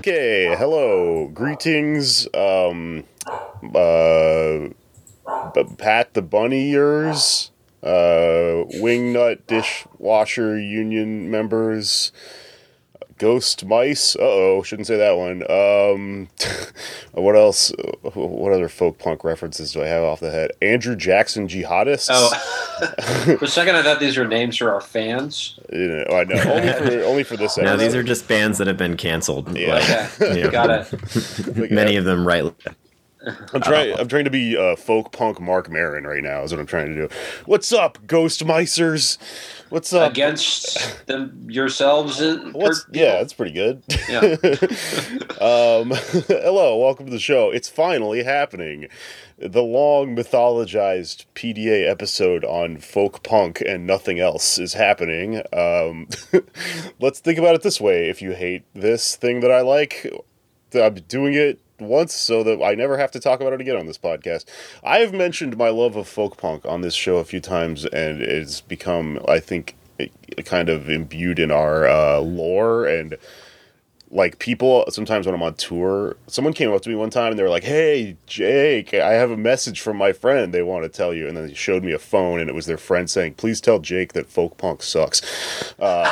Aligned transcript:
Okay, 0.00 0.56
hello, 0.56 1.28
greetings, 1.28 2.26
um, 2.32 3.04
uh, 3.62 4.70
Pat 5.76 6.14
the 6.14 6.22
Bunny 6.22 6.70
ears, 6.70 7.50
uh, 7.82 8.64
Wingnut 8.80 9.46
Dishwasher 9.46 10.58
Union 10.58 11.30
members, 11.30 12.12
Ghost 13.20 13.66
Mice. 13.66 14.16
Uh 14.16 14.20
oh, 14.22 14.62
shouldn't 14.62 14.86
say 14.86 14.96
that 14.96 15.16
one. 15.18 15.42
Um, 15.50 16.28
what 17.12 17.36
else? 17.36 17.70
What 18.14 18.52
other 18.52 18.70
folk 18.70 18.98
punk 18.98 19.24
references 19.24 19.72
do 19.72 19.82
I 19.82 19.86
have 19.88 20.02
off 20.02 20.20
the 20.20 20.30
head? 20.30 20.52
Andrew 20.62 20.96
Jackson 20.96 21.46
Jihadists. 21.46 22.08
Oh, 22.10 23.36
for 23.38 23.44
a 23.44 23.48
second, 23.48 23.76
I 23.76 23.82
thought 23.82 24.00
these 24.00 24.16
were 24.16 24.26
names 24.26 24.56
for 24.56 24.72
our 24.72 24.80
fans. 24.80 25.60
You 25.70 25.88
know, 25.88 26.04
I 26.16 26.24
know 26.24 26.42
only 26.50 26.72
for 26.72 27.04
only 27.04 27.22
for 27.22 27.36
this. 27.36 27.58
No, 27.58 27.76
these 27.76 27.94
are 27.94 28.02
just 28.02 28.26
bands 28.26 28.56
that 28.56 28.66
have 28.66 28.78
been 28.78 28.96
canceled. 28.96 29.54
Yeah. 29.56 29.74
Like, 29.74 30.20
Okay, 30.22 30.38
you 30.38 30.44
know, 30.44 30.50
got 30.50 30.70
it. 30.70 31.70
Many 31.70 31.96
of 31.96 32.06
them 32.06 32.26
right. 32.26 32.54
I'm 33.52 33.60
trying. 33.60 33.98
I'm 33.98 34.08
trying 34.08 34.24
to 34.24 34.30
be 34.30 34.56
uh, 34.56 34.76
folk 34.76 35.12
punk 35.12 35.42
Mark 35.42 35.70
Maron 35.70 36.04
right 36.04 36.22
now. 36.22 36.42
Is 36.42 36.52
what 36.52 36.58
I'm 36.60 36.66
trying 36.66 36.86
to 36.86 36.94
do. 36.94 37.14
What's 37.44 37.70
up, 37.70 37.98
Ghost 38.06 38.46
Micers? 38.46 39.18
What's 39.70 39.92
up? 39.92 40.10
Against 40.10 41.06
them 41.06 41.46
yourselves. 41.48 42.20
uh, 42.20 42.50
What's 42.52 42.84
yeah, 42.92 43.18
that's 43.18 43.32
pretty 43.32 43.52
good. 43.52 43.84
Yeah. 44.08 44.18
um, 45.40 45.92
hello, 46.26 46.76
welcome 46.76 47.06
to 47.06 47.12
the 47.12 47.20
show. 47.20 47.50
It's 47.52 47.68
finally 47.68 48.24
happening. 48.24 48.88
The 49.38 49.62
long 49.62 50.16
mythologized 50.16 51.24
PDA 51.36 51.88
episode 51.88 52.44
on 52.44 52.78
folk 52.78 53.22
punk 53.22 53.62
and 53.64 53.86
nothing 53.86 54.18
else 54.18 54.58
is 54.58 54.74
happening. 54.74 55.40
Um, 55.52 56.08
let's 57.00 57.20
think 57.20 57.38
about 57.38 57.54
it 57.54 57.62
this 57.62 57.80
way: 57.80 58.08
if 58.08 58.20
you 58.20 58.32
hate 58.32 58.64
this 58.74 59.14
thing 59.14 59.38
that 59.38 59.52
I 59.52 59.60
like, 59.60 60.12
I'm 60.74 60.94
doing 60.94 61.34
it 61.34 61.60
once 61.80 62.14
so 62.14 62.42
that 62.44 62.62
I 62.62 62.74
never 62.74 62.98
have 62.98 63.10
to 63.12 63.20
talk 63.20 63.40
about 63.40 63.52
it 63.52 63.60
again 63.60 63.76
on 63.76 63.86
this 63.86 63.98
podcast. 63.98 64.44
I 64.82 64.98
have 64.98 65.12
mentioned 65.12 65.56
my 65.56 65.68
love 65.68 65.96
of 65.96 66.08
folk 66.08 66.36
punk 66.36 66.64
on 66.64 66.80
this 66.80 66.94
show 66.94 67.16
a 67.16 67.24
few 67.24 67.40
times, 67.40 67.84
and 67.84 68.20
it's 68.20 68.60
become, 68.60 69.20
I 69.28 69.40
think, 69.40 69.76
kind 70.44 70.68
of 70.68 70.88
imbued 70.88 71.38
in 71.38 71.50
our 71.50 71.86
uh, 71.86 72.18
lore 72.20 72.86
and 72.86 73.16
like 74.12 74.40
people 74.40 74.84
sometimes 74.88 75.26
when 75.26 75.34
I'm 75.34 75.42
on 75.42 75.54
tour, 75.54 76.16
someone 76.26 76.52
came 76.52 76.72
up 76.72 76.82
to 76.82 76.88
me 76.88 76.96
one 76.96 77.10
time 77.10 77.30
and 77.30 77.38
they 77.38 77.42
were 77.44 77.48
like, 77.48 77.62
"Hey, 77.62 78.16
Jake, 78.26 78.92
I 78.92 79.12
have 79.12 79.30
a 79.30 79.36
message 79.36 79.80
from 79.80 79.96
my 79.96 80.12
friend. 80.12 80.52
They 80.52 80.62
want 80.62 80.82
to 80.82 80.88
tell 80.88 81.14
you." 81.14 81.28
And 81.28 81.36
then 81.36 81.46
they 81.46 81.54
showed 81.54 81.84
me 81.84 81.92
a 81.92 81.98
phone, 81.98 82.40
and 82.40 82.50
it 82.50 82.54
was 82.54 82.66
their 82.66 82.76
friend 82.76 83.08
saying, 83.08 83.34
"Please 83.34 83.60
tell 83.60 83.78
Jake 83.78 84.12
that 84.14 84.28
folk 84.28 84.56
punk 84.58 84.82
sucks." 84.82 85.22
Uh, 85.78 86.10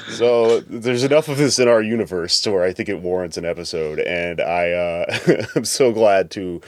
so 0.08 0.60
there's 0.60 1.04
enough 1.04 1.28
of 1.28 1.36
this 1.36 1.58
in 1.58 1.68
our 1.68 1.82
universe 1.82 2.40
to 2.40 2.50
where 2.50 2.64
I 2.64 2.72
think 2.72 2.88
it 2.88 3.00
warrants 3.00 3.36
an 3.36 3.44
episode, 3.44 3.98
and 4.00 4.40
I 4.40 4.70
uh, 4.72 5.18
I'm 5.54 5.66
so 5.66 5.92
glad 5.92 6.30
to 6.32 6.62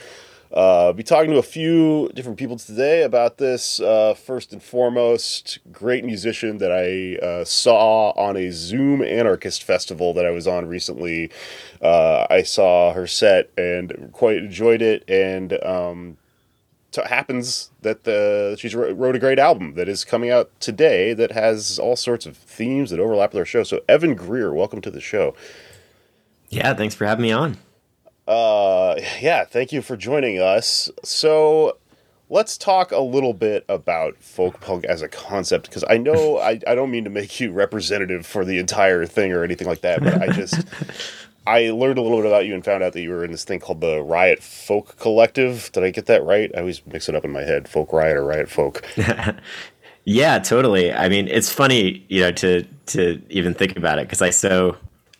uh, 0.55 0.93
be 0.93 1.03
talking 1.03 1.31
to 1.31 1.37
a 1.37 1.43
few 1.43 2.09
different 2.15 2.37
people 2.37 2.57
today 2.57 3.03
about 3.03 3.37
this. 3.37 3.81
Uh, 3.81 4.13
first 4.13 4.53
and 4.53 4.63
foremost, 4.63 5.59
great 5.71 6.05
musician 6.05 6.59
that 6.59 6.71
I 6.71 7.23
uh, 7.25 7.43
saw 7.43 8.11
on 8.11 8.37
a 8.37 8.51
Zoom 8.51 9.01
Anarchist 9.01 9.63
festival 9.63 10.13
that 10.13 10.25
I 10.25 10.31
was 10.31 10.47
on 10.47 10.67
recently. 10.67 11.29
Uh, 11.81 12.25
I 12.29 12.43
saw 12.43 12.93
her 12.93 13.05
set 13.05 13.51
and 13.57 14.09
quite 14.13 14.37
enjoyed 14.37 14.81
it, 14.81 15.03
and 15.09 15.61
um, 15.63 16.17
it 16.97 17.07
happens 17.07 17.71
that 17.81 18.05
the 18.05 18.55
she's 18.57 18.73
wrote 18.73 19.15
a 19.15 19.19
great 19.19 19.39
album 19.39 19.73
that 19.73 19.89
is 19.89 20.05
coming 20.05 20.29
out 20.29 20.49
today 20.61 21.13
that 21.13 21.33
has 21.33 21.77
all 21.77 21.97
sorts 21.97 22.25
of 22.25 22.37
themes 22.37 22.91
that 22.91 22.99
overlap 23.01 23.33
with 23.33 23.39
our 23.39 23.45
show. 23.45 23.63
So 23.63 23.81
Evan 23.89 24.15
Greer, 24.15 24.53
welcome 24.53 24.79
to 24.81 24.91
the 24.91 25.01
show. 25.01 25.35
Yeah, 26.47 26.73
thanks 26.73 26.95
for 26.95 27.05
having 27.05 27.23
me 27.23 27.33
on. 27.33 27.57
Uh, 28.27 28.95
yeah, 29.21 29.45
thank 29.45 29.71
you 29.71 29.81
for 29.81 29.95
joining 29.95 30.39
us. 30.39 30.89
So, 31.03 31.77
let's 32.29 32.57
talk 32.57 32.91
a 32.91 32.99
little 32.99 33.33
bit 33.33 33.63
about 33.69 34.17
folk 34.17 34.59
punk 34.59 34.83
as 34.85 35.01
a 35.01 35.07
concept 35.07 35.67
because 35.69 35.83
I 35.89 35.97
know 35.97 36.37
I, 36.39 36.59
I 36.67 36.75
don't 36.75 36.91
mean 36.91 37.03
to 37.03 37.09
make 37.09 37.39
you 37.39 37.51
representative 37.51 38.25
for 38.25 38.43
the 38.45 38.57
entire 38.59 39.05
thing 39.05 39.31
or 39.31 39.43
anything 39.43 39.67
like 39.67 39.81
that, 39.81 40.03
but 40.03 40.21
I 40.21 40.27
just 40.31 40.65
I 41.47 41.69
learned 41.69 41.99
a 41.99 42.01
little 42.01 42.17
bit 42.17 42.25
about 42.25 42.47
you 42.47 42.55
and 42.55 42.65
found 42.65 42.81
out 42.81 42.93
that 42.93 43.01
you 43.01 43.11
were 43.11 43.23
in 43.23 43.31
this 43.31 43.43
thing 43.43 43.59
called 43.59 43.79
the 43.81 44.01
Riot 44.01 44.41
Folk 44.41 44.97
Collective. 44.97 45.69
Did 45.73 45.83
I 45.83 45.91
get 45.91 46.07
that 46.07 46.23
right? 46.23 46.51
I 46.55 46.61
always 46.61 46.83
mix 46.87 47.07
it 47.07 47.13
up 47.13 47.23
in 47.23 47.31
my 47.31 47.43
head, 47.43 47.67
Folk 47.67 47.93
Riot 47.93 48.17
or 48.17 48.25
Riot 48.25 48.49
Folk. 48.49 48.83
Yeah, 50.05 50.37
totally. 50.37 50.93
I 50.93 51.09
mean, 51.09 51.27
it's 51.27 51.51
funny, 51.51 52.05
you 52.09 52.21
know, 52.21 52.31
to 52.33 52.63
to 52.87 53.21
even 53.29 53.55
think 53.55 53.75
about 53.75 53.97
it 53.97 54.03
because 54.07 54.21
I 54.21 54.29
so, 54.29 54.77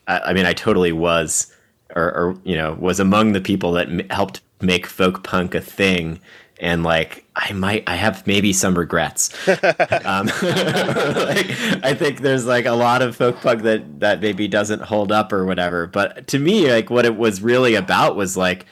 I, 0.08 0.20
I 0.20 0.34
mean, 0.34 0.46
I 0.46 0.54
totally 0.54 0.92
was, 0.92 1.52
or, 1.96 2.04
or 2.04 2.38
you 2.44 2.56
know, 2.56 2.74
was 2.74 3.00
among 3.00 3.34
the 3.34 3.42
people 3.42 3.72
that 3.74 3.88
m- 3.88 4.08
helped 4.10 4.42
make 4.62 4.86
folk 4.86 5.24
punk 5.24 5.56
a 5.56 5.62
thing, 5.62 6.20
and 6.60 6.84
like 6.84 7.26
I 7.36 7.54
might, 7.54 7.84
I 7.88 7.96
have 7.96 8.26
maybe 8.28 8.54
some 8.54 8.78
regrets. 8.78 9.30
um, 9.48 10.28
like, 10.42 11.52
I 11.84 11.96
think 11.98 12.22
there's 12.22 12.46
like 12.46 12.66
a 12.66 12.74
lot 12.74 13.02
of 13.02 13.16
folk 13.16 13.42
punk 13.42 13.64
that 13.64 14.00
that 14.00 14.22
maybe 14.22 14.48
doesn't 14.48 14.82
hold 14.82 15.12
up 15.12 15.34
or 15.34 15.46
whatever. 15.46 15.88
But 15.88 16.28
to 16.28 16.40
me, 16.40 16.72
like 16.72 16.90
what 16.90 17.06
it 17.06 17.18
was 17.18 17.42
really 17.42 17.76
about 17.76 18.16
was 18.16 18.38
like 18.38 18.66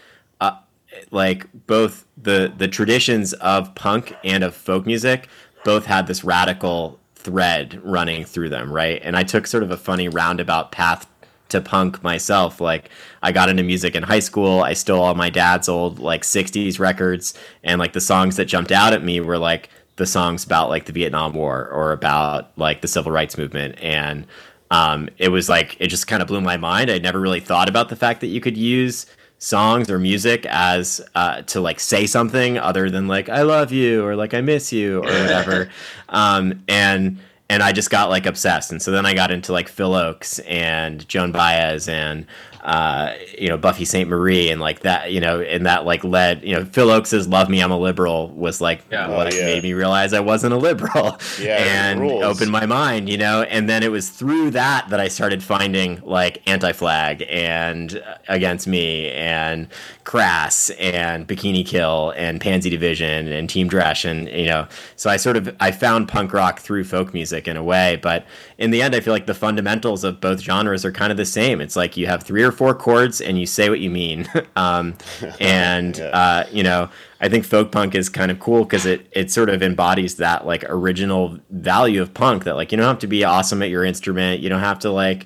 like 1.12 1.48
both 1.68 2.06
the 2.22 2.54
the 2.58 2.68
traditions 2.68 3.34
of 3.34 3.74
punk 3.76 4.16
and 4.24 4.44
of 4.44 4.56
folk 4.56 4.86
music 4.86 5.28
both 5.64 5.86
had 5.86 6.08
this 6.08 6.24
radical 6.24 7.00
thread 7.16 7.80
running 7.84 8.26
through 8.26 8.50
them, 8.50 8.72
right? 8.72 9.02
And 9.04 9.16
I 9.16 9.24
took 9.24 9.48
sort 9.48 9.64
of 9.64 9.72
a 9.72 9.78
funny 9.78 10.10
roundabout 10.10 10.72
path 10.72 11.08
to 11.50 11.62
punk 11.62 12.04
myself. 12.04 12.60
Like 12.60 12.90
I 13.24 13.32
got 13.32 13.50
into 13.50 13.64
music 13.64 13.96
in 13.96 14.04
high 14.04 14.20
school. 14.20 14.62
I 14.62 14.74
stole 14.74 15.02
all 15.02 15.16
my 15.16 15.30
dad's 15.30 15.68
old 15.68 15.98
like 15.98 16.22
60s 16.22 16.78
records 16.80 17.34
and 17.64 17.80
like 17.80 17.94
the 17.94 18.02
songs 18.02 18.36
that 18.36 18.46
jumped 18.46 18.72
out 18.72 18.94
at 18.94 19.04
me 19.04 19.20
were 19.20 19.38
like 19.38 19.70
the 19.96 20.06
songs 20.06 20.44
about 20.44 20.70
like 20.70 20.86
the 20.86 20.92
Vietnam 20.92 21.34
War 21.34 21.70
or 21.70 21.92
about 21.92 22.56
like 22.58 22.82
the 22.82 22.88
civil 22.88 23.12
rights 23.12 23.38
movement 23.38 23.76
and 23.82 24.28
um, 24.72 25.08
it 25.18 25.30
was 25.30 25.50
like 25.50 25.78
it 25.80 25.88
just 25.88 26.08
kind 26.08 26.22
of 26.22 26.28
blew 26.28 26.42
my 26.42 26.58
mind. 26.58 26.90
I'd 26.90 27.04
never 27.04 27.20
really 27.20 27.40
thought 27.40 27.70
about 27.70 27.90
the 27.90 27.96
fact 27.96 28.22
that 28.22 28.28
you 28.28 28.42
could 28.42 28.58
use 28.58 29.06
songs 29.38 29.90
or 29.90 30.00
music 30.00 30.46
as 30.48 31.02
uh, 31.16 31.42
to 31.44 31.62
like 31.62 31.80
say 31.80 32.08
something 32.08 32.58
other 32.58 32.90
than 32.90 33.08
like 33.08 33.30
I 33.30 33.44
love 33.44 33.72
you 33.72 34.04
or 34.04 34.16
like 34.16 34.34
I 34.34 34.42
miss 34.42 34.74
you 34.74 35.00
or 35.00 35.12
whatever. 35.12 35.70
um, 36.10 36.64
and 36.68 37.20
and 37.50 37.62
I 37.62 37.72
just 37.72 37.92
got 37.92 38.10
like 38.10 38.26
obsessed. 38.26 38.72
And 38.72 38.82
so 38.82 38.90
then 38.90 39.06
I 39.06 39.14
got 39.14 39.30
into 39.30 39.52
like 39.52 39.68
Phil 39.68 39.92
Ochs 39.92 40.40
and 40.48 41.08
Joan 41.08 41.32
Baez 41.32 41.88
and 41.88 42.26
uh, 42.64 43.14
you 43.38 43.50
know 43.50 43.58
Buffy 43.58 43.84
Sainte-Marie 43.86 44.50
and 44.50 44.62
like 44.62 44.80
that 44.82 45.12
you 45.12 45.20
know 45.20 45.42
and 45.42 45.66
that 45.66 45.86
like 45.86 46.04
led 46.04 46.44
you 46.44 46.56
know 46.56 46.64
Phil 46.66 46.88
Ochs's 46.90 47.28
"Love 47.28 47.50
Me 47.50 47.62
I'm 47.62 47.72
a 47.72 47.78
Liberal" 47.78 48.30
was 48.30 48.62
like 48.62 48.82
Yeah. 48.90 49.10
what 49.10 49.34
Oh, 49.34 49.38
yeah. 49.38 49.46
made 49.46 49.64
me 49.64 49.74
realize 49.74 50.14
I 50.14 50.22
wasn't 50.22 50.54
a 50.54 50.58
liberal 50.58 51.18
Yeah, 51.42 51.58
and 51.58 52.02
opened 52.02 52.52
my 52.52 52.66
mind 52.66 53.10
you 53.10 53.18
know 53.18 53.44
and 53.44 53.68
then 53.70 53.84
it 53.84 53.92
was 53.92 54.10
through 54.10 54.52
that 54.52 54.88
that 54.90 55.00
I 55.02 55.10
started 55.10 55.44
finding 55.44 56.00
like 56.04 56.42
Anti-Flag 56.48 57.26
and 57.30 57.98
uh, 57.98 58.16
Against 58.30 58.66
Me 58.68 59.12
and 59.12 59.68
Crass 60.06 60.70
and 60.80 61.28
Bikini 61.28 61.66
Kill 61.66 62.14
and 62.16 62.40
Pansy 62.40 62.70
Division 62.70 63.28
and 63.28 63.50
Team 63.50 63.70
Dresch 63.70 64.10
and 64.10 64.30
you 64.30 64.46
know 64.46 64.68
so 64.96 65.10
I 65.10 65.18
sort 65.18 65.36
of 65.36 65.54
I 65.60 65.72
found 65.72 66.08
punk 66.08 66.32
rock 66.32 66.60
through 66.60 66.86
folk 66.86 67.14
music 67.14 67.48
in 67.48 67.58
a 67.58 67.64
way 67.64 68.00
but 68.02 68.26
in 68.58 68.72
the 68.72 68.82
end 68.82 68.96
I 68.96 69.02
feel 69.02 69.14
like 69.14 69.26
the 69.26 69.34
fundamentals 69.34 70.06
of 70.06 70.22
both 70.22 70.40
genres 70.40 70.86
are 70.86 70.92
kind 70.94 71.12
of 71.12 71.18
the 71.18 71.26
same 71.26 71.60
it's 71.60 71.76
like 71.76 71.98
you 71.98 72.08
have 72.08 72.24
three 72.24 72.44
or 72.44 72.53
four 72.54 72.74
chords 72.74 73.20
and 73.20 73.38
you 73.38 73.46
say 73.46 73.70
what 73.70 73.82
you 73.82 73.90
mean. 73.90 74.30
Um, 74.56 74.96
and 75.42 75.98
Yeah. 75.98 76.06
uh, 76.06 76.46
you 76.52 76.64
know 76.64 76.90
I 77.20 77.28
think 77.30 77.44
folk 77.46 77.72
punk 77.72 77.96
is 77.96 78.08
kind 78.08 78.32
of 78.32 78.40
cool 78.40 78.64
because 78.64 78.86
it 78.86 79.08
it 79.12 79.32
sort 79.32 79.50
of 79.50 79.62
embodies 79.64 80.16
that 80.18 80.46
like 80.46 80.64
original 80.70 81.38
value 81.50 82.02
of 82.02 82.14
punk 82.14 82.44
that 82.46 82.56
like 82.56 82.72
you 82.72 82.78
don't 82.78 82.88
have 82.88 83.00
to 83.00 83.08
be 83.08 83.24
awesome 83.24 83.62
at 83.64 83.70
your 83.70 83.84
instrument. 83.84 84.42
You 84.42 84.50
don't 84.50 84.60
have 84.62 84.80
to 84.80 84.92
like 84.92 85.26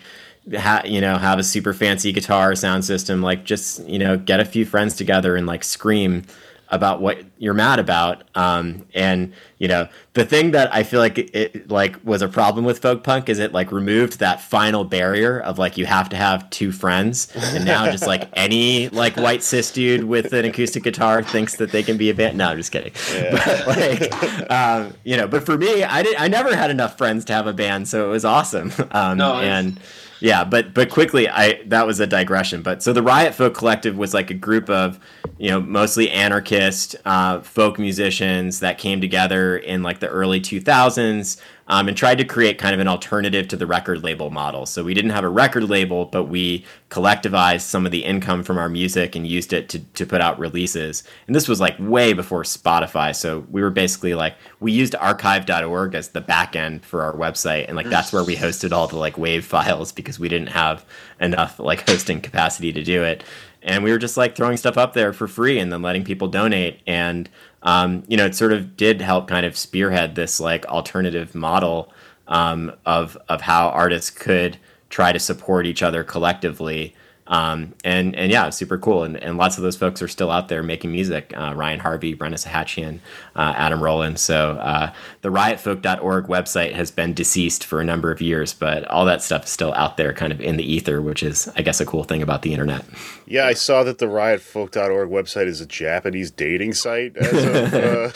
ha- 0.57 0.83
you 0.85 1.01
know 1.01 1.17
have 1.17 1.39
a 1.39 1.43
super 1.43 1.73
fancy 1.73 2.11
guitar 2.13 2.55
sound 2.55 2.85
system. 2.85 3.21
Like 3.21 3.43
just 3.43 3.85
you 3.87 3.99
know 3.99 4.15
get 4.17 4.39
a 4.39 4.45
few 4.45 4.65
friends 4.65 4.95
together 4.95 5.35
and 5.35 5.45
like 5.45 5.63
scream 5.63 6.23
about 6.69 7.01
what 7.01 7.17
you're 7.39 7.53
mad 7.53 7.79
about. 7.79 8.23
Um, 8.35 8.85
and 8.93 9.33
you 9.57 9.67
know, 9.67 9.87
the 10.13 10.25
thing 10.25 10.51
that 10.51 10.73
I 10.73 10.83
feel 10.83 10.99
like 10.99 11.17
it, 11.17 11.35
it, 11.35 11.71
like 11.71 12.03
was 12.03 12.21
a 12.21 12.27
problem 12.27 12.65
with 12.65 12.79
folk 12.79 13.03
punk 13.03 13.29
is 13.29 13.39
it 13.39 13.53
like 13.53 13.71
removed 13.71 14.19
that 14.19 14.41
final 14.41 14.83
barrier 14.83 15.39
of 15.39 15.57
like 15.57 15.77
you 15.77 15.85
have 15.85 16.09
to 16.09 16.15
have 16.15 16.49
two 16.49 16.71
friends, 16.71 17.31
and 17.35 17.65
now 17.65 17.85
just 17.85 18.05
like 18.05 18.29
any 18.33 18.89
like 18.89 19.17
white 19.17 19.43
cis 19.43 19.71
dude 19.71 20.03
with 20.03 20.33
an 20.33 20.45
acoustic 20.45 20.83
guitar 20.83 21.23
thinks 21.23 21.55
that 21.55 21.71
they 21.71 21.83
can 21.83 21.97
be 21.97 22.09
a 22.09 22.13
band. 22.13 22.37
No, 22.37 22.49
I'm 22.49 22.57
just 22.57 22.71
kidding. 22.71 22.93
Yeah. 23.13 23.31
But 23.31 23.67
like, 23.67 24.51
um, 24.51 24.93
you 25.03 25.17
know, 25.17 25.27
but 25.27 25.45
for 25.45 25.57
me, 25.57 25.83
I 25.83 26.03
did 26.03 26.15
I 26.17 26.27
never 26.27 26.55
had 26.55 26.71
enough 26.71 26.97
friends 26.97 27.25
to 27.25 27.33
have 27.33 27.47
a 27.47 27.53
band, 27.53 27.87
so 27.87 28.07
it 28.07 28.11
was 28.11 28.25
awesome. 28.25 28.71
Um, 28.91 29.17
no, 29.17 29.35
and 29.35 29.79
yeah, 30.19 30.43
but 30.43 30.73
but 30.73 30.89
quickly, 30.89 31.29
I 31.29 31.61
that 31.65 31.85
was 31.85 31.99
a 31.99 32.07
digression. 32.07 32.61
But 32.61 32.81
so 32.81 32.93
the 32.93 33.03
Riot 33.03 33.35
Folk 33.35 33.53
Collective 33.53 33.97
was 33.97 34.13
like 34.13 34.31
a 34.31 34.33
group 34.33 34.69
of, 34.69 34.99
you 35.37 35.49
know, 35.49 35.61
mostly 35.61 36.09
anarchist 36.09 36.95
uh, 37.27 37.41
folk 37.41 37.77
musicians 37.77 38.61
that 38.61 38.77
came 38.77 39.01
together 39.01 39.57
in 39.57 39.83
like 39.83 39.99
the 39.99 40.07
early 40.07 40.39
2000s 40.39 41.39
um, 41.67 41.89
and 41.89 41.97
tried 41.97 42.17
to 42.17 42.23
create 42.23 42.57
kind 42.57 42.73
of 42.73 42.79
an 42.79 42.87
alternative 42.87 43.49
to 43.49 43.57
the 43.57 43.67
record 43.67 44.01
label 44.01 44.29
model. 44.29 44.65
So 44.65 44.83
we 44.83 44.93
didn't 44.93 45.11
have 45.11 45.25
a 45.25 45.29
record 45.29 45.63
label, 45.63 46.05
but 46.05 46.25
we 46.25 46.63
collectivized 46.89 47.61
some 47.61 47.85
of 47.85 47.91
the 47.91 48.05
income 48.05 48.43
from 48.43 48.57
our 48.57 48.69
music 48.69 49.15
and 49.15 49.27
used 49.27 49.51
it 49.51 49.67
to, 49.69 49.79
to 49.79 50.05
put 50.05 50.21
out 50.21 50.39
releases. 50.39 51.03
And 51.27 51.35
this 51.35 51.49
was 51.49 51.59
like 51.59 51.75
way 51.79 52.13
before 52.13 52.43
Spotify. 52.43 53.13
So 53.13 53.45
we 53.51 53.61
were 53.61 53.69
basically 53.69 54.13
like, 54.13 54.35
we 54.61 54.71
used 54.71 54.95
archive.org 54.95 55.93
as 55.93 56.09
the 56.09 56.21
backend 56.21 56.83
for 56.83 57.03
our 57.03 57.13
website. 57.13 57.67
And 57.67 57.75
like, 57.75 57.89
that's 57.89 58.13
where 58.13 58.23
we 58.23 58.37
hosted 58.37 58.71
all 58.71 58.87
the 58.87 58.95
like 58.95 59.17
wave 59.17 59.45
files 59.45 59.91
because 59.91 60.17
we 60.17 60.29
didn't 60.29 60.51
have 60.51 60.85
enough 61.19 61.59
like 61.59 61.87
hosting 61.89 62.21
capacity 62.21 62.71
to 62.71 62.83
do 62.83 63.03
it. 63.03 63.25
And 63.63 63.83
we 63.83 63.91
were 63.91 63.97
just 63.97 64.17
like 64.17 64.35
throwing 64.35 64.57
stuff 64.57 64.77
up 64.77 64.93
there 64.93 65.13
for 65.13 65.27
free 65.27 65.59
and 65.59 65.71
then 65.71 65.81
letting 65.81 66.03
people 66.03 66.27
donate. 66.27 66.81
And 66.87 67.29
um, 67.63 68.03
you 68.07 68.17
know, 68.17 68.25
it 68.25 68.35
sort 68.35 68.53
of 68.53 68.77
did 68.77 69.01
help 69.01 69.27
kind 69.27 69.45
of 69.45 69.57
spearhead 69.57 70.15
this 70.15 70.39
like 70.39 70.65
alternative 70.67 71.35
model 71.35 71.91
um, 72.27 72.71
of 72.85 73.17
of 73.29 73.41
how 73.41 73.69
artists 73.69 74.09
could 74.09 74.57
try 74.89 75.11
to 75.11 75.19
support 75.19 75.65
each 75.65 75.83
other 75.83 76.03
collectively 76.03 76.95
um, 77.27 77.73
and 77.83 78.15
and 78.15 78.31
yeah, 78.31 78.49
super 78.49 78.77
cool. 78.77 79.03
And, 79.03 79.17
and 79.17 79.37
lots 79.37 79.57
of 79.57 79.63
those 79.63 79.75
folks 79.75 80.01
are 80.01 80.07
still 80.07 80.31
out 80.31 80.47
there 80.47 80.63
making 80.63 80.91
music. 80.91 81.33
Uh, 81.35 81.53
Ryan 81.55 81.79
Harvey, 81.79 82.15
Brenna 82.15 82.35
Sahatjian, 82.35 82.99
uh, 83.35 83.53
Adam 83.55 83.83
Rowland. 83.83 84.19
So 84.19 84.51
uh, 84.51 84.93
the 85.21 85.29
riotfolk.org 85.29 86.27
website 86.27 86.73
has 86.73 86.91
been 86.91 87.13
deceased 87.13 87.63
for 87.63 87.81
a 87.81 87.83
number 87.83 88.11
of 88.11 88.21
years, 88.21 88.53
but 88.53 88.85
all 88.85 89.05
that 89.05 89.21
stuff 89.21 89.45
is 89.45 89.49
still 89.49 89.73
out 89.73 89.97
there, 89.97 90.13
kind 90.13 90.31
of 90.31 90.39
in 90.41 90.57
the 90.57 90.63
ether, 90.63 91.01
which 91.01 91.23
is, 91.23 91.49
I 91.55 91.61
guess, 91.61 91.81
a 91.81 91.85
cool 91.85 92.03
thing 92.03 92.21
about 92.21 92.41
the 92.41 92.53
internet. 92.53 92.85
Yeah, 93.25 93.45
I 93.45 93.53
saw 93.53 93.83
that 93.83 93.97
the 93.97 94.05
riotfolk.org 94.05 95.09
website 95.09 95.47
is 95.47 95.59
a 95.59 95.65
Japanese 95.65 96.31
dating 96.31 96.73
site. 96.73 97.17
Of, 97.17 97.73
uh, 97.73 98.11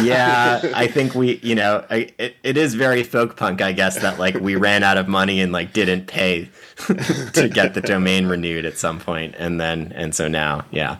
yeah, 0.02 0.60
I 0.74 0.86
think 0.86 1.14
we, 1.14 1.38
you 1.38 1.54
know, 1.54 1.84
I, 1.90 2.12
it, 2.18 2.36
it 2.42 2.56
is 2.56 2.74
very 2.74 3.02
folk 3.02 3.36
punk, 3.36 3.60
I 3.60 3.72
guess, 3.72 4.00
that 4.00 4.18
like 4.18 4.34
we 4.34 4.54
ran 4.54 4.82
out 4.82 4.96
of 4.96 5.08
money 5.08 5.40
and 5.40 5.52
like 5.52 5.72
didn't 5.72 6.06
pay 6.06 6.48
to 7.32 7.50
get 7.52 7.74
the 7.74 7.80
domain 7.80 8.26
renewed 8.26 8.64
at 8.64 8.78
some 8.78 8.98
point, 8.98 9.34
and 9.38 9.60
then 9.60 9.92
and 9.94 10.14
so 10.14 10.28
now, 10.28 10.64
yeah. 10.70 10.98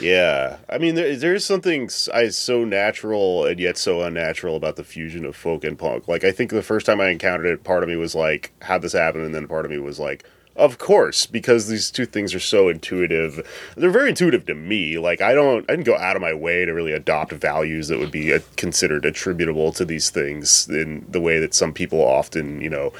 Yeah, 0.00 0.56
I 0.68 0.78
mean, 0.78 0.94
there, 0.94 1.14
there's 1.14 1.44
something 1.44 1.88
so 1.88 2.64
natural 2.64 3.44
and 3.44 3.60
yet 3.60 3.76
so 3.76 4.02
unnatural 4.02 4.56
about 4.56 4.76
the 4.76 4.84
fusion 4.84 5.24
of 5.24 5.36
folk 5.36 5.62
and 5.62 5.78
punk. 5.78 6.08
Like, 6.08 6.24
I 6.24 6.32
think 6.32 6.50
the 6.50 6.62
first 6.62 6.86
time 6.86 7.00
I 7.00 7.08
encountered 7.08 7.46
it, 7.46 7.64
part 7.64 7.82
of 7.82 7.88
me 7.88 7.96
was 7.96 8.14
like, 8.14 8.52
"How'd 8.62 8.82
this 8.82 8.92
happen?" 8.92 9.22
And 9.22 9.34
then 9.34 9.46
part 9.46 9.64
of 9.64 9.70
me 9.70 9.78
was 9.78 9.98
like, 9.98 10.24
"Of 10.56 10.78
course," 10.78 11.26
because 11.26 11.68
these 11.68 11.90
two 11.90 12.06
things 12.06 12.34
are 12.34 12.40
so 12.40 12.68
intuitive. 12.68 13.46
They're 13.76 13.90
very 13.90 14.08
intuitive 14.08 14.46
to 14.46 14.54
me. 14.54 14.96
Like, 14.98 15.20
I 15.20 15.34
don't, 15.34 15.68
I 15.68 15.74
didn't 15.74 15.86
go 15.86 15.96
out 15.96 16.16
of 16.16 16.22
my 16.22 16.34
way 16.34 16.64
to 16.64 16.72
really 16.72 16.92
adopt 16.92 17.32
values 17.32 17.88
that 17.88 17.98
would 17.98 18.12
be 18.12 18.32
uh, 18.32 18.40
considered 18.56 19.04
attributable 19.04 19.72
to 19.72 19.84
these 19.84 20.08
things 20.08 20.68
in 20.68 21.04
the 21.08 21.20
way 21.20 21.38
that 21.38 21.52
some 21.54 21.72
people 21.74 22.00
often, 22.00 22.60
you 22.60 22.70
know 22.70 22.92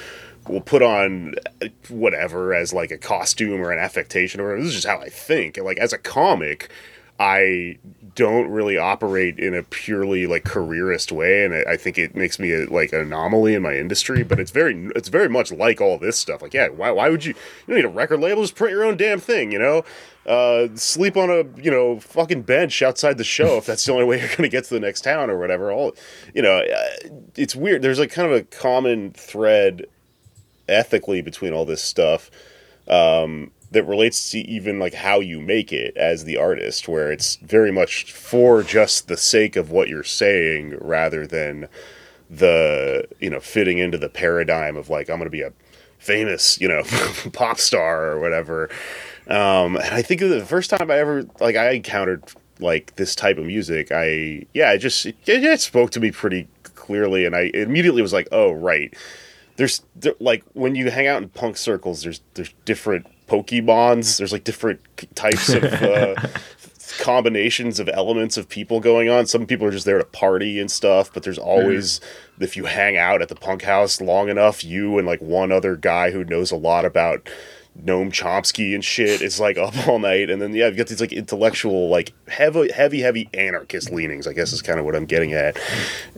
will 0.50 0.60
put 0.60 0.82
on 0.82 1.34
whatever 1.88 2.54
as 2.54 2.72
like 2.72 2.90
a 2.90 2.98
costume 2.98 3.60
or 3.60 3.70
an 3.70 3.78
affectation 3.78 4.40
or 4.40 4.44
whatever. 4.44 4.62
this 4.62 4.68
is 4.68 4.82
just 4.82 4.86
how 4.86 5.00
I 5.00 5.08
think. 5.08 5.56
like 5.58 5.78
as 5.78 5.92
a 5.92 5.98
comic, 5.98 6.70
I 7.20 7.76
don't 8.14 8.48
really 8.48 8.78
operate 8.78 9.38
in 9.38 9.54
a 9.54 9.62
purely 9.62 10.26
like 10.26 10.44
careerist 10.44 11.12
way, 11.12 11.44
and 11.44 11.54
I, 11.54 11.76
think 11.76 11.98
it 11.98 12.16
makes 12.16 12.38
me 12.38 12.50
a, 12.52 12.64
like 12.64 12.94
an 12.94 13.00
anomaly 13.00 13.54
in 13.54 13.62
my 13.62 13.74
industry. 13.74 14.22
But 14.22 14.40
it's 14.40 14.50
very 14.50 14.88
it's 14.96 15.10
very 15.10 15.28
much 15.28 15.52
like 15.52 15.82
all 15.82 15.98
this 15.98 16.18
stuff. 16.18 16.40
Like, 16.40 16.54
yeah, 16.54 16.68
why, 16.68 16.90
why 16.90 17.10
would 17.10 17.26
you 17.26 17.34
you 17.34 17.74
don't 17.74 17.76
need 17.76 17.84
a 17.84 17.88
record 17.88 18.20
label? 18.20 18.40
Just 18.40 18.54
print 18.54 18.72
your 18.72 18.84
own 18.84 18.96
damn 18.96 19.20
thing, 19.20 19.52
you 19.52 19.58
know. 19.58 19.84
Uh, 20.24 20.68
sleep 20.76 21.16
on 21.16 21.28
a 21.28 21.44
you 21.60 21.70
know 21.70 22.00
fucking 22.00 22.40
bench 22.42 22.80
outside 22.80 23.18
the 23.18 23.24
show 23.24 23.58
if 23.58 23.66
that's 23.66 23.84
the 23.84 23.92
only 23.92 24.04
way 24.04 24.18
you're 24.18 24.28
to 24.36 24.48
get 24.48 24.64
to 24.64 24.72
the 24.72 24.80
next 24.80 25.02
town 25.02 25.28
or 25.28 25.38
whatever. 25.38 25.70
All 25.70 25.94
you 26.34 26.40
know, 26.40 26.56
uh, 26.56 27.08
it's 27.36 27.54
weird. 27.54 27.82
There's 27.82 27.98
like 27.98 28.10
kind 28.10 28.32
of 28.32 28.38
a 28.38 28.44
common 28.44 29.12
thread 29.12 29.84
ethically 30.70 31.20
between 31.22 31.52
all 31.52 31.64
this 31.64 31.82
stuff 31.82 32.30
um, 32.88 33.50
that 33.70 33.84
relates 33.84 34.30
to 34.30 34.38
even 34.38 34.78
like 34.78 34.94
how 34.94 35.20
you 35.20 35.40
make 35.40 35.72
it 35.72 35.96
as 35.96 36.24
the 36.24 36.36
artist, 36.36 36.88
where 36.88 37.12
it's 37.12 37.36
very 37.36 37.70
much 37.70 38.12
for 38.12 38.62
just 38.62 39.08
the 39.08 39.16
sake 39.16 39.56
of 39.56 39.70
what 39.70 39.88
you're 39.88 40.02
saying 40.02 40.76
rather 40.80 41.26
than 41.26 41.68
the 42.28 43.06
you 43.20 43.30
know 43.30 43.40
fitting 43.40 43.78
into 43.78 43.98
the 43.98 44.08
paradigm 44.08 44.76
of 44.76 44.88
like 44.88 45.08
I'm 45.08 45.16
going 45.16 45.26
to 45.26 45.30
be 45.30 45.42
a 45.42 45.52
famous 45.98 46.60
you 46.60 46.68
know 46.68 46.82
pop 47.32 47.58
star 47.58 48.06
or 48.06 48.20
whatever. 48.20 48.68
Um, 49.28 49.76
and 49.76 49.94
I 49.94 50.02
think 50.02 50.20
the 50.20 50.44
first 50.44 50.70
time 50.70 50.90
I 50.90 50.98
ever 50.98 51.24
like 51.40 51.56
I 51.56 51.70
encountered 51.70 52.24
like 52.58 52.96
this 52.96 53.14
type 53.14 53.38
of 53.38 53.44
music, 53.44 53.92
I 53.92 54.46
yeah, 54.52 54.72
it 54.72 54.78
just 54.78 55.06
it, 55.06 55.16
it 55.26 55.60
spoke 55.60 55.90
to 55.92 56.00
me 56.00 56.10
pretty 56.10 56.48
clearly, 56.74 57.24
and 57.24 57.36
I 57.36 57.50
immediately 57.54 58.02
was 58.02 58.12
like, 58.12 58.26
oh 58.32 58.50
right 58.50 58.92
there's 59.60 59.82
like 60.20 60.42
when 60.54 60.74
you 60.74 60.90
hang 60.90 61.06
out 61.06 61.22
in 61.22 61.28
punk 61.28 61.58
circles, 61.58 62.02
there's 62.02 62.22
there's 62.32 62.54
different 62.64 63.06
Pokemons. 63.26 64.16
There's 64.16 64.32
like 64.32 64.44
different 64.44 64.80
types 65.14 65.50
of 65.50 65.62
uh, 65.64 66.14
combinations 66.98 67.78
of 67.78 67.86
elements 67.90 68.38
of 68.38 68.48
people 68.48 68.80
going 68.80 69.10
on. 69.10 69.26
Some 69.26 69.44
people 69.44 69.66
are 69.66 69.70
just 69.70 69.84
there 69.84 69.98
to 69.98 70.04
party 70.04 70.58
and 70.58 70.70
stuff, 70.70 71.12
but 71.12 71.24
there's 71.24 71.38
always 71.38 72.00
mm. 72.00 72.42
if 72.42 72.56
you 72.56 72.64
hang 72.64 72.96
out 72.96 73.20
at 73.20 73.28
the 73.28 73.34
punk 73.34 73.60
house 73.60 74.00
long 74.00 74.30
enough, 74.30 74.64
you 74.64 74.96
and 74.96 75.06
like 75.06 75.20
one 75.20 75.52
other 75.52 75.76
guy 75.76 76.10
who 76.10 76.24
knows 76.24 76.50
a 76.50 76.56
lot 76.56 76.86
about 76.86 77.28
Noam 77.78 78.10
Chomsky 78.10 78.74
and 78.74 78.82
shit 78.82 79.20
is 79.20 79.38
like 79.38 79.58
up 79.58 79.76
all 79.86 79.98
night, 79.98 80.30
and 80.30 80.40
then 80.40 80.54
yeah, 80.54 80.68
you've 80.68 80.78
got 80.78 80.86
these 80.86 81.02
like 81.02 81.12
intellectual, 81.12 81.90
like 81.90 82.14
heavy, 82.28 82.72
heavy, 82.72 83.02
heavy 83.02 83.28
anarchist 83.34 83.90
leanings. 83.90 84.26
I 84.26 84.32
guess 84.32 84.54
is 84.54 84.62
kind 84.62 84.78
of 84.78 84.86
what 84.86 84.96
I'm 84.96 85.04
getting 85.04 85.34
at, 85.34 85.58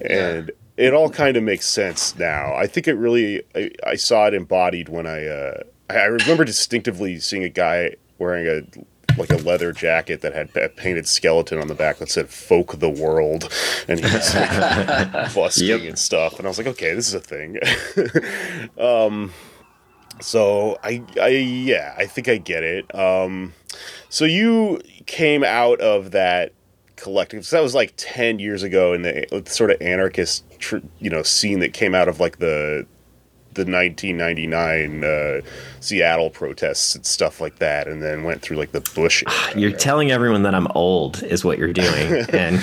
and 0.01 0.53
it 0.83 0.93
all 0.93 1.09
kind 1.09 1.37
of 1.37 1.45
makes 1.45 1.67
sense 1.67 2.19
now. 2.19 2.55
I 2.55 2.67
think 2.67 2.89
it 2.89 2.95
really 2.95 3.43
I, 3.55 3.71
I 3.87 3.95
saw 3.95 4.27
it 4.27 4.35
embodied 4.35 4.89
when 4.89 5.07
I 5.07 5.27
uh, 5.27 5.63
I 5.89 6.05
remember 6.05 6.45
distinctively 6.45 7.21
seeing 7.21 7.45
a 7.45 7.49
guy 7.49 7.95
wearing 8.19 8.47
a 8.47 9.19
like 9.19 9.31
a 9.31 9.37
leather 9.37 9.73
jacket 9.73 10.23
that 10.23 10.35
had 10.35 10.57
a 10.57 10.69
painted 10.69 11.07
skeleton 11.07 11.61
on 11.61 11.69
the 11.69 11.75
back 11.75 11.99
that 11.99 12.11
said 12.11 12.29
"Folk 12.29 12.79
the 12.79 12.91
World," 12.91 13.53
and 13.87 14.01
he 14.01 14.05
was 14.05 14.35
like, 14.35 14.51
busking 15.35 15.69
yep. 15.69 15.81
and 15.83 15.99
stuff. 15.99 16.39
And 16.39 16.47
I 16.47 16.49
was 16.49 16.59
like, 16.59 16.67
okay, 16.67 16.95
this 16.95 17.09
is 17.09 17.15
a 17.15 17.21
thing. 17.21 17.59
um, 18.79 19.33
so 20.21 20.79
I, 20.83 21.03
I, 21.21 21.29
yeah, 21.29 21.95
I 21.97 22.07
think 22.07 22.29
I 22.29 22.39
get 22.39 22.63
it. 22.63 22.93
Um, 22.95 23.55
so 24.09 24.25
you 24.25 24.81
came 25.07 25.45
out 25.45 25.81
of 25.81 26.13
that 26.13 26.53
collective. 26.97 27.45
So 27.45 27.57
that 27.57 27.63
was 27.63 27.75
like 27.75 27.95
ten 27.97 28.39
years 28.39 28.63
ago 28.63 28.95
in 28.95 29.03
the 29.03 29.43
sort 29.47 29.71
of 29.71 29.81
anarchist, 29.83 30.45
tr- 30.63 30.79
you 30.99 31.11
know, 31.11 31.23
scene 31.23 31.59
that 31.59 31.75
came 31.75 31.95
out 31.95 32.09
of 32.09 32.21
like 32.21 32.39
the 32.39 32.87
the 33.55 33.67
1999 33.67 35.05
uh, 35.05 35.41
Seattle 35.81 36.31
protests 36.31 36.95
and 36.95 37.05
stuff 37.05 37.39
like 37.41 37.59
that, 37.59 37.87
and 37.87 38.03
then 38.03 38.25
went 38.25 38.41
through 38.41 38.57
like 38.57 38.73
the 38.73 38.81
Bush. 38.95 39.23
Era, 39.27 39.61
you're 39.61 39.73
telling 39.73 40.11
everyone 40.11 40.43
that 40.45 40.55
I'm 40.55 40.69
old 40.75 41.23
is 41.23 41.45
what 41.45 41.59
you're 41.59 41.73
doing, 41.73 42.25
and 42.31 42.63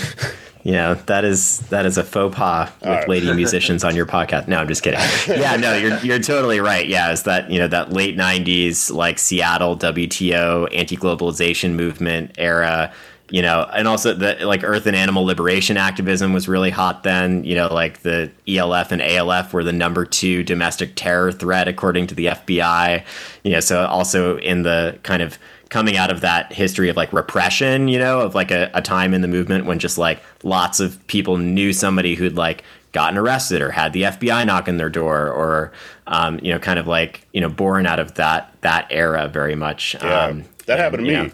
you 0.64 0.72
know 0.72 0.96
that 0.96 1.26
is 1.26 1.60
that 1.70 1.86
is 1.86 1.98
a 1.98 2.04
faux 2.04 2.36
pas 2.36 2.72
with 2.80 2.90
right. 2.90 3.10
lady 3.10 3.32
musicians 3.34 3.84
on 3.84 3.96
your 3.96 4.08
podcast. 4.08 4.48
No, 4.48 4.58
I'm 4.58 4.68
just 4.68 4.82
kidding. 4.82 5.00
Yeah, 5.28 5.58
no, 5.58 5.76
you're 5.78 6.00
you're 6.00 6.20
totally 6.20 6.60
right. 6.60 6.88
Yeah, 6.88 7.12
is 7.12 7.24
that 7.24 7.52
you 7.52 7.60
know 7.60 7.68
that 7.68 7.94
late 7.94 8.18
'90s 8.18 8.92
like 8.92 9.20
Seattle 9.20 9.78
WTO 9.78 10.74
anti-globalization 10.74 11.74
movement 11.74 12.32
era 12.38 12.92
you 13.30 13.42
know, 13.42 13.70
and 13.74 13.88
also 13.88 14.14
the 14.14 14.38
like 14.46 14.64
Earth 14.64 14.86
and 14.86 14.96
Animal 14.96 15.24
Liberation 15.24 15.78
activism 15.78 16.34
was 16.34 16.48
really 16.48 16.70
hot 16.70 17.04
then. 17.04 17.44
You 17.44 17.56
know, 17.56 17.74
like 17.74 18.02
the 18.02 18.32
ELF 18.48 18.92
and 18.92 19.02
ALF 19.02 19.54
were 19.54 19.64
the 19.64 19.74
number 19.74 20.06
two 20.06 20.44
domestic 20.44 20.94
terror 20.96 21.32
threat 21.32 21.68
according 21.68 22.08
to 22.08 22.16
the 22.16 22.28
FBI. 22.28 23.04
You 23.44 23.52
know, 23.52 23.60
so 23.60 23.86
also 23.86 24.38
in 24.38 24.64
the 24.64 25.00
kind 25.04 25.22
of 25.22 25.38
coming 25.70 25.98
out 25.98 26.12
of 26.12 26.22
that 26.22 26.52
history 26.52 26.90
of 26.90 26.98
like 26.98 27.14
repression, 27.14 27.88
you 27.88 28.00
know, 28.00 28.22
of 28.22 28.34
like 28.34 28.52
a, 28.52 28.72
a 28.74 28.82
time 28.82 29.14
in 29.14 29.22
the 29.22 29.28
movement 29.28 29.66
when 29.66 29.80
just 29.80 29.98
like 29.98 30.22
lots 30.44 30.80
of 30.80 31.06
people 31.08 31.38
knew 31.38 31.72
somebody 31.72 32.16
who'd 32.16 32.36
like 32.36 32.64
gotten 32.92 33.18
arrested 33.18 33.62
or 33.62 33.70
had 33.72 33.94
the 33.94 34.04
FBI 34.04 34.46
knock 34.46 34.68
on 34.68 34.78
their 34.78 34.90
door 34.90 35.30
or 35.30 35.72
um, 36.08 36.40
you 36.42 36.52
know 36.52 36.60
kind 36.60 36.80
of 36.80 36.88
like 36.88 37.28
you 37.34 37.42
know 37.42 37.50
born 37.50 37.86
out 37.86 38.00
of 38.00 38.16
that 38.16 38.54
that 38.62 38.88
era 38.90 39.28
very 39.28 39.56
much. 39.56 39.96
Yeah, 39.96 40.26
um, 40.26 40.46
that 40.70 40.80
and, 40.80 40.82
happened 40.82 41.06
to 41.06 41.12
you 41.12 41.18
me. 41.18 41.32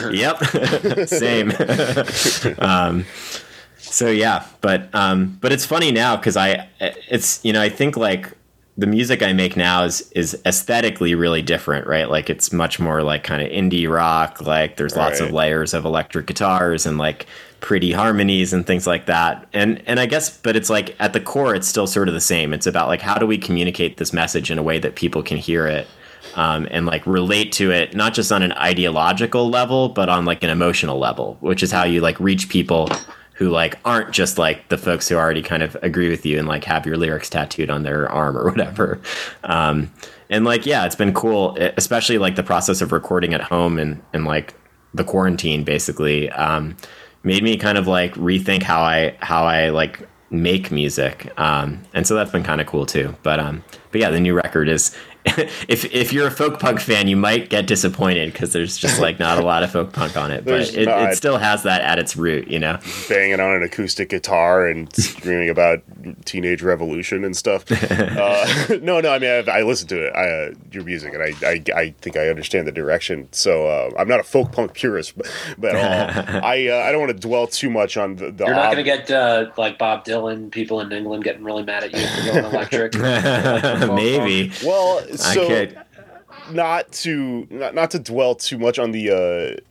know, 0.00 0.10
yep, 0.10 1.08
same. 1.08 1.52
um, 2.58 3.04
so 3.78 4.08
yeah, 4.08 4.46
but 4.60 4.88
um, 4.94 5.38
but 5.40 5.52
it's 5.52 5.66
funny 5.66 5.92
now 5.92 6.16
because 6.16 6.36
I 6.36 6.68
it's 6.80 7.44
you 7.44 7.52
know 7.52 7.60
I 7.60 7.68
think 7.68 7.96
like 7.96 8.32
the 8.76 8.86
music 8.86 9.22
I 9.22 9.32
make 9.32 9.56
now 9.56 9.84
is 9.84 10.10
is 10.12 10.40
aesthetically 10.46 11.14
really 11.14 11.42
different, 11.42 11.86
right? 11.86 12.08
Like 12.08 12.30
it's 12.30 12.52
much 12.52 12.80
more 12.80 13.02
like 13.02 13.22
kind 13.22 13.42
of 13.42 13.48
indie 13.48 13.88
rock. 13.88 14.40
Like 14.40 14.76
there's 14.76 14.96
lots 14.96 15.20
of 15.20 15.30
layers 15.30 15.74
of 15.74 15.84
electric 15.84 16.26
guitars 16.26 16.86
and 16.86 16.98
like 16.98 17.26
pretty 17.60 17.92
harmonies 17.92 18.52
and 18.52 18.66
things 18.66 18.86
like 18.86 19.06
that. 19.06 19.46
And 19.52 19.82
and 19.86 20.00
I 20.00 20.06
guess, 20.06 20.36
but 20.38 20.56
it's 20.56 20.70
like 20.70 20.96
at 20.98 21.12
the 21.12 21.20
core, 21.20 21.54
it's 21.54 21.68
still 21.68 21.86
sort 21.86 22.08
of 22.08 22.14
the 22.14 22.20
same. 22.20 22.52
It's 22.52 22.66
about 22.66 22.88
like 22.88 23.00
how 23.00 23.16
do 23.16 23.26
we 23.26 23.38
communicate 23.38 23.96
this 23.96 24.12
message 24.12 24.50
in 24.50 24.58
a 24.58 24.62
way 24.62 24.78
that 24.78 24.96
people 24.96 25.22
can 25.22 25.36
hear 25.36 25.66
it. 25.66 25.86
Um, 26.36 26.66
and 26.70 26.84
like 26.86 27.06
relate 27.06 27.52
to 27.52 27.70
it 27.70 27.94
not 27.94 28.12
just 28.12 28.32
on 28.32 28.42
an 28.42 28.52
ideological 28.52 29.48
level 29.48 29.88
but 29.88 30.08
on 30.08 30.24
like 30.24 30.42
an 30.42 30.50
emotional 30.50 30.98
level 30.98 31.36
which 31.40 31.62
is 31.62 31.70
how 31.70 31.84
you 31.84 32.00
like 32.00 32.18
reach 32.18 32.48
people 32.48 32.88
who 33.34 33.50
like 33.50 33.78
aren't 33.84 34.12
just 34.12 34.38
like 34.38 34.68
the 34.68 34.78
folks 34.78 35.08
who 35.08 35.16
already 35.16 35.42
kind 35.42 35.62
of 35.62 35.76
agree 35.82 36.08
with 36.08 36.24
you 36.24 36.38
and 36.38 36.48
like 36.48 36.64
have 36.64 36.86
your 36.86 36.96
lyrics 36.96 37.28
tattooed 37.28 37.68
on 37.68 37.82
their 37.82 38.08
arm 38.08 38.36
or 38.36 38.44
whatever. 38.50 39.00
Um, 39.42 39.92
and 40.30 40.44
like 40.44 40.64
yeah 40.66 40.86
it's 40.86 40.96
been 40.96 41.12
cool 41.12 41.56
especially 41.76 42.18
like 42.18 42.36
the 42.36 42.42
process 42.42 42.80
of 42.80 42.92
recording 42.92 43.34
at 43.34 43.42
home 43.42 43.78
and 43.78 44.02
and 44.12 44.24
like 44.24 44.54
the 44.94 45.04
quarantine 45.04 45.64
basically 45.64 46.30
um, 46.30 46.76
made 47.24 47.42
me 47.42 47.56
kind 47.56 47.76
of 47.76 47.86
like 47.86 48.14
rethink 48.14 48.62
how 48.62 48.80
i 48.80 49.16
how 49.20 49.44
i 49.44 49.68
like 49.68 50.08
make 50.30 50.70
music. 50.70 51.32
Um, 51.38 51.82
and 51.92 52.06
so 52.06 52.14
that's 52.14 52.32
been 52.32 52.42
kind 52.42 52.60
of 52.60 52.66
cool 52.66 52.86
too. 52.86 53.14
But 53.22 53.40
um 53.40 53.64
but 53.92 54.00
yeah 54.00 54.10
the 54.10 54.20
new 54.20 54.34
record 54.34 54.68
is 54.68 54.96
if 55.68 55.84
if 55.94 56.12
you're 56.12 56.26
a 56.26 56.30
folk 56.30 56.60
punk 56.60 56.80
fan 56.80 57.08
you 57.08 57.16
might 57.16 57.48
get 57.48 57.66
disappointed 57.66 58.32
because 58.32 58.52
there's 58.52 58.76
just 58.76 59.00
like 59.00 59.18
not 59.18 59.38
a 59.38 59.42
lot 59.42 59.62
of 59.62 59.70
folk 59.72 59.92
punk 59.92 60.16
on 60.16 60.30
it 60.30 60.44
but 60.44 60.60
it, 60.74 60.88
it 60.88 61.16
still 61.16 61.38
has 61.38 61.62
that 61.62 61.80
at 61.80 61.98
its 61.98 62.16
root 62.16 62.46
you 62.48 62.58
know 62.58 62.78
banging 63.08 63.40
on 63.40 63.54
an 63.54 63.62
acoustic 63.62 64.10
guitar 64.10 64.66
and 64.66 64.94
screaming 64.94 65.48
about 65.48 65.82
teenage 66.24 66.62
revolution 66.62 67.24
and 67.24 67.36
stuff. 67.36 67.64
Uh, 68.04 68.46
no, 68.82 69.00
no, 69.00 69.10
I 69.10 69.18
mean 69.18 69.30
I, 69.30 69.58
I 69.58 69.62
listen 69.62 69.88
to 69.88 70.06
it, 70.06 70.14
I, 70.14 70.28
uh, 70.28 70.54
your 70.72 70.84
music, 70.84 71.14
and 71.14 71.22
I, 71.22 71.32
I, 71.46 71.62
I 71.74 71.90
think 72.00 72.16
I 72.16 72.28
understand 72.28 72.66
the 72.66 72.72
direction. 72.72 73.28
So 73.32 73.66
uh, 73.66 73.90
I'm 73.98 74.08
not 74.08 74.20
a 74.20 74.22
folk 74.22 74.52
punk 74.52 74.74
purist, 74.74 75.16
but, 75.16 75.30
but. 75.58 75.74
I, 75.74 76.68
uh, 76.68 76.82
I 76.82 76.92
don't 76.92 77.00
want 77.00 77.12
to 77.12 77.18
dwell 77.18 77.46
too 77.46 77.70
much 77.70 77.96
on 77.96 78.16
the. 78.16 78.30
the 78.30 78.44
You're 78.46 78.54
not 78.54 78.66
ob- 78.66 78.74
going 78.74 78.84
to 78.84 78.90
get 78.90 79.10
uh, 79.10 79.50
like 79.56 79.78
Bob 79.78 80.04
Dylan, 80.04 80.50
people 80.50 80.80
in 80.80 80.92
England 80.92 81.24
getting 81.24 81.44
really 81.44 81.62
mad 81.62 81.84
at 81.84 81.92
you 81.92 82.06
for 82.06 82.32
going 82.32 82.44
electric. 82.44 82.94
maybe 83.94 84.52
Well, 84.64 85.13
I 85.14 85.34
so 85.34 85.46
could 85.48 85.78
not 86.50 86.90
to 86.92 87.46
not, 87.50 87.74
not 87.74 87.90
to 87.92 87.98
dwell 87.98 88.34
too 88.34 88.58
much 88.58 88.78
on 88.78 88.92
the 88.92 89.10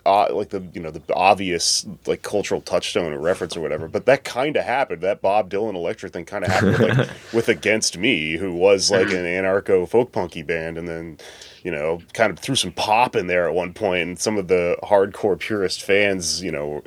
uh, 0.06 0.10
uh 0.10 0.34
like 0.34 0.50
the 0.50 0.62
you 0.74 0.82
know 0.82 0.92
the 0.92 1.02
obvious 1.14 1.86
like 2.06 2.22
cultural 2.24 2.62
touchstone 2.62 3.14
or 3.14 3.20
reference 3.20 3.56
or 3.56 3.62
whatever 3.62 3.88
but 3.88 4.06
that 4.06 4.24
kind 4.24 4.56
of 4.58 4.64
happened. 4.64 5.02
That 5.02 5.22
bob 5.22 5.50
dylan 5.50 5.76
electric 5.76 6.14
thing 6.14 6.26
kind 6.26 6.46
of 6.46 6.52
happened 6.52 6.78
with, 6.80 6.98
like, 6.98 7.10
with 7.34 7.50
against 7.50 7.98
me 7.98 8.38
who 8.38 8.54
was 8.54 8.90
like 8.90 9.08
an 9.08 9.26
anarcho 9.26 9.88
folk 9.88 10.12
punky 10.12 10.44
band 10.44 10.78
and 10.78 10.88
then 10.88 11.18
you 11.64 11.72
know 11.72 12.02
kind 12.14 12.32
of 12.32 12.40
threw 12.40 12.56
some 12.56 12.72
pop 12.72 13.16
in 13.16 13.28
there 13.28 13.48
at 13.48 13.54
one 13.54 13.74
point 13.74 14.02
and 14.02 14.20
some 14.20 14.38
of 14.38 14.48
the 14.48 14.78
hardcore 14.84 15.38
purist 15.38 15.84
fans 15.84 16.42
you 16.42 16.52
know 16.52 16.82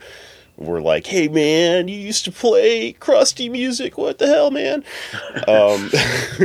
were 0.56 0.80
like, 0.80 1.06
"Hey 1.06 1.28
man, 1.28 1.88
you 1.88 1.98
used 1.98 2.24
to 2.24 2.32
play 2.32 2.92
crusty 2.92 3.48
music. 3.48 3.98
What 3.98 4.18
the 4.18 4.26
hell, 4.26 4.50
man?" 4.50 4.84
um, 5.48 5.90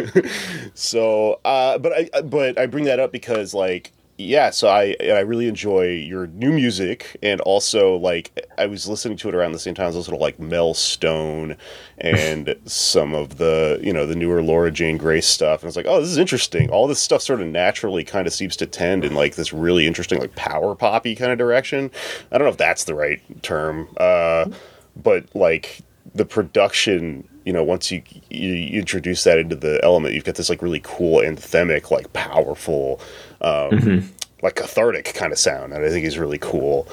so, 0.74 1.40
uh, 1.46 1.78
but 1.78 1.94
I 1.94 2.22
but 2.22 2.58
I 2.58 2.66
bring 2.66 2.86
that 2.86 3.00
up 3.00 3.12
because 3.12 3.54
like 3.54 3.92
yeah, 4.22 4.50
so 4.50 4.68
I 4.68 4.96
I 5.02 5.20
really 5.20 5.48
enjoy 5.48 5.88
your 5.88 6.28
new 6.28 6.52
music 6.52 7.18
and 7.22 7.42
also 7.42 7.96
like 7.96 8.48
I 8.58 8.66
was 8.66 8.88
listening 8.88 9.18
to 9.18 9.30
it 9.30 9.36
around 9.36 9.52
the 9.52 9.60
same 9.60 9.74
time 9.74 9.86
I 9.86 9.88
was 9.88 9.96
listening 9.98 10.18
to 10.18 10.24
like 10.24 10.40
Mel 10.40 10.74
Stone 10.74 11.58
and 11.98 12.56
some 12.66 13.14
of 13.14 13.38
the 13.38 13.80
you 13.82 13.92
know 13.94 14.06
the 14.06 14.16
newer 14.16 14.42
Laura 14.42 14.72
Jane 14.72 14.98
Grace 14.98 15.28
stuff 15.28 15.62
and 15.62 15.68
I 15.68 15.70
was 15.70 15.76
like, 15.76 15.88
oh, 15.88 16.00
this 16.00 16.10
is 16.10 16.18
interesting. 16.18 16.70
All 16.70 16.88
this 16.88 17.02
stuff 17.02 17.22
sort 17.22 17.42
of 17.42 17.48
naturally 17.48 18.04
kind 18.04 18.28
of 18.28 18.34
seems 18.34 18.56
to 18.58 18.66
tend 18.66 19.04
in 19.04 19.14
like 19.14 19.36
this 19.36 19.54
really 19.54 19.88
interesting 19.88 20.20
like 20.20 20.36
power 20.36 20.76
poppy 20.76 21.16
kind 21.16 21.32
of 21.32 21.38
direction. 21.38 21.92
I 22.32 22.38
don't 22.38 22.46
know 22.46 22.52
if 22.52 22.58
that's 22.58 22.86
the 22.86 22.96
right 22.96 23.22
term, 23.44 23.88
uh, 23.98 24.50
but 24.96 25.26
like 25.36 25.82
the 26.14 26.26
production 26.26 27.28
you 27.46 27.54
know 27.54 27.64
once 27.64 27.92
you, 27.92 28.02
you 28.30 28.54
you 28.54 28.80
introduce 28.80 29.24
that 29.24 29.40
into 29.40 29.56
the 29.56 29.80
element 29.84 30.14
you've 30.14 30.24
got 30.24 30.36
this 30.36 30.50
like 30.50 30.62
really 30.62 30.82
cool 30.84 31.20
anthemic 31.22 31.90
like 31.92 32.12
powerful 32.14 33.00
um 33.42 34.10
like 34.44 34.56
cathartic 34.56 35.14
kind 35.14 35.32
of 35.32 35.38
sound 35.40 35.74
and 35.74 35.84
i 35.86 35.90
think 35.90 36.04
he's 36.04 36.18
really 36.18 36.38
cool 36.40 36.88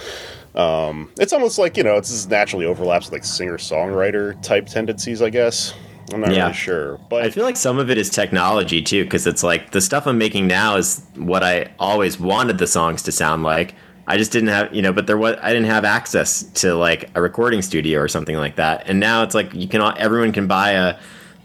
um 0.55 1.11
it's 1.19 1.33
almost 1.33 1.59
like 1.59 1.76
you 1.76 1.83
know 1.83 1.97
it's 1.97 2.11
just 2.11 2.31
naturally 2.31 2.64
overlaps 2.67 3.07
with 3.07 3.12
like 3.12 3.25
singer 3.25 3.59
songwriter 3.59 4.40
type 4.43 4.67
tendencies 4.67 5.21
i 5.23 5.31
guess 5.31 5.75
i'm 6.12 6.21
not 6.21 6.33
Yeah. 6.33 6.45
really 6.45 6.55
sure 6.55 6.99
but 7.11 7.23
I 7.23 7.31
feel 7.31 7.45
like 7.45 7.57
some 7.57 7.78
of 7.78 7.90
it 7.90 7.99
is 7.99 8.09
technology 8.11 8.81
too, 8.83 9.05
because 9.05 9.26
it's 9.26 9.43
like 9.43 9.73
the 9.73 9.81
stuff 9.81 10.07
I'm 10.07 10.17
making 10.19 10.47
now 10.47 10.76
is 10.76 11.05
what 11.17 11.43
I 11.43 11.71
always 11.78 12.19
wanted 12.19 12.57
the 12.59 12.67
songs 12.67 13.02
to 13.02 13.12
sound 13.12 13.43
like. 13.43 13.75
I 14.07 14.17
just 14.17 14.33
didn't 14.33 14.49
have, 14.49 14.75
you 14.75 14.81
know, 14.81 14.93
but 14.93 15.07
there 15.07 15.19
was 15.19 15.37
I 15.43 15.52
didn't 15.52 15.67
have 15.69 15.85
access 15.85 16.43
to 16.62 16.75
like 16.75 17.11
a 17.14 17.21
recording 17.21 17.61
studio 17.61 18.00
or 18.00 18.09
something 18.09 18.37
like 18.37 18.57
that. 18.57 18.88
And 18.88 18.99
now 19.00 19.23
it's 19.23 19.35
like 19.35 19.52
you 19.52 19.69
can 19.69 19.83
everyone 19.99 20.33
can 20.33 20.47
buy 20.47 20.71
a 20.71 20.97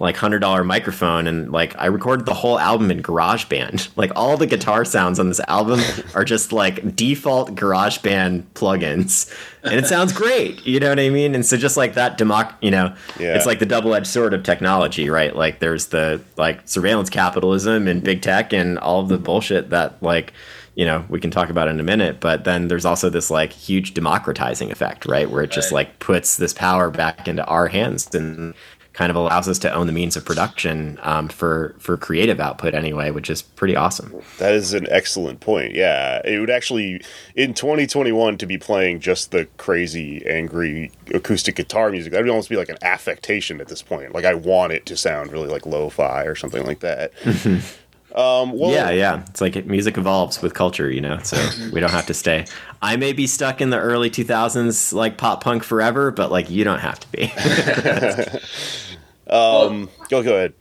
like 0.04 0.18
hundred 0.18 0.40
dollar 0.40 0.64
microphone 0.64 1.26
and 1.28 1.52
like 1.52 1.76
I 1.80 1.86
recorded 1.88 2.26
the 2.28 2.34
whole 2.34 2.60
album 2.60 2.92
in 2.92 3.02
GarageBand. 3.02 3.90
Like 3.98 4.12
all 4.16 4.38
the 4.38 4.46
guitar 4.48 4.84
sounds 4.86 5.18
on 5.20 5.30
this 5.30 5.40
album 5.48 5.80
are 6.16 6.26
just 6.26 6.52
like 6.52 6.96
default 6.96 7.56
GarageBand 7.56 8.44
plugins, 8.54 9.34
and 9.64 9.74
it 9.76 9.86
sounds 9.88 10.12
great. 10.14 10.66
You 10.66 10.80
know 10.80 10.90
what 10.90 11.00
I 11.00 11.10
mean? 11.10 11.34
And 11.36 11.46
so 11.46 11.58
just 11.58 11.78
like 11.78 11.94
that 11.96 12.18
democ, 12.18 12.54
you 12.62 12.72
know, 12.72 12.94
Yeah. 13.20 13.36
it's 13.36 13.46
like 13.46 13.60
the 13.60 13.66
double 13.66 13.94
edged 13.96 14.08
sword 14.08 14.34
of 14.34 14.44
technology, 14.44 15.10
right? 15.10 15.36
Like 15.36 15.60
there's 15.60 15.88
the 15.88 16.22
like 16.38 16.62
surveillance 16.68 17.10
capitalism 17.10 17.88
and 17.88 18.04
big 18.04 18.22
tech 18.22 18.54
and 18.54 18.78
all 18.80 19.00
of 19.00 19.10
the 19.10 19.18
bullshit 19.18 19.70
that 19.70 20.02
like 20.04 20.34
you 20.76 20.86
know 20.86 21.06
we 21.08 21.20
can 21.20 21.30
talk 21.30 21.52
about 21.52 21.68
in 21.68 21.80
a 21.80 21.84
minute 21.84 22.20
but 22.20 22.46
then 22.46 22.68
there's 22.68 22.84
also 22.84 23.08
this 23.08 23.30
like 23.30 23.54
huge 23.54 23.94
democratizing 23.94 24.72
effect 24.72 25.06
right 25.06 25.30
where 25.30 25.44
it 25.44 25.52
just 25.52 25.72
Right. 25.72 25.86
like 25.88 26.00
puts 26.00 26.38
this 26.38 26.52
power 26.52 26.90
back 26.90 27.28
into 27.28 27.46
our 27.46 27.68
hands 27.68 28.10
and 28.16 28.56
kind 28.94 29.10
of 29.10 29.16
allows 29.16 29.48
us 29.50 29.60
to 29.60 29.74
own 29.74 29.88
the 29.88 29.94
means 29.94 30.16
of 30.16 30.24
production 30.24 31.00
um, 31.04 31.28
for 31.28 31.76
for 31.80 31.98
creative 31.98 32.40
output 32.40 32.74
anyway 32.74 33.12
which 33.12 33.30
is 33.30 33.42
pretty 33.42 33.76
awesome 33.76 34.14
That 34.38 34.54
is 34.54 34.74
an 34.74 34.88
excellent 34.90 35.40
point. 35.40 35.74
Yeah, 35.74 36.22
it 36.26 36.40
would 36.40 36.50
actually 36.50 37.02
in 37.36 37.54
2021 37.54 38.38
to 38.38 38.46
be 38.46 38.58
playing 38.58 39.00
just 39.00 39.32
the 39.32 39.48
crazy, 39.58 40.26
angry 40.26 40.92
acoustic 41.14 41.56
guitar 41.56 41.90
music. 41.90 42.12
That 42.12 42.22
would 42.22 42.30
almost 42.30 42.50
be 42.50 42.56
like 42.56 42.70
an 42.70 42.78
affectation 42.82 43.62
at 43.62 43.68
this 43.68 43.82
point. 43.82 44.14
Like 44.14 44.26
I 44.26 44.34
want 44.34 44.74
it 44.74 44.86
to 44.88 44.98
sound 44.98 45.32
really 45.32 45.50
like 45.50 45.66
lo-fi 45.66 46.24
or 46.24 46.36
something 46.36 46.66
like 46.66 46.80
that. 46.80 47.12
um, 48.16 48.52
well, 48.58 48.72
yeah 48.72 48.90
yeah. 48.90 49.24
It's 49.30 49.42
like 49.42 49.66
music 49.66 49.98
evolves 49.98 50.42
with 50.42 50.54
culture 50.54 50.92
you 50.92 51.02
know 51.02 51.20
so 51.24 51.38
we 51.72 51.80
don't 51.80 51.92
have 51.92 52.08
to 52.08 52.14
stay. 52.14 52.46
I 52.82 52.98
may 52.98 53.14
be 53.14 53.28
stuck 53.28 53.62
in 53.62 53.70
the 53.70 53.80
early 53.80 54.10
2000s 54.10 54.94
like 54.94 55.18
pop 55.18 55.44
punk 55.44 55.64
forever 55.64 56.12
but 56.12 56.32
like 56.32 56.50
you 56.50 56.64
don't 56.64 56.80
have 56.80 57.00
to 57.00 57.08
be. 57.12 57.32
Um, 59.28 59.90
go 60.10 60.22
go 60.24 60.36
ahead. 60.36 60.54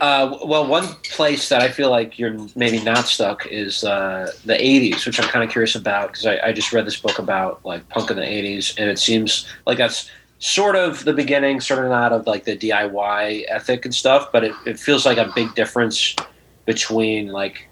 Uh, 0.00 0.38
well, 0.44 0.66
one 0.66 0.86
place 1.04 1.50
that 1.50 1.60
I 1.60 1.68
feel 1.68 1.90
like 1.90 2.18
you're 2.18 2.36
maybe 2.56 2.80
not 2.82 3.06
stuck 3.06 3.46
is 3.46 3.84
uh, 3.84 4.32
the 4.44 4.54
'80s, 4.54 5.06
which 5.06 5.20
I'm 5.20 5.28
kind 5.28 5.44
of 5.44 5.50
curious 5.50 5.74
about 5.74 6.08
because 6.08 6.26
I, 6.26 6.38
I 6.48 6.52
just 6.52 6.72
read 6.72 6.86
this 6.86 6.98
book 6.98 7.18
about 7.18 7.64
like 7.64 7.88
punk 7.88 8.10
in 8.10 8.16
the 8.16 8.22
'80s, 8.22 8.78
and 8.78 8.88
it 8.88 8.98
seems 8.98 9.46
like 9.66 9.78
that's 9.78 10.10
sort 10.38 10.74
of 10.74 11.04
the 11.04 11.12
beginning, 11.12 11.60
sort 11.60 11.84
of 11.84 11.90
not 11.90 12.12
of 12.12 12.26
like 12.26 12.44
the 12.44 12.56
DIY 12.56 13.44
ethic 13.48 13.84
and 13.84 13.94
stuff, 13.94 14.32
but 14.32 14.42
it, 14.42 14.54
it 14.66 14.78
feels 14.78 15.04
like 15.04 15.18
a 15.18 15.30
big 15.34 15.54
difference 15.54 16.16
between 16.66 17.28
like 17.28 17.68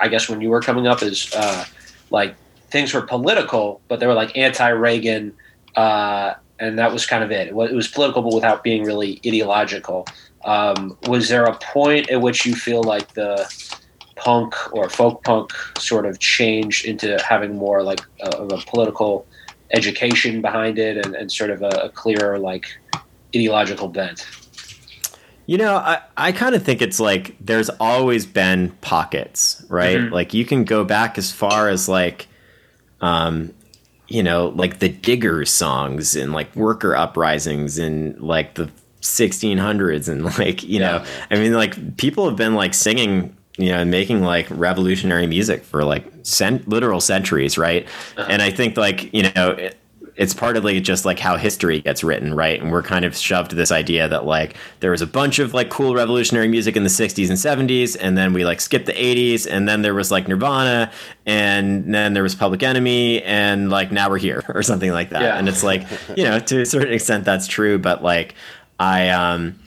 I 0.00 0.08
guess 0.08 0.28
when 0.28 0.40
you 0.40 0.50
were 0.50 0.60
coming 0.60 0.86
up 0.86 1.02
is 1.02 1.32
uh, 1.34 1.64
like 2.10 2.34
things 2.70 2.92
were 2.92 3.02
political, 3.02 3.80
but 3.88 4.00
they 4.00 4.06
were 4.06 4.14
like 4.14 4.36
anti-Reagan, 4.36 5.32
uh, 5.74 6.34
and 6.58 6.78
that 6.78 6.92
was 6.92 7.06
kind 7.06 7.24
of 7.24 7.30
it. 7.30 7.48
It 7.48 7.54
was, 7.54 7.88
political, 7.88 8.22
but 8.22 8.34
without 8.34 8.62
being 8.62 8.84
really 8.84 9.20
ideological. 9.26 10.06
Um, 10.44 10.96
was 11.08 11.28
there 11.28 11.44
a 11.44 11.54
point 11.56 12.10
at 12.10 12.20
which 12.20 12.46
you 12.46 12.54
feel 12.54 12.82
like 12.82 13.14
the 13.14 13.46
punk 14.16 14.54
or 14.72 14.88
folk 14.88 15.22
punk 15.24 15.52
sort 15.78 16.06
of 16.06 16.18
changed 16.18 16.86
into 16.86 17.18
having 17.28 17.56
more 17.56 17.82
like 17.82 18.00
a, 18.20 18.28
of 18.36 18.52
a 18.52 18.58
political 18.66 19.26
education 19.72 20.40
behind 20.40 20.78
it 20.78 21.04
and, 21.04 21.14
and 21.14 21.30
sort 21.30 21.50
of 21.50 21.62
a, 21.62 21.80
a 21.84 21.88
clearer 21.88 22.38
like 22.38 22.66
ideological 23.34 23.88
bent? 23.88 24.26
You 25.46 25.58
know, 25.58 25.76
I, 25.76 26.00
I 26.16 26.32
kind 26.32 26.54
of 26.54 26.64
think 26.64 26.82
it's 26.82 26.98
like 26.98 27.36
there's 27.40 27.70
always 27.70 28.26
been 28.26 28.70
pockets, 28.80 29.64
right? 29.68 29.98
Mhm. 29.98 30.10
Like 30.10 30.34
you 30.34 30.44
can 30.44 30.64
go 30.64 30.84
back 30.84 31.18
as 31.18 31.30
far 31.30 31.68
as 31.68 31.88
like, 31.88 32.26
um, 33.00 33.52
you 34.08 34.22
know, 34.22 34.48
like 34.48 34.80
the 34.80 34.88
digger 34.88 35.44
songs 35.44 36.16
and 36.16 36.32
like 36.32 36.54
worker 36.56 36.96
uprisings 36.96 37.78
and 37.78 38.20
like 38.20 38.54
the 38.54 38.70
1600s 39.06 40.08
and 40.08 40.24
like 40.38 40.62
you 40.62 40.80
know 40.80 41.04
i 41.30 41.36
mean 41.36 41.52
like 41.52 41.96
people 41.96 42.26
have 42.26 42.36
been 42.36 42.54
like 42.54 42.74
singing 42.74 43.34
you 43.56 43.70
know 43.70 43.84
making 43.84 44.22
like 44.22 44.46
revolutionary 44.50 45.26
music 45.26 45.62
for 45.64 45.84
like 45.84 46.04
cent- 46.22 46.66
literal 46.68 47.00
centuries 47.00 47.56
right 47.56 47.86
uh-huh. 48.16 48.26
and 48.28 48.42
i 48.42 48.50
think 48.50 48.76
like 48.76 49.12
you 49.14 49.22
know 49.34 49.50
it, 49.50 49.78
it's 50.16 50.32
partly 50.32 50.80
just 50.80 51.04
like 51.04 51.18
how 51.18 51.36
history 51.36 51.80
gets 51.80 52.02
written, 52.02 52.34
right? 52.34 52.60
And 52.60 52.72
we're 52.72 52.82
kind 52.82 53.04
of 53.04 53.16
shoved 53.16 53.52
this 53.52 53.70
idea 53.70 54.08
that 54.08 54.24
like 54.24 54.56
there 54.80 54.90
was 54.90 55.02
a 55.02 55.06
bunch 55.06 55.38
of 55.38 55.52
like 55.52 55.68
cool 55.68 55.94
revolutionary 55.94 56.48
music 56.48 56.76
in 56.76 56.82
the 56.82 56.88
60s 56.88 57.28
and 57.28 57.68
70s, 57.68 57.96
and 58.00 58.16
then 58.16 58.32
we 58.32 58.44
like 58.44 58.60
skipped 58.60 58.86
the 58.86 58.92
80s, 58.92 59.46
and 59.50 59.68
then 59.68 59.82
there 59.82 59.94
was 59.94 60.10
like 60.10 60.26
Nirvana, 60.26 60.90
and 61.26 61.94
then 61.94 62.14
there 62.14 62.22
was 62.22 62.34
Public 62.34 62.62
Enemy, 62.62 63.22
and 63.24 63.70
like 63.70 63.92
now 63.92 64.08
we're 64.08 64.18
here 64.18 64.42
or 64.54 64.62
something 64.62 64.90
like 64.90 65.10
that. 65.10 65.22
Yeah. 65.22 65.36
And 65.36 65.48
it's 65.48 65.62
like, 65.62 65.86
you 66.16 66.24
know, 66.24 66.38
to 66.38 66.62
a 66.62 66.66
certain 66.66 66.94
extent 66.94 67.24
that's 67.24 67.46
true, 67.46 67.78
but 67.78 68.02
like 68.02 68.34
I 68.78 69.10
um 69.10 69.58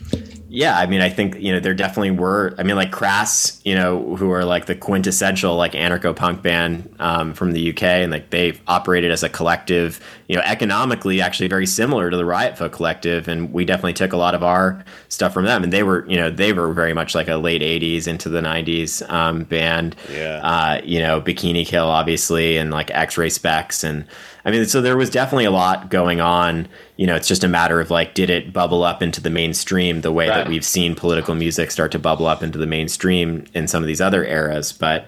yeah, 0.52 0.80
I 0.80 0.88
mean, 0.88 1.02
I 1.02 1.10
think 1.10 1.36
you 1.40 1.54
know 1.54 1.60
there 1.60 1.76
definitely 1.76 2.12
were. 2.12 2.56
I 2.58 2.64
mean, 2.64 2.76
like 2.76 2.92
Crass, 2.92 3.62
you 3.64 3.76
know, 3.76 4.16
who 4.16 4.32
are 4.32 4.44
like 4.44 4.66
the 4.66 4.74
quintessential 4.74 5.56
like 5.56 5.74
anarcho 5.74 6.16
punk 6.16 6.42
band 6.42 6.94
um, 7.00 7.36
from 7.36 7.52
the 7.52 7.70
UK, 7.70 7.84
and 7.84 8.12
like 8.12 8.32
they 8.32 8.60
operated 8.68 9.12
as 9.12 9.22
a 9.22 9.30
collective. 9.30 10.04
You 10.28 10.36
know, 10.36 10.42
economically, 10.44 11.22
actually 11.22 11.50
very 11.50 11.68
similar 11.68 12.10
to 12.10 12.18
the 12.18 12.26
Riot 12.26 12.58
Folk 12.58 12.72
collective, 12.72 13.28
and 13.28 13.54
we 13.54 13.64
definitely 13.64 13.94
took 13.94 14.12
a 14.12 14.18
lot 14.18 14.34
of 14.34 14.44
our 14.44 14.84
stuff 15.08 15.34
from 15.34 15.46
them. 15.46 15.64
And 15.64 15.72
they 15.72 15.84
were, 15.84 16.08
you 16.10 16.18
know, 16.18 16.30
they 16.32 16.52
were 16.52 16.74
very 16.74 16.94
much 16.94 17.14
like 17.14 17.28
a 17.28 17.38
late 17.38 17.62
'80s 17.62 18.08
into 18.08 18.28
the 18.28 18.42
'90s 18.42 19.08
um, 19.12 19.44
band. 19.44 19.96
Yeah. 20.12 20.42
Uh, 20.44 20.82
you 20.84 21.00
know, 21.00 21.22
Bikini 21.22 21.66
Kill, 21.66 21.88
obviously, 21.88 22.58
and 22.58 22.72
like 22.72 22.90
X-Ray 22.90 23.30
Spex 23.30 23.84
and 23.84 24.06
I 24.50 24.52
mean, 24.52 24.66
so 24.66 24.82
there 24.82 24.98
was 24.98 25.12
definitely 25.12 25.46
a 25.46 25.52
lot 25.52 25.92
going 25.92 26.20
on. 26.20 26.68
You 26.98 27.06
know, 27.06 27.16
it's 27.16 27.28
just 27.28 27.44
a 27.44 27.48
matter 27.48 27.80
of 27.80 27.92
like, 27.92 28.16
did 28.16 28.32
it 28.32 28.52
bubble 28.52 28.84
up 28.84 29.04
into 29.04 29.22
the 29.22 29.30
mainstream 29.30 30.02
the 30.02 30.12
way 30.12 30.28
right. 30.28 30.38
that 30.38 30.48
we've 30.48 30.66
seen 30.66 30.96
political 30.96 31.36
music 31.36 31.70
start 31.70 31.92
to 31.92 32.00
bubble 32.00 32.26
up 32.26 32.42
into 32.42 32.58
the 32.58 32.66
mainstream 32.66 33.46
in 33.54 33.68
some 33.68 33.84
of 33.84 33.88
these 33.88 34.02
other 34.02 34.26
eras? 34.26 34.72
But, 34.72 35.06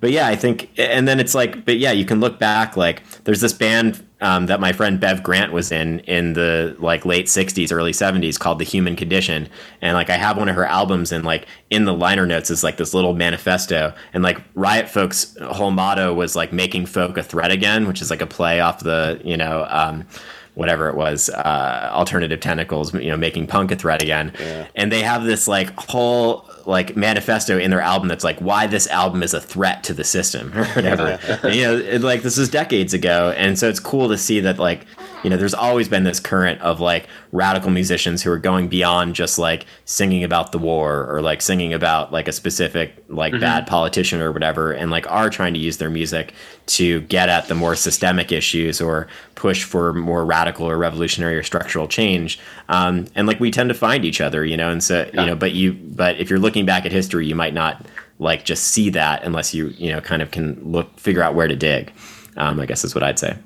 but 0.00 0.10
yeah, 0.10 0.28
I 0.28 0.36
think, 0.36 0.68
and 0.76 1.08
then 1.08 1.20
it's 1.20 1.34
like, 1.34 1.64
but 1.64 1.78
yeah, 1.78 1.92
you 1.92 2.04
can 2.04 2.20
look 2.20 2.38
back. 2.38 2.76
Like, 2.76 3.02
there's 3.24 3.40
this 3.40 3.54
band 3.54 4.06
um, 4.22 4.46
that 4.46 4.60
my 4.60 4.72
friend 4.72 4.98
Bev 4.98 5.22
Grant 5.22 5.52
was 5.52 5.70
in 5.72 5.98
in 6.00 6.32
the 6.32 6.76
like 6.78 7.04
late 7.04 7.26
'60s, 7.26 7.72
early 7.72 7.92
'70s 7.92 8.38
called 8.38 8.58
The 8.58 8.64
Human 8.64 8.96
Condition, 8.96 9.48
and 9.82 9.94
like 9.94 10.08
I 10.08 10.16
have 10.16 10.38
one 10.38 10.48
of 10.48 10.54
her 10.54 10.64
albums, 10.64 11.12
and 11.12 11.24
like 11.24 11.46
in 11.70 11.84
the 11.84 11.92
liner 11.92 12.26
notes 12.26 12.48
is 12.48 12.64
like 12.64 12.76
this 12.76 12.94
little 12.94 13.14
manifesto, 13.14 13.92
and 14.14 14.22
like 14.22 14.40
Riot 14.54 14.88
Folk's 14.88 15.36
whole 15.42 15.72
motto 15.72 16.14
was 16.14 16.36
like 16.36 16.52
making 16.52 16.86
folk 16.86 17.18
a 17.18 17.22
threat 17.22 17.50
again, 17.50 17.86
which 17.86 18.00
is 18.00 18.10
like 18.10 18.22
a 18.22 18.26
play 18.26 18.60
off 18.60 18.80
the 18.80 19.20
you 19.24 19.36
know. 19.36 19.66
Um, 19.68 20.06
whatever 20.54 20.88
it 20.88 20.96
was, 20.96 21.30
uh, 21.30 21.90
alternative 21.92 22.40
tentacles, 22.40 22.92
you 22.94 23.10
know, 23.10 23.16
making 23.16 23.46
punk 23.46 23.70
a 23.70 23.76
threat 23.76 24.02
again. 24.02 24.32
Yeah. 24.38 24.66
And 24.74 24.92
they 24.92 25.02
have 25.02 25.24
this 25.24 25.48
like 25.48 25.70
whole 25.78 26.48
like 26.66 26.96
manifesto 26.96 27.58
in 27.58 27.70
their 27.70 27.80
album 27.80 28.08
that's 28.08 28.24
like 28.24 28.38
why 28.38 28.66
this 28.66 28.86
album 28.88 29.22
is 29.22 29.34
a 29.34 29.40
threat 29.40 29.82
to 29.84 29.94
the 29.94 30.04
system 30.04 30.52
or 30.56 30.64
whatever. 30.66 31.18
and, 31.42 31.54
you 31.54 31.62
know, 31.62 31.76
it, 31.76 32.02
like 32.02 32.22
this 32.22 32.36
was 32.36 32.48
decades 32.48 32.92
ago, 32.92 33.32
and 33.36 33.58
so 33.58 33.68
it's 33.68 33.80
cool 33.80 34.08
to 34.08 34.18
see 34.18 34.40
that 34.40 34.58
like 34.58 34.86
you 35.22 35.30
know 35.30 35.36
there's 35.36 35.54
always 35.54 35.88
been 35.88 36.04
this 36.04 36.20
current 36.20 36.60
of 36.60 36.80
like 36.80 37.06
radical 37.30 37.70
musicians 37.70 38.22
who 38.22 38.30
are 38.30 38.38
going 38.38 38.68
beyond 38.68 39.14
just 39.14 39.38
like 39.38 39.66
singing 39.84 40.24
about 40.24 40.52
the 40.52 40.58
war 40.58 41.06
or 41.08 41.20
like 41.20 41.40
singing 41.40 41.72
about 41.72 42.12
like 42.12 42.28
a 42.28 42.32
specific 42.32 42.92
like 43.08 43.32
mm-hmm. 43.32 43.40
bad 43.40 43.66
politician 43.66 44.20
or 44.20 44.32
whatever 44.32 44.72
and 44.72 44.90
like 44.90 45.10
are 45.10 45.30
trying 45.30 45.54
to 45.54 45.60
use 45.60 45.76
their 45.78 45.90
music 45.90 46.32
to 46.66 47.00
get 47.02 47.28
at 47.28 47.48
the 47.48 47.54
more 47.54 47.74
systemic 47.74 48.32
issues 48.32 48.80
or 48.80 49.06
push 49.34 49.64
for 49.64 49.92
more 49.92 50.24
radical 50.24 50.66
or 50.66 50.76
revolutionary 50.76 51.36
or 51.36 51.42
structural 51.42 51.88
change 51.88 52.38
um, 52.68 53.06
and 53.14 53.26
like 53.26 53.40
we 53.40 53.50
tend 53.50 53.68
to 53.68 53.74
find 53.74 54.04
each 54.04 54.20
other 54.20 54.44
you 54.44 54.56
know 54.56 54.70
and 54.70 54.82
so 54.82 55.08
yeah. 55.12 55.20
you 55.20 55.26
know 55.26 55.36
but 55.36 55.52
you 55.52 55.72
but 55.72 56.18
if 56.18 56.30
you're 56.30 56.38
looking 56.38 56.66
back 56.66 56.84
at 56.84 56.92
history 56.92 57.26
you 57.26 57.34
might 57.34 57.54
not 57.54 57.84
like 58.18 58.44
just 58.44 58.64
see 58.68 58.90
that 58.90 59.22
unless 59.24 59.54
you 59.54 59.68
you 59.68 59.90
know 59.90 60.00
kind 60.00 60.22
of 60.22 60.30
can 60.30 60.60
look 60.70 60.98
figure 60.98 61.22
out 61.22 61.34
where 61.34 61.48
to 61.48 61.56
dig 61.56 61.92
um, 62.36 62.60
i 62.60 62.66
guess 62.66 62.84
is 62.84 62.94
what 62.94 63.02
i'd 63.02 63.18
say 63.18 63.36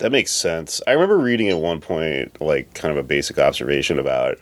that 0.00 0.10
makes 0.12 0.32
sense. 0.32 0.82
I 0.86 0.92
remember 0.92 1.18
reading 1.18 1.48
at 1.48 1.58
one 1.58 1.80
point, 1.80 2.40
like, 2.40 2.74
kind 2.74 2.90
of 2.90 2.98
a 2.98 3.06
basic 3.06 3.38
observation 3.38 3.98
about, 3.98 4.38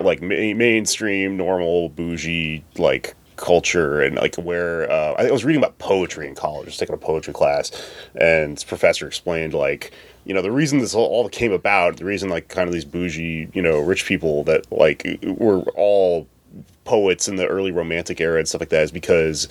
like, 0.00 0.22
ma- 0.22 0.54
mainstream, 0.54 1.36
normal, 1.36 1.90
bougie, 1.90 2.64
like, 2.78 3.14
culture 3.36 4.00
and 4.00 4.16
like 4.16 4.36
where 4.36 4.88
uh, 4.90 5.14
I 5.18 5.30
was 5.30 5.44
reading 5.44 5.60
about 5.60 5.78
poetry 5.78 6.28
in 6.28 6.34
college, 6.34 6.66
just 6.66 6.78
taking 6.78 6.94
a 6.94 6.98
poetry 6.98 7.34
class, 7.34 7.72
and 8.14 8.62
professor 8.68 9.06
explained 9.06 9.52
like 9.52 9.92
you 10.24 10.32
know 10.32 10.42
the 10.42 10.52
reason 10.52 10.78
this 10.78 10.94
all 10.94 11.28
came 11.28 11.50
about, 11.50 11.96
the 11.96 12.04
reason 12.04 12.28
like 12.28 12.48
kind 12.48 12.68
of 12.68 12.72
these 12.72 12.84
bougie 12.84 13.48
you 13.52 13.62
know 13.62 13.80
rich 13.80 14.06
people 14.06 14.44
that 14.44 14.70
like 14.70 15.18
were 15.24 15.60
all 15.74 16.28
poets 16.84 17.26
in 17.26 17.36
the 17.36 17.46
early 17.46 17.72
romantic 17.72 18.20
era 18.20 18.38
and 18.38 18.46
stuff 18.46 18.60
like 18.60 18.68
that 18.68 18.82
is 18.82 18.92
because 18.92 19.48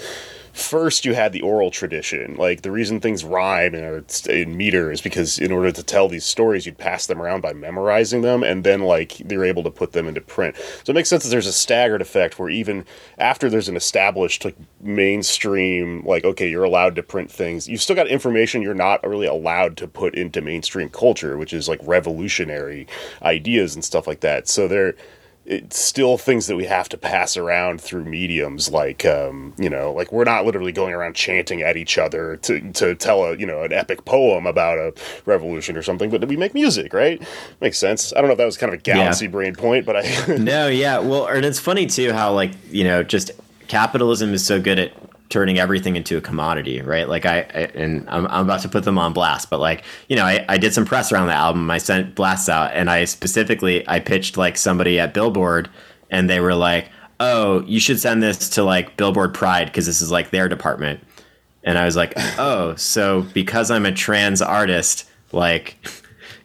first 0.54 1.06
you 1.06 1.14
had 1.14 1.34
the 1.34 1.42
oral 1.42 1.72
tradition. 1.72 2.36
Like 2.36 2.62
the 2.62 2.72
reason 2.72 3.00
things 3.00 3.24
rhyme 3.24 3.76
in, 3.76 4.06
in 4.30 4.58
meter 4.58 4.92
is 4.92 5.02
because 5.02 5.40
in 5.40 5.52
order 5.52 5.72
to 5.72 5.84
tell 5.84 6.08
these 6.08 6.26
stories, 6.26 6.66
you'd 6.66 6.78
pass 6.78 7.06
them 7.06 7.22
around 7.22 7.42
by 7.42 7.54
memorizing 7.54 8.22
them, 8.22 8.44
and 8.44 8.64
then 8.64 8.82
like 8.82 9.18
they're 9.26 9.46
able 9.46 9.64
to 9.64 9.72
put 9.72 9.94
them 9.94 10.08
into 10.08 10.22
print. 10.22 10.56
So 10.84 10.92
it 10.92 10.94
makes 10.94 11.10
sense 11.10 11.24
that 11.24 11.30
there's 11.30 11.48
a 11.48 11.54
staggered 11.54 12.02
effect 12.02 12.40
where 12.40 12.50
even 12.50 12.86
after 13.18 13.50
there's 13.50 13.70
an 13.70 13.76
established 13.76 14.46
like 14.46 14.56
mainstream, 14.80 16.06
like 16.06 16.24
okay, 16.24 16.50
you're 16.50 16.64
allowed 16.64 16.96
to 16.96 17.04
print 17.04 17.32
things, 17.32 17.68
you've 17.68 17.82
still 17.82 17.96
got 17.96 18.08
information 18.08 18.62
you're 18.62 18.74
not 18.74 19.06
really 19.08 19.28
allowed 19.28 19.78
to 19.78 19.88
put 19.88 20.16
into 20.16 20.42
mainstream 20.42 20.90
culture, 20.90 21.38
which 21.38 21.54
is 21.54 21.68
like 21.68 21.80
revolutionary 21.84 22.88
ideas 23.22 23.76
and 23.76 23.84
stuff 23.84 24.08
like 24.08 24.22
that. 24.22 24.48
So 24.48 24.68
there 24.68 24.96
it's 25.52 25.78
still 25.78 26.18
things 26.18 26.48
that 26.48 26.56
we 26.56 26.64
have 26.64 26.88
to 26.88 26.98
pass 26.98 27.36
around 27.36 27.82
through 27.82 28.06
mediums 28.06 28.72
like 28.72 29.06
um, 29.06 29.54
you 29.58 29.70
know 29.70 29.92
like 29.92 30.10
we're 30.10 30.24
not 30.24 30.46
literally 30.46 30.72
going 30.72 30.94
around 30.94 31.14
chanting 31.14 31.62
at 31.62 31.76
each 31.76 31.98
other 31.98 32.38
to, 32.38 32.72
to 32.72 32.96
tell 32.96 33.26
a 33.26 33.36
you 33.36 33.46
know 33.46 33.62
an 33.62 33.74
epic 33.74 34.06
poem 34.06 34.48
about 34.48 34.78
a 34.78 34.94
revolution 35.26 35.76
or 35.76 35.84
something 35.84 36.10
but 36.10 36.26
we 36.26 36.38
make 36.38 36.54
music 36.54 36.94
right? 36.94 37.22
Makes 37.60 37.78
sense. 37.78 38.14
I 38.14 38.18
don't 38.18 38.28
know 38.28 38.32
if 38.32 38.38
that 38.38 38.46
was 38.46 38.58
kind 38.58 38.74
of 38.74 38.80
a 38.80 38.82
galaxy 38.82 39.26
yeah. 39.26 39.32
brain 39.32 39.54
point 39.54 39.86
but 39.86 39.98
i 39.98 40.36
no 40.40 40.70
yeah. 40.70 41.00
Well 41.00 41.28
and 41.28 41.46
it's 41.46 41.60
funny 41.60 41.86
too 41.86 42.14
how 42.14 42.34
like 42.34 42.52
you 42.72 42.86
know 42.86 43.04
just 43.04 43.32
capitalism 43.68 44.34
is 44.34 44.46
so 44.46 44.62
good 44.62 44.80
at 44.80 44.94
turning 45.32 45.58
everything 45.58 45.96
into 45.96 46.18
a 46.18 46.22
commodity, 46.22 46.82
right? 46.82 47.08
Like 47.08 47.26
I, 47.26 47.40
I 47.40 47.72
and 47.74 48.08
I'm, 48.10 48.28
I'm, 48.28 48.46
about 48.46 48.62
to 48.62 48.70
put 48.70 48.84
them 48.84 48.98
on 48.98 49.14
blast, 49.14 49.50
but 49.50 49.60
like 49.60 49.84
you 50.10 50.16
know, 50.16 50.26
I, 50.26 50.46
I 50.48 50.58
did 50.58 50.74
some 50.74 50.86
press 50.86 51.12
around 51.12 51.28
the 51.28 51.34
album. 51.34 51.72
I 51.72 51.78
sent 51.78 52.14
blasts 52.14 52.50
out, 52.50 52.72
and 52.74 52.90
I 52.90 53.06
specifically 53.06 53.88
I 53.88 54.00
pitched 54.00 54.38
like 54.38 54.58
somebody 54.58 55.00
at 55.00 55.14
Billboard, 55.14 55.70
and 56.10 56.30
they 56.30 56.40
were 56.40 56.56
like, 56.56 56.90
"Oh, 57.20 57.64
you 57.64 57.80
should 57.80 58.00
send 58.00 58.22
this 58.22 58.50
to 58.50 58.64
like 58.64 58.98
Billboard 58.98 59.34
Pride 59.34 59.68
because 59.68 59.86
this 59.86 60.02
is 60.02 60.12
like 60.12 60.30
their 60.30 60.48
department." 60.48 61.00
And 61.64 61.78
I 61.78 61.86
was 61.86 61.96
like, 61.96 62.14
"Oh, 62.38 62.76
so 62.76 63.26
because 63.34 63.72
I'm 63.72 63.86
a 63.86 63.92
trans 63.92 64.42
artist, 64.42 65.10
like." 65.32 65.78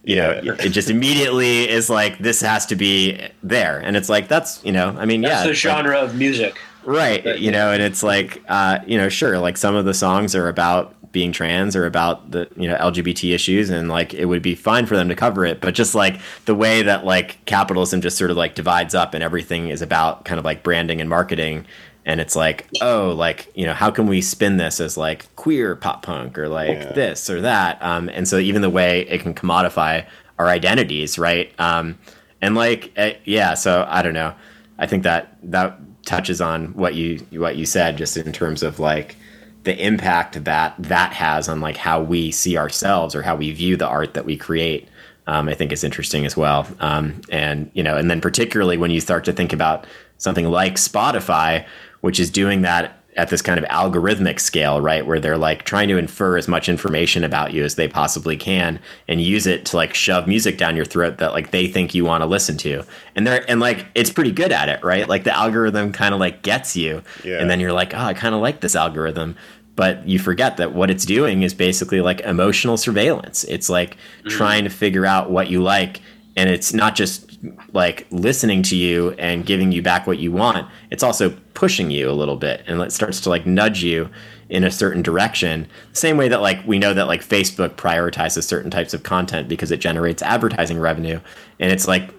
you 0.04 0.14
know, 0.14 0.30
it 0.30 0.68
just 0.68 0.88
immediately 0.88 1.68
is 1.68 1.90
like 1.90 2.16
this 2.18 2.40
has 2.40 2.64
to 2.66 2.76
be 2.76 3.20
there, 3.42 3.80
and 3.80 3.96
it's 3.96 4.08
like 4.08 4.28
that's 4.28 4.64
you 4.64 4.70
know, 4.70 4.94
I 4.96 5.04
mean, 5.04 5.20
that's 5.20 5.42
yeah, 5.42 5.48
the 5.48 5.54
genre 5.54 6.00
like, 6.00 6.10
of 6.10 6.16
music 6.16 6.56
right 6.86 7.38
you 7.38 7.50
know 7.50 7.72
and 7.72 7.82
it's 7.82 8.02
like 8.02 8.42
uh, 8.48 8.78
you 8.86 8.96
know 8.96 9.08
sure 9.08 9.38
like 9.38 9.56
some 9.56 9.74
of 9.74 9.84
the 9.84 9.94
songs 9.94 10.34
are 10.34 10.48
about 10.48 10.94
being 11.12 11.32
trans 11.32 11.74
or 11.74 11.86
about 11.86 12.30
the 12.30 12.48
you 12.56 12.68
know 12.68 12.76
lgbt 12.76 13.34
issues 13.34 13.70
and 13.70 13.88
like 13.88 14.12
it 14.12 14.26
would 14.26 14.42
be 14.42 14.54
fine 14.54 14.86
for 14.86 14.96
them 14.96 15.08
to 15.08 15.14
cover 15.14 15.44
it 15.44 15.60
but 15.60 15.74
just 15.74 15.94
like 15.94 16.20
the 16.44 16.54
way 16.54 16.82
that 16.82 17.04
like 17.04 17.42
capitalism 17.46 18.00
just 18.00 18.18
sort 18.18 18.30
of 18.30 18.36
like 18.36 18.54
divides 18.54 18.94
up 18.94 19.14
and 19.14 19.24
everything 19.24 19.68
is 19.68 19.82
about 19.82 20.24
kind 20.24 20.38
of 20.38 20.44
like 20.44 20.62
branding 20.62 21.00
and 21.00 21.08
marketing 21.08 21.66
and 22.06 22.20
it's 22.20 22.36
like 22.36 22.66
oh 22.80 23.10
like 23.10 23.50
you 23.54 23.66
know 23.66 23.74
how 23.74 23.90
can 23.90 24.06
we 24.06 24.22
spin 24.22 24.56
this 24.56 24.80
as 24.80 24.96
like 24.96 25.34
queer 25.36 25.76
pop 25.76 26.02
punk 26.02 26.38
or 26.38 26.48
like 26.48 26.78
yeah. 26.78 26.92
this 26.92 27.28
or 27.28 27.42
that? 27.42 27.82
Um, 27.82 28.08
and 28.08 28.26
so 28.26 28.38
even 28.38 28.62
the 28.62 28.70
way 28.70 29.00
it 29.02 29.20
can 29.20 29.34
commodify 29.34 30.06
our 30.38 30.48
identities 30.48 31.18
right? 31.18 31.52
Um, 31.60 31.98
and 32.40 32.54
like 32.54 32.92
uh, 32.96 33.10
yeah 33.24 33.54
so 33.54 33.86
i 33.90 34.00
don't 34.00 34.14
know. 34.14 34.34
I 34.78 34.86
think 34.86 35.02
that 35.02 35.36
that 35.42 35.78
touches 36.06 36.40
on 36.40 36.68
what 36.68 36.94
you 36.94 37.18
what 37.32 37.56
you 37.56 37.66
said 37.66 37.98
just 37.98 38.16
in 38.16 38.32
terms 38.32 38.62
of 38.62 38.78
like 38.78 39.16
the 39.64 39.76
impact 39.84 40.44
that 40.44 40.74
that 40.78 41.12
has 41.12 41.48
on 41.48 41.60
like 41.60 41.76
how 41.76 42.00
we 42.00 42.30
see 42.30 42.56
ourselves 42.56 43.14
or 43.14 43.22
how 43.22 43.36
we 43.36 43.50
view 43.50 43.76
the 43.76 43.86
art 43.86 44.14
that 44.14 44.24
we 44.24 44.36
create 44.36 44.88
um, 45.26 45.48
i 45.48 45.54
think 45.54 45.72
is 45.72 45.84
interesting 45.84 46.24
as 46.24 46.36
well. 46.36 46.66
Um, 46.80 47.20
and 47.30 47.70
you 47.74 47.82
know 47.82 47.96
and 47.96 48.10
then 48.10 48.20
particularly 48.20 48.78
when 48.78 48.90
you 48.90 49.00
start 49.00 49.24
to 49.24 49.32
think 49.32 49.52
about 49.52 49.86
something 50.16 50.46
like 50.46 50.76
spotify 50.76 51.66
which 52.00 52.20
is 52.20 52.30
doing 52.30 52.62
that 52.62 52.95
at 53.16 53.30
this 53.30 53.40
kind 53.40 53.58
of 53.58 53.64
algorithmic 53.66 54.38
scale, 54.38 54.80
right? 54.80 55.06
Where 55.06 55.18
they're 55.18 55.38
like 55.38 55.64
trying 55.64 55.88
to 55.88 55.96
infer 55.96 56.36
as 56.36 56.46
much 56.48 56.68
information 56.68 57.24
about 57.24 57.52
you 57.52 57.64
as 57.64 57.74
they 57.74 57.88
possibly 57.88 58.36
can 58.36 58.78
and 59.08 59.20
use 59.20 59.46
it 59.46 59.64
to 59.66 59.76
like 59.76 59.94
shove 59.94 60.26
music 60.26 60.58
down 60.58 60.76
your 60.76 60.84
throat 60.84 61.18
that 61.18 61.32
like 61.32 61.50
they 61.50 61.66
think 61.66 61.94
you 61.94 62.04
want 62.04 62.22
to 62.22 62.26
listen 62.26 62.56
to. 62.58 62.84
And 63.14 63.26
they're 63.26 63.48
and 63.48 63.58
like 63.60 63.86
it's 63.94 64.10
pretty 64.10 64.32
good 64.32 64.52
at 64.52 64.68
it, 64.68 64.84
right? 64.84 65.08
Like 65.08 65.24
the 65.24 65.34
algorithm 65.34 65.92
kind 65.92 66.12
of 66.12 66.20
like 66.20 66.42
gets 66.42 66.76
you. 66.76 67.02
Yeah. 67.24 67.38
And 67.40 67.48
then 67.48 67.58
you're 67.58 67.72
like, 67.72 67.94
oh, 67.94 67.98
I 67.98 68.14
kind 68.14 68.34
of 68.34 68.40
like 68.40 68.60
this 68.60 68.76
algorithm. 68.76 69.36
But 69.76 70.06
you 70.08 70.18
forget 70.18 70.56
that 70.56 70.72
what 70.72 70.90
it's 70.90 71.04
doing 71.04 71.42
is 71.42 71.52
basically 71.52 72.00
like 72.00 72.20
emotional 72.20 72.76
surveillance. 72.76 73.44
It's 73.44 73.68
like 73.68 73.96
mm-hmm. 73.96 74.28
trying 74.28 74.64
to 74.64 74.70
figure 74.70 75.06
out 75.06 75.30
what 75.30 75.48
you 75.48 75.62
like 75.62 76.00
and 76.36 76.50
it's 76.50 76.74
not 76.74 76.94
just 76.94 77.25
like 77.72 78.06
listening 78.10 78.62
to 78.64 78.76
you 78.76 79.10
and 79.12 79.46
giving 79.46 79.72
you 79.72 79.82
back 79.82 80.06
what 80.06 80.18
you 80.18 80.32
want, 80.32 80.68
it's 80.90 81.02
also 81.02 81.30
pushing 81.54 81.90
you 81.90 82.10
a 82.10 82.12
little 82.12 82.36
bit 82.36 82.62
and 82.66 82.80
it 82.80 82.92
starts 82.92 83.20
to 83.22 83.30
like 83.30 83.46
nudge 83.46 83.82
you 83.82 84.08
in 84.48 84.64
a 84.64 84.70
certain 84.70 85.02
direction. 85.02 85.66
The 85.92 85.98
same 85.98 86.16
way 86.16 86.28
that 86.28 86.40
like 86.40 86.66
we 86.66 86.78
know 86.78 86.94
that 86.94 87.08
like 87.08 87.26
Facebook 87.26 87.76
prioritizes 87.76 88.44
certain 88.44 88.70
types 88.70 88.94
of 88.94 89.02
content 89.02 89.48
because 89.48 89.70
it 89.70 89.80
generates 89.80 90.22
advertising 90.22 90.78
revenue. 90.78 91.20
And 91.58 91.72
it's 91.72 91.88
like 91.88 92.14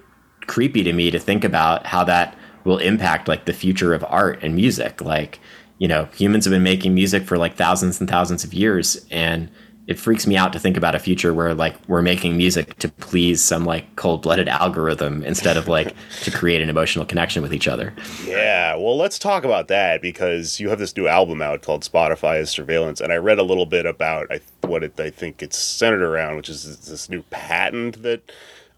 creepy 0.48 0.84
to 0.84 0.94
me 0.94 1.12
to 1.12 1.20
think 1.20 1.44
about 1.44 1.86
how 1.86 2.04
that 2.06 2.36
will 2.64 2.78
impact 2.80 3.28
like 3.28 3.46
the 3.46 3.54
future 3.54 3.94
of 3.94 4.04
art 4.10 4.40
and 4.42 4.56
music. 4.56 5.02
Like, 5.02 5.40
you 5.78 5.88
know, 5.88 6.06
humans 6.16 6.46
have 6.46 6.52
been 6.52 6.64
making 6.64 6.94
music 6.94 7.24
for 7.24 7.38
like 7.38 7.56
thousands 7.56 8.00
and 8.00 8.10
thousands 8.10 8.44
of 8.44 8.54
years 8.54 9.06
and 9.10 9.50
it 9.88 9.98
freaks 9.98 10.28
me 10.28 10.36
out 10.36 10.52
to 10.54 10.60
think 10.60 10.76
about 10.76 10.96
a 10.96 11.00
future 11.00 11.34
where 11.34 11.54
like 11.54 11.76
we're 11.88 12.02
making 12.02 12.36
music 12.36 12.78
to 12.80 12.90
please 12.90 13.42
some 13.42 13.66
like 13.66 13.96
cold-blooded 13.96 14.48
algorithm 14.48 15.24
instead 15.24 15.56
of 15.56 15.68
like 15.68 15.96
to 16.22 16.30
create 16.30 16.62
an 16.62 16.70
emotional 16.70 17.06
connection 17.06 17.42
with 17.42 17.54
each 17.54 17.68
other. 17.68 17.94
Yeah, 18.26 18.76
well, 18.76 18.98
let's 18.98 19.18
talk 19.18 19.46
about 19.46 19.70
that 19.70 20.02
because 20.02 20.60
you 20.60 20.70
have 20.70 20.80
this 20.80 20.96
new 20.96 21.08
album 21.08 21.42
out 21.42 21.62
called 21.62 21.84
Spotify 21.84 22.38
as 22.40 22.50
Surveillance, 22.50 23.00
and 23.00 23.14
I 23.14 23.16
read 23.16 23.40
a 23.40 23.44
little 23.44 23.66
bit 23.66 23.86
about 23.86 24.28
what 24.62 24.84
it, 24.84 25.00
I 25.00 25.10
think 25.10 25.42
it's 25.42 25.58
centered 25.58 26.02
around, 26.02 26.36
which 26.36 26.50
is 26.50 26.78
this 26.86 27.10
new 27.10 27.24
patent 27.24 28.04
that 28.04 28.30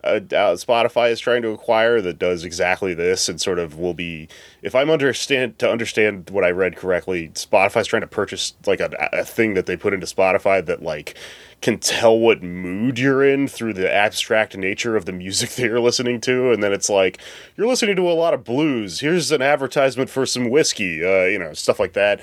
uh, 0.04 0.20
Spotify 0.56 1.12
is 1.12 1.20
trying 1.20 1.42
to 1.42 1.50
acquire 1.50 2.00
that 2.00 2.18
does 2.18 2.46
exactly 2.46 2.94
this 2.94 3.28
and 3.28 3.40
sort 3.42 3.60
of 3.60 3.78
will 3.78 3.94
be 3.94 4.30
if 4.62 4.74
I'm 4.74 4.90
understand 4.90 5.60
to 5.60 5.70
understand 5.70 6.30
what 6.30 6.46
I 6.46 6.52
read 6.52 6.78
correctly 6.78 7.30
Spotify's 7.30 7.88
trying 7.88 8.02
to 8.02 8.08
purchase 8.08 8.54
like 8.66 8.80
a, 8.80 9.10
a 9.12 9.26
thing 9.26 9.56
that 9.56 9.66
they 9.66 9.76
put 9.76 9.94
into 9.94 10.06
Spotify 10.06 10.66
that 10.66 10.82
like 10.82 11.16
can 11.62 11.78
tell 11.80 12.18
what 12.18 12.42
mood 12.42 12.98
you're 12.98 13.24
in 13.24 13.50
through 13.50 13.74
the 13.74 13.92
abstract 13.94 14.56
nature 14.56 14.96
of 14.96 15.06
the 15.06 15.12
music 15.12 15.50
that 15.56 15.64
you're 15.64 15.82
listening 15.82 16.22
to. 16.22 16.54
And 16.54 16.64
then 16.64 16.72
it's 16.72 16.90
like 16.90 17.20
you're 17.58 17.68
listening 17.68 17.98
to 17.98 18.10
a 18.10 18.14
lot 18.14 18.34
of 18.34 18.46
blues. 18.46 19.02
Here's 19.02 19.32
an 19.32 19.42
advertisement 19.42 20.10
for 20.10 20.26
some 20.26 20.50
whiskey 20.50 21.04
uh, 21.04 21.26
you 21.26 21.40
know 21.40 21.54
stuff 21.54 21.80
like 21.80 21.94
that. 21.94 22.22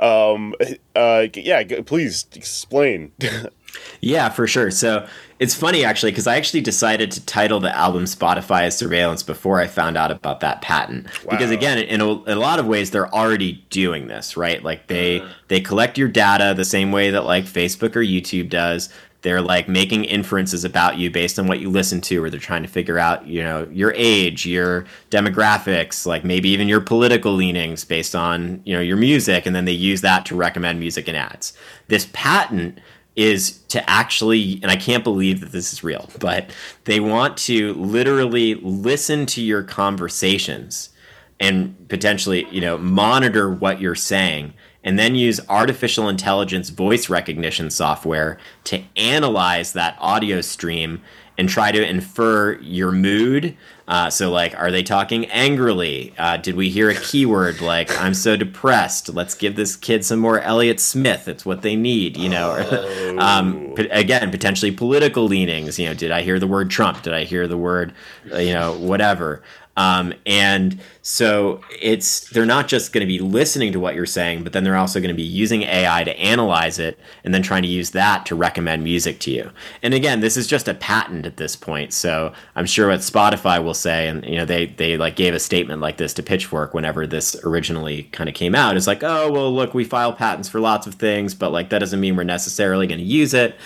Um 0.00 0.54
uh 0.96 1.26
yeah 1.34 1.62
please 1.82 2.26
explain. 2.34 3.12
Yeah, 4.00 4.28
for 4.28 4.46
sure. 4.46 4.70
So 4.70 5.06
it's 5.38 5.54
funny 5.54 5.84
actually 5.84 6.12
because 6.12 6.26
I 6.26 6.36
actually 6.36 6.62
decided 6.62 7.10
to 7.12 7.24
title 7.24 7.60
the 7.60 7.74
album 7.74 8.04
Spotify 8.04 8.62
as 8.62 8.76
Surveillance 8.76 9.22
before 9.22 9.60
I 9.60 9.66
found 9.66 9.96
out 9.96 10.10
about 10.10 10.40
that 10.40 10.62
patent. 10.62 11.06
Wow. 11.24 11.30
Because 11.30 11.50
again, 11.50 11.78
in 11.78 12.00
a, 12.00 12.22
in 12.24 12.36
a, 12.36 12.40
lot 12.40 12.58
of 12.58 12.66
ways, 12.66 12.90
they're 12.90 13.12
already 13.14 13.64
doing 13.70 14.06
this, 14.06 14.36
right? 14.36 14.62
Like 14.62 14.86
they 14.86 15.20
uh-huh. 15.20 15.32
they 15.48 15.60
collect 15.60 15.98
your 15.98 16.08
data 16.08 16.54
the 16.56 16.64
same 16.64 16.90
way 16.90 17.10
that 17.10 17.24
like 17.24 17.44
Facebook 17.44 17.96
or 17.96 18.00
YouTube 18.00 18.48
does. 18.48 18.88
They're 19.22 19.42
like 19.42 19.68
making 19.68 20.04
inferences 20.04 20.64
about 20.64 20.98
you 20.98 21.10
based 21.10 21.38
on 21.38 21.48
what 21.48 21.58
you 21.58 21.68
listen 21.68 22.00
to, 22.02 22.22
or 22.22 22.30
they're 22.30 22.38
trying 22.38 22.62
to 22.62 22.68
figure 22.68 22.98
out, 22.98 23.26
you 23.26 23.42
know, 23.42 23.68
your 23.72 23.92
age, 23.96 24.46
your 24.46 24.86
demographics, 25.10 26.06
like 26.06 26.22
maybe 26.22 26.48
even 26.50 26.68
your 26.68 26.80
political 26.80 27.32
leanings 27.32 27.84
based 27.84 28.14
on, 28.14 28.60
you 28.64 28.74
know, 28.74 28.80
your 28.80 28.96
music, 28.96 29.44
and 29.44 29.56
then 29.56 29.64
they 29.64 29.72
use 29.72 30.00
that 30.02 30.26
to 30.26 30.36
recommend 30.36 30.78
music 30.78 31.08
and 31.08 31.16
ads. 31.16 31.54
This 31.88 32.08
patent 32.12 32.78
is 33.16 33.58
to 33.68 33.88
actually, 33.88 34.60
and 34.62 34.70
I 34.70 34.76
can't 34.76 35.02
believe 35.02 35.40
that 35.40 35.52
this 35.52 35.72
is 35.72 35.82
real, 35.82 36.08
but 36.20 36.50
they 36.84 37.00
want 37.00 37.36
to 37.38 37.72
literally 37.74 38.54
listen 38.56 39.26
to 39.26 39.42
your 39.42 39.62
conversations 39.62 40.90
and 41.40 41.88
potentially, 41.88 42.46
you 42.50 42.60
know, 42.60 42.78
monitor 42.78 43.50
what 43.50 43.80
you're 43.80 43.94
saying 43.94 44.52
and 44.86 44.98
then 44.98 45.16
use 45.16 45.40
artificial 45.48 46.08
intelligence 46.08 46.70
voice 46.70 47.10
recognition 47.10 47.70
software 47.70 48.38
to 48.64 48.82
analyze 48.94 49.72
that 49.72 49.96
audio 50.00 50.40
stream 50.40 51.02
and 51.38 51.48
try 51.48 51.72
to 51.72 51.86
infer 51.86 52.54
your 52.60 52.92
mood. 52.92 53.56
Uh, 53.88 54.10
so, 54.10 54.32
like, 54.32 54.58
are 54.58 54.72
they 54.72 54.82
talking 54.82 55.26
angrily? 55.26 56.12
Uh, 56.18 56.36
did 56.36 56.56
we 56.56 56.70
hear 56.70 56.90
a 56.90 56.94
keyword 56.94 57.60
like 57.60 57.88
"I'm 58.00 58.14
so 58.14 58.36
depressed"? 58.36 59.14
Let's 59.14 59.34
give 59.34 59.54
this 59.54 59.76
kid 59.76 60.04
some 60.04 60.18
more 60.18 60.40
Elliott 60.40 60.80
Smith. 60.80 61.28
It's 61.28 61.46
what 61.46 61.62
they 61.62 61.76
need, 61.76 62.16
you 62.16 62.28
know. 62.28 62.56
Oh. 62.58 63.18
um, 63.18 63.74
again, 63.90 64.30
potentially 64.32 64.72
political 64.72 65.24
leanings. 65.24 65.78
You 65.78 65.86
know, 65.86 65.94
did 65.94 66.10
I 66.10 66.22
hear 66.22 66.40
the 66.40 66.48
word 66.48 66.68
Trump? 66.68 67.02
Did 67.02 67.14
I 67.14 67.24
hear 67.24 67.46
the 67.46 67.56
word, 67.56 67.92
uh, 68.32 68.38
you 68.38 68.54
know, 68.54 68.76
whatever? 68.76 69.42
Um, 69.76 70.14
and 70.24 70.80
so 71.02 71.60
it's 71.80 72.28
they're 72.30 72.46
not 72.46 72.66
just 72.66 72.92
going 72.92 73.02
to 73.02 73.06
be 73.06 73.18
listening 73.18 73.72
to 73.72 73.80
what 73.80 73.94
you're 73.94 74.06
saying, 74.06 74.42
but 74.42 74.52
then 74.52 74.64
they're 74.64 74.76
also 74.76 75.00
going 75.00 75.08
to 75.08 75.14
be 75.14 75.22
using 75.22 75.62
AI 75.62 76.02
to 76.04 76.18
analyze 76.18 76.78
it 76.78 76.98
and 77.24 77.34
then 77.34 77.42
trying 77.42 77.62
to 77.62 77.68
use 77.68 77.90
that 77.90 78.24
to 78.26 78.34
recommend 78.34 78.82
music 78.82 79.18
to 79.20 79.30
you. 79.30 79.50
And 79.82 79.92
again, 79.92 80.20
this 80.20 80.36
is 80.36 80.46
just 80.46 80.66
a 80.66 80.74
patent 80.74 81.26
at 81.26 81.36
this 81.36 81.54
point, 81.54 81.92
so 81.92 82.32
I'm 82.54 82.66
sure 82.66 82.88
what 82.88 83.00
Spotify 83.00 83.62
will 83.62 83.74
say, 83.74 84.08
and 84.08 84.24
you 84.24 84.36
know 84.36 84.46
they 84.46 84.66
they 84.66 84.96
like 84.96 85.16
gave 85.16 85.34
a 85.34 85.40
statement 85.40 85.82
like 85.82 85.98
this 85.98 86.14
to 86.14 86.22
Pitchfork 86.22 86.72
whenever 86.72 87.06
this 87.06 87.36
originally 87.44 88.04
kind 88.04 88.28
of 88.28 88.34
came 88.34 88.54
out. 88.54 88.76
It's 88.76 88.86
like, 88.86 89.02
oh 89.02 89.30
well, 89.30 89.54
look, 89.54 89.74
we 89.74 89.84
file 89.84 90.12
patents 90.12 90.48
for 90.48 90.60
lots 90.60 90.86
of 90.86 90.94
things, 90.94 91.34
but 91.34 91.52
like 91.52 91.68
that 91.70 91.80
doesn't 91.80 92.00
mean 92.00 92.16
we're 92.16 92.24
necessarily 92.24 92.86
going 92.86 93.00
to 93.00 93.04
use 93.04 93.34
it. 93.34 93.56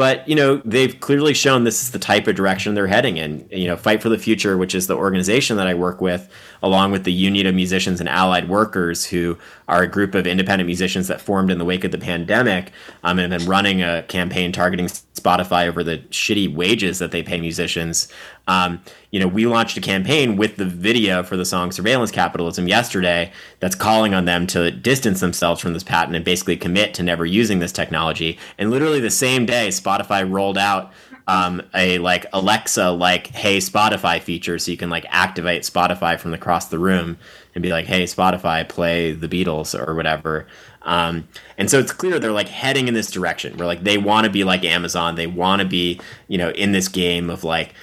But 0.00 0.26
you 0.26 0.34
know, 0.34 0.62
they've 0.64 0.98
clearly 0.98 1.34
shown 1.34 1.64
this 1.64 1.82
is 1.82 1.90
the 1.90 1.98
type 1.98 2.26
of 2.26 2.34
direction 2.34 2.72
they're 2.72 2.86
heading 2.86 3.18
in. 3.18 3.46
You 3.50 3.66
know, 3.66 3.76
Fight 3.76 4.00
for 4.00 4.08
the 4.08 4.16
Future, 4.16 4.56
which 4.56 4.74
is 4.74 4.86
the 4.86 4.96
organization 4.96 5.58
that 5.58 5.66
I 5.66 5.74
work 5.74 6.00
with, 6.00 6.26
along 6.62 6.92
with 6.92 7.04
the 7.04 7.12
Union 7.12 7.46
of 7.46 7.54
Musicians 7.54 8.00
and 8.00 8.08
Allied 8.08 8.48
Workers, 8.48 9.04
who 9.04 9.36
are 9.68 9.82
a 9.82 9.86
group 9.86 10.14
of 10.14 10.26
independent 10.26 10.66
musicians 10.66 11.06
that 11.08 11.20
formed 11.20 11.50
in 11.50 11.58
the 11.58 11.66
wake 11.66 11.84
of 11.84 11.90
the 11.90 11.98
pandemic, 11.98 12.72
um, 13.04 13.18
and 13.18 13.30
have 13.30 13.42
been 13.42 13.50
running 13.50 13.82
a 13.82 14.02
campaign 14.04 14.52
targeting 14.52 14.86
Spotify 14.86 15.68
over 15.68 15.84
the 15.84 15.98
shitty 16.08 16.50
wages 16.50 16.98
that 16.98 17.10
they 17.10 17.22
pay 17.22 17.38
musicians. 17.38 18.10
Um, 18.50 18.82
you 19.12 19.20
know, 19.20 19.28
we 19.28 19.46
launched 19.46 19.76
a 19.76 19.80
campaign 19.80 20.36
with 20.36 20.56
the 20.56 20.64
video 20.64 21.22
for 21.22 21.36
the 21.36 21.44
song 21.44 21.70
Surveillance 21.70 22.10
Capitalism 22.10 22.66
yesterday 22.66 23.30
that's 23.60 23.76
calling 23.76 24.12
on 24.12 24.24
them 24.24 24.48
to 24.48 24.72
distance 24.72 25.20
themselves 25.20 25.60
from 25.60 25.72
this 25.72 25.84
patent 25.84 26.16
and 26.16 26.24
basically 26.24 26.56
commit 26.56 26.92
to 26.94 27.04
never 27.04 27.24
using 27.24 27.60
this 27.60 27.70
technology. 27.70 28.38
And 28.58 28.72
literally 28.72 28.98
the 28.98 29.08
same 29.08 29.46
day, 29.46 29.68
Spotify 29.68 30.28
rolled 30.28 30.58
out 30.58 30.92
um, 31.28 31.62
a 31.74 31.98
like 31.98 32.26
Alexa 32.32 32.90
like 32.90 33.28
Hey 33.28 33.58
Spotify 33.58 34.20
feature, 34.20 34.58
so 34.58 34.72
you 34.72 34.76
can 34.76 34.90
like 34.90 35.06
activate 35.10 35.62
Spotify 35.62 36.18
from 36.18 36.34
across 36.34 36.66
the 36.66 36.78
room 36.78 37.18
and 37.54 37.62
be 37.62 37.70
like, 37.70 37.86
Hey 37.86 38.02
Spotify, 38.02 38.68
play 38.68 39.12
the 39.12 39.28
Beatles 39.28 39.78
or 39.78 39.94
whatever. 39.94 40.48
Um, 40.82 41.28
and 41.58 41.70
so 41.70 41.78
it's 41.78 41.92
clear 41.92 42.18
they're 42.18 42.32
like 42.32 42.48
heading 42.48 42.88
in 42.88 42.94
this 42.94 43.10
direction 43.10 43.56
where 43.58 43.66
like 43.66 43.84
they 43.84 43.98
want 43.98 44.24
to 44.24 44.30
be 44.30 44.42
like 44.42 44.64
Amazon, 44.64 45.14
they 45.14 45.28
want 45.28 45.62
to 45.62 45.68
be 45.68 46.00
you 46.26 46.38
know 46.38 46.50
in 46.50 46.72
this 46.72 46.88
game 46.88 47.30
of 47.30 47.44
like 47.44 47.74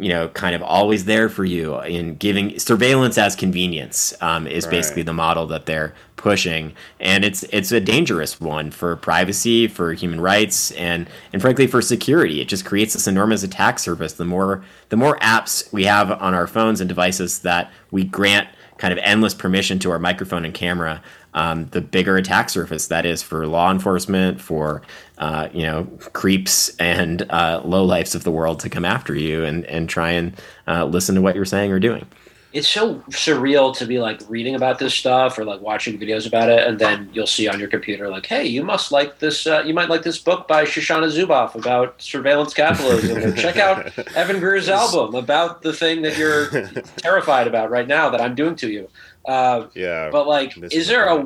you 0.00 0.08
know, 0.08 0.28
kind 0.28 0.54
of 0.54 0.62
always 0.62 1.04
there 1.04 1.28
for 1.28 1.44
you 1.44 1.78
in 1.80 2.14
giving 2.16 2.58
surveillance 2.58 3.18
as 3.18 3.34
convenience 3.34 4.14
um, 4.20 4.46
is 4.46 4.64
right. 4.64 4.70
basically 4.70 5.02
the 5.02 5.12
model 5.12 5.46
that 5.46 5.66
they're 5.66 5.94
pushing, 6.16 6.74
and 7.00 7.24
it's 7.24 7.42
it's 7.44 7.72
a 7.72 7.80
dangerous 7.80 8.40
one 8.40 8.70
for 8.70 8.94
privacy, 8.96 9.66
for 9.66 9.92
human 9.92 10.20
rights, 10.20 10.70
and 10.72 11.08
and 11.32 11.42
frankly 11.42 11.66
for 11.66 11.80
security. 11.80 12.40
It 12.40 12.48
just 12.48 12.64
creates 12.64 12.94
this 12.94 13.06
enormous 13.06 13.42
attack 13.42 13.78
surface. 13.78 14.14
The 14.14 14.24
more 14.24 14.62
the 14.88 14.96
more 14.96 15.18
apps 15.18 15.72
we 15.72 15.84
have 15.84 16.10
on 16.10 16.34
our 16.34 16.46
phones 16.46 16.80
and 16.80 16.88
devices 16.88 17.40
that 17.40 17.70
we 17.90 18.04
grant 18.04 18.48
kind 18.78 18.92
of 18.92 18.98
endless 19.02 19.34
permission 19.34 19.78
to 19.80 19.90
our 19.90 19.98
microphone 19.98 20.44
and 20.44 20.54
camera, 20.54 21.02
um, 21.34 21.66
the 21.66 21.80
bigger 21.80 22.16
attack 22.16 22.50
surface 22.50 22.88
that 22.88 23.04
is 23.04 23.22
for 23.22 23.46
law 23.46 23.70
enforcement, 23.70 24.40
for 24.40 24.82
uh, 25.18 25.48
you 25.52 25.62
know 25.62 25.84
creeps 26.12 26.74
and 26.78 27.22
uh, 27.30 27.62
low 27.64 27.84
lifes 27.84 28.14
of 28.14 28.24
the 28.24 28.30
world 28.30 28.60
to 28.60 28.68
come 28.68 28.84
after 28.84 29.14
you 29.14 29.44
and 29.44 29.64
and 29.66 29.88
try 29.88 30.10
and 30.12 30.34
uh, 30.66 30.84
listen 30.84 31.14
to 31.14 31.20
what 31.20 31.34
you're 31.34 31.44
saying 31.44 31.72
or 31.72 31.78
doing. 31.78 32.06
It's 32.50 32.66
so 32.66 32.94
surreal 33.10 33.76
to 33.76 33.84
be 33.84 33.98
like 33.98 34.22
reading 34.26 34.54
about 34.54 34.78
this 34.78 34.94
stuff 34.94 35.38
or 35.38 35.44
like 35.44 35.60
watching 35.60 35.98
videos 35.98 36.26
about 36.26 36.48
it, 36.48 36.66
and 36.66 36.78
then 36.78 37.10
you'll 37.12 37.26
see 37.26 37.46
on 37.46 37.60
your 37.60 37.68
computer 37.68 38.08
like, 38.08 38.24
"Hey, 38.24 38.46
you 38.46 38.64
must 38.64 38.90
like 38.90 39.18
this. 39.18 39.46
Uh, 39.46 39.62
you 39.66 39.74
might 39.74 39.90
like 39.90 40.02
this 40.02 40.18
book 40.18 40.48
by 40.48 40.64
Shoshana 40.64 41.12
Zuboff 41.12 41.54
about 41.54 42.00
surveillance 42.00 42.54
capitalism, 42.54 43.18
or 43.22 43.32
check 43.32 43.58
out 43.58 43.96
Evan 44.16 44.40
Greer's 44.40 44.70
album 44.70 45.14
about 45.14 45.60
the 45.60 45.74
thing 45.74 46.00
that 46.02 46.16
you're 46.16 46.48
terrified 46.96 47.46
about 47.46 47.70
right 47.70 47.86
now 47.86 48.08
that 48.08 48.20
I'm 48.22 48.34
doing 48.34 48.56
to 48.56 48.70
you." 48.70 48.88
Uh, 49.28 49.68
yeah. 49.74 50.08
But 50.10 50.26
like, 50.26 50.56
is 50.72 50.88
there 50.88 51.06
a 51.06 51.16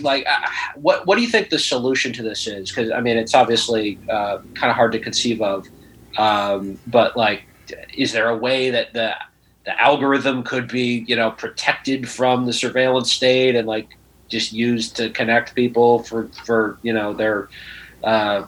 like 0.00 0.26
uh, 0.26 0.48
what 0.76 1.06
what 1.06 1.16
do 1.16 1.22
you 1.22 1.28
think 1.28 1.50
the 1.50 1.58
solution 1.58 2.10
to 2.14 2.22
this 2.22 2.46
is? 2.46 2.70
Because 2.70 2.90
I 2.90 3.02
mean, 3.02 3.18
it's 3.18 3.34
obviously 3.34 3.98
uh, 4.08 4.38
kind 4.54 4.70
of 4.70 4.76
hard 4.76 4.92
to 4.92 4.98
conceive 4.98 5.42
of. 5.42 5.68
Um, 6.16 6.80
but 6.86 7.18
like, 7.18 7.44
is 7.94 8.12
there 8.12 8.30
a 8.30 8.36
way 8.36 8.70
that 8.70 8.94
the 8.94 9.14
the 9.66 9.78
algorithm 9.78 10.42
could 10.42 10.68
be 10.68 11.04
you 11.06 11.14
know 11.14 11.32
protected 11.32 12.08
from 12.08 12.46
the 12.46 12.52
surveillance 12.54 13.12
state 13.12 13.54
and 13.54 13.68
like 13.68 13.90
just 14.30 14.54
used 14.54 14.96
to 14.96 15.10
connect 15.10 15.54
people 15.54 16.02
for 16.04 16.28
for 16.46 16.78
you 16.80 16.94
know 16.94 17.12
their 17.12 17.50
uh, 18.04 18.46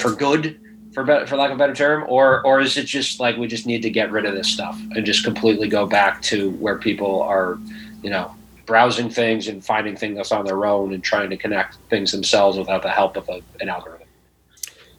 for 0.00 0.12
good 0.12 0.58
for 0.94 1.04
better, 1.04 1.26
for 1.26 1.36
lack 1.36 1.50
of 1.50 1.56
a 1.56 1.58
better 1.58 1.74
term, 1.74 2.06
or 2.08 2.42
or 2.46 2.62
is 2.62 2.78
it 2.78 2.86
just 2.86 3.20
like 3.20 3.36
we 3.36 3.46
just 3.46 3.66
need 3.66 3.82
to 3.82 3.90
get 3.90 4.10
rid 4.10 4.24
of 4.24 4.34
this 4.34 4.48
stuff 4.48 4.80
and 4.92 5.04
just 5.04 5.24
completely 5.24 5.68
go 5.68 5.84
back 5.84 6.22
to 6.22 6.52
where 6.52 6.78
people 6.78 7.20
are 7.20 7.58
you 8.02 8.10
know, 8.10 8.34
browsing 8.66 9.10
things 9.10 9.48
and 9.48 9.64
finding 9.64 9.96
things 9.96 10.30
on 10.30 10.44
their 10.44 10.64
own 10.64 10.94
and 10.94 11.02
trying 11.02 11.28
to 11.28 11.36
connect 11.36 11.76
things 11.88 12.12
themselves 12.12 12.56
without 12.56 12.82
the 12.82 12.88
help 12.88 13.16
of 13.16 13.28
a, 13.28 13.42
an 13.60 13.68
algorithm. 13.68 14.06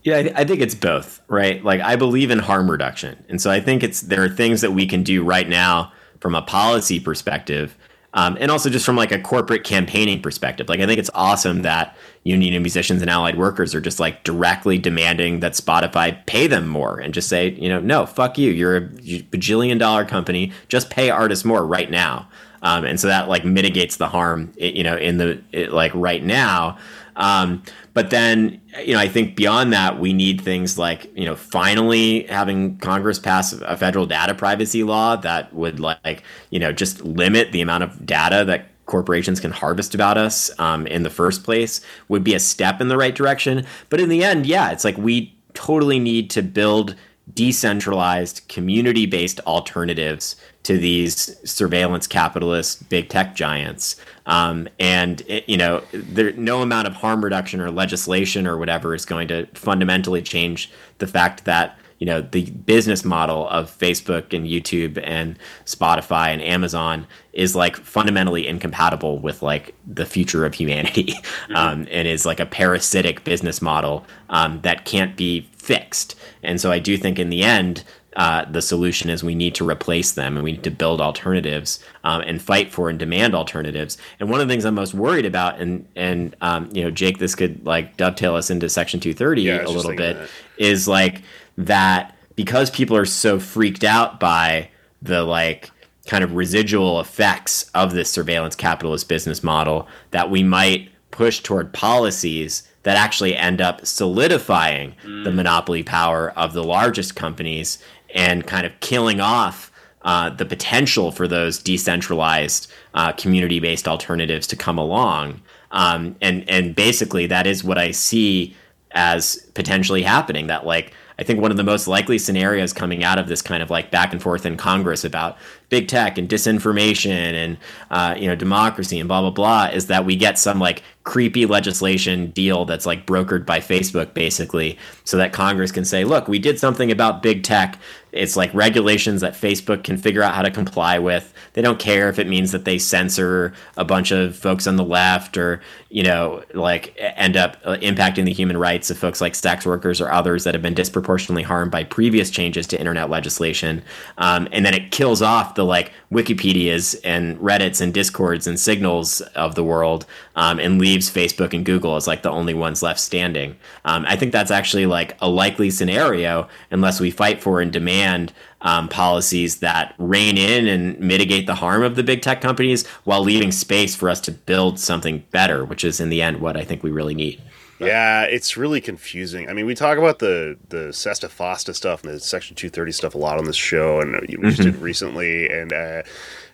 Yeah, 0.03 0.17
I, 0.17 0.23
th- 0.23 0.35
I, 0.35 0.45
think 0.45 0.61
it's 0.61 0.75
both, 0.75 1.21
right? 1.27 1.63
Like 1.63 1.79
I 1.79 1.95
believe 1.95 2.31
in 2.31 2.39
harm 2.39 2.69
reduction, 2.69 3.23
and 3.29 3.39
so 3.39 3.51
I 3.51 3.59
think 3.59 3.83
it's 3.83 4.01
there 4.01 4.23
are 4.23 4.29
things 4.29 4.61
that 4.61 4.71
we 4.71 4.87
can 4.87 5.03
do 5.03 5.23
right 5.23 5.47
now 5.47 5.91
from 6.19 6.33
a 6.33 6.41
policy 6.41 6.99
perspective, 6.99 7.77
um, 8.15 8.35
and 8.41 8.49
also 8.49 8.69
just 8.69 8.83
from 8.83 8.95
like 8.95 9.11
a 9.11 9.21
corporate 9.21 9.63
campaigning 9.63 10.19
perspective. 10.19 10.67
Like 10.69 10.79
I 10.79 10.87
think 10.87 10.97
it's 10.97 11.11
awesome 11.13 11.61
that 11.61 11.95
union 12.23 12.61
musicians 12.63 13.01
and 13.01 13.11
allied 13.11 13.37
workers 13.37 13.75
are 13.75 13.81
just 13.81 13.99
like 13.99 14.23
directly 14.23 14.79
demanding 14.79 15.39
that 15.41 15.53
Spotify 15.53 16.25
pay 16.25 16.47
them 16.47 16.67
more, 16.67 16.99
and 16.99 17.13
just 17.13 17.29
say, 17.29 17.51
you 17.51 17.69
know, 17.69 17.79
no, 17.79 18.07
fuck 18.07 18.39
you, 18.39 18.51
you're 18.51 18.77
a 18.77 18.81
bajillion 18.81 19.77
dollar 19.77 20.03
company, 20.03 20.51
just 20.67 20.89
pay 20.89 21.11
artists 21.11 21.45
more 21.45 21.63
right 21.63 21.91
now, 21.91 22.27
um, 22.61 22.85
and 22.85 22.99
so 22.99 23.07
that 23.07 23.27
like 23.27 23.43
mitigates 23.43 23.97
the 23.97 24.07
harm, 24.07 24.51
you 24.57 24.83
know, 24.83 24.97
in 24.97 25.17
the 25.17 25.41
it, 25.51 25.71
like 25.71 25.91
right 25.95 26.23
now. 26.23 26.77
Um, 27.15 27.61
but 27.93 28.09
then, 28.09 28.61
you 28.85 28.93
know, 28.93 28.99
I 28.99 29.07
think 29.07 29.35
beyond 29.35 29.73
that, 29.73 29.99
we 29.99 30.13
need 30.13 30.41
things 30.41 30.77
like, 30.77 31.11
you 31.15 31.25
know, 31.25 31.35
finally 31.35 32.23
having 32.23 32.77
Congress 32.77 33.19
pass 33.19 33.51
a 33.53 33.75
federal 33.75 34.05
data 34.05 34.33
privacy 34.33 34.83
law 34.83 35.17
that 35.17 35.53
would 35.53 35.79
like, 35.79 36.23
you 36.51 36.59
know, 36.59 36.71
just 36.71 37.01
limit 37.03 37.51
the 37.51 37.61
amount 37.61 37.83
of 37.83 38.05
data 38.05 38.45
that 38.45 38.67
corporations 38.85 39.39
can 39.39 39.51
harvest 39.51 39.93
about 39.93 40.17
us 40.17 40.51
um, 40.59 40.87
in 40.87 41.03
the 41.03 41.09
first 41.09 41.43
place 41.43 41.81
would 42.07 42.23
be 42.23 42.33
a 42.33 42.39
step 42.39 42.79
in 42.79 42.87
the 42.87 42.97
right 42.97 43.15
direction. 43.15 43.65
But 43.89 43.99
in 43.99 44.09
the 44.09 44.23
end, 44.23 44.45
yeah, 44.45 44.71
it's 44.71 44.83
like 44.83 44.97
we 44.97 45.35
totally 45.53 45.99
need 45.99 46.29
to 46.31 46.41
build 46.41 46.95
decentralized, 47.33 48.47
community 48.47 49.05
based 49.05 49.39
alternatives 49.41 50.35
to 50.63 50.77
these 50.77 51.35
surveillance 51.49 52.07
capitalist 52.07 52.87
big 52.89 53.09
tech 53.09 53.35
giants. 53.35 53.95
Um, 54.25 54.67
and 54.79 55.21
it, 55.27 55.47
you 55.49 55.57
know, 55.57 55.83
there 55.91 56.31
no 56.33 56.61
amount 56.61 56.87
of 56.87 56.93
harm 56.93 57.23
reduction 57.23 57.59
or 57.59 57.71
legislation 57.71 58.45
or 58.45 58.57
whatever 58.57 58.93
is 58.93 59.05
going 59.05 59.27
to 59.29 59.47
fundamentally 59.53 60.21
change 60.21 60.71
the 60.99 61.07
fact 61.07 61.45
that 61.45 61.77
you 62.01 62.07
know 62.07 62.19
the 62.19 62.49
business 62.49 63.05
model 63.05 63.47
of 63.49 63.69
Facebook 63.77 64.33
and 64.33 64.47
YouTube 64.47 64.99
and 65.05 65.37
Spotify 65.65 66.29
and 66.29 66.41
Amazon 66.41 67.05
is 67.31 67.55
like 67.55 67.75
fundamentally 67.75 68.47
incompatible 68.47 69.19
with 69.19 69.43
like 69.43 69.75
the 69.85 70.07
future 70.07 70.43
of 70.43 70.55
humanity, 70.55 71.03
mm-hmm. 71.13 71.55
um, 71.55 71.87
and 71.91 72.07
is 72.07 72.25
like 72.25 72.39
a 72.39 72.45
parasitic 72.47 73.23
business 73.23 73.61
model 73.61 74.03
um, 74.29 74.59
that 74.61 74.83
can't 74.83 75.15
be 75.15 75.47
fixed. 75.71 76.15
And 76.43 76.59
so 76.59 76.69
I 76.69 76.79
do 76.79 76.97
think 76.97 77.17
in 77.17 77.29
the 77.29 77.43
end 77.43 77.85
uh, 78.17 78.43
the 78.43 78.61
solution 78.61 79.09
is 79.09 79.23
we 79.23 79.35
need 79.35 79.55
to 79.55 79.67
replace 79.67 80.11
them 80.11 80.35
and 80.35 80.43
we 80.43 80.51
need 80.51 80.63
to 80.63 80.71
build 80.71 80.99
alternatives 80.99 81.79
um, 82.03 82.21
and 82.21 82.41
fight 82.41 82.69
for 82.69 82.89
and 82.89 82.99
demand 82.99 83.33
alternatives. 83.33 83.97
And 84.19 84.29
one 84.29 84.41
of 84.41 84.47
the 84.47 84.51
things 84.51 84.65
I'm 84.65 84.75
most 84.75 84.93
worried 84.93 85.25
about, 85.25 85.61
and 85.61 85.87
and 85.95 86.35
um, 86.41 86.69
you 86.73 86.83
know, 86.83 86.91
Jake, 86.91 87.19
this 87.19 87.35
could 87.35 87.65
like 87.65 87.95
dovetail 87.95 88.35
us 88.35 88.49
into 88.49 88.67
Section 88.67 88.99
230 88.99 89.41
yeah, 89.43 89.65
a 89.65 89.69
little 89.69 89.95
bit, 89.95 90.17
is 90.57 90.89
like 90.89 91.21
that 91.57 92.17
because 92.35 92.69
people 92.69 92.97
are 92.97 93.05
so 93.05 93.39
freaked 93.39 93.85
out 93.85 94.19
by 94.19 94.69
the 95.01 95.23
like 95.23 95.71
kind 96.05 96.23
of 96.23 96.35
residual 96.35 96.99
effects 96.99 97.69
of 97.73 97.93
this 97.93 98.09
surveillance 98.09 98.57
capitalist 98.57 99.07
business 99.07 99.41
model 99.41 99.87
that 100.09 100.29
we 100.29 100.43
might 100.43 100.89
push 101.11 101.39
toward 101.39 101.71
policies 101.71 102.67
that 102.83 102.97
actually 102.97 103.35
end 103.35 103.61
up 103.61 103.85
solidifying 103.85 104.95
mm. 105.03 105.23
the 105.23 105.31
monopoly 105.31 105.83
power 105.83 106.31
of 106.31 106.53
the 106.53 106.63
largest 106.63 107.15
companies 107.15 107.77
and 108.13 108.45
kind 108.47 108.65
of 108.65 108.79
killing 108.79 109.19
off 109.19 109.71
uh, 110.03 110.29
the 110.29 110.45
potential 110.45 111.11
for 111.11 111.27
those 111.27 111.59
decentralized 111.59 112.71
uh, 112.93 113.11
community-based 113.13 113.87
alternatives 113.87 114.47
to 114.47 114.55
come 114.55 114.77
along. 114.77 115.41
Um, 115.71 116.15
and 116.21 116.47
and 116.49 116.75
basically, 116.75 117.27
that 117.27 117.47
is 117.47 117.63
what 117.63 117.77
I 117.77 117.91
see 117.91 118.55
as 118.91 119.35
potentially 119.53 120.01
happening. 120.01 120.47
That 120.47 120.65
like 120.65 120.93
I 121.19 121.23
think 121.23 121.39
one 121.39 121.51
of 121.51 121.57
the 121.57 121.63
most 121.63 121.87
likely 121.87 122.17
scenarios 122.17 122.73
coming 122.73 123.03
out 123.03 123.19
of 123.19 123.27
this 123.27 123.41
kind 123.41 123.61
of 123.61 123.69
like 123.69 123.91
back 123.91 124.11
and 124.11 124.21
forth 124.21 124.45
in 124.45 124.57
Congress 124.57 125.03
about 125.03 125.37
big 125.71 125.87
tech 125.87 126.17
and 126.17 126.29
disinformation 126.29 127.09
and 127.09 127.57
uh, 127.89 128.13
you 128.17 128.27
know 128.27 128.35
democracy 128.35 128.99
and 128.99 129.07
blah 129.07 129.21
blah 129.21 129.31
blah 129.31 129.65
is 129.73 129.87
that 129.87 130.05
we 130.05 130.15
get 130.15 130.37
some 130.37 130.59
like 130.59 130.83
creepy 131.03 131.47
legislation 131.47 132.27
deal 132.27 132.63
that's 132.65 132.85
like 132.85 133.07
brokered 133.07 133.45
by 133.45 133.59
Facebook 133.59 134.13
basically, 134.13 134.77
so 135.03 135.17
that 135.17 135.33
Congress 135.33 135.71
can 135.71 135.83
say, 135.83 136.03
look, 136.03 136.27
we 136.27 136.37
did 136.37 136.59
something 136.59 136.91
about 136.91 137.23
big 137.23 137.43
tech. 137.43 137.79
It's 138.11 138.35
like 138.35 138.53
regulations 138.53 139.21
that 139.21 139.33
Facebook 139.33 139.83
can 139.83 139.97
figure 139.97 140.21
out 140.21 140.35
how 140.35 140.41
to 140.41 140.51
comply 140.51 140.99
with. 140.99 141.33
They 141.53 141.61
don't 141.61 141.79
care 141.79 142.09
if 142.09 142.19
it 142.19 142.27
means 142.27 142.51
that 142.51 142.65
they 142.65 142.77
censor 142.77 143.53
a 143.77 143.85
bunch 143.85 144.11
of 144.11 144.35
folks 144.35 144.67
on 144.67 144.75
the 144.75 144.83
left 144.83 145.37
or 145.37 145.61
you 145.89 146.03
know 146.03 146.43
like 146.53 146.93
end 146.97 147.35
up 147.35 147.57
uh, 147.63 147.77
impacting 147.77 148.25
the 148.25 148.33
human 148.33 148.57
rights 148.57 148.91
of 148.91 148.97
folks 148.97 149.21
like 149.21 149.33
sex 149.33 149.65
workers 149.65 150.01
or 150.01 150.11
others 150.11 150.43
that 150.43 150.53
have 150.53 150.61
been 150.61 150.73
disproportionately 150.73 151.43
harmed 151.43 151.71
by 151.71 151.83
previous 151.83 152.29
changes 152.29 152.67
to 152.67 152.79
internet 152.79 153.09
legislation. 153.09 153.81
Um, 154.17 154.47
and 154.51 154.65
then 154.65 154.73
it 154.73 154.91
kills 154.91 155.21
off 155.21 155.55
the 155.55 155.60
like 155.63 155.91
Wikipedias 156.11 156.99
and 157.03 157.37
Reddits 157.39 157.81
and 157.81 157.93
Discords 157.93 158.47
and 158.47 158.59
Signals 158.59 159.21
of 159.35 159.55
the 159.55 159.63
world 159.63 160.05
um, 160.35 160.59
and 160.59 160.79
leaves 160.79 161.09
Facebook 161.09 161.53
and 161.53 161.65
Google 161.65 161.95
as 161.95 162.07
like 162.07 162.23
the 162.23 162.31
only 162.31 162.53
ones 162.53 162.83
left 162.83 162.99
standing. 162.99 163.55
Um, 163.85 164.05
I 164.07 164.15
think 164.15 164.31
that's 164.31 164.51
actually 164.51 164.85
like 164.85 165.17
a 165.21 165.29
likely 165.29 165.69
scenario 165.69 166.47
unless 166.69 166.99
we 166.99 167.11
fight 167.11 167.41
for 167.41 167.61
and 167.61 167.71
demand 167.71 168.33
um, 168.61 168.87
policies 168.89 169.57
that 169.57 169.95
rein 169.97 170.37
in 170.37 170.67
and 170.67 170.99
mitigate 170.99 171.47
the 171.47 171.55
harm 171.55 171.83
of 171.83 171.95
the 171.95 172.03
big 172.03 172.21
tech 172.21 172.41
companies 172.41 172.87
while 173.03 173.21
leaving 173.21 173.51
space 173.51 173.95
for 173.95 174.09
us 174.09 174.21
to 174.21 174.31
build 174.31 174.79
something 174.79 175.23
better, 175.31 175.65
which 175.65 175.83
is 175.83 175.99
in 175.99 176.09
the 176.09 176.21
end 176.21 176.41
what 176.41 176.57
I 176.57 176.63
think 176.63 176.83
we 176.83 176.91
really 176.91 177.15
need. 177.15 177.41
Yeah, 177.87 178.23
it's 178.23 178.57
really 178.57 178.81
confusing. 178.81 179.49
I 179.49 179.53
mean, 179.53 179.65
we 179.65 179.75
talk 179.75 179.97
about 179.97 180.19
the 180.19 180.57
the 180.69 180.93
Sesta 180.93 181.27
Fosta 181.27 181.75
stuff 181.75 182.03
and 182.03 182.13
the 182.13 182.19
Section 182.19 182.55
230 182.55 182.91
stuff 182.91 183.15
a 183.15 183.17
lot 183.17 183.37
on 183.37 183.45
this 183.45 183.55
show, 183.55 183.99
and 183.99 184.13
we 184.13 184.27
mm-hmm. 184.27 184.49
just 184.49 184.61
did 184.61 184.75
recently, 184.77 185.49
and 185.49 185.73
uh, 185.73 186.03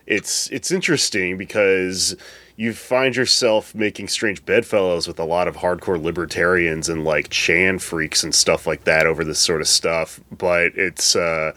it's 0.06 0.50
it's 0.50 0.70
interesting 0.70 1.36
because 1.36 2.16
you 2.56 2.72
find 2.72 3.14
yourself 3.14 3.74
making 3.74 4.08
strange 4.08 4.44
bedfellows 4.44 5.06
with 5.06 5.20
a 5.20 5.24
lot 5.24 5.46
of 5.46 5.56
hardcore 5.56 6.02
libertarians 6.02 6.88
and 6.88 7.04
like 7.04 7.28
Chan 7.28 7.78
freaks 7.78 8.24
and 8.24 8.34
stuff 8.34 8.66
like 8.66 8.84
that 8.84 9.06
over 9.06 9.22
this 9.22 9.38
sort 9.38 9.60
of 9.60 9.68
stuff. 9.68 10.20
But 10.32 10.72
it's 10.74 11.14
uh, 11.14 11.52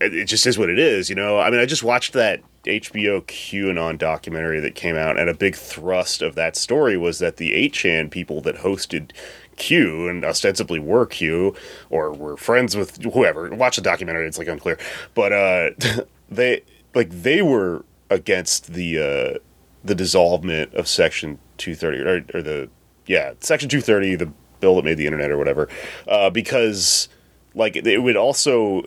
it, 0.00 0.14
it 0.14 0.24
just 0.26 0.46
is 0.46 0.58
what 0.58 0.70
it 0.70 0.78
is, 0.78 1.08
you 1.08 1.16
know. 1.16 1.38
I 1.40 1.50
mean, 1.50 1.60
I 1.60 1.66
just 1.66 1.82
watched 1.82 2.12
that 2.12 2.40
HBO 2.66 3.22
QAnon 3.22 3.98
documentary 3.98 4.60
that 4.60 4.74
came 4.74 4.96
out, 4.96 5.18
and 5.18 5.30
a 5.30 5.34
big 5.34 5.54
thrust 5.54 6.22
of 6.22 6.34
that 6.34 6.56
story 6.56 6.96
was 6.96 7.18
that 7.18 7.36
the 7.36 7.52
8chan 7.52 8.10
people 8.10 8.40
that 8.42 8.56
hosted 8.56 9.12
Q 9.56 10.08
and 10.08 10.24
ostensibly 10.24 10.78
were 10.78 11.06
Q 11.06 11.54
or 11.90 12.12
were 12.12 12.36
friends 12.36 12.76
with 12.76 13.02
whoever. 13.02 13.48
Watch 13.54 13.76
the 13.76 13.82
documentary; 13.82 14.26
it's 14.26 14.38
like 14.38 14.48
unclear, 14.48 14.78
but 15.14 15.32
uh, 15.32 15.70
they 16.30 16.62
like 16.94 17.10
they 17.10 17.42
were 17.42 17.84
against 18.10 18.72
the 18.72 18.98
uh, 18.98 19.38
the 19.84 19.94
dissolvement 19.94 20.74
of 20.74 20.86
Section 20.86 21.38
230 21.58 21.98
or, 22.00 22.38
or 22.38 22.42
the 22.42 22.68
yeah 23.06 23.32
Section 23.40 23.68
230, 23.68 24.16
the 24.16 24.32
bill 24.60 24.76
that 24.76 24.84
made 24.84 24.98
the 24.98 25.06
internet 25.06 25.30
or 25.30 25.38
whatever, 25.38 25.68
uh, 26.08 26.30
because 26.30 27.08
like 27.54 27.76
it 27.76 28.02
would 28.02 28.16
also 28.16 28.84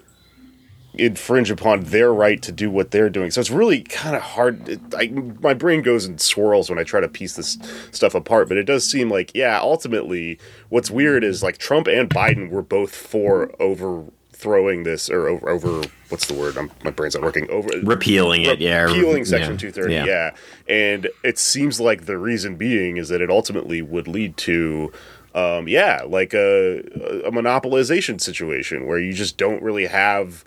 infringe 0.94 1.52
upon 1.52 1.82
their 1.86 2.14
right 2.14 2.42
to 2.42 2.52
do 2.52 2.70
what 2.70 2.92
they're 2.92 3.10
doing. 3.10 3.32
So 3.32 3.40
it's 3.42 3.52
really 3.52 3.82
kind 3.82 4.16
of 4.16 4.22
hard. 4.22 4.68
It, 4.68 4.80
I, 4.96 5.08
my 5.42 5.54
brain 5.54 5.82
goes 5.82 6.06
in 6.06 6.18
swirls 6.18 6.70
when 6.70 6.80
I 6.80 6.84
try 6.84 7.00
to 7.00 7.08
piece 7.08 7.36
this 7.36 7.58
stuff 7.92 8.16
apart, 8.16 8.48
but 8.48 8.58
it 8.58 8.64
does 8.64 8.90
seem 8.90 9.10
like, 9.10 9.32
yeah, 9.36 9.60
ultimately, 9.60 10.40
what's 10.70 10.90
weird 10.90 11.24
is 11.24 11.44
like 11.44 11.58
Trump 11.58 11.88
and 11.88 12.10
Biden 12.10 12.50
were 12.50 12.62
both 12.62 12.96
for 12.96 13.52
overthrowing 13.62 14.84
this 14.84 15.10
or 15.10 15.28
over, 15.28 15.50
over 15.50 15.82
what's 16.10 16.28
the 16.28 16.34
word? 16.34 16.58
I'm, 16.58 16.72
my 16.84 16.92
brain's 16.92 17.16
not 17.16 17.24
working. 17.24 17.50
Over 17.50 17.70
repealing 17.84 18.44
it, 18.44 18.60
yeah, 18.60 18.82
repealing 18.82 19.26
Section 19.26 19.54
yeah. 19.54 19.72
230, 19.72 19.94
yeah. 19.94 20.06
yeah. 20.06 20.36
And 20.68 21.08
it 21.24 21.38
seems 21.38 21.80
like 21.80 22.06
the 22.06 22.18
reason 22.18 22.56
being 22.56 22.98
is 22.98 23.10
that 23.10 23.22
it 23.22 23.30
ultimately 23.30 23.82
would 23.82 24.08
lead 24.08 24.38
to 24.38 24.92
um, 25.36 25.68
yeah, 25.68 26.02
like 26.08 26.34
a, 26.34 26.80
a 27.26 27.32
monopolization 27.32 28.20
situation 28.20 28.88
where 28.88 28.98
you 29.00 29.14
just 29.14 29.38
don't 29.38 29.62
really 29.62 29.86
have 29.86 30.44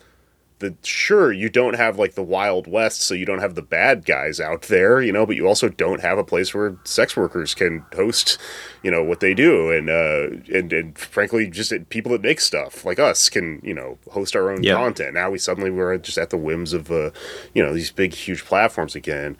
the 0.63 0.75
sure 0.83 1.31
you 1.33 1.51
don't 1.51 1.75
have 1.75 1.99
like 1.99 2.15
the 2.15 2.23
wild 2.23 2.67
west 2.67 3.03
so 3.03 3.13
you 3.13 3.27
don't 3.27 3.41
have 3.41 3.55
the 3.55 3.63
bad 3.63 4.07
guys 4.07 4.41
out 4.41 4.63
there 4.63 5.03
you 5.03 5.13
know 5.13 5.27
but 5.27 5.37
you 5.37 5.47
also 5.47 5.69
don't 5.69 6.01
have 6.01 6.17
a 6.17 6.25
place 6.25 6.55
where 6.55 6.77
sex 6.85 7.17
workers 7.17 7.55
can 7.55 7.85
host 7.95 8.39
you 8.83 8.91
know 8.91 9.03
what 9.03 9.21
they 9.21 9.35
do. 9.35 9.71
And 9.71 9.89
uh 9.89 10.55
and, 10.57 10.73
and 10.73 10.99
frankly 10.99 11.49
just 11.49 11.73
people 11.89 12.13
that 12.13 12.23
make 12.23 12.41
stuff 12.41 12.85
like 12.85 12.99
us 12.99 13.29
can 13.29 13.61
you 13.63 13.75
know 13.75 13.99
host 14.11 14.37
our 14.37 14.51
own 14.51 14.63
yep. 14.63 14.77
content. 14.77 15.15
Now 15.15 15.31
we 15.31 15.39
suddenly 15.39 15.71
we're 15.71 15.97
just 15.99 16.19
at 16.19 16.31
the 16.31 16.37
whims 16.37 16.73
of 16.73 16.91
uh 16.91 17.11
you 17.55 17.63
know 17.63 17.73
these 17.73 17.91
big 17.91 18.15
huge 18.15 18.45
platforms 18.45 18.95
again. 18.95 19.37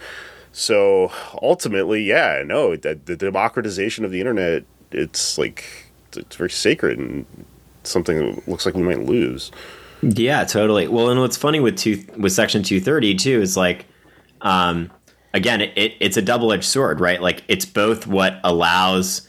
So 0.53 1.13
ultimately 1.43 2.03
yeah 2.03 2.43
no 2.45 2.77
the, 2.77 2.99
the 3.05 3.17
democratization 3.17 4.05
of 4.05 4.11
the 4.11 4.21
internet 4.21 4.65
it's 4.91 5.39
like 5.39 5.65
it's 6.15 6.37
very 6.37 6.51
sacred 6.51 6.99
and 6.99 7.27
something 7.85 8.19
that 8.19 8.49
looks 8.49 8.67
like 8.67 8.75
we 8.75 8.83
might 8.83 9.05
lose 9.05 9.51
yeah, 10.03 10.45
totally. 10.45 10.89
Well, 10.89 11.11
and 11.11 11.21
what's 11.21 11.37
funny 11.37 11.61
with 11.61 11.79
two 11.79 12.05
with 12.17 12.33
Section 12.33 12.63
two 12.63 12.81
thirty 12.81 13.15
too 13.15 13.41
is 13.41 13.57
like, 13.57 13.87
um, 14.41 14.91
again, 15.33 15.61
it, 15.61 15.73
it, 15.77 15.95
it's 16.01 16.17
a 16.17 16.23
double 16.23 16.53
edged 16.53 16.65
sword, 16.65 17.01
right? 17.01 17.23
Like 17.23 17.45
it's 17.49 17.65
both 17.65 18.07
what 18.07 18.41
allows 18.43 19.29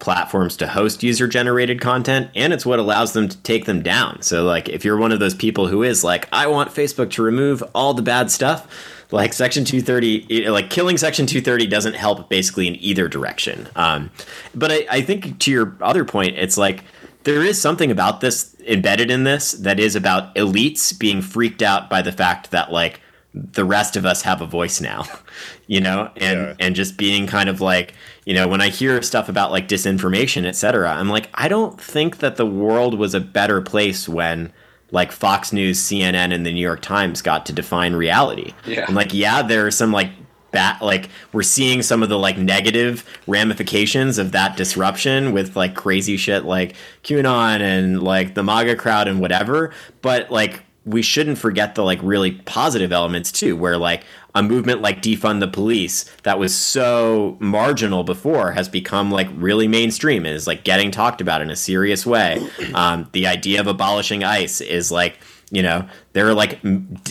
platforms 0.00 0.56
to 0.56 0.66
host 0.66 1.02
user 1.02 1.28
generated 1.28 1.78
content 1.80 2.30
and 2.34 2.52
it's 2.54 2.64
what 2.64 2.78
allows 2.78 3.12
them 3.12 3.28
to 3.28 3.36
take 3.42 3.66
them 3.66 3.82
down. 3.82 4.20
So 4.22 4.44
like 4.44 4.68
if 4.68 4.84
you're 4.84 4.96
one 4.96 5.12
of 5.12 5.20
those 5.20 5.34
people 5.34 5.68
who 5.68 5.82
is 5.82 6.02
like 6.02 6.26
I 6.32 6.46
want 6.46 6.70
Facebook 6.70 7.10
to 7.12 7.22
remove 7.22 7.62
all 7.74 7.94
the 7.94 8.02
bad 8.02 8.30
stuff, 8.30 8.66
like 9.12 9.32
section 9.32 9.64
230 9.64 10.48
like 10.48 10.70
killing 10.70 10.96
section 10.96 11.26
230 11.26 11.66
doesn't 11.66 11.94
help 11.94 12.28
basically 12.28 12.66
in 12.66 12.76
either 12.76 13.08
direction. 13.08 13.68
Um, 13.76 14.10
but 14.54 14.72
I, 14.72 14.86
I 14.90 15.00
think 15.02 15.38
to 15.40 15.50
your 15.50 15.76
other 15.80 16.04
point 16.04 16.36
it's 16.38 16.56
like 16.56 16.82
there 17.24 17.42
is 17.42 17.60
something 17.60 17.90
about 17.90 18.20
this 18.20 18.56
embedded 18.66 19.10
in 19.10 19.24
this 19.24 19.52
that 19.52 19.78
is 19.78 19.96
about 19.96 20.34
elites 20.34 20.98
being 20.98 21.22
freaked 21.22 21.62
out 21.62 21.90
by 21.90 22.02
the 22.02 22.12
fact 22.12 22.50
that 22.50 22.72
like 22.72 23.00
the 23.34 23.64
rest 23.64 23.96
of 23.96 24.04
us 24.04 24.22
have 24.22 24.40
a 24.40 24.46
voice 24.46 24.80
now 24.80 25.04
you 25.66 25.80
know 25.80 26.10
and 26.16 26.40
yeah. 26.40 26.54
and 26.58 26.74
just 26.74 26.96
being 26.96 27.26
kind 27.26 27.48
of 27.48 27.60
like 27.60 27.94
you 28.24 28.34
know 28.34 28.48
when 28.48 28.60
i 28.60 28.68
hear 28.68 29.00
stuff 29.02 29.28
about 29.28 29.50
like 29.50 29.68
disinformation 29.68 30.44
etc 30.44 30.90
i'm 30.90 31.08
like 31.08 31.28
i 31.34 31.46
don't 31.46 31.80
think 31.80 32.18
that 32.18 32.36
the 32.36 32.46
world 32.46 32.98
was 32.98 33.14
a 33.14 33.20
better 33.20 33.60
place 33.60 34.08
when 34.08 34.52
like 34.90 35.12
fox 35.12 35.52
news 35.52 35.78
cnn 35.80 36.34
and 36.34 36.44
the 36.44 36.52
new 36.52 36.60
york 36.60 36.82
times 36.82 37.22
got 37.22 37.46
to 37.46 37.52
define 37.52 37.94
reality 37.94 38.52
yeah. 38.66 38.84
i'm 38.88 38.94
like 38.94 39.14
yeah 39.14 39.42
there 39.42 39.64
are 39.66 39.70
some 39.70 39.92
like 39.92 40.10
bat 40.50 40.80
like 40.82 41.08
we're 41.32 41.42
seeing 41.42 41.82
some 41.82 42.02
of 42.02 42.08
the 42.08 42.18
like 42.18 42.36
negative 42.36 43.04
ramifications 43.26 44.18
of 44.18 44.32
that 44.32 44.56
disruption 44.56 45.32
with 45.32 45.56
like 45.56 45.74
crazy 45.74 46.16
shit 46.16 46.44
like 46.44 46.74
qanon 47.04 47.60
and 47.60 48.02
like 48.02 48.34
the 48.34 48.42
maga 48.42 48.76
crowd 48.76 49.08
and 49.08 49.20
whatever. 49.20 49.72
But 50.02 50.30
like 50.30 50.64
we 50.86 51.02
shouldn't 51.02 51.38
forget 51.38 51.74
the 51.74 51.82
like 51.82 52.00
really 52.02 52.32
positive 52.32 52.92
elements 52.92 53.30
too 53.30 53.56
where 53.56 53.76
like 53.76 54.02
a 54.34 54.42
movement 54.42 54.80
like 54.80 55.02
defund 55.02 55.40
the 55.40 55.48
police 55.48 56.04
that 56.22 56.38
was 56.38 56.54
so 56.54 57.36
marginal 57.40 58.04
before 58.04 58.52
has 58.52 58.68
become 58.68 59.10
like 59.10 59.28
really 59.34 59.68
mainstream 59.68 60.24
and 60.24 60.34
is 60.34 60.46
like 60.46 60.64
getting 60.64 60.90
talked 60.90 61.20
about 61.20 61.42
in 61.42 61.50
a 61.50 61.56
serious 61.56 62.06
way. 62.06 62.46
Um, 62.74 63.08
the 63.12 63.26
idea 63.26 63.60
of 63.60 63.66
abolishing 63.66 64.22
ice 64.24 64.60
is 64.60 64.90
like 64.92 65.18
you 65.50 65.62
know 65.62 65.88
there 66.12 66.28
are 66.28 66.34
like 66.34 66.60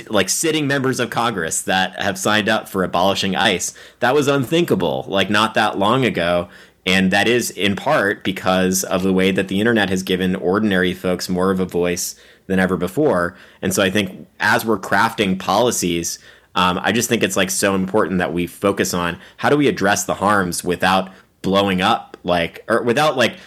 like 0.07 0.29
sitting 0.29 0.65
members 0.65 0.99
of 0.99 1.09
congress 1.09 1.61
that 1.61 1.99
have 2.01 2.17
signed 2.17 2.47
up 2.47 2.69
for 2.69 2.83
abolishing 2.83 3.35
ice 3.35 3.73
that 3.99 4.13
was 4.13 4.27
unthinkable 4.27 5.05
like 5.07 5.29
not 5.29 5.53
that 5.53 5.77
long 5.77 6.05
ago 6.05 6.47
and 6.85 7.11
that 7.11 7.27
is 7.27 7.51
in 7.51 7.75
part 7.75 8.23
because 8.23 8.83
of 8.83 9.03
the 9.03 9.13
way 9.13 9.31
that 9.31 9.47
the 9.47 9.59
internet 9.59 9.89
has 9.89 10.01
given 10.01 10.35
ordinary 10.35 10.93
folks 10.93 11.29
more 11.29 11.51
of 11.51 11.59
a 11.59 11.65
voice 11.65 12.15
than 12.47 12.59
ever 12.59 12.77
before. 12.77 13.37
And 13.61 13.73
so 13.73 13.83
I 13.83 13.91
think 13.91 14.27
as 14.39 14.65
we're 14.65 14.79
crafting 14.79 15.37
policies, 15.37 16.17
um, 16.55 16.79
I 16.81 16.91
just 16.91 17.07
think 17.07 17.21
it's 17.21 17.37
like 17.37 17.51
so 17.51 17.75
important 17.75 18.17
that 18.17 18.33
we 18.33 18.47
focus 18.47 18.93
on 18.93 19.19
how 19.37 19.49
do 19.49 19.55
we 19.55 19.67
address 19.67 20.05
the 20.05 20.15
harms 20.15 20.63
without 20.63 21.11
blowing 21.43 21.81
up, 21.81 22.17
like, 22.23 22.65
or 22.67 22.81
without 22.81 23.15
like 23.15 23.37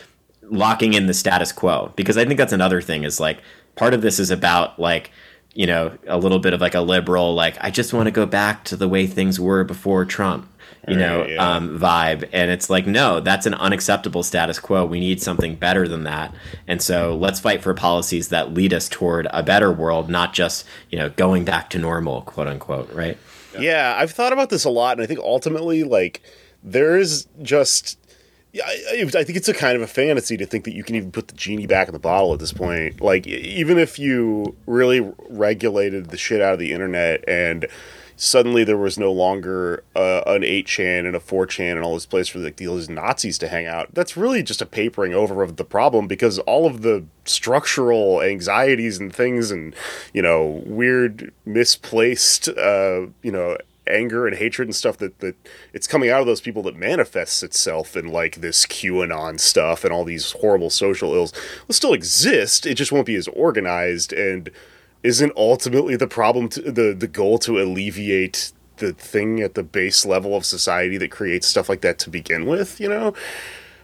locking 0.43 0.95
in 0.95 1.07
the 1.07 1.15
status 1.15 1.51
quo. 1.51 1.93
Because 1.97 2.17
I 2.17 2.25
think 2.25 2.39
that's 2.39 2.53
another 2.53 2.81
thing 2.81 3.03
is 3.03 3.19
like 3.19 3.43
part 3.77 3.95
of 3.95 4.03
this 4.03 4.19
is 4.19 4.31
about 4.31 4.79
like, 4.79 5.11
you 5.55 5.67
know, 5.67 5.97
a 6.07 6.19
little 6.19 6.39
bit 6.39 6.55
of 6.55 6.61
like 6.61 6.75
a 6.75 6.81
liberal, 6.81 7.35
like, 7.35 7.57
I 7.61 7.71
just 7.71 7.93
want 7.93 8.07
to 8.07 8.11
go 8.11 8.27
back 8.27 8.65
to 8.65 8.77
the 8.77 8.89
way 8.89 9.07
things 9.07 9.39
were 9.39 9.65
before 9.65 10.05
Trump 10.05 10.49
you 10.89 10.97
know, 10.97 11.25
yeah. 11.27 11.55
um, 11.57 11.79
vibe. 11.79 12.29
And 12.33 12.51
it's 12.51 12.69
like, 12.69 12.87
no, 12.87 13.21
that's 13.21 13.47
an 13.47 13.55
unacceptable 13.55 14.23
status 14.23 14.59
quo. 14.59 14.85
We 14.85 14.99
need 14.99 15.23
something 15.23 15.55
better 15.55 15.87
than 15.87 16.05
that. 16.05 16.35
And 16.67 16.83
so 16.83 17.17
let's 17.17 17.39
fight 17.39 17.63
for 17.63 17.73
policies 17.73 18.29
that 18.29 18.53
lead 18.53 18.75
us 18.75 18.89
toward 18.89 19.29
a 19.31 19.43
better 19.43 19.71
world, 19.71 20.11
not 20.11 20.33
just, 20.33 20.67
you 20.91 20.99
know, 20.99 21.11
going 21.11 21.45
back 21.45 21.71
to 21.71 21.79
normal, 21.79 22.23
quote 22.23 22.49
unquote, 22.49 22.93
right? 22.93 23.17
Yeah, 23.55 23.61
yeah 23.61 23.95
I've 23.97 24.11
thought 24.11 24.33
about 24.33 24.51
this 24.51 24.65
a 24.65 24.71
lot. 24.71 24.97
And 24.97 25.03
I 25.03 25.07
think 25.07 25.21
ultimately, 25.21 25.85
like, 25.85 26.23
there's 26.63 27.27
just. 27.43 27.99
Yeah, 28.53 28.67
I, 28.67 29.03
I 29.03 29.25
think 29.25 29.37
it's 29.37 29.49
a 29.49 29.55
kind 29.55 29.77
of 29.77 29.83
a 29.83 29.87
fantasy 29.87 30.37
to 30.37 30.45
think 30.45 30.65
that 30.65 30.75
you 30.75 30.85
can 30.85 30.95
even 30.95 31.11
put 31.11 31.29
the 31.29 31.35
genie 31.35 31.67
back 31.67 31.89
in 31.89 31.95
the 31.95 31.99
bottle 31.99 32.35
at 32.35 32.39
this 32.39 32.53
point. 32.53 33.01
Like, 33.01 33.27
even 33.27 33.79
if 33.79 33.99
you 33.99 34.55
really 34.67 35.01
regulated 35.29 36.11
the 36.11 36.19
shit 36.19 36.43
out 36.43 36.53
of 36.53 36.59
the 36.59 36.73
internet 36.73 37.25
and 37.27 37.67
suddenly 38.15 38.63
there 38.63 38.77
was 38.77 38.99
no 38.99 39.11
longer 39.11 39.83
uh, 39.97 40.23
an 40.27 40.43
8chan 40.43 41.07
and 41.07 41.17
a 41.17 41.19
4chan 41.19 41.73
and 41.73 41.81
all 41.83 41.95
this 41.95 42.07
place 42.07 42.29
for 42.29 42.41
like 42.41 42.57
these 42.57 42.91
Nazis 42.91 43.39
to 43.39 43.49
hang 43.49 43.67
out. 43.67 43.89
That's 43.95 44.19
really 44.19 44.43
just 44.43 44.61
a 44.61 44.67
papering 44.67 45.15
over 45.15 45.43
of 45.43 45.57
the 45.57 45.65
problem 45.65 46.07
because 46.07 46.39
all 46.41 46.67
of 46.67 46.83
the 46.83 47.05
structural 47.25 48.21
anxieties 48.21 48.99
and 48.99 49.15
things 49.15 49.51
and, 49.51 49.75
you 50.13 50.21
know, 50.21 50.63
weird 50.67 51.33
misplaced, 51.47 52.49
uh, 52.49 53.07
you 53.23 53.33
know, 53.33 53.57
anger 53.93 54.27
and 54.27 54.37
hatred 54.37 54.69
and 54.69 54.75
stuff 54.75 54.97
that, 54.99 55.19
that 55.21 55.37
it's 55.73 55.87
coming 55.87 56.11
out 56.11 56.21
of 56.21 56.27
those 56.27 56.41
people 56.41 56.63
that 56.63 56.77
manifests 56.77 57.43
itself 57.43 57.97
in 57.97 58.09
like 58.09 58.37
this 58.37 58.67
QAnon 58.67 59.39
stuff 59.39 59.85
and 59.85 59.93
all 59.93 60.05
these 60.05 60.33
horrible 60.33 60.71
social 60.71 61.15
ills 61.15 61.33
will 61.67 61.75
still 61.75 61.93
exist. 61.93 62.67
It 62.67 62.75
just 62.75 62.93
won't 62.93 63.07
be 63.07 63.15
as 63.15 63.29
organized 63.29 64.13
and 64.13 64.51
isn't 65.03 65.33
ultimately 65.37 65.97
the 65.97 66.07
problem 66.07 66.49
to, 66.49 66.61
the 66.71 66.95
the 66.95 67.09
goal 67.09 67.39
to 67.41 67.61
alleviate 67.61 68.53
the 68.77 68.93
thing 68.93 69.41
at 69.41 69.55
the 69.55 69.63
base 69.63 70.07
level 70.07 70.37
of 70.37 70.45
society 70.45 70.97
that 70.97 71.11
creates 71.11 71.47
stuff 71.47 71.69
like 71.69 71.83
that 71.83 71.99
to 71.99 72.11
begin 72.11 72.47
with 72.47 72.81
you 72.81 72.89
know 72.89 73.13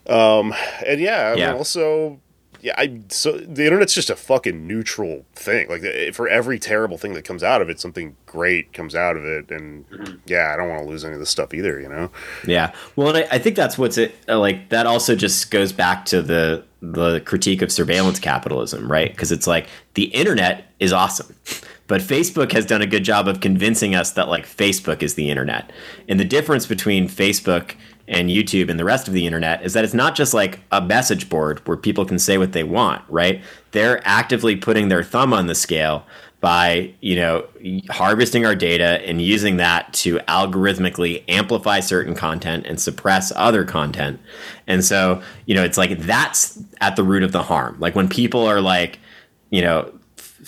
um 0.08 0.54
and 0.86 1.00
yeah, 1.00 1.34
yeah. 1.34 1.52
also 1.52 2.20
yeah, 2.60 2.74
I 2.76 3.00
so 3.08 3.32
the 3.32 3.64
internet's 3.64 3.94
just 3.94 4.10
a 4.10 4.16
fucking 4.16 4.66
neutral 4.66 5.24
thing. 5.34 5.68
Like 5.68 5.82
eh, 5.84 6.10
for 6.10 6.28
every 6.28 6.58
terrible 6.58 6.98
thing 6.98 7.14
that 7.14 7.24
comes 7.24 7.42
out 7.42 7.62
of 7.62 7.70
it, 7.70 7.80
something 7.80 8.16
great 8.26 8.72
comes 8.72 8.94
out 8.94 9.16
of 9.16 9.24
it, 9.24 9.50
and 9.50 9.88
mm-hmm. 9.90 10.16
yeah, 10.26 10.50
I 10.52 10.56
don't 10.56 10.68
want 10.68 10.82
to 10.82 10.88
lose 10.88 11.04
any 11.04 11.14
of 11.14 11.20
this 11.20 11.30
stuff 11.30 11.54
either. 11.54 11.80
You 11.80 11.88
know. 11.88 12.10
Yeah, 12.46 12.72
well, 12.96 13.08
and 13.08 13.18
I, 13.18 13.36
I 13.36 13.38
think 13.38 13.56
that's 13.56 13.78
what's 13.78 13.98
it 13.98 14.14
uh, 14.28 14.38
like. 14.38 14.70
That 14.70 14.86
also 14.86 15.14
just 15.14 15.50
goes 15.50 15.72
back 15.72 16.04
to 16.06 16.20
the 16.20 16.64
the 16.80 17.20
critique 17.20 17.62
of 17.62 17.70
surveillance 17.70 18.18
capitalism, 18.18 18.90
right? 18.90 19.10
Because 19.10 19.32
it's 19.32 19.46
like 19.46 19.68
the 19.94 20.04
internet 20.04 20.72
is 20.80 20.92
awesome. 20.92 21.34
But 21.86 22.02
Facebook 22.02 22.52
has 22.52 22.66
done 22.66 22.82
a 22.82 22.86
good 22.86 23.02
job 23.02 23.28
of 23.28 23.40
convincing 23.40 23.94
us 23.94 24.12
that 24.12 24.28
like 24.28 24.46
Facebook 24.46 25.02
is 25.02 25.14
the 25.14 25.30
internet. 25.30 25.72
And 26.08 26.20
the 26.20 26.24
difference 26.24 26.66
between 26.66 27.08
Facebook 27.08 27.74
and 28.08 28.30
YouTube 28.30 28.70
and 28.70 28.80
the 28.80 28.84
rest 28.84 29.06
of 29.06 29.14
the 29.14 29.26
internet 29.26 29.62
is 29.62 29.74
that 29.74 29.84
it's 29.84 29.94
not 29.94 30.14
just 30.14 30.34
like 30.34 30.60
a 30.72 30.80
message 30.80 31.28
board 31.28 31.60
where 31.66 31.76
people 31.76 32.04
can 32.04 32.18
say 32.18 32.38
what 32.38 32.52
they 32.52 32.64
want, 32.64 33.04
right? 33.08 33.42
They're 33.72 34.00
actively 34.06 34.56
putting 34.56 34.88
their 34.88 35.04
thumb 35.04 35.32
on 35.32 35.46
the 35.46 35.54
scale 35.54 36.04
by, 36.40 36.94
you 37.00 37.16
know, 37.16 37.46
harvesting 37.90 38.46
our 38.46 38.54
data 38.54 39.04
and 39.06 39.20
using 39.20 39.56
that 39.56 39.92
to 39.92 40.18
algorithmically 40.20 41.24
amplify 41.28 41.80
certain 41.80 42.14
content 42.14 42.64
and 42.66 42.80
suppress 42.80 43.32
other 43.34 43.64
content. 43.64 44.20
And 44.66 44.84
so, 44.84 45.20
you 45.46 45.54
know, 45.54 45.64
it's 45.64 45.76
like 45.76 45.98
that's 45.98 46.62
at 46.80 46.96
the 46.96 47.02
root 47.02 47.24
of 47.24 47.32
the 47.32 47.42
harm. 47.42 47.76
Like 47.80 47.96
when 47.96 48.08
people 48.08 48.46
are 48.46 48.60
like, 48.60 49.00
you 49.50 49.62
know, 49.62 49.92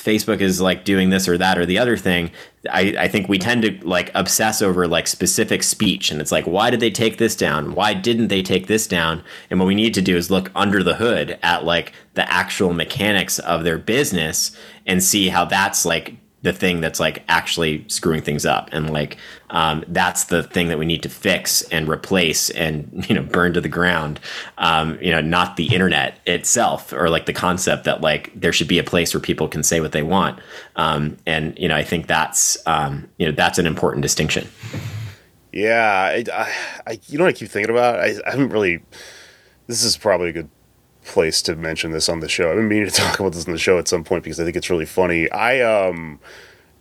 Facebook 0.01 0.41
is 0.41 0.61
like 0.61 0.85
doing 0.85 1.11
this 1.11 1.29
or 1.29 1.37
that 1.39 1.59
or 1.59 1.67
the 1.67 1.79
other 1.79 1.97
thing, 1.97 2.31
I, 2.71 2.95
I 2.99 3.09
think 3.09 3.29
we 3.29 3.39
tend 3.39 3.63
to 3.63 3.79
like 3.87 4.11
obsess 4.15 4.63
over 4.63 4.87
like 4.89 5.07
specific 5.07 5.63
speech. 5.63 6.11
And 6.11 6.21
it's 6.21 6.33
like, 6.33 6.47
why 6.47 6.71
did 6.71 6.81
they 6.81 6.91
take 6.91 7.19
this 7.19 7.37
down? 7.37 7.75
Why 7.75 7.95
didn't 7.95 8.29
they 8.29 8.43
take 8.43 8.67
this 8.67 8.87
down? 8.87 9.23
And 9.51 9.59
what 9.59 9.67
we 9.67 9.75
need 9.75 9.95
to 9.95 10.03
do 10.03 10.17
is 10.17 10.31
look 10.31 10.51
under 10.55 10.83
the 10.83 10.95
hood 10.95 11.39
at 11.43 11.65
like 11.65 11.93
the 12.15 12.31
actual 12.31 12.73
mechanics 12.73 13.39
of 13.39 13.65
their 13.65 13.79
business 13.79 14.57
and 14.87 15.03
see 15.03 15.29
how 15.29 15.45
that's 15.45 15.85
like 15.85 16.15
the 16.43 16.53
thing 16.53 16.81
that's 16.81 16.99
like 16.99 17.23
actually 17.29 17.85
screwing 17.89 18.23
things 18.23 18.47
up. 18.47 18.71
And 18.73 18.91
like 18.91 19.19
um, 19.51 19.85
that's 19.89 20.25
the 20.25 20.43
thing 20.43 20.69
that 20.69 20.79
we 20.79 20.87
need 20.87 21.03
to 21.03 21.09
fix 21.09 21.63
and 21.71 21.89
replace 21.89 22.51
and 22.51 23.05
you 23.09 23.15
know 23.15 23.23
burn 23.23 23.53
to 23.55 23.61
the 23.61 23.69
ground 23.69 24.21
um, 24.59 24.99
you 25.01 25.11
know 25.11 25.21
not 25.21 25.57
the 25.57 25.75
internet 25.75 26.19
itself 26.27 26.93
or 26.93 27.11
like 27.11 27.27
the 27.27 27.33
concept 27.33 27.85
that 27.85 28.01
like 28.01 28.33
there 28.39 28.53
should 28.53 28.69
be 28.69 28.79
a 28.79 28.85
place 28.85 29.13
where 29.13 29.21
people 29.21 29.49
can 29.49 29.63
say 29.63 29.81
what 29.81 29.93
they 29.93 30.03
want. 30.03 30.39
Um, 30.77 31.17
and 31.27 31.59
you 31.59 31.69
know 31.69 31.77
i 31.77 31.85
think 31.85 32.07
that's 32.07 32.57
um, 32.67 33.09
you 33.19 33.27
know 33.27 33.33
that's 33.33 33.59
an 33.59 33.67
important 33.67 34.03
distinction. 34.03 34.49
Yeah 35.53 36.13
I, 36.15 36.25
I, 36.33 36.55
I, 36.87 37.01
you 37.07 37.19
know 37.19 37.25
what 37.25 37.35
i 37.35 37.39
keep 37.39 37.49
thinking 37.49 37.71
about? 37.71 38.01
I, 38.01 38.15
I 38.27 38.31
haven't 38.31 38.51
really 38.51 38.81
this 39.67 39.85
is 39.85 39.97
probably 39.97 40.31
a 40.31 40.33
good 40.33 40.49
place 41.05 41.43
to 41.43 41.57
mention 41.57 41.93
this 41.93 42.09
on 42.09 42.21
the 42.21 42.29
show. 42.29 42.51
I've 42.51 42.57
been 42.57 42.69
meaning 42.69 42.87
to 42.87 42.91
talk 42.95 43.19
about 43.19 43.33
this 43.33 43.47
on 43.47 43.53
the 43.53 43.59
show 43.59 43.79
at 43.79 43.89
some 43.89 44.05
point 44.05 44.25
because 44.25 44.41
I 44.41 44.45
think 44.45 44.57
it's 44.57 44.71
really 44.71 44.87
funny. 44.87 45.31
I 45.31 45.61
um, 45.61 46.21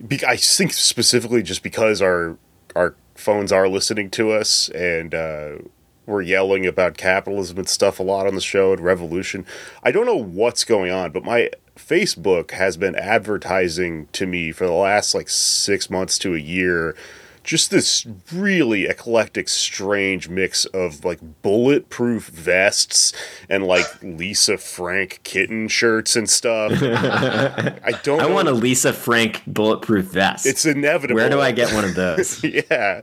be, 0.05 0.23
I 0.25 0.35
think 0.35 0.73
specifically 0.73 1.43
just 1.43 1.63
because 1.63 2.01
our 2.01 2.37
our 2.75 2.95
phones 3.15 3.51
are 3.51 3.67
listening 3.67 4.09
to 4.11 4.31
us 4.31 4.69
and 4.69 5.13
uh, 5.13 5.57
we're 6.05 6.21
yelling 6.21 6.65
about 6.65 6.97
capitalism 6.97 7.57
and 7.57 7.69
stuff 7.69 7.99
a 7.99 8.03
lot 8.03 8.25
on 8.25 8.35
the 8.35 8.41
show 8.41 8.73
and 8.73 8.81
revolution. 8.81 9.45
I 9.83 9.91
don't 9.91 10.05
know 10.05 10.15
what's 10.15 10.63
going 10.63 10.91
on, 10.91 11.11
but 11.11 11.23
my 11.23 11.49
Facebook 11.75 12.51
has 12.51 12.77
been 12.77 12.95
advertising 12.95 14.07
to 14.13 14.25
me 14.25 14.51
for 14.51 14.65
the 14.65 14.73
last 14.73 15.13
like 15.13 15.29
six 15.29 15.89
months 15.89 16.17
to 16.19 16.35
a 16.35 16.39
year 16.39 16.95
just 17.43 17.71
this 17.71 18.05
really 18.31 18.85
eclectic, 18.85 19.47
strange 19.49 20.29
mix 20.29 20.65
of 20.65 21.03
like 21.05 21.19
bulletproof 21.41 22.27
vests 22.27 23.13
and 23.49 23.65
like 23.65 23.85
Lisa 24.03 24.57
Frank 24.57 25.19
kitten 25.23 25.67
shirts 25.67 26.15
and 26.15 26.29
stuff. 26.29 26.71
I 26.81 27.91
don't. 28.03 28.19
I 28.21 28.27
know- 28.27 28.33
want 28.33 28.47
a 28.47 28.51
Lisa 28.53 28.93
Frank 28.93 29.41
bulletproof 29.47 30.05
vest. 30.05 30.45
It's 30.45 30.65
inevitable. 30.65 31.15
Where 31.19 31.29
do 31.29 31.39
I 31.41 31.51
get 31.51 31.73
one 31.73 31.85
of 31.85 31.95
those? 31.95 32.43
yeah 32.43 33.01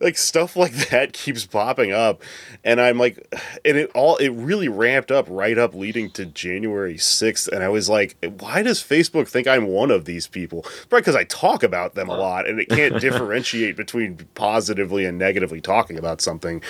like 0.00 0.16
stuff 0.16 0.56
like 0.56 0.72
that 0.90 1.12
keeps 1.12 1.46
popping 1.46 1.92
up 1.92 2.22
and 2.64 2.80
i'm 2.80 2.98
like 2.98 3.16
and 3.64 3.76
it 3.76 3.90
all 3.94 4.16
it 4.16 4.28
really 4.30 4.68
ramped 4.68 5.10
up 5.10 5.26
right 5.28 5.56
up 5.58 5.74
leading 5.74 6.10
to 6.10 6.26
january 6.26 6.94
6th 6.94 7.48
and 7.48 7.62
i 7.62 7.68
was 7.68 7.88
like 7.88 8.16
why 8.38 8.62
does 8.62 8.80
facebook 8.82 9.28
think 9.28 9.46
i'm 9.46 9.66
one 9.66 9.90
of 9.90 10.04
these 10.04 10.26
people 10.26 10.62
probably 10.88 11.00
because 11.00 11.16
i 11.16 11.24
talk 11.24 11.62
about 11.62 11.94
them 11.94 12.08
a 12.08 12.16
lot 12.16 12.48
and 12.48 12.60
it 12.60 12.68
can't 12.68 13.00
differentiate 13.00 13.76
between 13.78 14.18
positively 14.34 15.06
and 15.06 15.16
negatively 15.16 15.62
talking 15.62 15.96
about 15.96 16.20
something 16.20 16.60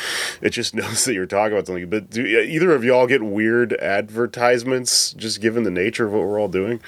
it 0.40 0.50
just 0.50 0.74
knows 0.74 1.04
that 1.04 1.14
you're 1.14 1.26
talking 1.26 1.52
about 1.52 1.66
something. 1.66 1.88
But 1.88 2.10
do 2.10 2.24
either 2.24 2.72
of 2.72 2.84
y'all 2.84 3.06
get 3.06 3.22
weird 3.22 3.72
advertisements 3.74 5.12
just 5.14 5.40
given 5.40 5.64
the 5.64 5.70
nature 5.70 6.06
of 6.06 6.12
what 6.12 6.22
we're 6.22 6.40
all 6.40 6.48
doing? 6.48 6.80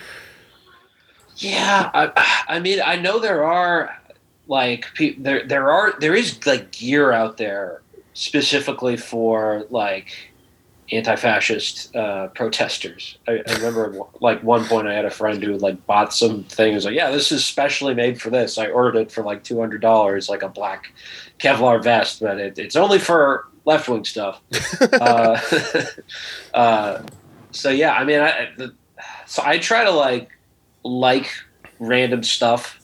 Yeah, 1.37 1.91
I, 1.95 2.45
I 2.49 2.61
mean, 2.61 2.81
I 2.85 2.97
know 2.97 3.19
there 3.19 3.45
are 3.45 3.97
like 4.47 4.87
there 5.19 5.47
there 5.47 5.71
are 5.71 5.95
there 6.01 6.15
is 6.15 6.45
like 6.47 6.71
gear 6.73 7.13
out 7.13 7.37
there 7.37 7.83
specifically 8.15 8.97
for 8.97 9.65
like 9.71 10.30
anti-fascist 10.93 11.95
uh, 11.95 12.29
protesters. 12.29 13.19
I, 13.29 13.43
I 13.47 13.53
remember 13.55 14.01
like 14.21 14.43
one 14.43 14.65
point 14.65 14.89
I 14.89 14.95
had 14.95 15.05
a 15.05 15.11
friend 15.11 15.43
who 15.43 15.57
like 15.57 15.87
bought 15.87 16.13
some 16.13 16.45
things 16.45 16.85
like, 16.85 16.95
yeah, 16.95 17.11
this 17.11 17.31
is 17.33 17.45
specially 17.45 17.95
made 17.95 18.21
for 18.21 18.31
this. 18.31 18.59
I 18.59 18.69
ordered 18.69 18.99
it 18.99 19.13
for 19.13 19.23
like 19.23 19.45
two 19.45 19.59
hundred 19.61 19.81
dollars, 19.81 20.29
like 20.29 20.43
a 20.43 20.49
black 20.49 20.93
Kevlar 21.39 21.83
vest, 21.83 22.21
but 22.21 22.39
it, 22.39 22.59
it's 22.59 22.77
only 22.77 22.99
for 22.99 23.47
left 23.65 23.89
wing 23.89 24.05
stuff. 24.05 24.41
uh, 24.93 25.41
uh, 26.55 27.03
so 27.53 27.71
yeah, 27.71 27.95
I 27.95 28.05
mean, 28.05 28.21
I, 28.21 28.51
the, 28.57 28.75
so 29.27 29.43
I 29.45 29.59
try 29.59 29.85
to 29.85 29.91
like 29.91 30.31
like 30.85 31.31
random 31.79 32.23
stuff. 32.23 32.80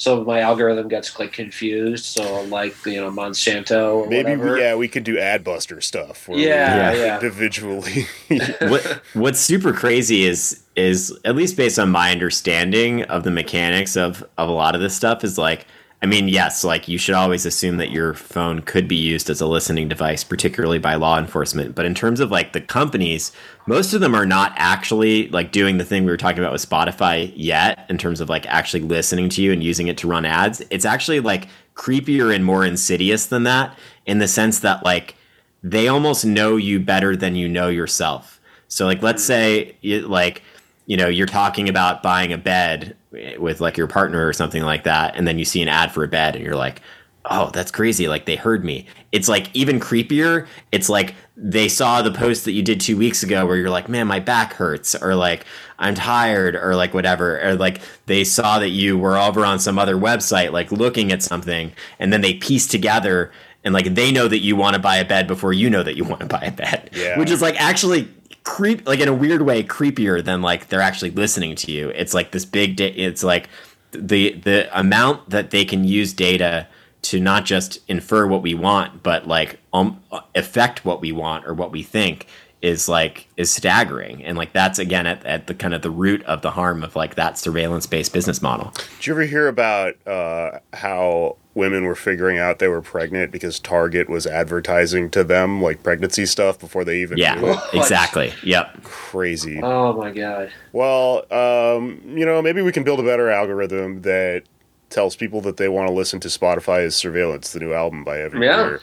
So 0.00 0.24
my 0.24 0.40
algorithm 0.40 0.88
gets 0.88 1.18
like 1.18 1.34
confused. 1.34 2.06
So 2.06 2.42
like 2.44 2.74
you 2.86 3.02
know 3.02 3.10
Monsanto. 3.10 3.96
Or 3.96 4.08
maybe 4.08 4.30
whatever. 4.30 4.54
we, 4.54 4.60
yeah 4.60 4.74
we 4.74 4.88
could 4.88 5.04
do 5.04 5.16
adbuster 5.16 5.82
stuff 5.82 6.26
where 6.26 6.38
we 6.38 6.46
Yeah, 6.46 6.94
yeah. 6.94 7.14
individually 7.20 8.06
what 8.60 9.02
what's 9.12 9.40
super 9.40 9.74
crazy 9.74 10.24
is 10.24 10.62
is 10.74 11.14
at 11.26 11.36
least 11.36 11.54
based 11.54 11.78
on 11.78 11.90
my 11.90 12.10
understanding 12.10 13.02
of 13.04 13.24
the 13.24 13.30
mechanics 13.30 13.94
of 13.94 14.24
of 14.38 14.48
a 14.48 14.52
lot 14.52 14.74
of 14.74 14.80
this 14.80 14.96
stuff 14.96 15.22
is 15.22 15.36
like 15.36 15.66
I 16.02 16.06
mean 16.06 16.28
yes 16.28 16.64
like 16.64 16.88
you 16.88 16.96
should 16.96 17.14
always 17.14 17.44
assume 17.44 17.76
that 17.76 17.90
your 17.90 18.14
phone 18.14 18.62
could 18.62 18.88
be 18.88 18.96
used 18.96 19.28
as 19.28 19.40
a 19.40 19.46
listening 19.46 19.88
device 19.88 20.24
particularly 20.24 20.78
by 20.78 20.94
law 20.94 21.18
enforcement. 21.18 21.74
But 21.74 21.84
in 21.86 21.94
terms 21.94 22.20
of 22.20 22.30
like 22.30 22.52
the 22.52 22.60
companies 22.60 23.32
most 23.66 23.92
of 23.92 24.00
them 24.00 24.14
are 24.14 24.26
not 24.26 24.52
actually 24.56 25.28
like 25.28 25.52
doing 25.52 25.78
the 25.78 25.84
thing 25.84 26.04
we 26.04 26.10
were 26.10 26.16
talking 26.16 26.38
about 26.38 26.52
with 26.52 26.68
Spotify 26.68 27.32
yet 27.36 27.86
in 27.88 27.98
terms 27.98 28.20
of 28.20 28.28
like 28.28 28.46
actually 28.46 28.82
listening 28.82 29.28
to 29.30 29.42
you 29.42 29.52
and 29.52 29.62
using 29.62 29.88
it 29.88 29.98
to 29.98 30.08
run 30.08 30.24
ads. 30.24 30.62
It's 30.70 30.84
actually 30.84 31.20
like 31.20 31.48
creepier 31.74 32.34
and 32.34 32.44
more 32.44 32.64
insidious 32.64 33.26
than 33.26 33.44
that 33.44 33.78
in 34.06 34.18
the 34.18 34.28
sense 34.28 34.60
that 34.60 34.84
like 34.84 35.16
they 35.62 35.88
almost 35.88 36.24
know 36.24 36.56
you 36.56 36.80
better 36.80 37.14
than 37.16 37.36
you 37.36 37.48
know 37.48 37.68
yourself. 37.68 38.40
So 38.68 38.86
like 38.86 39.02
let's 39.02 39.22
mm. 39.22 39.26
say 39.26 39.76
you, 39.80 40.00
like 40.08 40.42
you 40.86 40.96
know 40.96 41.08
you're 41.08 41.26
talking 41.26 41.68
about 41.68 42.02
buying 42.02 42.32
a 42.32 42.38
bed 42.38 42.96
with 43.38 43.60
like 43.60 43.76
your 43.76 43.86
partner 43.88 44.26
or 44.26 44.32
something 44.32 44.62
like 44.62 44.84
that 44.84 45.16
and 45.16 45.26
then 45.26 45.38
you 45.38 45.44
see 45.44 45.60
an 45.62 45.68
ad 45.68 45.90
for 45.90 46.04
a 46.04 46.08
bed 46.08 46.36
and 46.36 46.44
you're 46.44 46.54
like 46.56 46.80
oh 47.26 47.50
that's 47.52 47.70
crazy 47.70 48.08
like 48.08 48.24
they 48.24 48.36
heard 48.36 48.64
me 48.64 48.86
it's 49.12 49.28
like 49.28 49.50
even 49.54 49.78
creepier 49.80 50.46
it's 50.72 50.88
like 50.88 51.14
they 51.36 51.68
saw 51.68 52.00
the 52.02 52.10
post 52.12 52.44
that 52.44 52.52
you 52.52 52.62
did 52.62 52.80
two 52.80 52.96
weeks 52.96 53.22
ago 53.22 53.44
where 53.44 53.56
you're 53.56 53.68
like 53.70 53.88
man 53.88 54.06
my 54.06 54.20
back 54.20 54.54
hurts 54.54 54.94
or 54.94 55.14
like 55.14 55.44
i'm 55.78 55.94
tired 55.94 56.54
or 56.54 56.76
like 56.76 56.94
whatever 56.94 57.40
or 57.42 57.54
like 57.56 57.80
they 58.06 58.22
saw 58.24 58.58
that 58.58 58.70
you 58.70 58.96
were 58.96 59.18
over 59.18 59.44
on 59.44 59.58
some 59.58 59.78
other 59.78 59.96
website 59.96 60.52
like 60.52 60.70
looking 60.72 61.10
at 61.12 61.22
something 61.22 61.72
and 61.98 62.12
then 62.12 62.20
they 62.20 62.34
piece 62.34 62.66
together 62.66 63.30
and 63.64 63.74
like 63.74 63.94
they 63.94 64.10
know 64.10 64.26
that 64.28 64.38
you 64.38 64.56
want 64.56 64.74
to 64.74 64.80
buy 64.80 64.96
a 64.96 65.04
bed 65.04 65.26
before 65.26 65.52
you 65.52 65.68
know 65.68 65.82
that 65.82 65.96
you 65.96 66.04
want 66.04 66.20
to 66.20 66.26
buy 66.26 66.40
a 66.42 66.52
bed 66.52 66.88
Yeah. 66.94 67.18
which 67.18 67.30
is 67.30 67.42
like 67.42 67.60
actually 67.60 68.08
creep 68.50 68.84
like 68.84 68.98
in 68.98 69.06
a 69.06 69.14
weird 69.14 69.42
way 69.42 69.62
creepier 69.62 70.22
than 70.22 70.42
like 70.42 70.68
they're 70.68 70.80
actually 70.80 71.12
listening 71.12 71.54
to 71.54 71.70
you. 71.70 71.90
It's 71.90 72.12
like 72.12 72.32
this 72.32 72.44
big 72.44 72.74
da- 72.74 72.92
it's 72.96 73.22
like 73.22 73.48
the 73.92 74.32
the 74.32 74.68
amount 74.76 75.30
that 75.30 75.50
they 75.50 75.64
can 75.64 75.84
use 75.84 76.12
data 76.12 76.66
to 77.02 77.20
not 77.20 77.44
just 77.44 77.78
infer 77.88 78.26
what 78.26 78.42
we 78.42 78.52
want 78.54 79.02
but 79.04 79.26
like 79.26 79.60
um, 79.72 80.02
affect 80.34 80.84
what 80.84 81.00
we 81.00 81.12
want 81.12 81.46
or 81.46 81.54
what 81.54 81.70
we 81.70 81.82
think 81.82 82.26
is 82.62 82.88
like 82.88 83.26
is 83.36 83.50
staggering 83.50 84.22
and 84.24 84.36
like 84.36 84.52
that's 84.52 84.78
again 84.78 85.06
at, 85.06 85.24
at 85.24 85.46
the 85.46 85.54
kind 85.54 85.72
of 85.74 85.82
the 85.82 85.90
root 85.90 86.22
of 86.24 86.42
the 86.42 86.50
harm 86.50 86.82
of 86.82 86.94
like 86.94 87.14
that 87.14 87.38
surveillance 87.38 87.86
based 87.86 88.12
business 88.12 88.42
model 88.42 88.72
Did 88.98 89.06
you 89.06 89.12
ever 89.14 89.22
hear 89.22 89.48
about 89.48 89.94
uh, 90.06 90.58
how 90.74 91.36
women 91.54 91.84
were 91.84 91.94
figuring 91.94 92.38
out 92.38 92.58
they 92.58 92.68
were 92.68 92.82
pregnant 92.82 93.32
because 93.32 93.58
Target 93.58 94.08
was 94.08 94.26
advertising 94.26 95.10
to 95.10 95.24
them 95.24 95.62
like 95.62 95.82
pregnancy 95.82 96.26
stuff 96.26 96.58
before 96.58 96.84
they 96.84 97.00
even 97.00 97.16
knew? 97.16 97.22
yeah 97.22 97.40
it? 97.40 97.60
exactly 97.74 98.32
yep 98.42 98.82
Crazy. 98.82 99.60
Oh 99.62 99.92
my 99.94 100.12
god. 100.12 100.52
Well, 100.72 101.24
um, 101.32 102.00
you 102.06 102.24
know, 102.24 102.40
maybe 102.40 102.62
we 102.62 102.70
can 102.72 102.84
build 102.84 103.00
a 103.00 103.02
better 103.02 103.28
algorithm 103.28 104.02
that 104.02 104.44
tells 104.88 105.16
people 105.16 105.40
that 105.40 105.56
they 105.56 105.68
want 105.68 105.88
to 105.88 105.92
listen 105.92 106.20
to 106.20 106.28
Spotify 106.28 106.84
Is 106.84 106.94
Surveillance, 106.94 107.52
the 107.52 107.58
new 107.60 107.72
album 107.72 108.04
by 108.04 108.20
Evan 108.20 108.40
Yeah. 108.42 108.68
Greer. 108.68 108.80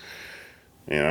You 0.89 1.03
know? 1.03 1.09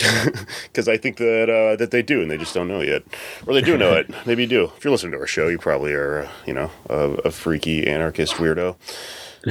Because 0.64 0.88
I 0.88 0.96
think 0.96 1.16
that 1.16 1.50
uh, 1.50 1.76
that 1.76 1.90
they 1.90 2.02
do, 2.02 2.22
and 2.22 2.30
they 2.30 2.38
just 2.38 2.54
don't 2.54 2.68
know 2.68 2.80
yet, 2.80 3.02
or 3.46 3.54
they 3.54 3.60
do 3.60 3.76
know 3.76 3.92
it. 3.92 4.08
Maybe 4.26 4.42
you 4.42 4.48
do. 4.48 4.70
If 4.76 4.84
you're 4.84 4.92
listening 4.92 5.12
to 5.12 5.18
our 5.18 5.26
show, 5.26 5.48
you 5.48 5.58
probably 5.58 5.92
are, 5.92 6.22
uh, 6.22 6.28
you 6.46 6.54
know, 6.54 6.70
a, 6.88 6.98
a 7.24 7.30
freaky 7.30 7.86
anarchist 7.86 8.34
weirdo 8.34 8.76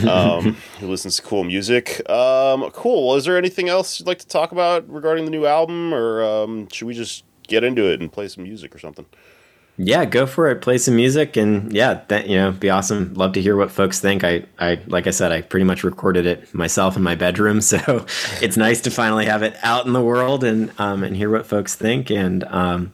um, 0.08 0.54
who 0.80 0.88
listens 0.88 1.18
to 1.18 1.22
cool 1.22 1.44
music. 1.44 2.08
Um, 2.10 2.70
cool. 2.72 3.08
Well, 3.08 3.18
is 3.18 3.26
there 3.26 3.38
anything 3.38 3.70
else 3.70 4.00
you'd 4.00 4.08
like 4.08 4.20
to 4.20 4.28
talk 4.28 4.52
about 4.52 4.90
regarding 4.90 5.26
the 5.26 5.32
new 5.32 5.46
album, 5.46 5.94
or 5.94 6.24
um, 6.24 6.70
should 6.70 6.88
we 6.88 6.94
just 6.94 7.24
get 7.48 7.64
into 7.64 7.92
it 7.92 8.00
and 8.00 8.12
play 8.12 8.28
some 8.28 8.44
music 8.44 8.74
or 8.76 8.80
something? 8.80 9.06
Yeah 9.80 10.04
go 10.04 10.26
for 10.26 10.50
it. 10.50 10.62
Play 10.62 10.78
some 10.78 10.96
music 10.98 11.38
and 11.38 11.72
yeah 11.72 12.02
that 12.10 12.28
you 12.28 12.36
know 12.36 12.52
be 12.52 12.70
awesome. 12.70 13.14
Love 13.14 13.32
to 13.34 13.42
hear 13.42 13.56
what 13.56 13.72
folks 13.72 14.00
think. 14.00 14.24
I 14.24 14.44
i 14.60 14.80
like 14.88 15.08
i 15.08 15.10
said 15.10 15.32
i 15.32 15.42
pretty 15.42 15.64
much 15.64 15.84
recorded 15.84 16.26
it 16.26 16.54
myself 16.54 16.98
in 16.98 17.02
my 17.02 17.16
bedroom 17.16 17.62
so 17.74 18.06
it's 18.42 18.58
nice 18.58 18.82
to 18.82 18.92
finally 18.92 19.26
have 19.26 19.42
it 19.42 19.56
out 19.64 19.86
in 19.86 19.94
the 19.94 20.02
world 20.02 20.44
and 20.44 20.72
um 20.80 21.04
and 21.04 21.16
hear 21.16 21.30
what 21.30 21.46
folks 21.46 21.76
think. 21.76 22.12
And 22.12 22.44
um 22.44 22.92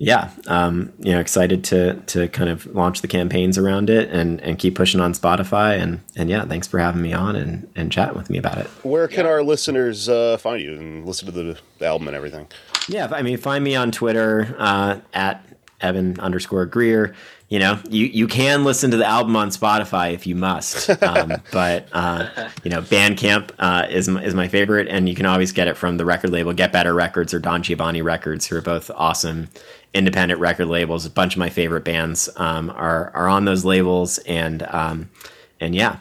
yeah 0.00 0.30
um 0.46 0.92
you 1.00 1.12
know 1.12 1.18
excited 1.18 1.64
to 1.64 1.94
to 2.06 2.28
kind 2.28 2.50
of 2.50 2.66
launch 2.66 3.00
the 3.00 3.08
campaigns 3.08 3.58
around 3.58 3.90
it 3.90 4.08
and 4.10 4.40
and 4.42 4.58
keep 4.58 4.74
pushing 4.74 5.00
on 5.00 5.14
spotify. 5.14 5.80
And 5.80 6.00
and 6.14 6.28
yeah 6.28 6.44
thanks 6.44 6.66
for 6.68 6.78
having 6.78 7.00
me 7.00 7.14
on 7.14 7.36
and 7.36 7.70
and 7.74 7.90
chatting 7.90 8.18
with 8.18 8.28
me 8.28 8.36
about 8.36 8.58
it. 8.58 8.66
Where 8.82 9.08
can 9.08 9.24
our 9.24 9.42
listeners 9.42 10.10
uh, 10.10 10.36
find 10.36 10.62
you 10.62 10.74
and 10.74 11.06
listen 11.06 11.24
to 11.24 11.32
the, 11.32 11.58
the 11.78 11.86
album 11.86 12.06
and 12.06 12.16
everything? 12.16 12.48
Yeah, 12.88 13.08
I 13.12 13.20
mean, 13.20 13.36
find 13.36 13.62
me 13.62 13.76
on 13.76 13.92
Twitter 13.92 14.54
uh, 14.58 15.00
at 15.12 15.44
Evan 15.80 16.18
underscore 16.20 16.66
Greer. 16.66 17.14
You 17.48 17.58
know, 17.58 17.78
you, 17.88 18.06
you 18.06 18.26
can 18.26 18.64
listen 18.64 18.90
to 18.90 18.96
the 18.96 19.06
album 19.06 19.34
on 19.34 19.48
Spotify 19.48 20.12
if 20.12 20.26
you 20.26 20.34
must, 20.34 20.90
um, 21.02 21.32
but 21.52 21.88
uh, 21.92 22.50
you 22.62 22.70
know, 22.70 22.82
Bandcamp 22.82 23.52
uh, 23.58 23.86
is 23.88 24.08
my, 24.08 24.22
is 24.22 24.34
my 24.34 24.48
favorite, 24.48 24.88
and 24.88 25.08
you 25.08 25.14
can 25.14 25.24
always 25.24 25.52
get 25.52 25.66
it 25.66 25.76
from 25.76 25.96
the 25.96 26.04
record 26.04 26.30
label 26.30 26.52
Get 26.52 26.72
Better 26.72 26.92
Records 26.92 27.32
or 27.32 27.38
Don 27.38 27.62
Giovanni 27.62 28.02
Records, 28.02 28.46
who 28.46 28.56
are 28.56 28.60
both 28.60 28.90
awesome 28.94 29.48
independent 29.94 30.40
record 30.40 30.66
labels. 30.66 31.06
A 31.06 31.10
bunch 31.10 31.34
of 31.34 31.38
my 31.38 31.48
favorite 31.48 31.84
bands 31.84 32.28
um, 32.36 32.70
are 32.70 33.10
are 33.14 33.28
on 33.28 33.46
those 33.46 33.64
labels, 33.64 34.18
and 34.18 34.62
um, 34.64 35.08
and 35.60 35.74
yeah. 35.74 35.98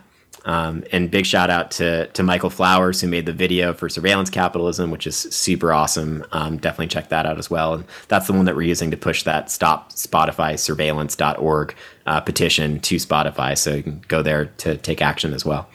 Um, 0.48 0.86
and 0.94 1.12
big 1.12 1.26
shout 1.26 1.50
out 1.50 1.72
to 1.72 2.08
to 2.08 2.24
Michael 2.24 2.50
Flowers 2.50 3.02
who 3.02 3.08
made 3.08 3.26
the 3.26 3.34
video 3.34 3.74
for 3.74 3.90
Surveillance 3.90 4.30
Capitalism, 4.30 4.90
which 4.92 5.06
is 5.06 5.16
super 5.16 5.74
awesome. 5.74 6.26
Um, 6.32 6.58
definitely 6.58 6.88
check 6.88 7.10
that 7.10 7.26
out 7.26 7.38
as 7.38 7.50
well. 7.52 7.74
And 7.76 7.86
that's 8.08 8.28
the 8.28 8.34
one 8.34 8.46
that 8.46 8.56
we're 8.56 8.62
using 8.62 8.90
to 8.92 8.98
push 8.98 9.24
that 9.24 9.52
Stop 9.52 9.92
Spotify 9.92 10.58
Surveillance.org 10.58 11.76
uh, 12.06 12.22
petition 12.22 12.80
to 12.80 12.96
Spotify. 12.96 13.58
So 13.58 13.76
you 13.76 13.84
can 13.84 14.02
go 14.08 14.22
there 14.22 14.46
to 14.46 14.78
take 14.78 15.02
action 15.02 15.34
as 15.34 15.46
well. 15.46 15.70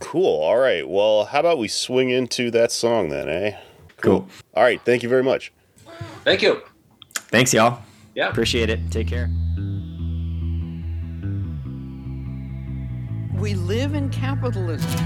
Cool. 0.00 0.40
All 0.40 0.56
right. 0.56 0.88
Well, 0.88 1.24
how 1.26 1.40
about 1.40 1.58
we 1.58 1.68
swing 1.68 2.10
into 2.10 2.50
that 2.52 2.70
song 2.70 3.08
then, 3.08 3.28
eh? 3.28 3.58
Cool. 3.98 4.28
All 4.54 4.62
right. 4.62 4.80
Thank 4.84 5.02
you 5.02 5.08
very 5.08 5.24
much. 5.24 5.52
Thank 6.24 6.42
you. 6.42 6.62
Thanks, 7.14 7.52
y'all. 7.52 7.82
Yeah. 8.14 8.28
Appreciate 8.28 8.70
it. 8.70 8.90
Take 8.90 9.08
care. 9.08 9.28
We 13.40 13.54
live 13.54 13.94
in 13.94 14.10
capitalism. 14.10 15.00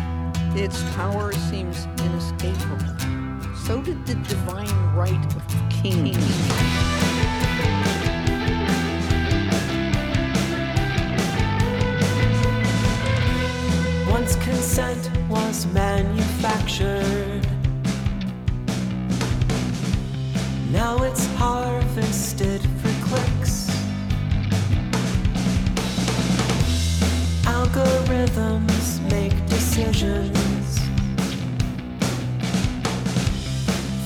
Its 0.57 0.82
power 0.95 1.32
seems 1.32 1.87
inescapable. 2.01 2.78
So 3.64 3.80
did 3.80 4.05
the 4.07 4.16
divine 4.28 4.97
right 4.97 5.24
of 5.37 5.47
kings. 5.70 6.16
Once 14.11 14.35
consent 14.45 15.09
was 15.28 15.66
manufactured. 15.66 17.47
Now 20.72 21.05
it's 21.05 21.26
harvested 21.37 22.62
for 22.82 23.07
clicks. 23.07 23.64
Algorithms 27.65 29.01
make 29.11 29.35
decisions. 29.47 30.79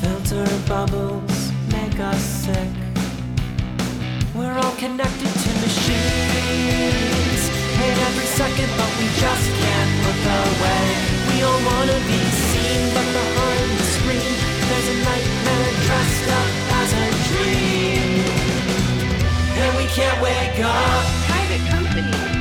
Filter 0.01 0.47
bubbles 0.69 1.51
make 1.73 1.99
us 1.99 2.23
sick. 2.23 2.71
We're 4.33 4.57
all 4.63 4.77
connected 4.77 5.33
to 5.43 5.51
machines. 5.67 7.43
Paid 7.79 7.99
every 8.09 8.29
second, 8.39 8.71
but 8.79 8.91
we 9.01 9.07
just 9.19 9.47
can't 9.63 9.93
look 10.07 10.23
away. 10.47 10.85
We 11.29 11.43
all 11.43 11.61
wanna 11.71 11.99
be 12.07 12.21
seen, 12.47 12.95
but 12.95 13.07
behind 13.11 13.71
the 13.75 13.87
screen, 13.97 14.35
there's 14.69 14.89
a 14.95 14.99
nightmare 15.09 15.73
dressed 15.87 16.29
up 16.41 16.51
as 16.81 16.91
a 16.95 17.07
dream. 17.27 18.23
And 19.63 19.71
we 19.77 19.87
can't 19.99 20.19
wake 20.23 20.61
up. 20.63 21.05
private 21.27 21.65
have 21.73 22.38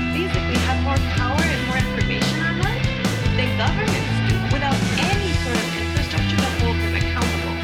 more 0.88 0.96
power 1.20 1.44
and 1.44 1.68
more 1.68 1.76
information 1.76 2.40
on 2.48 2.62
us 2.64 2.80
than 3.36 3.50
governments 3.60 4.14
do 4.28 4.36
without 4.56 4.80
any 5.12 5.32
sort 5.44 5.60
of 5.60 5.70
infrastructure 5.84 6.40
to 6.40 6.50
hold 6.64 6.78
them 6.80 6.96
accountable. 6.96 7.56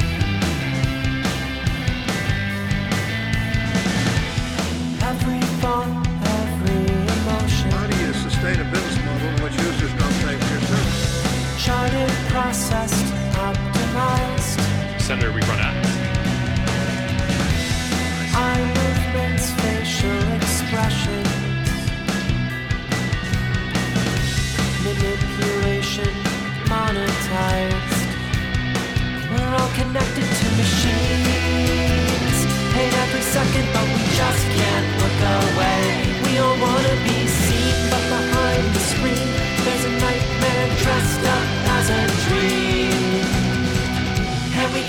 Every 5.10 5.40
thought, 5.62 5.88
every 6.36 6.84
emotion. 7.16 7.70
How 7.72 7.86
do 7.88 7.96
you 8.04 8.12
sustain 8.12 8.60
a 8.60 8.68
business 8.68 8.98
model 9.06 9.28
in 9.32 9.38
which 9.44 9.56
users 9.56 9.92
don't 10.00 10.18
pay 10.24 10.36
for 10.36 10.50
your 10.52 10.64
service? 10.68 11.64
Charted, 11.64 12.10
processed, 12.28 13.08
optimized. 13.48 14.60
Senator, 15.00 15.32
we 15.32 15.40
run 15.48 15.60
out. 15.60 15.76
Eye 18.36 18.64
movements, 18.76 19.48
facial 19.62 20.32
expressions. 20.36 21.23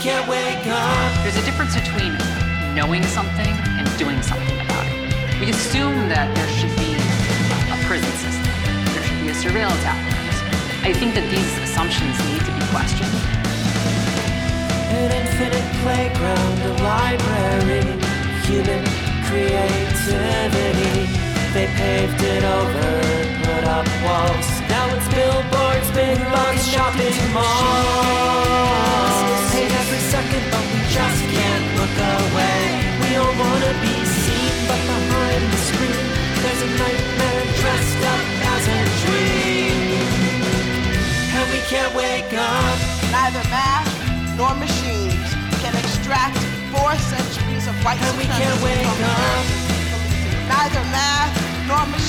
Can't 0.05 0.29
wake 0.29 0.67
up. 0.67 1.23
There's 1.23 1.35
a 1.35 1.41
difference 1.41 1.73
between 1.73 2.13
knowing 2.75 3.01
something 3.09 3.49
and 3.49 3.89
doing 3.97 4.21
something 4.21 4.53
about 4.61 4.85
it. 4.85 5.41
We 5.41 5.49
assume 5.49 5.97
that 6.13 6.29
there 6.37 6.45
should 6.53 6.69
be 6.77 6.93
a 7.73 7.77
prison 7.89 8.13
system, 8.21 8.45
there 8.93 9.01
should 9.01 9.17
be 9.25 9.29
a 9.29 9.33
surveillance 9.33 9.81
apparatus. 9.81 10.37
I 10.85 10.93
think 10.93 11.17
that 11.17 11.25
these 11.33 11.49
assumptions 11.65 12.13
need 12.29 12.45
to 12.45 12.53
be 12.53 12.61
questioned. 12.69 13.17
An 14.93 15.09
infinite 15.09 15.65
playground, 15.81 16.57
a 16.69 16.71
library, 16.85 17.81
human 18.45 18.85
creativity. 19.25 21.24
They 21.55 21.67
paved 21.67 22.19
it 22.21 22.43
over, 22.43 22.99
put 23.47 23.63
up 23.63 23.87
walls. 24.03 24.47
Now 24.67 24.91
it's 24.91 25.07
billboards, 25.07 25.87
big 25.95 26.19
box 26.27 26.67
shopping 26.67 27.15
malls. 27.31 29.15
Paid 29.55 29.71
every 29.71 30.03
second, 30.11 30.43
but 30.51 30.65
we 30.67 30.83
just 30.91 31.21
can't 31.31 31.65
look 31.79 31.95
away. 32.19 32.59
We 32.99 33.15
all 33.15 33.31
wanna 33.39 33.71
be 33.79 33.95
seen, 34.03 34.51
but 34.67 34.83
behind 34.83 35.43
the 35.47 35.61
screen, 35.71 36.03
there's 36.43 36.59
a 36.59 36.71
nightmare 36.75 37.47
dressed 37.63 38.03
up 38.03 38.25
as 38.51 38.63
a 38.75 38.79
dream. 39.07 39.95
And 41.39 41.47
we 41.55 41.63
can't 41.71 41.95
wake 41.95 42.35
up. 42.35 42.77
Neither 43.15 43.43
math 43.47 43.87
nor 44.35 44.51
machines 44.59 45.23
can 45.63 45.71
extract 45.71 46.35
four 46.75 46.91
centuries 46.99 47.65
of 47.71 47.75
white 47.85 48.01
And 48.03 48.17
we 48.19 48.27
can't 48.27 48.59
wake 48.59 48.99
up. 49.07 49.45
Neither 50.51 50.83
math 50.91 51.34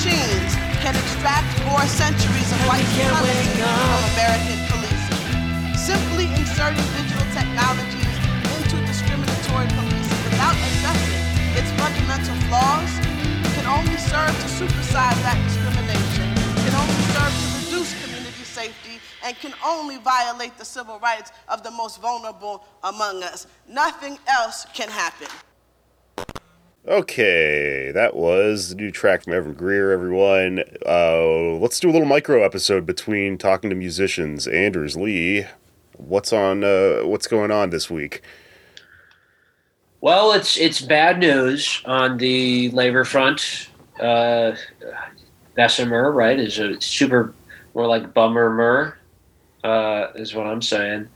machines 0.07 0.55
can 0.79 0.95
extract 0.95 1.47
four 1.67 1.83
centuries 1.87 2.49
of 2.55 2.59
white 2.63 2.87
supremacy 2.95 3.59
from 3.59 4.01
American 4.15 4.59
policing. 4.71 5.75
Simply 5.75 6.25
inserting 6.39 6.87
digital 6.95 7.27
technologies 7.35 8.15
into 8.55 8.77
discriminatory 8.87 9.67
policing 9.67 10.21
without 10.31 10.55
addressing 10.55 11.23
its 11.59 11.69
fundamental 11.75 12.35
flaws 12.47 12.91
can 13.55 13.67
only 13.67 13.99
serve 13.99 14.31
to 14.31 14.47
supersede 14.47 15.19
that 15.27 15.37
discrimination, 15.43 16.27
can 16.63 16.75
only 16.79 17.03
serve 17.11 17.33
to 17.35 17.47
reduce 17.59 17.91
community 18.03 18.43
safety, 18.43 18.99
and 19.25 19.35
can 19.37 19.53
only 19.65 19.97
violate 19.97 20.57
the 20.57 20.65
civil 20.65 20.99
rights 20.99 21.31
of 21.49 21.63
the 21.63 21.71
most 21.71 21.99
vulnerable 22.01 22.63
among 22.83 23.23
us. 23.23 23.47
Nothing 23.67 24.17
else 24.27 24.65
can 24.73 24.87
happen. 24.87 25.27
Okay, 26.87 27.91
that 27.93 28.15
was 28.15 28.69
the 28.69 28.75
new 28.75 28.91
track 28.91 29.25
from 29.25 29.33
Evan 29.33 29.53
Greer, 29.55 29.91
everyone. 29.91 30.63
Uh, 30.85 31.57
let's 31.59 31.81
do 31.81 31.89
a 31.89 31.91
little 31.91 32.07
micro 32.07 32.43
episode 32.45 32.85
between 32.85 33.37
talking 33.37 33.69
to 33.69 33.75
musicians. 33.75 34.47
Anders 34.47 34.95
Lee, 34.95 35.45
what's 35.97 36.31
on? 36.31 36.63
Uh, 36.63 37.01
what's 37.03 37.27
going 37.27 37.51
on 37.51 37.71
this 37.71 37.89
week? 37.89 38.21
Well, 39.99 40.31
it's 40.31 40.55
it's 40.55 40.79
bad 40.79 41.19
news 41.19 41.81
on 41.83 42.19
the 42.19 42.69
labor 42.69 43.03
front. 43.03 43.69
Uh, 43.99 44.55
Bessemer, 45.55 46.13
right, 46.13 46.39
is 46.39 46.57
a 46.57 46.79
super 46.79 47.33
more 47.75 47.87
like 47.87 48.13
bummer 48.13 48.49
mer, 48.49 48.97
uh, 49.65 50.13
is 50.15 50.33
what 50.33 50.47
I'm 50.47 50.61
saying. 50.61 51.09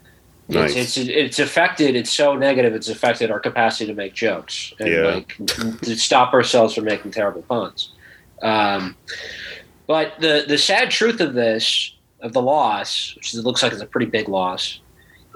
Nice. 0.52 0.76
It's, 0.76 0.98
it's 0.98 1.10
it's 1.10 1.40
affected. 1.40 1.96
It's 1.96 2.12
so 2.12 2.36
negative. 2.36 2.74
It's 2.76 2.90
affected 2.90 3.32
our 3.32 3.40
capacity 3.40 3.86
to 3.88 3.94
make 3.94 4.14
jokes 4.14 4.74
and 4.80 4.90
Yeah. 4.90 5.02
like 5.02 5.38
to 5.82 5.96
stop 5.96 6.34
ourselves 6.34 6.76
from 6.76 6.86
making 6.86 7.12
terrible 7.12 7.42
puns. 7.44 7.92
Um, 8.42 8.96
but 9.88 10.14
the 10.20 10.46
the 10.48 10.58
sad 10.58 10.92
truth 10.92 11.22
of 11.22 11.34
this 11.34 11.96
of 12.22 12.34
the 12.34 12.42
loss, 12.42 13.16
which 13.16 13.34
it 13.34 13.42
looks 13.44 13.64
like 13.64 13.72
it's 13.72 13.82
a 13.82 13.86
pretty 13.86 14.08
big 14.08 14.28
loss, 14.28 14.80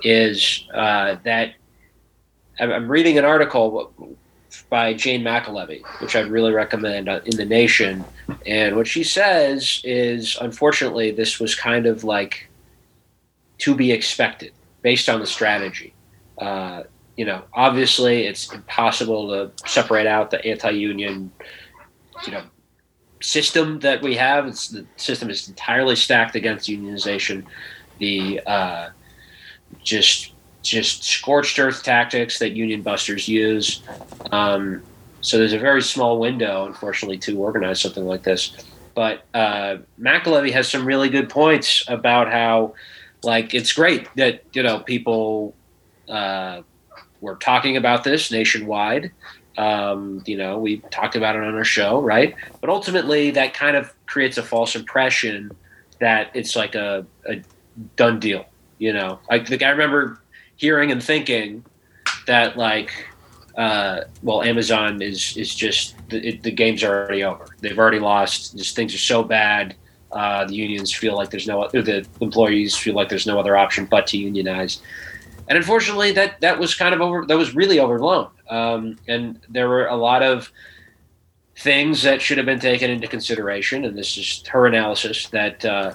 is 0.03 0.65
uh, 0.73 1.15
that 1.23 1.53
I'm- 2.59 2.91
reading 2.91 3.17
an 3.17 3.25
article 3.25 3.93
by 4.69 4.93
Jane 4.93 5.21
McAlevey, 5.23 5.81
which 5.99 6.15
I'd 6.15 6.27
really 6.27 6.51
recommend 6.53 7.09
uh, 7.09 7.19
in 7.25 7.35
the 7.37 7.45
Nation. 7.45 8.03
And 8.45 8.75
what 8.75 8.87
she 8.87 9.03
says 9.03 9.81
is, 9.83 10.37
unfortunately, 10.39 11.11
this 11.11 11.39
was 11.39 11.55
kind 11.55 11.85
of 11.85 12.03
like 12.03 12.49
to 13.59 13.75
be 13.75 13.91
expected 13.91 14.51
based 14.85 15.09
on 15.09 15.19
the 15.19 15.25
strategy. 15.25 15.95
Uh, 16.37 16.83
you 17.17 17.25
know, 17.25 17.41
obviously, 17.53 18.27
it's 18.27 18.53
impossible 18.53 19.29
to 19.29 19.67
separate 19.67 20.05
out 20.05 20.29
the 20.29 20.45
anti-union, 20.45 21.31
you 22.27 22.31
know, 22.31 22.43
system 23.19 23.79
that 23.79 23.99
we 24.03 24.13
have. 24.15 24.45
It's 24.45 24.67
the 24.67 24.85
system 24.97 25.31
is 25.31 25.49
entirely 25.49 25.95
stacked 25.95 26.35
against 26.35 26.69
unionization. 26.69 27.45
The 27.97 28.41
uh, 28.45 28.89
just 29.83 30.33
just 30.61 31.03
scorched 31.03 31.57
earth 31.57 31.81
tactics 31.81 32.37
that 32.37 32.51
union 32.51 32.83
busters 32.83 33.27
use. 33.27 33.81
Um, 34.31 34.83
so 35.21 35.39
there's 35.39 35.53
a 35.53 35.59
very 35.59 35.81
small 35.81 36.19
window, 36.19 36.67
unfortunately, 36.67 37.17
to 37.19 37.39
organize 37.39 37.81
something 37.81 38.05
like 38.05 38.21
this. 38.21 38.55
But 38.93 39.23
uh, 39.33 39.77
McAlevey 39.99 40.51
has 40.51 40.69
some 40.69 40.85
really 40.85 41.09
good 41.09 41.27
points 41.29 41.83
about 41.87 42.31
how, 42.31 42.75
like, 43.25 43.53
it's 43.53 43.73
great 43.73 44.07
that 44.15 44.43
you 44.53 44.63
know 44.63 44.79
people 44.79 45.55
uh, 46.09 46.61
were 47.21 47.35
talking 47.35 47.77
about 47.77 48.03
this 48.03 48.31
nationwide. 48.31 49.11
Um, 49.57 50.21
you 50.25 50.37
know, 50.37 50.59
we 50.59 50.77
talked 50.91 51.15
about 51.15 51.35
it 51.35 51.43
on 51.43 51.55
our 51.55 51.63
show, 51.63 52.01
right? 52.01 52.35
But 52.59 52.69
ultimately, 52.69 53.31
that 53.31 53.53
kind 53.53 53.77
of 53.77 53.93
creates 54.05 54.37
a 54.37 54.43
false 54.43 54.75
impression 54.75 55.51
that 55.99 56.29
it's 56.33 56.55
like 56.55 56.75
a, 56.75 57.05
a 57.25 57.41
done 57.95 58.19
deal. 58.19 58.45
You 58.77 58.91
know, 58.93 59.19
like 59.29 59.63
I 59.63 59.69
remember 59.69 60.19
hearing 60.57 60.91
and 60.91 61.03
thinking 61.03 61.63
that 62.27 62.57
like 62.57 62.91
uh, 63.57 64.01
well 64.21 64.41
amazon 64.41 65.01
is 65.01 65.35
is 65.37 65.53
just 65.53 65.95
the, 66.09 66.27
it, 66.27 66.43
the 66.43 66.51
game's 66.51 66.83
already 66.83 67.23
over 67.23 67.45
they've 67.61 67.79
already 67.79 67.99
lost 67.99 68.57
just 68.57 68.75
things 68.75 68.93
are 68.93 68.99
so 68.99 69.23
bad 69.23 69.75
uh, 70.15 70.45
the 70.45 70.55
unions 70.55 70.93
feel 70.93 71.15
like 71.15 71.29
there's 71.29 71.47
no 71.47 71.67
the 71.71 72.05
employees 72.21 72.75
feel 72.75 72.95
like 72.95 73.09
there's 73.09 73.27
no 73.27 73.39
other 73.39 73.55
option 73.55 73.85
but 73.85 74.07
to 74.07 74.17
unionize 74.17 74.81
and 75.47 75.57
unfortunately 75.57 76.11
that 76.11 76.39
that 76.41 76.57
was 76.57 76.73
kind 76.73 76.95
of 76.95 77.01
over 77.01 77.25
that 77.25 77.37
was 77.37 77.53
really 77.53 77.79
overblown 77.79 78.29
um, 78.49 78.97
and 79.07 79.39
there 79.49 79.69
were 79.69 79.87
a 79.87 79.95
lot 79.95 80.23
of 80.23 80.51
things 81.57 82.01
that 82.01 82.21
should 82.21 82.37
have 82.37 82.45
been 82.45 82.59
taken 82.59 82.89
into 82.89 83.07
consideration 83.07 83.85
and 83.85 83.97
this 83.97 84.17
is 84.17 84.43
her 84.47 84.65
analysis 84.65 85.27
that 85.29 85.63
uh, 85.65 85.93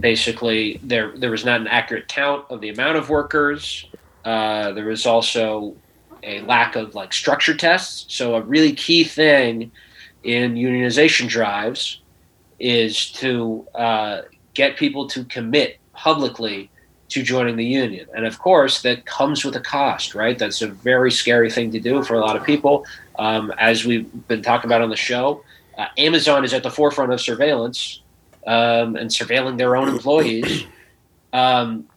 basically 0.00 0.80
there 0.82 1.12
there 1.16 1.30
was 1.30 1.44
not 1.44 1.60
an 1.60 1.66
accurate 1.66 2.08
count 2.08 2.44
of 2.50 2.60
the 2.60 2.68
amount 2.68 2.96
of 2.96 3.08
workers. 3.08 3.86
Uh, 4.24 4.72
there 4.72 4.86
was 4.86 5.06
also 5.06 5.74
a 6.22 6.40
lack 6.42 6.76
of 6.76 6.94
like 6.94 7.12
structure 7.12 7.54
tests. 7.54 8.14
So 8.14 8.34
a 8.34 8.42
really 8.42 8.72
key 8.72 9.04
thing 9.04 9.70
in 10.24 10.54
unionization 10.54 11.28
drives 11.28 12.00
is 12.58 13.10
to 13.12 13.66
uh, 13.74 14.22
get 14.54 14.76
people 14.76 15.06
to 15.08 15.24
commit 15.24 15.78
publicly 15.92 16.70
to 17.08 17.22
joining 17.22 17.56
the 17.56 17.64
union. 17.64 18.06
And 18.14 18.26
of 18.26 18.38
course, 18.38 18.82
that 18.82 19.06
comes 19.06 19.44
with 19.44 19.56
a 19.56 19.60
cost, 19.60 20.14
right? 20.14 20.38
That's 20.38 20.60
a 20.62 20.68
very 20.68 21.10
scary 21.10 21.50
thing 21.50 21.70
to 21.72 21.80
do 21.80 22.02
for 22.02 22.14
a 22.14 22.20
lot 22.20 22.36
of 22.36 22.44
people. 22.44 22.84
Um, 23.18 23.52
as 23.58 23.84
we've 23.84 24.08
been 24.28 24.42
talking 24.42 24.68
about 24.68 24.82
on 24.82 24.90
the 24.90 24.96
show, 24.96 25.42
uh, 25.78 25.86
Amazon 25.96 26.44
is 26.44 26.52
at 26.52 26.62
the 26.62 26.70
forefront 26.70 27.12
of 27.12 27.20
surveillance 27.20 28.02
um, 28.46 28.96
and 28.96 29.10
surveilling 29.10 29.56
their 29.56 29.76
own 29.76 29.88
employees. 29.88 30.64
Um, 31.32 31.88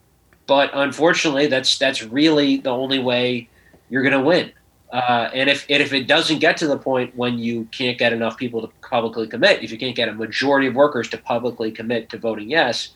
but 0.46 0.70
unfortunately, 0.74 1.46
that's 1.46 1.78
that's 1.78 2.02
really 2.02 2.58
the 2.58 2.70
only 2.70 2.98
way 2.98 3.48
you're 3.88 4.02
going 4.02 4.12
to 4.12 4.20
win. 4.20 4.52
Uh, 4.92 5.30
and 5.32 5.48
if 5.48 5.64
and 5.70 5.82
if 5.82 5.94
it 5.94 6.06
doesn't 6.06 6.38
get 6.38 6.58
to 6.58 6.66
the 6.66 6.76
point 6.76 7.16
when 7.16 7.38
you 7.38 7.64
can't 7.72 7.96
get 7.98 8.12
enough 8.12 8.36
people 8.36 8.60
to 8.60 8.68
publicly 8.86 9.26
commit, 9.26 9.62
if 9.62 9.72
you 9.72 9.78
can't 9.78 9.96
get 9.96 10.08
a 10.08 10.12
majority 10.12 10.66
of 10.66 10.74
workers 10.74 11.08
to 11.08 11.16
publicly 11.16 11.72
commit 11.72 12.10
to 12.10 12.18
voting 12.18 12.50
yes, 12.50 12.90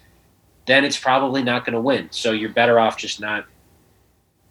then 0.66 0.84
it's 0.84 0.99
probably 0.99 1.42
not 1.42 1.64
going 1.64 1.72
to 1.72 1.80
win. 1.80 2.09
So 2.11 2.32
you're 2.32 2.51
better 2.51 2.78
off 2.78 2.99
just 2.99 3.18
not 3.18 3.47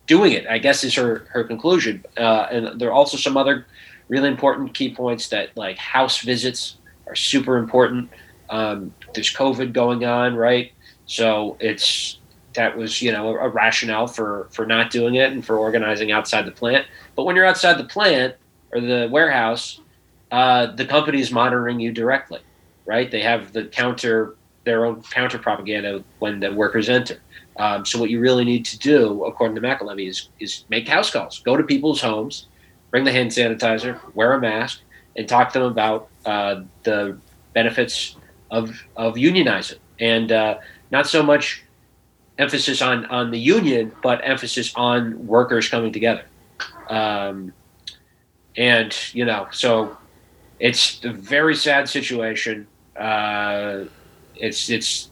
doing 0.08 0.32
it. 0.32 0.48
I 0.48 0.58
guess 0.58 0.84
is 0.84 0.96
her 0.96 1.28
her 1.30 1.44
conclusion. 1.44 2.04
Uh, 2.18 2.48
and 2.52 2.82
there 2.82 2.90
are 2.90 2.94
also 2.94 3.16
some 3.16 3.38
other 3.38 3.68
really 4.08 4.28
important 4.28 4.74
key 4.74 4.94
points 4.94 5.30
that 5.30 5.56
like 5.56 5.78
house 5.78 6.22
visits 6.22 6.78
are 7.06 7.16
super 7.16 7.58
important. 7.58 8.10
Um, 8.50 8.92
there's 9.14 9.32
COVID 9.32 9.72
going 9.72 10.04
on, 10.04 10.36
right? 10.36 10.72
So 11.06 11.58
it's 11.60 12.20
that 12.56 12.76
was 12.76 13.02
you 13.02 13.12
know 13.12 13.38
a, 13.38 13.50
rationale 13.50 14.08
for 14.08 14.48
for 14.52 14.66
not 14.66 14.92
doing 14.92 15.16
it 15.16 15.32
and 15.32 15.46
for 15.46 15.58
organizing 15.58 16.12
outside 16.12 16.46
the 16.46 16.52
plant. 16.52 16.88
But 17.16 17.24
when 17.24 17.36
you're 17.36 17.46
outside 17.46 17.78
the 17.78 17.86
plant 17.86 18.36
or 18.72 18.82
the 18.82 19.08
warehouse, 19.12 19.82
uh, 20.32 20.68
the 20.68 20.86
company 20.86 21.20
is 21.20 21.32
monitoring 21.32 21.80
you 21.80 21.92
directly, 21.92 22.40
right? 22.86 23.10
They 23.10 23.22
have 23.22 23.54
the 23.54 23.66
counter 23.66 24.36
their 24.64 24.86
own 24.86 25.02
counter 25.04 25.38
propaganda 25.38 26.04
when 26.20 26.40
the 26.40 26.52
workers 26.52 26.90
enter. 26.90 27.20
Um, 27.58 27.86
so 27.86 28.00
what 28.00 28.10
you 28.10 28.20
really 28.20 28.44
need 28.44 28.66
to 28.66 28.80
do, 28.80 29.24
according 29.26 29.56
to 29.56 29.62
McAlevey, 29.62 30.10
is 30.10 30.30
is 30.40 30.66
make 30.70 30.88
house 30.88 31.12
calls. 31.12 31.40
Go 31.40 31.56
to 31.56 31.64
people's 31.64 32.02
homes, 32.02 32.48
bring 32.92 33.04
the 33.04 33.12
hand 33.12 33.32
sanitizer, 33.32 34.00
wear 34.14 34.34
a 34.34 34.42
mask, 34.42 34.82
and 35.16 35.28
talk 35.28 35.54
to 35.54 35.60
them 35.60 35.72
about 35.72 36.10
uh, 36.26 36.62
the 36.84 37.18
benefits 37.54 38.18
of 38.52 38.76
of 38.96 39.16
unionizing, 39.16 39.80
and 40.00 40.32
uh, 40.32 40.58
not 40.92 41.08
so 41.08 41.24
much 41.24 41.65
emphasis 42.38 42.82
on 42.82 43.06
on 43.06 43.32
the 43.32 43.40
union, 43.40 43.92
but 44.02 44.22
emphasis 44.24 44.74
on 44.76 45.26
workers 45.28 45.70
coming 45.70 45.92
together. 45.92 46.24
Um, 46.90 47.54
and 48.58 48.96
you 49.14 49.26
know, 49.26 49.48
so 49.52 49.98
it's 50.60 51.04
a 51.04 51.12
very 51.12 51.56
sad 51.56 51.90
situation. 51.90 52.68
Uh, 52.96 53.86
it's 54.36 54.70
it's 54.70 55.10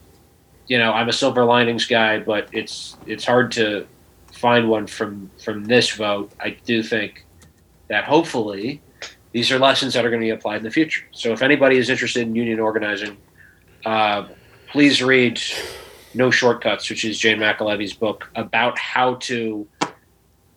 you 0.68 0.78
know 0.78 0.94
I'm 0.94 1.10
a 1.10 1.14
silver 1.14 1.44
linings 1.46 1.86
guy, 1.86 2.20
but 2.20 2.48
it's 2.52 2.98
it's 3.06 3.26
hard 3.26 3.52
to 3.54 3.88
find 4.32 4.70
one 4.70 4.88
from 4.88 5.30
from 5.44 5.66
this 5.66 5.92
vote. 5.92 6.32
I 6.40 6.52
do 6.66 6.84
think 6.84 7.26
that 7.90 8.04
hopefully 8.06 8.82
these 9.32 9.52
are 9.52 9.60
lessons 9.60 9.94
that 9.94 10.06
are 10.06 10.10
going 10.10 10.22
to 10.22 10.26
be 10.26 10.32
applied 10.32 10.58
in 10.58 10.64
the 10.64 10.72
future. 10.72 11.04
So 11.12 11.32
if 11.32 11.42
anybody 11.42 11.78
is 11.78 11.90
interested 11.90 12.22
in 12.22 12.36
union 12.36 12.60
organizing, 12.60 13.18
uh, 13.86 14.28
please 14.68 15.02
read 15.02 15.42
No 16.16 16.32
Shortcuts, 16.32 16.90
which 16.90 17.06
is 17.06 17.18
Jane 17.18 17.40
McAlevey's 17.40 17.94
book 17.94 18.30
about 18.36 18.78
how 18.78 19.16
to 19.16 19.68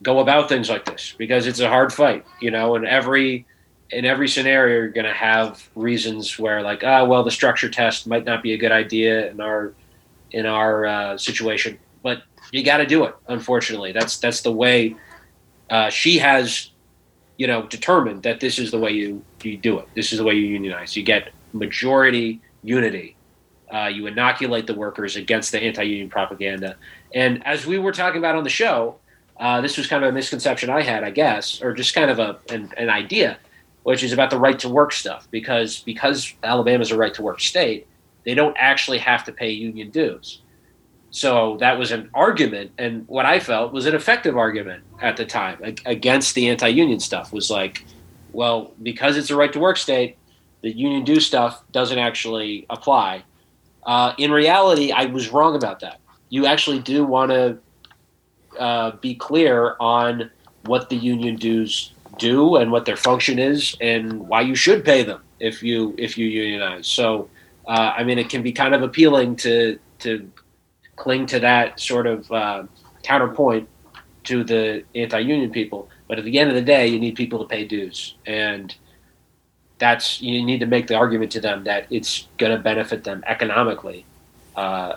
go 0.03 0.21
about 0.21 0.49
things 0.49 0.69
like 0.69 0.85
this 0.85 1.15
because 1.17 1.47
it's 1.47 1.61
a 1.61 1.69
hard 1.69 1.93
fight, 1.93 2.25
you 2.41 2.51
know, 2.51 2.77
and 2.77 2.87
every 2.87 3.47
in 3.91 4.05
every 4.05 4.29
scenario 4.29 4.77
you're 4.77 4.89
going 4.89 5.07
to 5.07 5.13
have 5.13 5.69
reasons 5.77 6.41
where 6.41 6.61
like 6.61 6.83
ah 6.83 7.05
well 7.05 7.23
the 7.23 7.31
structure 7.31 7.69
test 7.69 8.05
might 8.09 8.25
not 8.25 8.43
be 8.43 8.53
a 8.53 8.57
good 8.57 8.73
idea 8.73 9.31
in 9.31 9.41
our 9.41 9.75
in 10.33 10.45
our 10.45 10.87
uh, 10.87 11.17
situation 11.17 11.79
but 12.07 12.23
you 12.53 12.63
got 12.63 12.77
to 12.77 12.87
do 12.87 13.05
it 13.05 13.17
unfortunately. 13.27 13.91
That's 13.91 14.19
that's 14.19 14.43
the 14.43 14.53
way 14.53 14.95
uh, 15.71 15.91
she 15.91 16.19
has 16.19 16.71
you 17.37 17.49
know 17.49 17.67
determined 17.67 18.23
that 18.23 18.39
this 18.39 18.61
is 18.61 18.71
the 18.71 18.79
way 18.79 18.93
you 18.93 19.25
you 19.43 19.57
do 19.57 19.81
it. 19.81 19.89
This 19.97 20.13
is 20.13 20.19
the 20.19 20.25
way 20.25 20.35
you 20.35 20.47
unionize. 20.47 20.97
You 20.97 21.03
get 21.03 21.33
majority 21.53 22.41
unity 22.63 23.16
uh, 23.73 23.87
you 23.87 24.07
inoculate 24.07 24.67
the 24.67 24.75
workers 24.75 25.17
against 25.17 25.53
the 25.53 25.61
anti-union 25.61 26.09
propaganda 26.09 26.77
and 27.15 27.45
as 27.47 27.67
we 27.67 27.79
were 27.79 27.93
talking 27.93 28.19
about 28.19 28.35
on 28.35 28.45
the 28.45 28.51
show 28.51 28.97
uh, 29.39 29.61
this 29.61 29.77
was 29.77 29.87
kind 29.87 30.03
of 30.05 30.11
a 30.11 30.13
misconception 30.13 30.71
i 30.71 30.83
had 30.83 31.05
i 31.05 31.11
guess 31.11 31.63
or 31.63 31.73
just 31.73 31.95
kind 31.95 32.11
of 32.11 32.19
a 32.19 32.39
an, 32.51 32.73
an 32.77 32.89
idea 32.89 33.39
which 33.87 34.03
is 34.03 34.13
about 34.13 34.31
the 34.31 34.39
right 34.39 34.59
to 34.59 34.69
work 34.69 34.93
stuff 34.93 35.29
because 35.31 35.79
because 35.85 36.35
Alabama's 36.43 36.91
a 36.91 36.97
right 36.97 37.15
to 37.15 37.23
work 37.23 37.39
state, 37.39 37.87
they 38.25 38.35
don't 38.35 38.57
actually 38.59 38.99
have 38.99 39.23
to 39.23 39.31
pay 39.31 39.51
union 39.51 39.91
dues. 39.91 40.43
So 41.13 41.57
that 41.61 41.79
was 41.79 41.93
an 41.93 42.11
argument, 42.13 42.73
and 42.79 43.07
what 43.07 43.27
I 43.27 43.39
felt 43.39 43.73
was 43.73 43.87
an 43.87 43.95
effective 43.95 44.37
argument 44.37 44.83
at 45.01 45.17
the 45.17 45.25
time 45.25 45.77
against 45.87 46.35
the 46.35 46.49
anti-union 46.49 46.99
stuff. 46.99 47.33
Was 47.33 47.49
like, 47.49 47.85
well, 48.33 48.73
because 48.83 49.17
it's 49.17 49.31
a 49.31 49.37
right 49.37 49.53
to 49.53 49.61
work 49.61 49.77
state, 49.77 50.19
the 50.63 50.77
union 50.77 51.05
due 51.05 51.21
stuff 51.21 51.63
doesn't 51.71 52.01
actually 52.01 52.67
apply. 52.69 53.23
Uh, 53.87 54.13
in 54.19 54.31
reality, 54.33 54.93
I 54.93 55.07
was 55.07 55.31
wrong 55.31 55.55
about 55.55 55.81
that. 55.81 56.01
You 56.29 56.45
actually 56.47 56.81
do 56.81 57.07
want 57.07 57.31
to 57.31 57.59
uh, 58.59 58.91
be 58.97 59.15
clear 59.15 59.77
on 59.79 60.31
what 60.65 60.91
the 60.91 60.97
union 60.97 61.37
dues 61.37 61.93
do 62.19 62.57
and 62.57 62.73
what 62.73 62.85
their 62.85 62.97
function 62.97 63.39
is 63.39 63.77
and 63.81 64.27
why 64.29 64.41
you 64.41 64.55
should 64.55 64.85
pay 64.85 65.05
them 65.05 65.23
if 65.39 65.63
you 65.63 65.95
if 65.99 66.19
you 66.19 66.27
unionize. 66.27 66.89
So 66.89 67.31
uh, 67.67 67.93
I 67.97 68.05
mean, 68.05 68.19
it 68.19 68.29
can 68.29 68.43
be 68.43 68.53
kind 68.53 68.75
of 68.75 68.83
appealing 68.83 69.37
to 69.37 69.79
to 70.01 70.31
cling 70.97 71.27
to 71.27 71.39
that 71.41 71.79
sort 71.79 72.07
of 72.07 72.31
uh, 72.33 72.65
counterpoint 73.03 73.69
to 74.25 74.43
the 74.43 74.83
anti-union 74.95 75.51
people. 75.51 75.89
But 76.09 76.19
at 76.19 76.25
the 76.25 76.39
end 76.39 76.49
of 76.49 76.57
the 76.57 76.63
day, 76.63 76.89
you 76.89 76.99
need 76.99 77.15
people 77.15 77.39
to 77.39 77.45
pay 77.45 77.65
dues, 77.65 78.17
and 78.27 78.75
that's 79.79 80.21
you 80.23 80.45
need 80.45 80.61
to 80.61 80.67
make 80.67 80.87
the 80.87 80.95
argument 80.95 81.33
to 81.33 81.41
them 81.41 81.65
that 81.65 81.87
it's 81.91 82.29
going 82.39 82.53
to 82.53 82.59
benefit 82.59 83.05
them 83.05 83.23
economically 83.27 84.05
uh, 84.57 84.97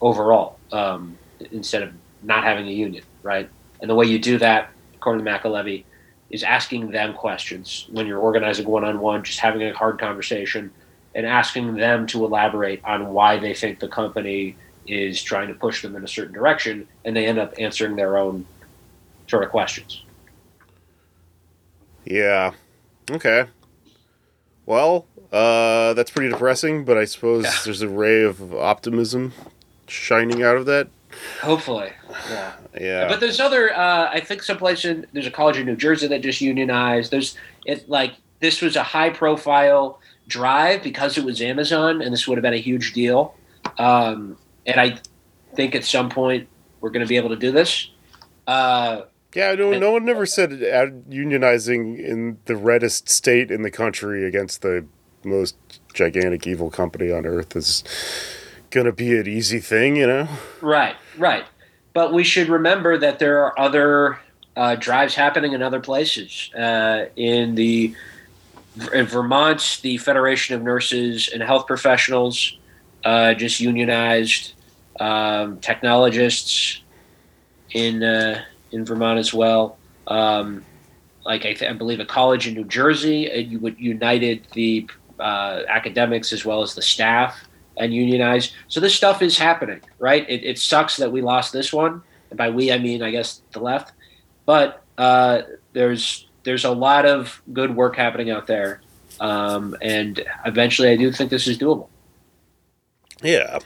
overall 0.00 0.58
um, 0.72 1.16
instead 1.50 1.82
of 1.82 1.92
not 2.22 2.44
having 2.44 2.66
a 2.68 2.72
union, 2.72 3.04
right? 3.22 3.48
And 3.80 3.88
the 3.88 3.94
way 3.94 4.06
you 4.06 4.18
do 4.18 4.38
that, 4.38 4.70
according 4.94 5.24
to 5.24 5.30
McAlevey, 5.30 5.84
is 6.30 6.42
asking 6.42 6.90
them 6.90 7.14
questions 7.14 7.86
when 7.90 8.06
you're 8.06 8.18
organizing 8.18 8.66
one 8.66 8.84
on 8.84 9.00
one, 9.00 9.22
just 9.22 9.38
having 9.38 9.62
a 9.62 9.72
hard 9.72 9.98
conversation 9.98 10.70
and 11.14 11.26
asking 11.26 11.76
them 11.76 12.06
to 12.08 12.24
elaborate 12.24 12.84
on 12.84 13.12
why 13.12 13.38
they 13.38 13.54
think 13.54 13.80
the 13.80 13.88
company 13.88 14.56
is 14.86 15.22
trying 15.22 15.48
to 15.48 15.54
push 15.54 15.82
them 15.82 15.96
in 15.96 16.04
a 16.04 16.08
certain 16.08 16.34
direction, 16.34 16.86
and 17.04 17.16
they 17.16 17.26
end 17.26 17.38
up 17.38 17.54
answering 17.58 17.96
their 17.96 18.18
own 18.18 18.46
sort 19.26 19.42
of 19.42 19.50
questions. 19.50 20.04
Yeah. 22.04 22.52
Okay. 23.10 23.46
Well, 24.68 25.06
uh, 25.32 25.94
that's 25.94 26.10
pretty 26.10 26.28
depressing, 26.30 26.84
but 26.84 26.98
I 26.98 27.06
suppose 27.06 27.44
Yeah. 27.44 27.54
there's 27.64 27.80
a 27.80 27.88
ray 27.88 28.22
of 28.22 28.54
optimism 28.54 29.32
shining 29.86 30.42
out 30.42 30.58
of 30.58 30.66
that. 30.66 30.88
Hopefully, 31.40 31.90
yeah. 32.30 32.52
Yeah. 32.78 33.08
But 33.08 33.20
there's 33.20 33.40
other. 33.40 33.74
Uh, 33.74 34.10
I 34.12 34.20
think 34.20 34.42
someplace 34.42 34.84
in 34.84 35.06
there's 35.14 35.26
a 35.26 35.30
college 35.30 35.56
in 35.56 35.64
New 35.64 35.74
Jersey 35.74 36.06
that 36.08 36.20
just 36.20 36.42
unionized. 36.42 37.10
There's 37.10 37.34
it 37.64 37.88
like 37.88 38.12
this 38.40 38.60
was 38.60 38.76
a 38.76 38.82
high 38.82 39.08
profile 39.08 40.00
drive 40.28 40.82
because 40.82 41.16
it 41.16 41.24
was 41.24 41.40
Amazon, 41.40 42.02
and 42.02 42.12
this 42.12 42.28
would 42.28 42.36
have 42.36 42.42
been 42.42 42.52
a 42.52 42.58
huge 42.58 42.92
deal. 42.92 43.34
Um, 43.78 44.36
and 44.66 44.78
I 44.78 44.98
think 45.56 45.74
at 45.74 45.84
some 45.86 46.10
point 46.10 46.46
we're 46.82 46.90
going 46.90 47.04
to 47.04 47.08
be 47.08 47.16
able 47.16 47.30
to 47.30 47.36
do 47.36 47.50
this. 47.52 47.88
Uh, 48.46 49.02
yeah, 49.34 49.54
no, 49.54 49.78
no 49.78 49.92
one 49.92 50.08
ever 50.08 50.26
said 50.26 50.50
unionizing 50.50 51.98
in 51.98 52.38
the 52.46 52.56
reddest 52.56 53.08
state 53.08 53.50
in 53.50 53.62
the 53.62 53.70
country 53.70 54.24
against 54.26 54.62
the 54.62 54.86
most 55.24 55.56
gigantic 55.92 56.46
evil 56.46 56.70
company 56.70 57.10
on 57.10 57.26
earth 57.26 57.56
is 57.56 57.84
gonna 58.70 58.92
be 58.92 59.18
an 59.18 59.26
easy 59.26 59.60
thing, 59.60 59.96
you 59.96 60.06
know? 60.06 60.28
Right, 60.60 60.96
right. 61.16 61.44
But 61.92 62.12
we 62.12 62.24
should 62.24 62.48
remember 62.48 62.98
that 62.98 63.18
there 63.18 63.44
are 63.44 63.58
other 63.58 64.18
uh, 64.56 64.74
drives 64.76 65.14
happening 65.14 65.52
in 65.52 65.62
other 65.62 65.80
places. 65.80 66.50
Uh, 66.54 67.06
in 67.16 67.54
the 67.54 67.94
in 68.92 69.06
Vermont, 69.06 69.80
the 69.82 69.98
Federation 69.98 70.54
of 70.54 70.62
Nurses 70.62 71.28
and 71.32 71.42
Health 71.42 71.66
Professionals 71.66 72.56
uh, 73.04 73.34
just 73.34 73.60
unionized. 73.60 74.54
Um, 75.00 75.60
technologists 75.60 76.82
in 77.70 78.02
uh, 78.02 78.42
in 78.72 78.84
Vermont 78.84 79.18
as 79.18 79.32
well. 79.32 79.78
Um, 80.06 80.64
like 81.24 81.44
I, 81.44 81.52
th- 81.52 81.70
I 81.70 81.74
believe 81.74 82.00
a 82.00 82.06
college 82.06 82.48
in 82.48 82.54
New 82.54 82.64
Jersey, 82.64 83.30
uh, 83.30 83.36
you 83.36 83.58
would 83.60 83.78
united 83.78 84.46
the 84.52 84.88
uh, 85.18 85.62
academics 85.68 86.32
as 86.32 86.44
well 86.44 86.62
as 86.62 86.74
the 86.74 86.82
staff 86.82 87.36
and 87.76 87.92
unionized. 87.92 88.54
So 88.68 88.80
this 88.80 88.94
stuff 88.94 89.22
is 89.22 89.36
happening, 89.38 89.80
right? 89.98 90.28
It, 90.28 90.44
it 90.44 90.58
sucks 90.58 90.96
that 90.96 91.12
we 91.12 91.20
lost 91.20 91.52
this 91.52 91.72
one. 91.72 92.02
And 92.30 92.38
by 92.38 92.50
we, 92.50 92.72
I 92.72 92.78
mean 92.78 93.02
I 93.02 93.10
guess 93.10 93.42
the 93.52 93.60
left. 93.60 93.92
But 94.46 94.82
uh, 94.96 95.42
there's 95.72 96.26
there's 96.44 96.64
a 96.64 96.70
lot 96.70 97.04
of 97.04 97.42
good 97.52 97.74
work 97.74 97.96
happening 97.96 98.30
out 98.30 98.46
there, 98.46 98.80
um, 99.20 99.76
and 99.82 100.24
eventually, 100.46 100.88
I 100.88 100.96
do 100.96 101.12
think 101.12 101.30
this 101.30 101.46
is 101.46 101.58
doable. 101.58 101.88
Yeah, 103.22 103.58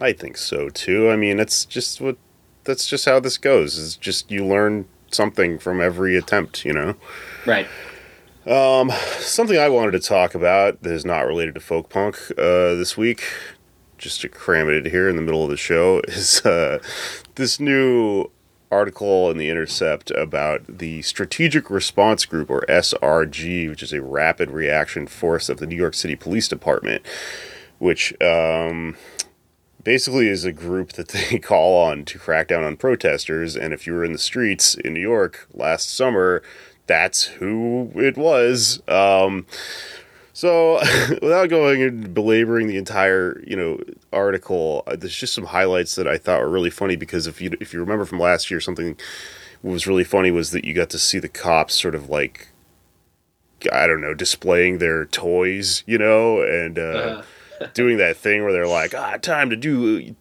I 0.00 0.12
think 0.12 0.36
so 0.36 0.70
too. 0.70 1.10
I 1.10 1.16
mean, 1.16 1.38
it's 1.38 1.64
just 1.64 2.00
what 2.00 2.16
that's 2.64 2.88
just 2.88 3.04
how 3.04 3.20
this 3.20 3.38
goes. 3.38 3.76
Is 3.76 3.96
just 3.96 4.30
you 4.30 4.44
learn 4.44 4.86
something 5.10 5.58
from 5.58 5.80
every 5.80 6.16
attempt, 6.16 6.64
you 6.64 6.72
know. 6.72 6.96
Right. 7.46 7.66
Um, 8.46 8.90
something 9.18 9.56
I 9.56 9.68
wanted 9.68 9.92
to 9.92 10.00
talk 10.00 10.34
about 10.34 10.82
that 10.82 10.92
is 10.92 11.04
not 11.04 11.26
related 11.26 11.54
to 11.54 11.60
folk 11.60 11.88
punk 11.88 12.18
uh, 12.32 12.74
this 12.74 12.96
week, 12.96 13.24
just 13.96 14.20
to 14.20 14.28
cram 14.28 14.68
it 14.68 14.84
in 14.84 14.90
here 14.90 15.08
in 15.08 15.16
the 15.16 15.22
middle 15.22 15.44
of 15.44 15.50
the 15.50 15.56
show, 15.56 16.00
is 16.08 16.44
uh, 16.44 16.78
this 17.36 17.58
new 17.58 18.30
article 18.70 19.30
in 19.30 19.38
the 19.38 19.48
Intercept 19.48 20.10
about 20.10 20.62
the 20.66 21.00
Strategic 21.02 21.70
Response 21.70 22.26
Group, 22.26 22.50
or 22.50 22.62
SRG, 22.68 23.68
which 23.68 23.82
is 23.82 23.92
a 23.92 24.02
rapid 24.02 24.50
reaction 24.50 25.06
force 25.06 25.48
of 25.48 25.58
the 25.58 25.66
New 25.66 25.76
York 25.76 25.94
City 25.94 26.16
Police 26.16 26.48
Department, 26.48 27.02
which 27.78 28.12
um, 28.20 28.96
basically 29.84 30.28
is 30.28 30.44
a 30.44 30.52
group 30.52 30.92
that 30.94 31.08
they 31.08 31.38
call 31.42 31.76
on 31.84 32.04
to 32.06 32.18
crack 32.18 32.48
down 32.48 32.64
on 32.64 32.76
protesters. 32.76 33.54
And 33.56 33.72
if 33.72 33.86
you 33.86 33.92
were 33.92 34.04
in 34.04 34.12
the 34.12 34.18
streets 34.18 34.74
in 34.74 34.94
New 34.94 35.00
York 35.00 35.46
last 35.52 35.94
summer, 35.94 36.42
that's 36.86 37.24
who 37.24 37.92
it 37.94 38.16
was. 38.16 38.82
Um, 38.88 39.46
so, 40.32 40.80
without 41.22 41.48
going 41.48 41.82
and 41.82 42.12
belaboring 42.12 42.66
the 42.66 42.76
entire, 42.76 43.40
you 43.46 43.56
know, 43.56 43.80
article, 44.12 44.82
uh, 44.86 44.96
there's 44.96 45.16
just 45.16 45.34
some 45.34 45.44
highlights 45.44 45.94
that 45.94 46.08
I 46.08 46.18
thought 46.18 46.40
were 46.40 46.48
really 46.48 46.70
funny 46.70 46.96
because 46.96 47.26
if 47.26 47.40
you 47.40 47.56
if 47.60 47.72
you 47.72 47.80
remember 47.80 48.04
from 48.04 48.18
last 48.18 48.50
year, 48.50 48.60
something 48.60 48.96
was 49.62 49.86
really 49.86 50.04
funny 50.04 50.30
was 50.30 50.50
that 50.50 50.64
you 50.64 50.74
got 50.74 50.90
to 50.90 50.98
see 50.98 51.18
the 51.18 51.28
cops 51.28 51.80
sort 51.80 51.94
of 51.94 52.10
like, 52.10 52.48
I 53.72 53.86
don't 53.86 54.00
know, 54.00 54.12
displaying 54.12 54.78
their 54.78 55.04
toys, 55.04 55.84
you 55.86 55.98
know, 55.98 56.42
and. 56.42 56.78
Uh, 56.78 56.82
Uh, 56.82 57.22
doing 57.74 57.98
that 57.98 58.16
thing 58.16 58.42
where 58.42 58.52
they're 58.52 58.66
like, 58.66 58.94
ah, 58.94 59.16
time 59.16 59.50
to 59.50 59.56
do 59.56 60.12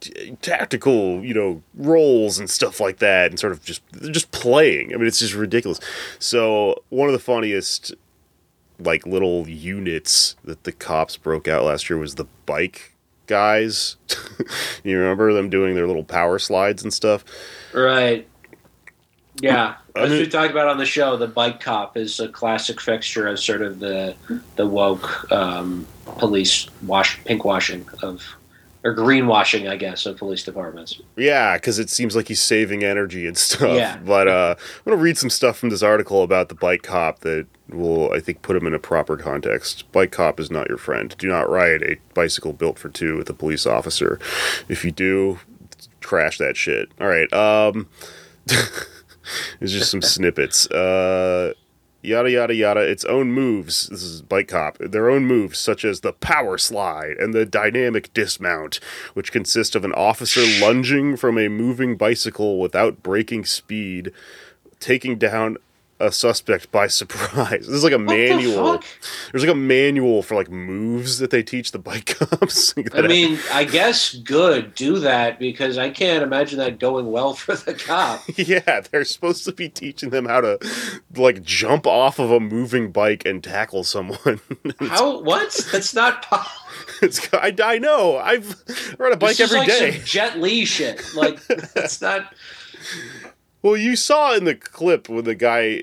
tactical, 0.41 1.23
you 1.23 1.33
know, 1.33 1.61
roles 1.75 2.39
and 2.39 2.49
stuff 2.49 2.79
like 2.79 2.99
that, 2.99 3.31
and 3.31 3.39
sort 3.39 3.53
of 3.53 3.63
just 3.63 3.81
just 4.11 4.31
playing. 4.31 4.93
I 4.93 4.97
mean, 4.97 5.07
it's 5.07 5.19
just 5.19 5.33
ridiculous. 5.33 5.79
So 6.19 6.83
one 6.89 7.07
of 7.09 7.13
the 7.13 7.19
funniest, 7.19 7.93
like 8.79 9.05
little 9.05 9.47
units 9.47 10.35
that 10.43 10.63
the 10.63 10.71
cops 10.71 11.17
broke 11.17 11.47
out 11.47 11.63
last 11.63 11.89
year 11.89 11.99
was 11.99 12.15
the 12.15 12.27
bike 12.45 12.93
guys. 13.27 13.97
you 14.83 14.97
remember 14.97 15.33
them 15.33 15.49
doing 15.49 15.75
their 15.75 15.87
little 15.87 16.03
power 16.03 16.39
slides 16.39 16.83
and 16.83 16.93
stuff? 16.93 17.23
Right. 17.73 18.27
Yeah, 19.41 19.75
I 19.95 20.01
as 20.01 20.11
we 20.11 20.27
talked 20.27 20.51
about 20.51 20.67
on 20.67 20.77
the 20.77 20.85
show, 20.85 21.17
the 21.17 21.27
bike 21.27 21.59
cop 21.59 21.97
is 21.97 22.19
a 22.19 22.27
classic 22.27 22.81
fixture 22.81 23.27
of 23.27 23.39
sort 23.39 23.61
of 23.61 23.79
the 23.79 24.15
the 24.55 24.65
woke 24.65 25.31
um, 25.31 25.85
police 26.17 26.67
wash 26.81 27.23
pink 27.25 27.45
washing 27.45 27.85
of 28.01 28.23
or 28.83 28.93
greenwashing, 28.93 29.69
I 29.69 29.77
guess, 29.77 30.05
of 30.05 30.17
police 30.17 30.43
departments. 30.43 30.99
Yeah, 31.15 31.55
because 31.55 31.79
it 31.79 31.89
seems 31.89 32.15
like 32.15 32.27
he's 32.27 32.41
saving 32.41 32.83
energy 32.83 33.25
and 33.27 33.37
stuff. 33.37 33.75
Yeah. 33.75 33.97
But 33.97 34.27
uh, 34.27 34.55
I'm 34.57 34.83
going 34.83 34.97
to 34.97 35.03
read 35.03 35.17
some 35.17 35.29
stuff 35.29 35.57
from 35.57 35.69
this 35.69 35.81
article 35.81 36.21
about 36.21 36.49
the 36.49 36.55
bike 36.55 36.83
cop 36.83 37.19
that 37.19 37.47
will, 37.69 38.11
I 38.11 38.19
think, 38.19 38.41
put 38.41 38.57
him 38.57 38.67
in 38.67 38.73
a 38.73 38.79
proper 38.79 39.15
context. 39.15 39.89
Bike 39.91 40.11
cop 40.11 40.39
is 40.39 40.51
not 40.51 40.67
your 40.67 40.77
friend. 40.77 41.15
Do 41.17 41.27
not 41.27 41.49
ride 41.49 41.81
a 41.81 41.95
bicycle 42.13 42.51
built 42.51 42.77
for 42.77 42.89
two 42.89 43.17
with 43.17 43.29
a 43.29 43.33
police 43.33 43.65
officer. 43.65 44.19
If 44.67 44.83
you 44.83 44.91
do, 44.91 45.39
crash 46.01 46.37
that 46.39 46.57
shit. 46.57 46.89
All 46.99 47.07
right. 47.07 47.31
Um, 47.31 47.87
there's 49.59 49.73
just 49.73 49.91
some 49.91 50.01
snippets. 50.01 50.69
Uh, 50.69 51.53
yada 52.01 52.29
yada 52.29 52.53
yada. 52.53 52.81
Its 52.81 53.05
own 53.05 53.31
moves. 53.31 53.87
This 53.87 54.03
is 54.03 54.21
bike 54.21 54.49
cop. 54.49 54.77
Their 54.79 55.09
own 55.09 55.25
moves 55.25 55.59
such 55.59 55.85
as 55.85 56.01
the 56.01 56.13
power 56.13 56.57
slide 56.57 57.17
and 57.17 57.33
the 57.33 57.45
dynamic 57.45 58.13
dismount 58.13 58.79
which 59.13 59.31
consist 59.31 59.75
of 59.75 59.85
an 59.85 59.93
officer 59.93 60.43
lunging 60.61 61.17
from 61.17 61.37
a 61.37 61.47
moving 61.47 61.95
bicycle 61.95 62.59
without 62.59 63.01
breaking 63.01 63.45
speed 63.45 64.11
taking 64.79 65.17
down 65.17 65.57
a 66.03 66.11
suspect 66.11 66.71
by 66.71 66.87
surprise 66.87 67.59
this 67.67 67.69
is 67.69 67.83
like 67.83 67.93
a 67.93 67.97
the 67.97 68.03
manual 68.03 68.73
fuck? 68.73 68.85
there's 69.31 69.43
like 69.43 69.53
a 69.53 69.55
manual 69.55 70.21
for 70.21 70.35
like 70.35 70.49
moves 70.49 71.19
that 71.19 71.31
they 71.31 71.43
teach 71.43 71.71
the 71.71 71.79
bike 71.79 72.05
cops 72.19 72.73
I 72.93 73.01
mean, 73.07 73.39
I 73.51 73.63
guess 73.63 74.13
good 74.13 74.75
do 74.75 74.99
that 74.99 75.39
because 75.39 75.77
I 75.77 75.89
can't 75.89 76.23
imagine 76.23 76.59
that 76.59 76.79
going 76.79 77.11
well 77.11 77.33
for 77.33 77.55
the 77.55 77.73
cop. 77.73 78.23
yeah, 78.35 78.81
they're 78.81 79.05
supposed 79.05 79.45
to 79.45 79.51
be 79.51 79.69
teaching 79.69 80.09
them 80.09 80.25
how 80.25 80.41
to 80.41 80.59
like 81.15 81.43
jump 81.43 81.87
off 81.87 82.19
of 82.19 82.31
a 82.31 82.39
moving 82.39 82.91
bike 82.91 83.25
and 83.25 83.43
tackle 83.43 83.83
someone. 83.83 84.39
How? 84.79 85.21
What? 85.21 85.53
That's 85.71 85.93
not. 85.93 86.23
po- 86.23 86.41
it's, 87.01 87.33
I, 87.33 87.55
I 87.63 87.77
know. 87.79 88.17
I've 88.17 88.55
ride 88.97 89.13
a 89.13 89.17
bike 89.17 89.39
every 89.39 89.59
like 89.59 89.67
day. 89.67 90.01
Jet 90.03 90.39
Li 90.39 90.65
shit. 90.65 91.03
Like 91.15 91.45
that's 91.47 92.01
not. 92.01 92.33
Well, 93.63 93.77
you 93.77 93.95
saw 93.95 94.35
in 94.35 94.43
the 94.43 94.55
clip 94.55 95.07
when 95.07 95.23
the 95.23 95.35
guy 95.35 95.81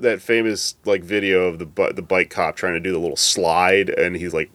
that 0.00 0.18
famous 0.20 0.74
like 0.84 1.02
video 1.04 1.46
of 1.46 1.60
the 1.60 1.92
the 1.94 2.02
bike 2.02 2.30
cop 2.30 2.56
trying 2.56 2.74
to 2.74 2.80
do 2.80 2.92
the 2.92 2.98
little 2.98 3.16
slide, 3.16 3.88
and 3.88 4.16
he's 4.16 4.34
like 4.34 4.50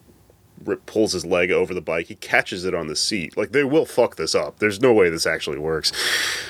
rip, 0.64 0.84
pulls 0.86 1.12
his 1.12 1.24
leg 1.24 1.50
over 1.50 1.72
the 1.72 1.80
bike. 1.80 2.06
He 2.06 2.14
catches 2.16 2.66
it 2.66 2.74
on 2.74 2.86
the 2.86 2.94
seat. 2.94 3.36
Like 3.38 3.52
they 3.52 3.64
will 3.64 3.86
fuck 3.86 4.16
this 4.16 4.34
up. 4.34 4.58
There's 4.58 4.80
no 4.80 4.92
way 4.92 5.08
this 5.08 5.26
actually 5.26 5.58
works. 5.58 5.92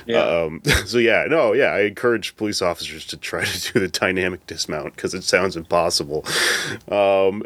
Yeah. 0.07 0.19
Um, 0.19 0.61
so 0.87 0.99
yeah, 0.99 1.27
no, 1.29 1.53
yeah. 1.53 1.73
I 1.73 1.83
encourage 1.83 2.37
police 2.37 2.61
officers 2.61 3.07
to 3.07 3.17
try 3.17 3.45
to 3.45 3.73
do 3.73 3.79
the 3.79 3.89
dynamic 3.89 4.47
dismount 4.47 4.97
because 4.97 5.15
it 5.15 5.23
sounds 5.23 5.57
impossible. 5.57 6.25
Um, 6.91 7.45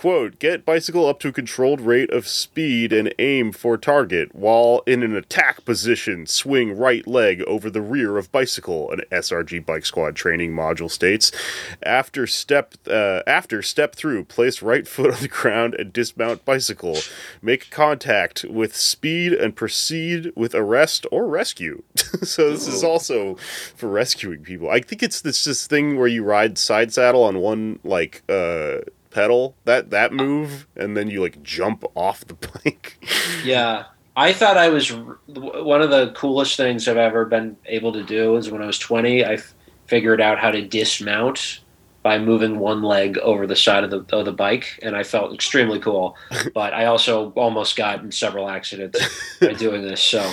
quote 0.00 0.38
get 0.38 0.64
bicycle 0.64 1.06
up 1.06 1.20
to 1.20 1.28
a 1.28 1.32
controlled 1.32 1.78
rate 1.78 2.10
of 2.10 2.26
speed 2.26 2.90
and 2.90 3.14
aim 3.18 3.52
for 3.52 3.76
target 3.76 4.34
while 4.34 4.82
in 4.86 5.02
an 5.02 5.14
attack 5.14 5.62
position. 5.66 6.26
Swing 6.26 6.74
right 6.74 7.06
leg 7.06 7.42
over 7.42 7.68
the 7.68 7.82
rear 7.82 8.16
of 8.16 8.32
bicycle. 8.32 8.90
An 8.90 9.02
srg 9.12 9.66
bike 9.66 9.84
squad 9.84 10.16
training 10.16 10.52
module 10.52 10.90
states 10.90 11.30
after 11.82 12.26
step 12.26 12.76
uh, 12.88 13.20
after 13.26 13.60
step 13.60 13.94
through 13.94 14.24
place 14.24 14.62
right 14.62 14.88
foot 14.94 15.12
on 15.12 15.20
the 15.20 15.28
ground 15.28 15.74
and 15.74 15.92
dismount 15.92 16.46
bicycle. 16.46 16.96
Make 17.42 17.68
contact 17.68 18.46
with 18.48 18.74
speed 18.74 19.34
and 19.34 19.54
proceed 19.54 20.32
with 20.34 20.54
arrest 20.54 21.04
or 21.12 21.26
rescue. 21.26 21.82
So 22.22 22.50
this 22.50 22.68
is 22.68 22.84
also 22.84 23.36
for 23.76 23.88
rescuing 23.88 24.42
people. 24.42 24.68
I 24.68 24.80
think 24.80 25.02
it's 25.02 25.20
this 25.20 25.44
this 25.44 25.66
thing 25.66 25.98
where 25.98 26.08
you 26.08 26.22
ride 26.22 26.58
side 26.58 26.92
saddle 26.92 27.22
on 27.22 27.38
one 27.38 27.78
like 27.82 28.22
uh 28.28 28.80
pedal 29.10 29.56
that 29.64 29.90
that 29.90 30.12
move 30.12 30.66
and 30.76 30.96
then 30.96 31.08
you 31.10 31.20
like 31.20 31.42
jump 31.42 31.84
off 31.94 32.24
the 32.26 32.34
bike 32.64 32.98
Yeah. 33.44 33.84
I 34.16 34.32
thought 34.32 34.56
I 34.56 34.68
was 34.68 34.92
one 34.92 35.80
of 35.80 35.90
the 35.90 36.12
coolest 36.16 36.56
things 36.56 36.88
I've 36.88 36.96
ever 36.96 37.24
been 37.24 37.56
able 37.66 37.92
to 37.92 38.02
do 38.02 38.36
is 38.36 38.50
when 38.50 38.60
I 38.60 38.66
was 38.66 38.78
20, 38.78 39.24
I 39.24 39.34
f- 39.34 39.54
figured 39.86 40.20
out 40.20 40.38
how 40.38 40.50
to 40.50 40.60
dismount 40.66 41.60
by 42.02 42.18
moving 42.18 42.58
one 42.58 42.82
leg 42.82 43.18
over 43.18 43.46
the 43.46 43.56
side 43.56 43.84
of 43.84 43.90
the 43.90 44.04
of 44.14 44.24
the 44.24 44.32
bike, 44.32 44.78
and 44.82 44.96
I 44.96 45.04
felt 45.04 45.32
extremely 45.32 45.78
cool. 45.78 46.16
But 46.54 46.74
I 46.74 46.86
also 46.86 47.30
almost 47.30 47.76
got 47.76 48.02
in 48.02 48.10
several 48.10 48.48
accidents 48.48 48.98
by 49.40 49.52
doing 49.54 49.82
this. 49.82 50.02
So 50.02 50.30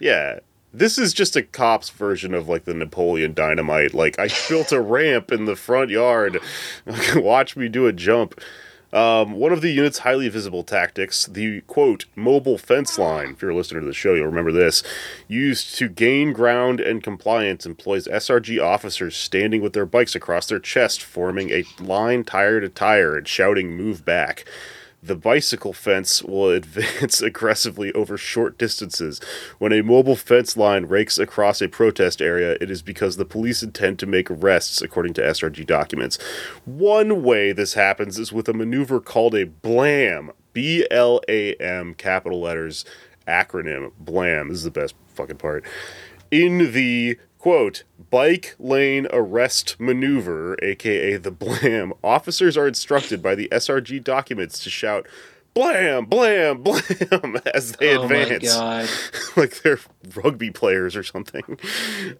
yeah 0.00 0.40
this 0.72 0.98
is 0.98 1.12
just 1.12 1.36
a 1.36 1.42
cop's 1.42 1.90
version 1.90 2.34
of 2.34 2.48
like 2.48 2.64
the 2.64 2.74
napoleon 2.74 3.32
dynamite. 3.32 3.94
Like 3.94 4.18
i 4.18 4.28
built 4.48 4.72
a 4.72 4.80
ramp 4.80 5.32
in 5.32 5.44
the 5.44 5.56
front 5.56 5.90
yard. 5.90 6.40
Watch 7.14 7.56
me 7.56 7.68
do 7.68 7.86
a 7.86 7.92
jump. 7.92 8.40
Um, 8.92 9.32
one 9.34 9.52
of 9.52 9.60
the 9.60 9.70
unit's 9.70 10.00
highly 10.00 10.28
visible 10.28 10.64
tactics, 10.64 11.26
the 11.26 11.60
quote, 11.62 12.06
mobile 12.16 12.58
fence 12.58 12.98
line, 12.98 13.30
if 13.30 13.42
you're 13.42 13.52
a 13.52 13.56
listener 13.56 13.80
to 13.80 13.86
the 13.86 13.94
show, 13.94 14.14
you'll 14.14 14.26
remember 14.26 14.50
this, 14.50 14.82
used 15.28 15.76
to 15.76 15.88
gain 15.88 16.32
ground 16.32 16.80
and 16.80 17.00
compliance, 17.00 17.64
employs 17.64 18.08
SRG 18.08 18.60
officers 18.60 19.14
standing 19.16 19.62
with 19.62 19.74
their 19.74 19.86
bikes 19.86 20.16
across 20.16 20.46
their 20.46 20.58
chest, 20.58 21.02
forming 21.04 21.50
a 21.50 21.64
line 21.78 22.24
tire 22.24 22.60
to 22.60 22.68
tire 22.68 23.16
and 23.16 23.28
shouting, 23.28 23.76
move 23.76 24.04
back. 24.04 24.44
The 25.02 25.16
bicycle 25.16 25.72
fence 25.72 26.22
will 26.22 26.50
advance 26.50 27.22
aggressively 27.22 27.90
over 27.92 28.18
short 28.18 28.58
distances. 28.58 29.20
When 29.58 29.72
a 29.72 29.82
mobile 29.82 30.16
fence 30.16 30.56
line 30.56 30.86
rakes 30.86 31.18
across 31.18 31.62
a 31.62 31.68
protest 31.68 32.20
area, 32.20 32.58
it 32.60 32.70
is 32.70 32.82
because 32.82 33.16
the 33.16 33.24
police 33.24 33.62
intend 33.62 33.98
to 34.00 34.06
make 34.06 34.30
arrests, 34.30 34.82
according 34.82 35.14
to 35.14 35.22
SRG 35.22 35.66
documents. 35.66 36.18
One 36.66 37.22
way 37.22 37.52
this 37.52 37.74
happens 37.74 38.18
is 38.18 38.32
with 38.32 38.48
a 38.48 38.52
maneuver 38.52 39.00
called 39.00 39.34
a 39.34 39.46
BLAM. 39.46 40.32
B 40.52 40.86
L 40.90 41.20
A 41.28 41.54
M, 41.54 41.94
capital 41.94 42.40
letters, 42.40 42.84
acronym. 43.26 43.92
BLAM. 43.98 44.48
This 44.48 44.58
is 44.58 44.64
the 44.64 44.70
best 44.70 44.94
fucking 45.14 45.36
part. 45.36 45.64
In 46.30 46.72
the 46.72 47.18
quote 47.40 47.82
bike 48.10 48.54
lane 48.58 49.08
arrest 49.12 49.80
maneuver 49.80 50.56
aka 50.62 51.16
the 51.16 51.30
blam 51.30 51.92
officers 52.04 52.56
are 52.56 52.68
instructed 52.68 53.22
by 53.22 53.34
the 53.34 53.48
srg 53.50 54.04
documents 54.04 54.62
to 54.62 54.70
shout 54.70 55.06
blam, 55.54 56.04
blam, 56.06 56.62
blam 56.62 57.36
as 57.54 57.72
they 57.72 57.96
Oh 57.96 58.04
advance. 58.04 58.56
Like 59.36 59.62
they're 59.62 59.78
rugby 60.14 60.50
players 60.50 60.96
or 60.96 61.02
something. 61.02 61.58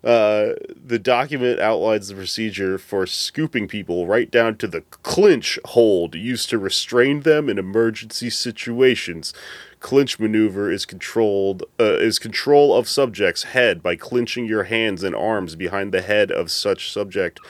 Uh, 0.02 0.54
the 0.74 0.98
document 1.02 1.60
outlines 1.60 2.08
the 2.08 2.14
procedure 2.14 2.78
for 2.78 3.06
scooping 3.06 3.68
people 3.68 4.06
right 4.06 4.30
down 4.30 4.56
to 4.58 4.68
the 4.68 4.82
clinch 5.02 5.58
hold 5.66 6.14
used 6.14 6.50
to 6.50 6.58
restrain 6.58 7.20
them 7.20 7.48
in 7.48 7.58
emergency 7.58 8.30
situations. 8.30 9.34
Clinch 9.80 10.18
maneuver 10.18 10.70
is 10.70 10.84
controlled 10.84 11.62
uh, 11.80 11.96
is 11.98 12.18
control 12.18 12.76
of 12.76 12.88
subject's 12.88 13.44
head 13.44 13.82
by 13.82 13.96
clinching 13.96 14.46
your 14.46 14.64
hands 14.64 15.02
and 15.02 15.16
arms 15.16 15.56
behind 15.56 15.92
the 15.92 16.02
head 16.02 16.30
of 16.30 16.50
such 16.50 16.92
subject 16.92 17.40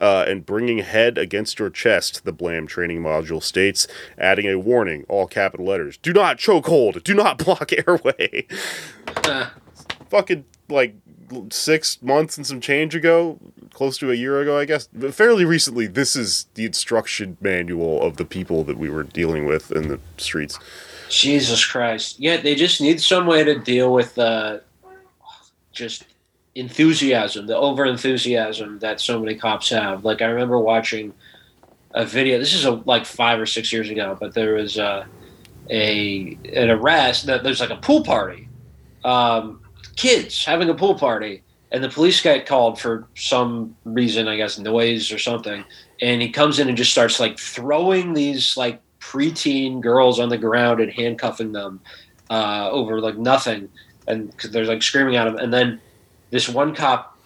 uh, 0.00 0.24
and 0.28 0.46
bringing 0.46 0.78
head 0.78 1.18
against 1.18 1.58
your 1.58 1.70
chest, 1.70 2.24
the 2.24 2.32
Blam 2.32 2.66
training 2.66 3.02
module 3.02 3.42
states, 3.42 3.86
adding 4.16 4.46
a 4.46 4.58
warning, 4.58 5.04
all 5.08 5.26
capital 5.26 5.66
letters. 5.66 5.96
Do 5.96 6.12
not 6.12 6.38
choke 6.38 6.66
hold. 6.66 7.02
Do 7.04 7.14
not 7.14 7.38
block 7.44 7.72
airway. 7.72 8.46
Fucking, 10.08 10.44
like, 10.68 10.94
six 11.50 12.00
months 12.02 12.36
and 12.36 12.46
some 12.46 12.60
change 12.60 12.94
ago, 12.94 13.38
close 13.72 13.98
to 13.98 14.10
a 14.10 14.14
year 14.14 14.40
ago, 14.40 14.58
I 14.58 14.64
guess. 14.64 14.88
But 14.92 15.14
fairly 15.14 15.44
recently, 15.44 15.86
this 15.86 16.16
is 16.16 16.46
the 16.54 16.64
instruction 16.64 17.36
manual 17.40 18.02
of 18.02 18.16
the 18.16 18.24
people 18.24 18.64
that 18.64 18.78
we 18.78 18.88
were 18.88 19.02
dealing 19.02 19.44
with 19.46 19.70
in 19.72 19.88
the 19.88 20.00
streets. 20.16 20.58
Jesus 21.08 21.64
Christ. 21.64 22.18
Yeah, 22.18 22.38
they 22.38 22.54
just 22.54 22.80
need 22.80 23.00
some 23.00 23.26
way 23.26 23.44
to 23.44 23.58
deal 23.58 23.92
with 23.92 24.18
uh, 24.18 24.58
just 25.72 26.04
enthusiasm, 26.54 27.46
the 27.46 27.56
over 27.56 27.86
enthusiasm 27.86 28.78
that 28.80 29.00
so 29.00 29.20
many 29.20 29.34
cops 29.34 29.70
have. 29.70 30.04
Like 30.04 30.22
I 30.22 30.26
remember 30.26 30.58
watching 30.58 31.14
a 31.92 32.04
video. 32.04 32.38
This 32.38 32.54
is 32.54 32.64
a, 32.64 32.72
like 32.72 33.06
five 33.06 33.40
or 33.40 33.46
six 33.46 33.72
years 33.72 33.90
ago, 33.90 34.16
but 34.18 34.34
there 34.34 34.54
was 34.54 34.78
uh, 34.78 35.06
a 35.70 36.38
an 36.54 36.70
arrest. 36.70 37.26
That 37.26 37.44
there's 37.44 37.60
like 37.60 37.70
a 37.70 37.76
pool 37.76 38.02
party, 38.02 38.48
um, 39.04 39.60
kids 39.96 40.44
having 40.44 40.68
a 40.68 40.74
pool 40.74 40.94
party, 40.94 41.42
and 41.70 41.82
the 41.82 41.88
police 41.88 42.20
get 42.20 42.46
called 42.46 42.80
for 42.80 43.06
some 43.14 43.76
reason, 43.84 44.28
I 44.28 44.36
guess 44.36 44.58
noise 44.58 45.12
or 45.12 45.18
something. 45.18 45.64
And 46.00 46.22
he 46.22 46.30
comes 46.30 46.58
in 46.58 46.68
and 46.68 46.76
just 46.76 46.92
starts 46.92 47.20
like 47.20 47.38
throwing 47.38 48.12
these 48.14 48.56
like 48.56 48.80
preteen 49.08 49.80
girls 49.80 50.20
on 50.20 50.28
the 50.28 50.36
ground 50.36 50.80
and 50.80 50.92
handcuffing 50.92 51.52
them 51.52 51.80
uh, 52.30 52.68
over 52.70 53.00
like 53.00 53.16
nothing, 53.16 53.68
and 54.06 54.30
because 54.30 54.50
they're 54.50 54.66
like 54.66 54.82
screaming 54.82 55.16
at 55.16 55.26
him. 55.26 55.36
And 55.36 55.52
then 55.52 55.80
this 56.30 56.46
one 56.48 56.74
cop, 56.74 57.16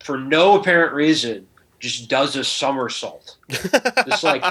for 0.00 0.18
no 0.18 0.60
apparent 0.60 0.92
reason, 0.92 1.46
just 1.80 2.10
does 2.10 2.36
a 2.36 2.44
somersault, 2.44 3.36
just 4.06 4.22
like 4.22 4.44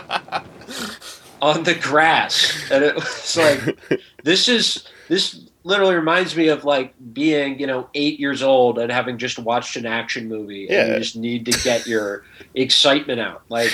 on 1.41 1.63
the 1.63 1.75
grass, 1.75 2.71
and 2.71 2.83
it 2.83 2.95
was 2.95 3.37
like 3.37 3.77
this 4.23 4.49
is 4.49 4.87
this 5.09 5.47
literally 5.63 5.95
reminds 5.95 6.35
me 6.35 6.47
of 6.47 6.63
like 6.63 6.95
being 7.13 7.59
you 7.59 7.67
know 7.67 7.87
eight 7.93 8.19
years 8.19 8.41
old 8.41 8.79
and 8.79 8.91
having 8.91 9.17
just 9.19 9.37
watched 9.37 9.75
an 9.75 9.85
action 9.85 10.27
movie. 10.27 10.67
And 10.69 10.87
Yeah. 10.87 10.93
you 10.93 10.99
just 10.99 11.15
need 11.15 11.45
to 11.45 11.51
get 11.63 11.85
your 11.85 12.23
excitement 12.55 13.19
out. 13.19 13.43
Like 13.49 13.73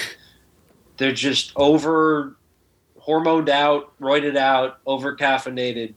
they're 0.97 1.13
just 1.13 1.53
over 1.55 2.35
hormoned 3.07 3.49
out 3.49 3.93
roided 3.99 4.35
out 4.37 4.79
over 4.85 5.15
caffeinated 5.15 5.93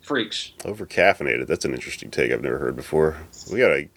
freaks 0.00 0.52
Over 0.64 0.86
caffeinated. 0.86 1.46
That's 1.46 1.64
an 1.64 1.74
interesting 1.74 2.10
take 2.10 2.32
I've 2.32 2.42
never 2.42 2.58
heard 2.58 2.76
before. 2.76 3.16
We 3.52 3.58
gotta 3.58 3.88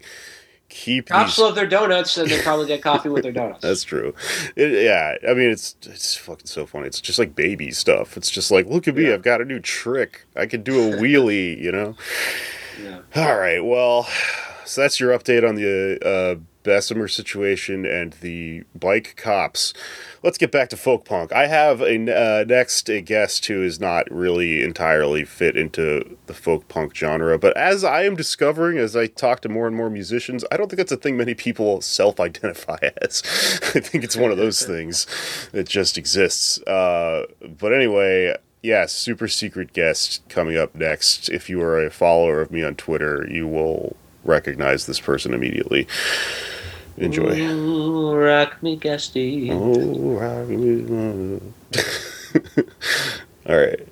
keep 0.69 1.07
cops 1.07 1.35
these 1.35 1.43
love 1.43 1.55
their 1.55 1.67
donuts 1.67 2.17
and 2.17 2.29
they 2.29 2.41
probably 2.41 2.65
get 2.65 2.81
coffee 2.81 3.09
with 3.09 3.23
their 3.23 3.31
donuts 3.33 3.61
That's 3.61 3.83
true. 3.83 4.13
It, 4.55 4.83
yeah, 4.83 5.15
I 5.29 5.33
mean 5.33 5.49
it's 5.49 5.75
it's 5.83 6.15
fucking 6.15 6.47
so 6.47 6.65
funny. 6.65 6.87
It's 6.87 7.01
just 7.01 7.19
like 7.19 7.35
baby 7.35 7.71
stuff. 7.71 8.17
It's 8.17 8.29
just 8.29 8.51
like 8.51 8.67
look 8.67 8.87
at 8.87 8.95
me, 8.95 9.11
I've 9.11 9.23
got 9.23 9.41
a 9.41 9.45
new 9.45 9.59
trick. 9.59 10.25
I 10.35 10.45
can 10.45 10.63
do 10.63 10.93
a 10.93 10.97
wheelie, 10.97 11.59
you 11.59 11.71
know. 11.71 11.95
Yeah. 12.81 13.01
All 13.15 13.37
right, 13.37 13.63
well, 13.63 14.07
so 14.65 14.81
that's 14.81 14.99
your 14.99 15.17
update 15.17 15.47
on 15.47 15.55
the 15.55 15.99
uh, 16.05 16.39
Bessemer 16.63 17.07
situation 17.07 17.85
and 17.85 18.13
the 18.21 18.63
bike 18.73 19.15
cops. 19.17 19.73
Let's 20.23 20.37
get 20.37 20.51
back 20.51 20.69
to 20.69 20.77
folk 20.77 21.03
punk. 21.03 21.33
I 21.33 21.47
have 21.47 21.81
a 21.81 21.95
uh, 21.95 22.43
next 22.45 22.87
a 22.89 23.01
guest 23.01 23.45
who 23.47 23.63
is 23.63 23.79
not 23.79 24.09
really 24.11 24.63
entirely 24.63 25.25
fit 25.25 25.57
into 25.57 26.17
the 26.27 26.33
folk 26.35 26.67
punk 26.67 26.95
genre, 26.95 27.39
but 27.39 27.57
as 27.57 27.83
I 27.83 28.03
am 28.03 28.15
discovering 28.15 28.77
as 28.77 28.95
I 28.95 29.07
talk 29.07 29.41
to 29.41 29.49
more 29.49 29.65
and 29.65 29.75
more 29.75 29.89
musicians, 29.89 30.45
I 30.51 30.57
don't 30.57 30.67
think 30.67 30.77
that's 30.77 30.91
a 30.91 30.97
thing 30.97 31.17
many 31.17 31.33
people 31.33 31.81
self-identify 31.81 32.77
as. 33.01 33.23
I 33.73 33.79
think 33.79 34.03
it's 34.03 34.15
one 34.15 34.31
of 34.31 34.37
those 34.37 34.63
things 34.63 35.07
that 35.53 35.67
just 35.67 35.97
exists. 35.97 36.61
Uh, 36.63 37.25
but 37.57 37.73
anyway, 37.73 38.35
yes, 38.61 38.93
super 38.93 39.27
secret 39.27 39.73
guest 39.73 40.21
coming 40.29 40.55
up 40.55 40.75
next. 40.75 41.29
If 41.29 41.49
you 41.49 41.61
are 41.63 41.83
a 41.83 41.89
follower 41.89 42.41
of 42.41 42.51
me 42.51 42.63
on 42.63 42.75
Twitter, 42.75 43.27
you 43.29 43.47
will 43.47 43.95
recognize 44.23 44.85
this 44.85 44.99
person 44.99 45.33
immediately. 45.33 45.87
Enjoy. 46.97 47.39
Ooh, 47.39 48.15
rock 48.15 48.61
me 48.61 48.75
guesty 48.75 49.49
Oh, 49.51 50.15
rock 50.17 50.47
me. 50.47 51.39
All 53.47 53.57
right. 53.57 53.87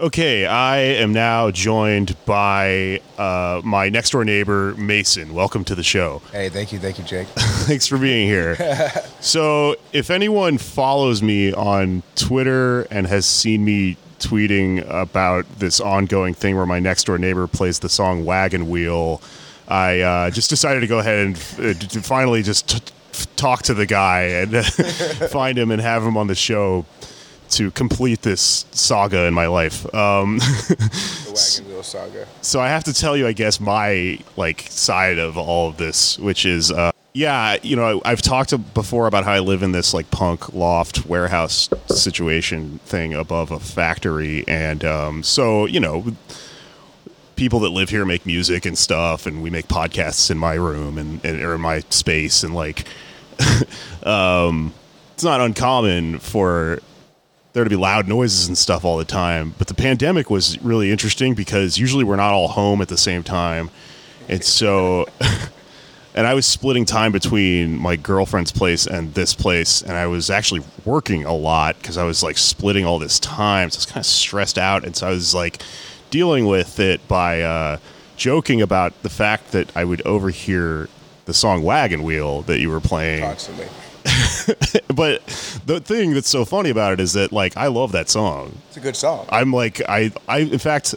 Okay, 0.00 0.46
I 0.46 0.78
am 0.78 1.12
now 1.12 1.50
joined 1.50 2.16
by 2.26 3.00
uh, 3.18 3.60
my 3.62 3.88
next 3.88 4.10
door 4.10 4.24
neighbor, 4.24 4.74
Mason. 4.76 5.32
Welcome 5.32 5.64
to 5.66 5.74
the 5.74 5.82
show. 5.84 6.22
Hey, 6.32 6.48
thank 6.48 6.72
you, 6.72 6.80
thank 6.80 6.98
you, 6.98 7.04
Jake. 7.04 7.28
Thanks 7.36 7.86
for 7.86 7.98
being 7.98 8.26
here. 8.26 8.56
so, 9.20 9.76
if 9.92 10.10
anyone 10.10 10.58
follows 10.58 11.22
me 11.22 11.52
on 11.52 12.02
Twitter 12.16 12.82
and 12.90 13.06
has 13.06 13.26
seen 13.26 13.64
me 13.64 13.96
tweeting 14.18 14.84
about 14.88 15.46
this 15.58 15.78
ongoing 15.78 16.34
thing 16.34 16.56
where 16.56 16.66
my 16.66 16.80
next 16.80 17.04
door 17.04 17.18
neighbor 17.18 17.46
plays 17.46 17.78
the 17.78 17.88
song 17.88 18.24
Wagon 18.24 18.68
Wheel, 18.68 19.20
I 19.68 20.00
uh, 20.00 20.30
just 20.30 20.50
decided 20.50 20.80
to 20.80 20.86
go 20.86 20.98
ahead 20.98 21.26
and 21.26 21.36
uh, 21.58 21.78
to 21.78 22.02
finally 22.02 22.42
just 22.42 22.68
t- 22.68 22.92
talk 23.36 23.62
to 23.62 23.74
the 23.74 23.86
guy 23.86 24.22
and 24.22 24.64
find 25.30 25.58
him 25.58 25.70
and 25.70 25.80
have 25.80 26.02
him 26.02 26.16
on 26.16 26.26
the 26.26 26.34
show 26.34 26.84
to 27.50 27.70
complete 27.72 28.22
this 28.22 28.64
saga 28.70 29.26
in 29.26 29.34
my 29.34 29.46
life. 29.46 29.92
Um, 29.94 30.38
The 31.32 31.32
Wagon 31.60 31.72
Wheel 31.72 31.82
Saga. 31.82 32.26
so 32.40 32.60
I 32.60 32.68
have 32.68 32.84
to 32.84 32.92
tell 32.92 33.16
you, 33.16 33.26
I 33.26 33.32
guess, 33.32 33.60
my 33.60 34.18
like 34.36 34.66
side 34.68 35.18
of 35.18 35.38
all 35.38 35.68
of 35.68 35.76
this, 35.76 36.18
which 36.18 36.44
is, 36.44 36.70
uh, 36.70 36.92
yeah, 37.14 37.56
you 37.62 37.76
know, 37.76 38.00
I, 38.04 38.12
I've 38.12 38.22
talked 38.22 38.52
before 38.74 39.06
about 39.06 39.24
how 39.24 39.32
I 39.32 39.40
live 39.40 39.62
in 39.62 39.72
this 39.72 39.92
like 39.94 40.10
punk 40.10 40.52
loft 40.54 41.06
warehouse 41.06 41.68
situation 41.86 42.80
thing 42.84 43.14
above 43.14 43.50
a 43.50 43.60
factory, 43.60 44.44
and 44.48 44.84
um, 44.84 45.22
so 45.22 45.66
you 45.66 45.80
know, 45.80 46.04
people 47.42 47.58
that 47.58 47.70
live 47.70 47.88
here 47.88 48.04
make 48.04 48.24
music 48.24 48.64
and 48.66 48.78
stuff, 48.78 49.26
and 49.26 49.42
we 49.42 49.50
make 49.50 49.66
podcasts 49.66 50.30
in 50.30 50.38
my 50.38 50.54
room 50.54 50.96
and, 50.96 51.24
and 51.24 51.42
or 51.42 51.56
in 51.56 51.60
my 51.60 51.80
space, 51.90 52.44
and 52.44 52.54
like, 52.54 52.84
um, 54.04 54.72
it's 55.12 55.24
not 55.24 55.40
uncommon 55.40 56.20
for 56.20 56.78
there 57.52 57.64
to 57.64 57.68
be 57.68 57.74
loud 57.74 58.06
noises 58.06 58.46
and 58.46 58.56
stuff 58.56 58.84
all 58.84 58.96
the 58.96 59.04
time. 59.04 59.56
But 59.58 59.66
the 59.66 59.74
pandemic 59.74 60.30
was 60.30 60.56
really 60.62 60.92
interesting 60.92 61.34
because 61.34 61.78
usually 61.78 62.04
we're 62.04 62.14
not 62.14 62.32
all 62.32 62.46
home 62.46 62.80
at 62.80 62.86
the 62.86 62.96
same 62.96 63.24
time. 63.24 63.70
And 64.28 64.44
so, 64.44 65.08
and 66.14 66.24
I 66.24 66.34
was 66.34 66.46
splitting 66.46 66.84
time 66.84 67.10
between 67.10 67.76
my 67.76 67.96
girlfriend's 67.96 68.52
place 68.52 68.86
and 68.86 69.12
this 69.14 69.34
place. 69.34 69.82
And 69.82 69.94
I 69.94 70.06
was 70.06 70.30
actually 70.30 70.62
working 70.84 71.24
a 71.24 71.34
lot 71.34 71.76
because 71.78 71.98
I 71.98 72.04
was 72.04 72.22
like 72.22 72.38
splitting 72.38 72.84
all 72.84 73.00
this 73.00 73.18
time. 73.18 73.68
So 73.68 73.78
I 73.78 73.80
was 73.80 73.86
kind 73.86 73.98
of 73.98 74.06
stressed 74.06 74.58
out. 74.58 74.84
And 74.84 74.94
so 74.94 75.08
I 75.08 75.10
was 75.10 75.34
like 75.34 75.60
dealing 76.12 76.46
with 76.46 76.78
it 76.78 77.06
by 77.08 77.40
uh, 77.40 77.78
joking 78.16 78.62
about 78.62 79.02
the 79.02 79.10
fact 79.10 79.50
that 79.50 79.76
I 79.76 79.82
would 79.82 80.02
overhear 80.06 80.88
the 81.24 81.34
song 81.34 81.62
Wagon 81.62 82.04
Wheel 82.04 82.42
that 82.42 82.60
you 82.60 82.70
were 82.70 82.80
playing 82.80 83.24
Constantly. 83.24 83.66
but 84.94 85.24
the 85.64 85.80
thing 85.80 86.12
that's 86.12 86.28
so 86.28 86.44
funny 86.44 86.70
about 86.70 86.92
it 86.92 87.00
is 87.00 87.14
that 87.14 87.32
like 87.32 87.56
I 87.56 87.68
love 87.68 87.92
that 87.92 88.08
song. 88.10 88.58
It's 88.68 88.76
a 88.76 88.80
good 88.80 88.96
song. 88.96 89.26
I'm 89.30 89.52
like 89.52 89.80
I 89.88 90.12
I 90.28 90.38
in 90.40 90.58
fact 90.58 90.94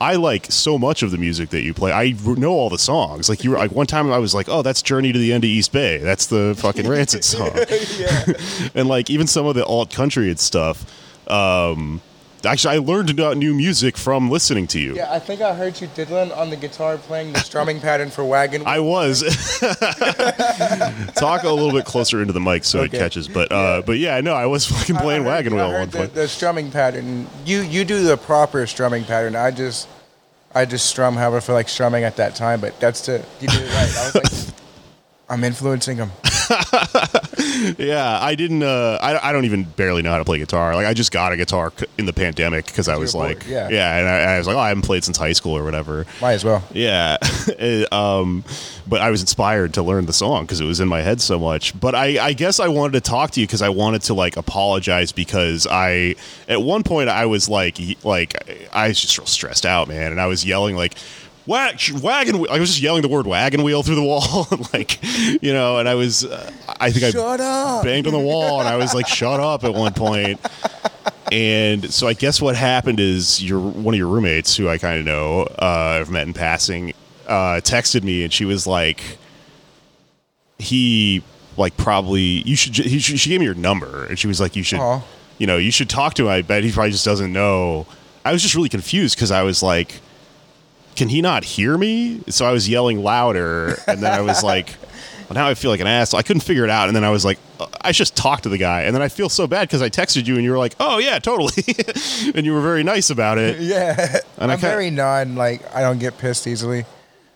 I 0.00 0.16
like 0.16 0.50
so 0.50 0.78
much 0.78 1.04
of 1.04 1.12
the 1.12 1.18
music 1.18 1.50
that 1.50 1.62
you 1.62 1.72
play. 1.72 1.92
I 1.92 2.14
know 2.26 2.50
all 2.50 2.68
the 2.68 2.78
songs. 2.78 3.28
Like 3.28 3.44
you 3.44 3.52
were 3.52 3.56
like 3.56 3.70
one 3.70 3.86
time 3.86 4.10
I 4.10 4.18
was 4.18 4.34
like, 4.34 4.48
"Oh, 4.48 4.62
that's 4.62 4.82
Journey 4.82 5.12
to 5.12 5.18
the 5.18 5.32
End 5.32 5.44
of 5.44 5.50
East 5.50 5.72
Bay. 5.72 5.98
That's 5.98 6.26
the 6.26 6.56
fucking 6.58 6.88
Rancid 6.88 7.22
song." 7.34 7.50
and 8.74 8.88
like 8.88 9.08
even 9.08 9.28
some 9.28 9.46
of 9.46 9.54
the 9.54 9.64
alt 9.64 9.92
country 9.92 10.28
and 10.28 10.40
stuff. 10.40 10.84
Um 11.30 12.00
actually 12.44 12.74
I 12.76 12.78
learned 12.78 13.10
about 13.10 13.36
new 13.36 13.54
music 13.54 13.96
from 13.96 14.30
listening 14.30 14.66
to 14.68 14.78
you. 14.80 14.94
Yeah, 14.96 15.12
I 15.12 15.18
think 15.18 15.40
I 15.40 15.54
heard 15.54 15.80
you 15.80 15.88
diddling 15.94 16.32
on 16.32 16.50
the 16.50 16.56
guitar 16.56 16.96
playing 16.98 17.32
the 17.32 17.40
strumming 17.40 17.80
pattern 17.80 18.10
for 18.10 18.24
Wagon. 18.24 18.62
I 18.66 18.80
was 18.80 19.22
talk 21.14 21.42
a 21.44 21.50
little 21.50 21.72
bit 21.72 21.84
closer 21.84 22.20
into 22.20 22.32
the 22.32 22.40
mic 22.40 22.64
so 22.64 22.80
Okay. 22.80 22.96
it 22.96 23.00
catches. 23.00 23.28
But 23.28 23.52
uh, 23.52 23.82
but 23.84 23.98
yeah, 23.98 24.20
no, 24.20 24.34
I 24.34 24.46
was 24.46 24.66
fucking 24.66 24.96
playing 24.96 25.24
Wagon 25.24 25.54
Wheel 25.54 25.64
at 25.64 25.68
one 25.68 25.74
heard 25.80 25.90
the, 25.92 25.98
point. 25.98 26.14
the 26.14 26.28
strumming 26.28 26.70
pattern. 26.70 27.26
You 27.44 27.60
you 27.62 27.84
do 27.84 28.02
the 28.04 28.16
proper 28.16 28.66
strumming 28.66 29.04
pattern. 29.04 29.36
I 29.36 29.50
just 29.50 29.88
I 30.54 30.64
just 30.64 30.86
strum 30.86 31.14
however 31.14 31.38
I 31.38 31.40
feel 31.40 31.54
like 31.54 31.68
strumming 31.68 32.04
at 32.04 32.16
that 32.16 32.34
time. 32.34 32.60
But 32.60 32.78
that's 32.80 33.06
the 33.06 33.24
you 33.40 33.48
did 33.48 33.60
it 33.62 33.68
right. 33.74 33.96
I 33.98 34.04
was 34.06 34.14
like, 34.14 34.54
I'm 35.28 35.44
influencing 35.44 35.96
him. 35.96 36.10
yeah, 37.78 38.18
I 38.20 38.34
didn't. 38.36 38.62
Uh, 38.62 38.98
I, 39.00 39.28
I 39.28 39.32
don't 39.32 39.44
even 39.44 39.64
barely 39.64 40.02
know 40.02 40.10
how 40.10 40.18
to 40.18 40.24
play 40.24 40.38
guitar. 40.38 40.74
Like 40.74 40.86
I 40.86 40.94
just 40.94 41.12
got 41.12 41.32
a 41.32 41.36
guitar 41.36 41.72
c- 41.76 41.86
in 41.96 42.06
the 42.06 42.12
pandemic 42.12 42.66
because 42.66 42.88
I 42.88 42.96
was 42.96 43.14
like, 43.14 43.46
yeah. 43.46 43.68
yeah, 43.70 43.98
and 43.98 44.08
I, 44.08 44.34
I 44.34 44.38
was 44.38 44.46
like, 44.46 44.56
oh, 44.56 44.60
I 44.60 44.68
haven't 44.68 44.82
played 44.82 45.04
since 45.04 45.16
high 45.16 45.32
school 45.32 45.56
or 45.56 45.64
whatever. 45.64 46.06
Might 46.20 46.34
as 46.34 46.44
well. 46.44 46.62
Yeah, 46.72 47.16
um, 47.92 48.44
but 48.86 49.00
I 49.00 49.10
was 49.10 49.20
inspired 49.20 49.74
to 49.74 49.82
learn 49.82 50.06
the 50.06 50.12
song 50.12 50.44
because 50.44 50.60
it 50.60 50.66
was 50.66 50.80
in 50.80 50.88
my 50.88 51.00
head 51.00 51.20
so 51.20 51.38
much. 51.38 51.78
But 51.78 51.94
I, 51.94 52.22
I 52.22 52.32
guess 52.32 52.60
I 52.60 52.68
wanted 52.68 52.92
to 52.94 53.00
talk 53.00 53.30
to 53.32 53.40
you 53.40 53.46
because 53.46 53.62
I 53.62 53.70
wanted 53.70 54.02
to 54.02 54.14
like 54.14 54.36
apologize 54.36 55.12
because 55.12 55.66
I, 55.70 56.16
at 56.48 56.62
one 56.62 56.82
point, 56.82 57.08
I 57.08 57.26
was 57.26 57.48
like, 57.48 57.78
like 58.04 58.68
I 58.72 58.88
was 58.88 59.00
just 59.00 59.16
real 59.18 59.26
stressed 59.26 59.64
out, 59.64 59.88
man, 59.88 60.12
and 60.12 60.20
I 60.20 60.26
was 60.26 60.44
yelling 60.44 60.76
like. 60.76 60.94
Wag, 61.46 61.80
wagon 62.00 62.38
wheel. 62.38 62.50
I 62.52 62.60
was 62.60 62.70
just 62.70 62.80
yelling 62.80 63.02
the 63.02 63.08
word 63.08 63.26
wagon 63.26 63.62
wheel 63.62 63.82
through 63.82 63.96
the 63.96 64.02
wall, 64.02 64.46
like, 64.72 65.02
you 65.42 65.52
know, 65.52 65.78
and 65.78 65.88
I 65.88 65.94
was, 65.94 66.24
uh, 66.24 66.52
I 66.80 66.90
think 66.92 67.14
I 67.14 67.18
up. 67.18 67.84
banged 67.84 68.06
on 68.06 68.12
the 68.12 68.18
wall 68.18 68.60
and 68.60 68.68
I 68.68 68.76
was 68.76 68.94
like, 68.94 69.08
shut 69.08 69.40
up 69.40 69.64
at 69.64 69.74
one 69.74 69.92
point. 69.92 70.40
And 71.32 71.92
so 71.92 72.06
I 72.06 72.12
guess 72.12 72.40
what 72.42 72.54
happened 72.56 73.00
is 73.00 73.42
your 73.42 73.58
one 73.58 73.94
of 73.94 73.98
your 73.98 74.08
roommates, 74.08 74.56
who 74.56 74.68
I 74.68 74.78
kind 74.78 75.00
of 75.00 75.06
know, 75.06 75.42
uh, 75.58 75.98
I've 76.00 76.10
met 76.10 76.26
in 76.26 76.34
passing, 76.34 76.92
uh, 77.26 77.60
texted 77.62 78.02
me 78.04 78.22
and 78.22 78.32
she 78.32 78.44
was 78.44 78.66
like, 78.66 79.00
he 80.58 81.22
like 81.56 81.76
probably 81.76 82.20
you 82.20 82.54
should. 82.54 82.74
He, 82.76 82.98
she 82.98 83.16
she 83.16 83.30
gave 83.30 83.40
me 83.40 83.46
your 83.46 83.54
number 83.54 84.04
and 84.04 84.18
she 84.18 84.26
was 84.26 84.40
like, 84.40 84.54
you 84.54 84.62
should, 84.62 84.78
Aw. 84.78 85.02
you 85.38 85.46
know, 85.46 85.56
you 85.56 85.70
should 85.72 85.90
talk 85.90 86.14
to 86.14 86.24
him. 86.24 86.28
I 86.28 86.42
bet 86.42 86.64
he 86.64 86.70
probably 86.70 86.92
just 86.92 87.04
doesn't 87.04 87.32
know. 87.32 87.86
I 88.24 88.32
was 88.32 88.42
just 88.42 88.54
really 88.54 88.68
confused 88.68 89.16
because 89.16 89.30
I 89.30 89.42
was 89.42 89.62
like, 89.62 90.00
can 90.96 91.08
he 91.08 91.22
not 91.22 91.44
hear 91.44 91.76
me? 91.78 92.20
So 92.28 92.44
I 92.46 92.52
was 92.52 92.68
yelling 92.68 93.02
louder, 93.02 93.76
and 93.86 94.00
then 94.02 94.12
I 94.12 94.20
was 94.20 94.42
like, 94.52 94.74
well, 95.28 95.34
now 95.34 95.48
I 95.48 95.54
feel 95.54 95.70
like 95.70 95.80
an 95.80 95.86
asshole. 95.86 96.18
I 96.18 96.22
couldn't 96.22 96.42
figure 96.42 96.64
it 96.64 96.70
out, 96.70 96.88
and 96.88 96.96
then 96.96 97.04
I 97.04 97.10
was 97.10 97.24
like, 97.24 97.38
uh, 97.60 97.66
I 97.80 97.92
should 97.92 98.08
talk 98.08 98.42
to 98.42 98.48
the 98.48 98.58
guy, 98.58 98.82
and 98.82 98.94
then 98.94 99.02
I 99.02 99.08
feel 99.08 99.28
so 99.28 99.46
bad 99.46 99.68
because 99.68 99.82
I 99.82 99.88
texted 99.88 100.26
you, 100.26 100.34
and 100.34 100.44
you 100.44 100.50
were 100.50 100.58
like, 100.58 100.74
oh 100.80 100.98
yeah, 100.98 101.18
totally, 101.18 101.52
and 102.34 102.44
you 102.44 102.52
were 102.52 102.60
very 102.62 102.82
nice 102.82 103.10
about 103.10 103.38
it. 103.38 103.60
Yeah. 103.60 104.18
And 104.38 104.50
I 104.50 104.54
I'm 104.54 104.60
kinda- 104.60 104.74
very 104.74 104.90
non, 104.90 105.34
like, 105.36 105.62
I 105.74 105.80
don't 105.82 105.98
get 105.98 106.18
pissed 106.18 106.46
easily. 106.46 106.84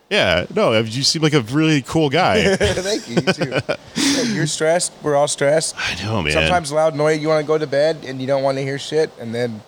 Yeah, 0.09 0.45
no, 0.55 0.71
you 0.79 1.03
seem 1.03 1.21
like 1.21 1.33
a 1.33 1.41
really 1.41 1.81
cool 1.81 2.09
guy. 2.09 2.55
Thank 2.55 3.09
you. 3.09 3.15
You 3.15 3.21
too. 3.33 3.59
Yeah, 3.95 4.21
you're 4.33 4.47
stressed. 4.47 4.93
We're 5.03 5.17
all 5.17 5.27
stressed. 5.27 5.75
I 5.77 6.01
know, 6.01 6.21
man. 6.23 6.31
Sometimes 6.31 6.71
loud 6.71 6.95
noise, 6.95 7.19
you 7.19 7.27
want 7.27 7.43
to 7.43 7.47
go 7.47 7.57
to 7.57 7.67
bed 7.67 8.05
and 8.05 8.21
you 8.21 8.25
don't 8.27 8.41
want 8.41 8.57
to 8.57 8.63
hear 8.63 8.79
shit, 8.79 9.11
and 9.19 9.35
then 9.35 9.59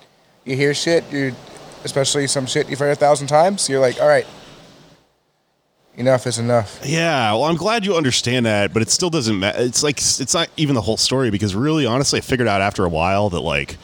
you 0.46 0.56
hear 0.56 0.74
shit, 0.74 1.04
you, 1.12 1.36
especially 1.84 2.28
some 2.28 2.46
shit 2.46 2.70
you've 2.70 2.80
heard 2.80 2.92
a 2.92 2.96
thousand 2.96 3.28
times. 3.28 3.70
You're 3.70 3.80
like, 3.80 4.02
all 4.02 4.08
right, 4.08 4.26
enough 5.96 6.26
is 6.28 6.40
enough. 6.40 6.80
Yeah, 6.84 7.32
well, 7.34 7.44
I'm 7.46 7.56
glad 7.56 7.86
you 7.86 7.96
understand 7.96 8.46
that, 8.46 8.74
but 8.74 8.82
it 8.82 8.90
still 8.90 9.10
doesn't 9.10 9.40
matter. 9.40 9.60
It's 9.62 9.84
like 9.84 9.98
it's 9.98 10.34
not 10.34 10.50
even 10.58 10.76
the 10.76 10.82
whole 10.82 10.98
story 10.98 11.30
because 11.30 11.56
really, 11.56 11.86
honestly, 11.86 12.18
I 12.20 12.22
figured 12.22 12.48
out 12.48 12.62
after 12.62 12.86
a 12.86 12.90
while 12.90 13.30
that 13.32 13.42
like 13.42 13.78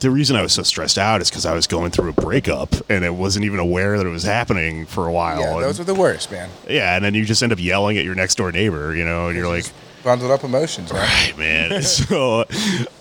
the 0.00 0.10
reason 0.10 0.36
I 0.36 0.42
was 0.42 0.52
so 0.52 0.62
stressed 0.62 0.96
out 0.98 1.20
is 1.20 1.28
because 1.28 1.44
I 1.44 1.54
was 1.54 1.66
going 1.66 1.90
through 1.90 2.10
a 2.10 2.12
breakup 2.12 2.72
and 2.88 3.04
I 3.04 3.10
wasn't 3.10 3.44
even 3.44 3.58
aware 3.58 3.98
that 3.98 4.06
it 4.06 4.10
was 4.10 4.22
happening 4.22 4.86
for 4.86 5.08
a 5.08 5.12
while. 5.12 5.40
Yeah, 5.40 5.54
And- 5.54 5.64
those 5.64 5.80
are 5.80 5.84
the 5.84 5.94
worst, 5.94 6.30
man. 6.30 6.50
yeah, 6.68 6.94
and 6.94 7.04
then 7.04 7.14
you 7.14 7.24
just 7.24 7.42
end 7.42 7.50
up 7.52 7.58
yelling 7.58 7.98
at 7.98 8.04
your 8.04 8.14
next 8.14 8.36
door 8.36 8.52
neighbor, 8.52 8.94
you 8.94 9.04
know, 9.04 9.26
and 9.26 9.36
you're 9.36 9.48
like, 9.48 9.66
Bundled 10.04 10.30
up 10.30 10.44
emotions, 10.44 10.92
man. 10.92 11.02
right, 11.02 11.38
man. 11.38 11.82
so 11.82 12.44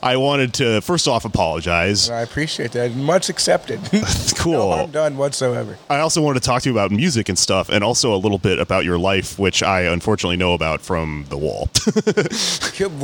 I 0.02 0.18
wanted 0.18 0.54
to 0.56 0.82
first 0.82 1.08
off 1.08 1.26
apologize. 1.26 2.10
I 2.10 2.22
appreciate 2.22 2.72
that. 2.72 2.96
Much 2.96 3.30
accepted. 3.30 3.80
No 4.48 4.54
cool. 4.54 4.72
harm 4.72 4.92
done 4.92 5.18
whatsoever. 5.18 5.78
I 5.90 6.00
also 6.00 6.22
wanted 6.22 6.42
to 6.42 6.46
talk 6.48 6.62
to 6.62 6.70
you 6.70 6.74
about 6.74 6.90
music 6.92 7.28
and 7.28 7.38
stuff, 7.38 7.68
and 7.70 7.84
also 7.84 8.14
a 8.16 8.18
little 8.18 8.38
bit 8.38 8.60
about 8.60 8.86
your 8.86 8.98
life, 8.98 9.38
which 9.38 9.62
I 9.62 9.82
unfortunately 9.82 10.38
know 10.38 10.54
about 10.54 10.80
from 10.80 11.26
the 11.30 11.38
wall. 11.38 11.70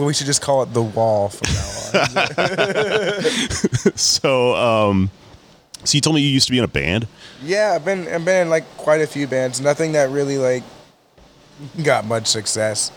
We 0.06 0.14
should 0.14 0.26
just 0.28 0.42
call 0.42 0.64
it 0.64 0.74
the 0.74 0.82
wall 0.84 1.30
from 1.30 2.14
now 2.14 2.22
on. 2.38 3.98
so, 3.98 4.56
um, 4.56 5.12
so 5.84 5.96
you 5.98 6.02
told 6.02 6.16
me 6.16 6.22
you 6.22 6.30
used 6.30 6.46
to 6.48 6.52
be 6.52 6.60
in 6.60 6.64
a 6.64 6.68
band. 6.68 7.08
yeah, 7.42 7.74
I've 7.76 7.84
been 7.84 8.08
I've 8.08 8.24
been 8.24 8.44
in 8.44 8.50
like 8.50 8.66
quite 8.78 9.02
a 9.02 9.08
few 9.08 9.28
bands. 9.28 9.60
Nothing 9.60 9.92
that 9.94 10.10
really 10.12 10.38
like 10.38 10.64
got 11.84 12.06
much 12.06 12.28
success. 12.28 12.92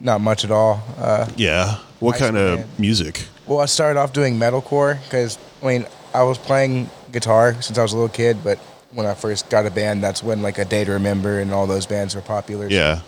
Not 0.00 0.20
much 0.20 0.44
at 0.44 0.50
all. 0.50 0.82
Uh, 0.98 1.28
Yeah. 1.36 1.78
What 2.00 2.16
kind 2.18 2.36
of 2.36 2.58
band. 2.58 2.78
music? 2.78 3.24
Well, 3.46 3.60
I 3.60 3.66
started 3.66 3.98
off 3.98 4.12
doing 4.12 4.38
metalcore 4.38 5.02
because 5.04 5.38
I 5.62 5.66
mean 5.66 5.86
I 6.12 6.22
was 6.22 6.36
playing 6.38 6.90
guitar 7.12 7.54
since 7.62 7.78
I 7.78 7.82
was 7.82 7.92
a 7.92 7.96
little 7.96 8.08
kid, 8.14 8.38
but 8.44 8.58
when 8.92 9.06
I 9.06 9.14
first 9.14 9.48
got 9.50 9.64
a 9.66 9.70
band, 9.70 10.02
that's 10.04 10.22
when 10.22 10.42
like 10.42 10.58
a 10.58 10.64
Day 10.64 10.84
to 10.84 10.92
Remember 10.92 11.40
and 11.40 11.52
all 11.52 11.66
those 11.66 11.86
bands 11.86 12.14
were 12.14 12.20
popular. 12.20 12.68
Yeah. 12.68 13.00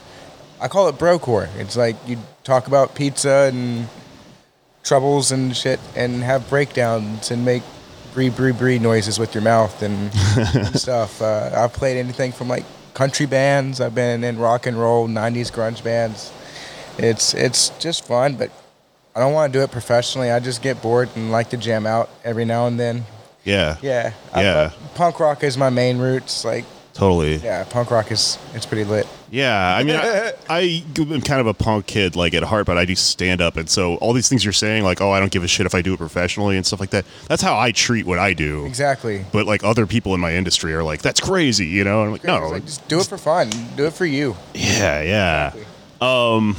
I 0.60 0.68
call 0.68 0.88
it 0.88 0.96
brocore. 0.96 1.48
It's 1.58 1.76
like 1.76 1.96
you 2.06 2.16
talk 2.42 2.66
about 2.66 2.94
pizza 2.94 3.50
and 3.52 3.86
troubles 4.82 5.32
and 5.32 5.54
shit, 5.56 5.80
and 5.94 6.22
have 6.22 6.48
breakdowns 6.48 7.30
and 7.30 7.44
make 7.44 7.62
bree 8.14 8.30
bree 8.30 8.52
bree 8.52 8.78
noises 8.78 9.18
with 9.18 9.34
your 9.34 9.42
mouth 9.42 9.82
and, 9.82 10.10
and 10.54 10.74
stuff. 10.80 11.20
Uh, 11.20 11.50
I've 11.54 11.72
played 11.74 11.98
anything 11.98 12.32
from 12.32 12.48
like 12.48 12.64
country 12.94 13.26
bands. 13.26 13.80
I've 13.80 13.94
been 13.94 14.24
in 14.24 14.38
rock 14.38 14.66
and 14.66 14.78
roll, 14.78 15.06
'90s 15.08 15.52
grunge 15.52 15.84
bands. 15.84 16.32
It's 16.98 17.34
it's 17.34 17.70
just 17.78 18.04
fun, 18.06 18.36
but 18.36 18.50
I 19.14 19.20
don't 19.20 19.32
want 19.32 19.52
to 19.52 19.58
do 19.58 19.62
it 19.62 19.70
professionally. 19.70 20.30
I 20.30 20.40
just 20.40 20.62
get 20.62 20.80
bored 20.82 21.08
and 21.16 21.30
like 21.32 21.50
to 21.50 21.56
jam 21.56 21.86
out 21.86 22.10
every 22.24 22.44
now 22.44 22.66
and 22.66 22.78
then. 22.78 23.04
Yeah. 23.44 23.76
Yeah, 23.82 24.12
I- 24.32 24.42
Yeah. 24.42 24.70
punk 24.94 25.20
rock 25.20 25.42
is 25.44 25.56
my 25.56 25.70
main 25.70 25.98
roots. 25.98 26.44
Like, 26.44 26.64
Totally. 26.94 27.36
yeah, 27.36 27.64
punk 27.64 27.90
rock 27.90 28.10
is 28.10 28.38
it's 28.54 28.66
pretty 28.66 28.84
lit. 28.84 29.06
Yeah, 29.30 29.76
I 29.76 29.82
mean, 29.84 29.96
I, 29.96 30.32
I 30.48 30.84
am 30.98 31.20
kind 31.20 31.40
of 31.40 31.46
a 31.46 31.54
punk 31.54 31.86
kid, 31.86 32.16
like 32.16 32.32
at 32.34 32.42
heart, 32.42 32.64
but 32.66 32.78
I 32.78 32.84
do 32.84 32.94
stand 32.94 33.40
up, 33.42 33.56
and 33.56 33.68
so 33.68 33.96
all 33.96 34.12
these 34.12 34.28
things 34.28 34.44
you're 34.44 34.52
saying, 34.52 34.82
like, 34.84 35.00
oh, 35.00 35.10
I 35.10 35.20
don't 35.20 35.30
give 35.32 35.44
a 35.44 35.48
shit 35.48 35.66
if 35.66 35.74
I 35.74 35.82
do 35.82 35.94
it 35.94 35.98
professionally 35.98 36.56
and 36.56 36.64
stuff 36.64 36.80
like 36.80 36.90
that. 36.90 37.04
That's 37.28 37.42
how 37.42 37.58
I 37.58 37.72
treat 37.72 38.06
what 38.06 38.18
I 38.18 38.32
do. 38.34 38.64
Exactly. 38.66 39.24
But 39.32 39.46
like 39.46 39.62
other 39.64 39.86
people 39.86 40.14
in 40.14 40.20
my 40.20 40.34
industry 40.34 40.72
are 40.74 40.82
like, 40.82 41.02
that's 41.02 41.20
crazy, 41.20 41.66
you 41.66 41.84
know? 41.84 42.00
And 42.00 42.06
I'm 42.06 42.12
like, 42.12 42.24
no, 42.24 42.48
like, 42.48 42.64
just 42.64 42.86
do 42.88 42.98
it 43.00 43.06
for 43.06 43.18
fun. 43.18 43.50
Do 43.76 43.84
it 43.86 43.92
for 43.92 44.06
you. 44.06 44.36
yeah, 44.54 45.02
yeah. 45.02 45.52
Um, 46.00 46.56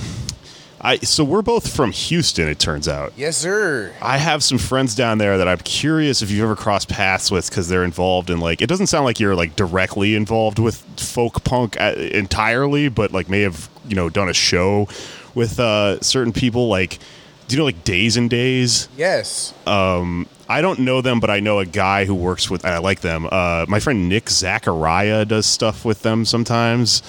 I 0.80 0.98
so 0.98 1.24
we're 1.24 1.42
both 1.42 1.74
from 1.76 1.92
Houston. 1.92 2.48
It 2.48 2.60
turns 2.60 2.88
out. 2.88 3.14
Yes, 3.18 3.38
sir. 3.38 3.94
I 4.02 4.18
have 4.18 4.44
some 4.44 4.58
friends 4.58 4.94
down 4.96 5.18
there 5.18 5.38
that 5.38 5.48
I'm 5.48 5.58
curious 5.60 6.22
if 6.22 6.30
you've 6.30 6.44
ever 6.44 6.56
crossed 6.56 6.90
paths 6.90 7.32
with 7.32 7.50
because 7.50 7.68
they're 7.68 7.84
involved 7.84 8.30
in 8.30 8.40
like 8.40 8.62
it 8.62 8.68
doesn't 8.68 8.88
sound 8.88 9.06
like 9.06 9.20
you're 9.20 9.36
like 9.36 9.56
directly 9.56 10.16
involved 10.16 10.60
with 10.60 10.78
folk 11.00 11.44
punk 11.44 11.80
uh, 11.82 11.94
entirely, 11.98 12.90
but 12.90 13.12
like 13.12 13.28
may 13.30 13.42
have 13.42 13.70
you 13.88 13.96
know 13.96 14.10
done 14.10 14.30
a 14.30 14.34
show 14.34 14.88
with 15.34 15.60
uh, 15.60 16.00
certain 16.02 16.32
people. 16.34 16.68
Like, 16.68 17.00
do 17.48 17.56
you 17.56 17.58
know 17.60 17.66
like 17.66 17.84
Days 17.84 18.16
N' 18.18 18.28
Daze? 18.28 18.88
Yes. 18.96 19.54
Um, 19.66 20.28
I 20.50 20.62
don't 20.62 20.80
know 20.80 21.02
them, 21.02 21.20
but 21.20 21.30
I 21.30 21.40
know 21.40 21.60
a 21.60 21.66
guy 21.66 22.06
who 22.06 22.16
works 22.16 22.50
with. 22.50 22.64
and 22.64 22.74
I 22.74 22.78
like 22.78 23.02
them. 23.02 23.28
Uh, 23.32 23.66
my 23.68 23.80
friend 23.80 24.08
Nick 24.10 24.30
Zachariah 24.30 25.26
does 25.26 25.46
stuff 25.46 25.84
with 25.84 26.04
them 26.04 26.24
sometimes. 26.24 27.02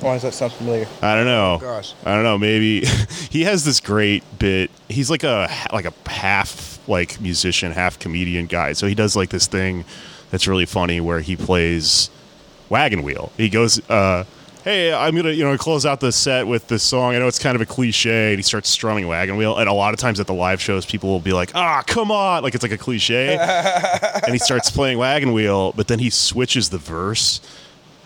Why 0.00 0.14
does 0.14 0.22
that 0.22 0.34
sound 0.34 0.52
familiar? 0.52 0.86
I 1.02 1.14
don't 1.14 1.26
know. 1.26 1.58
gosh. 1.60 1.94
I 2.04 2.14
don't 2.14 2.24
know. 2.24 2.38
Maybe 2.38 2.84
he 3.30 3.42
has 3.44 3.64
this 3.64 3.80
great 3.80 4.22
bit. 4.38 4.70
He's 4.88 5.10
like 5.10 5.24
a 5.24 5.48
like 5.72 5.84
a 5.84 6.10
half 6.10 6.78
like 6.88 7.20
musician, 7.20 7.72
half 7.72 7.98
comedian 7.98 8.46
guy. 8.46 8.72
So 8.72 8.86
he 8.86 8.94
does 8.94 9.16
like 9.16 9.30
this 9.30 9.46
thing 9.46 9.84
that's 10.30 10.46
really 10.46 10.66
funny 10.66 11.00
where 11.00 11.20
he 11.20 11.36
plays 11.36 12.10
wagon 12.68 13.02
wheel. 13.02 13.32
He 13.36 13.48
goes, 13.48 13.78
uh, 13.90 14.24
"Hey, 14.64 14.92
I'm 14.92 15.16
gonna 15.16 15.30
you 15.30 15.44
know 15.44 15.56
close 15.56 15.84
out 15.84 16.00
the 16.00 16.12
set 16.12 16.46
with 16.46 16.68
this 16.68 16.82
song. 16.82 17.14
I 17.14 17.18
know 17.18 17.26
it's 17.26 17.38
kind 17.38 17.56
of 17.56 17.60
a 17.60 17.66
cliche." 17.66 18.30
And 18.30 18.38
he 18.38 18.42
starts 18.42 18.68
strumming 18.68 19.06
wagon 19.08 19.36
wheel. 19.36 19.56
And 19.56 19.68
a 19.68 19.72
lot 19.72 19.94
of 19.94 20.00
times 20.00 20.20
at 20.20 20.26
the 20.26 20.34
live 20.34 20.60
shows, 20.60 20.86
people 20.86 21.10
will 21.10 21.20
be 21.20 21.32
like, 21.32 21.50
"Ah, 21.54 21.82
come 21.86 22.10
on!" 22.10 22.42
Like 22.42 22.54
it's 22.54 22.62
like 22.62 22.72
a 22.72 22.78
cliche. 22.78 23.36
and 24.22 24.32
he 24.32 24.38
starts 24.38 24.70
playing 24.70 24.98
wagon 24.98 25.32
wheel, 25.32 25.72
but 25.72 25.88
then 25.88 25.98
he 25.98 26.10
switches 26.10 26.70
the 26.70 26.78
verse 26.78 27.40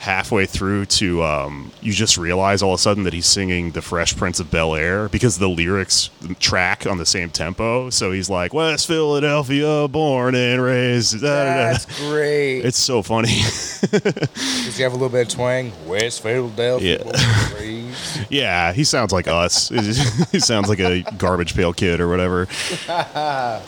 halfway 0.03 0.45
through 0.47 0.85
to 0.85 1.23
um, 1.23 1.71
you 1.81 1.93
just 1.93 2.19
realize 2.19 2.61
all 2.61 2.73
of 2.73 2.75
a 2.75 2.83
sudden 2.83 3.05
that 3.05 3.13
he's 3.13 3.25
singing 3.25 3.71
the 3.71 3.81
fresh 3.81 4.17
prince 4.17 4.41
of 4.41 4.51
bel 4.51 4.75
air 4.75 5.09
because 5.09 5.39
the 5.39 5.49
lyrics 5.49 6.11
track 6.41 6.89
on 6.89 6.99
the 6.99 7.07
same 7.07 7.31
tempo 7.31 7.89
so 7.89 8.11
he's 8.11 8.29
like 8.29 8.53
west 8.53 8.89
philadelphia 8.89 9.87
born 9.87 10.35
and 10.35 10.61
raised 10.61 11.21
da, 11.21 11.45
da, 11.45 11.45
da." 11.45 11.55
That's 11.73 12.01
great. 12.01 12.61
it's 12.65 12.79
so 12.79 13.01
funny 13.05 13.29
Does 13.93 14.77
he 14.77 14.83
have 14.83 14.91
a 14.91 14.97
little 14.97 15.09
bit 15.09 15.29
of 15.29 15.29
twang? 15.29 15.71
West 15.87 16.21
Philadelphia. 16.21 17.01
Yeah. 17.05 17.95
yeah 18.29 18.73
he 18.73 18.83
sounds 18.83 19.13
like 19.13 19.29
us 19.29 19.69
he 19.69 20.41
sounds 20.41 20.69
like 20.69 20.81
a 20.81 21.03
garbage 21.17 21.55
pail 21.55 21.73
kid 21.73 22.01
or 22.01 22.09
whatever 22.09 22.49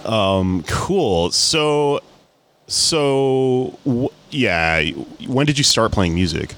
um 0.05 0.65
cool 0.67 1.31
so 1.31 2.01
so 2.67 3.79
w- 3.85 4.09
yeah 4.35 4.91
when 5.27 5.47
did 5.47 5.57
you 5.57 5.65
start 5.65 5.93
playing 5.93 6.15
music 6.15 6.55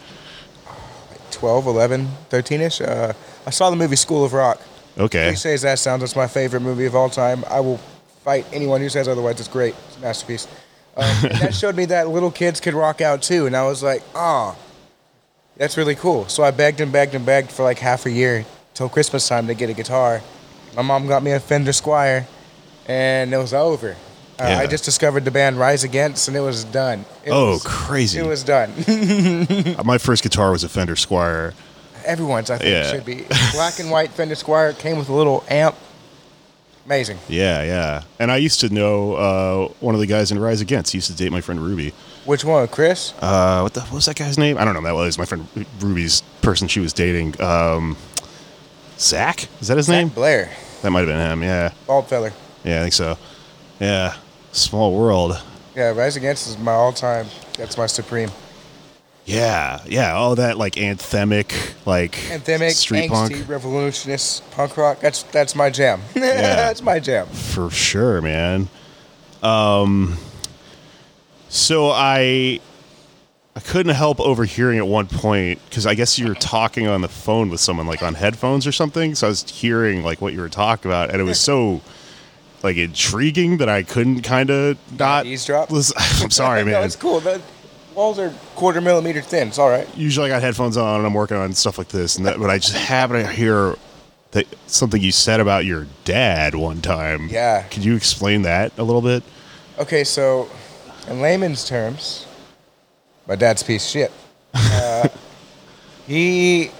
12, 1.36 1.66
11, 1.66 2.08
13 2.30 2.60
ish. 2.62 2.80
Uh, 2.80 3.12
I 3.46 3.50
saw 3.50 3.68
the 3.68 3.76
movie 3.76 3.96
School 3.96 4.24
of 4.24 4.32
Rock. 4.32 4.58
okay 4.96 5.30
He 5.30 5.36
says 5.36 5.62
that 5.62 5.78
sounds 5.78 6.02
it's 6.02 6.16
my 6.16 6.26
favorite 6.26 6.60
movie 6.60 6.86
of 6.86 6.96
all 6.96 7.10
time. 7.10 7.44
I 7.50 7.60
will 7.60 7.76
fight 8.24 8.46
anyone 8.52 8.80
who 8.80 8.88
says 8.88 9.06
otherwise. 9.06 9.38
It's 9.38 9.48
great. 9.48 9.74
It's 9.88 9.98
a 9.98 10.00
masterpiece. 10.00 10.48
Um, 10.96 11.04
that 11.40 11.54
showed 11.54 11.76
me 11.76 11.84
that 11.86 12.08
little 12.08 12.30
kids 12.30 12.58
could 12.58 12.72
rock 12.72 13.02
out 13.02 13.20
too. 13.20 13.44
And 13.46 13.54
I 13.54 13.66
was 13.66 13.82
like, 13.82 14.02
ah, 14.14 14.56
that's 15.58 15.76
really 15.76 15.94
cool. 15.94 16.26
So 16.28 16.42
I 16.42 16.52
begged 16.52 16.80
and 16.80 16.90
begged 16.90 17.14
and 17.14 17.26
begged 17.26 17.50
for 17.50 17.64
like 17.64 17.78
half 17.78 18.06
a 18.06 18.10
year 18.10 18.46
till 18.72 18.88
Christmas 18.88 19.28
time 19.28 19.46
to 19.48 19.54
get 19.54 19.68
a 19.68 19.74
guitar. 19.74 20.22
My 20.74 20.82
mom 20.82 21.06
got 21.06 21.22
me 21.22 21.32
a 21.32 21.40
Fender 21.40 21.72
Squier, 21.72 22.26
and 22.86 23.32
it 23.32 23.38
was 23.38 23.54
over. 23.54 23.94
Uh, 24.38 24.44
Yeah. 24.48 24.58
I 24.58 24.66
just 24.66 24.84
discovered 24.84 25.24
the 25.24 25.30
band 25.30 25.58
Rise 25.58 25.82
Against, 25.84 26.28
and 26.28 26.36
it 26.36 26.40
was 26.40 26.64
done. 26.64 27.04
It 27.24 27.30
Oh, 27.30 27.52
was- 27.52 27.62
crazy. 27.64 28.18
It 28.18 28.26
was 28.26 28.42
done. 28.44 28.72
My 29.84 29.98
first 29.98 30.22
guitar 30.22 30.50
was 30.50 30.62
a 30.64 30.68
Fender 30.68 30.94
Squier. 30.94 31.54
Everyone's, 32.04 32.50
I 32.50 32.58
think, 32.58 32.70
Yeah. 32.70 32.90
should 32.90 33.04
be 33.04 33.24
black 33.52 33.78
and 33.78 33.90
white 33.90 34.10
Fender 34.10 34.34
Squier. 34.34 34.78
Came 34.78 34.98
with 34.98 35.08
a 35.08 35.14
little 35.14 35.42
amp. 35.48 35.74
Amazing. 36.84 37.18
Yeah, 37.28 37.64
yeah. 37.64 38.02
And 38.20 38.30
I 38.30 38.36
used 38.36 38.60
to 38.60 38.68
know 38.68 39.14
uh, 39.14 39.68
one 39.80 39.94
of 39.96 40.00
the 40.00 40.06
guys 40.06 40.30
in 40.30 40.38
Rise 40.38 40.60
Against. 40.60 40.92
He 40.92 40.98
used 40.98 41.10
to 41.10 41.16
date 41.16 41.32
my 41.32 41.40
friend 41.40 41.60
Ruby. 41.60 41.92
Which 42.26 42.44
one, 42.44 42.68
Chris? 42.68 43.12
Uh, 43.20 43.60
what 43.60 43.74
the 43.74 43.80
what 43.80 43.92
was 43.94 44.04
that 44.06 44.14
guy's 44.16 44.38
name? 44.38 44.56
I 44.58 44.64
don't 44.64 44.74
know. 44.74 44.82
That 44.82 44.92
was 44.94 45.18
my 45.18 45.24
friend 45.24 45.48
Ruby's 45.80 46.20
person 46.42 46.68
she 46.68 46.78
was 46.78 46.92
dating. 46.92 47.40
Um, 47.40 47.96
Zach? 48.98 49.48
Is 49.60 49.66
that 49.68 49.76
his 49.76 49.88
name? 49.88 50.08
Blair, 50.08 50.50
That 50.82 50.90
might 50.90 51.00
have 51.00 51.08
been 51.08 51.18
him. 51.18 51.42
Yeah, 51.42 51.72
bald 51.86 52.06
feller. 52.08 52.32
yeah, 52.64 52.78
I 52.78 52.82
think 52.82 52.92
so. 52.94 53.18
Yeah, 53.80 54.14
small 54.56 54.96
world. 54.96 55.40
Yeah, 55.74 55.90
Rise 55.90 56.16
Against 56.16 56.48
is 56.48 56.58
my 56.58 56.72
all-time. 56.72 57.26
That's 57.58 57.76
my 57.76 57.86
supreme. 57.86 58.30
Yeah, 59.26 59.80
yeah. 59.86 60.14
All 60.14 60.36
that 60.36 60.56
like 60.56 60.74
anthemic, 60.74 61.74
like 61.84 62.12
Anthemic, 62.12 62.70
street 62.72 63.10
angsty, 63.10 63.30
punk 63.34 63.48
revolutionist 63.48 64.48
punk 64.52 64.76
rock. 64.76 65.00
That's 65.00 65.24
that's 65.24 65.56
my 65.56 65.68
jam. 65.68 66.00
Yeah. 66.14 66.54
that's 66.54 66.80
my 66.80 67.00
jam. 67.00 67.26
for 67.26 67.68
sure, 67.68 68.22
man. 68.22 68.68
Um, 69.42 70.16
so 71.48 71.90
I 71.90 72.60
I 73.56 73.60
couldn't 73.60 73.96
help 73.96 74.20
overhearing 74.20 74.78
at 74.78 74.86
one 74.86 75.08
point 75.08 75.60
because 75.68 75.86
I 75.86 75.94
guess 75.94 76.20
you 76.20 76.28
were 76.28 76.34
talking 76.34 76.86
on 76.86 77.00
the 77.00 77.08
phone 77.08 77.48
with 77.50 77.60
someone 77.60 77.88
like 77.88 78.04
on 78.04 78.14
headphones 78.14 78.64
or 78.64 78.72
something. 78.72 79.16
So 79.16 79.26
I 79.26 79.30
was 79.30 79.42
hearing 79.42 80.04
like 80.04 80.20
what 80.20 80.34
you 80.34 80.40
were 80.40 80.48
talking 80.48 80.88
about, 80.88 81.10
and 81.10 81.20
it 81.20 81.24
was 81.24 81.40
so 81.50 81.80
like 82.66 82.76
intriguing 82.76 83.58
that 83.58 83.68
I 83.68 83.82
couldn't 83.82 84.22
kind 84.22 84.50
of 84.50 84.76
not 84.98 85.24
eavesdrop. 85.26 85.70
I'm 86.20 86.30
sorry, 86.30 86.60
no, 86.64 86.72
man. 86.72 86.84
it's 86.84 86.96
cool. 86.96 87.20
The 87.20 87.40
walls 87.94 88.18
are 88.18 88.30
quarter 88.56 88.80
millimeter 88.80 89.22
thin. 89.22 89.48
It's 89.48 89.58
all 89.58 89.70
right. 89.70 89.88
Usually 89.96 90.26
I 90.26 90.34
got 90.34 90.42
headphones 90.42 90.76
on 90.76 90.98
and 90.98 91.06
I'm 91.06 91.14
working 91.14 91.36
on 91.36 91.52
stuff 91.52 91.78
like 91.78 91.88
this, 91.88 92.16
and 92.16 92.26
that, 92.26 92.38
but 92.38 92.50
I 92.50 92.58
just 92.58 92.76
happen 92.76 93.16
to 93.16 93.26
hear 93.26 93.76
that 94.32 94.46
something 94.66 95.00
you 95.00 95.12
said 95.12 95.40
about 95.40 95.64
your 95.64 95.86
dad 96.04 96.54
one 96.54 96.82
time. 96.82 97.28
Yeah. 97.28 97.62
Could 97.62 97.84
you 97.84 97.94
explain 97.94 98.42
that 98.42 98.76
a 98.78 98.82
little 98.82 99.02
bit? 99.02 99.22
Okay, 99.78 100.04
so 100.04 100.48
in 101.08 101.20
layman's 101.20 101.66
terms, 101.66 102.26
my 103.26 103.36
dad's 103.36 103.62
a 103.62 103.64
piece 103.64 103.84
of 103.86 103.90
shit. 103.90 104.12
Uh, 104.54 105.08
he, 106.06 106.70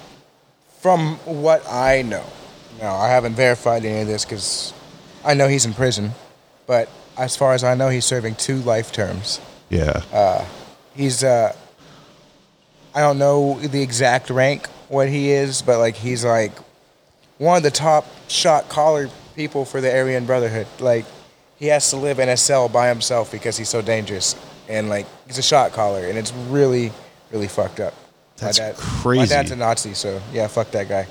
from 0.80 1.16
what 1.24 1.64
I 1.70 2.02
know, 2.02 2.24
now 2.80 2.96
I 2.96 3.08
haven't 3.08 3.34
verified 3.34 3.84
any 3.84 4.00
of 4.00 4.06
this 4.06 4.24
because 4.24 4.72
I 5.26 5.34
know 5.34 5.48
he's 5.48 5.66
in 5.66 5.74
prison, 5.74 6.12
but 6.66 6.88
as 7.18 7.36
far 7.36 7.52
as 7.52 7.64
I 7.64 7.74
know, 7.74 7.88
he's 7.88 8.04
serving 8.04 8.36
two 8.36 8.58
life 8.58 8.92
terms. 8.92 9.40
Yeah. 9.68 10.02
Uh, 10.12 10.44
he's, 10.94 11.24
uh, 11.24 11.54
I 12.94 13.00
don't 13.00 13.18
know 13.18 13.58
the 13.58 13.82
exact 13.82 14.30
rank 14.30 14.68
what 14.88 15.08
he 15.08 15.30
is, 15.30 15.62
but 15.62 15.78
like 15.78 15.96
he's 15.96 16.24
like 16.24 16.52
one 17.38 17.56
of 17.56 17.62
the 17.62 17.70
top 17.70 18.06
shot 18.28 18.68
caller 18.68 19.10
people 19.34 19.64
for 19.64 19.80
the 19.80 19.94
Aryan 19.94 20.26
Brotherhood. 20.26 20.66
Like 20.80 21.04
he 21.58 21.66
has 21.66 21.90
to 21.90 21.96
live 21.96 22.18
in 22.18 22.28
a 22.28 22.36
cell 22.36 22.68
by 22.68 22.88
himself 22.88 23.32
because 23.32 23.56
he's 23.56 23.68
so 23.68 23.82
dangerous, 23.82 24.36
and 24.68 24.88
like 24.88 25.06
he's 25.26 25.38
a 25.38 25.42
shot 25.42 25.72
caller, 25.72 26.06
and 26.06 26.16
it's 26.16 26.32
really, 26.48 26.92
really 27.30 27.48
fucked 27.48 27.80
up. 27.80 27.94
That's 28.36 28.58
my 28.58 28.72
dad, 28.72 29.16
My 29.16 29.26
dad's 29.26 29.50
a 29.50 29.56
Nazi, 29.56 29.94
so 29.94 30.20
yeah, 30.32 30.46
fuck 30.46 30.70
that 30.72 30.88
guy. 30.88 31.06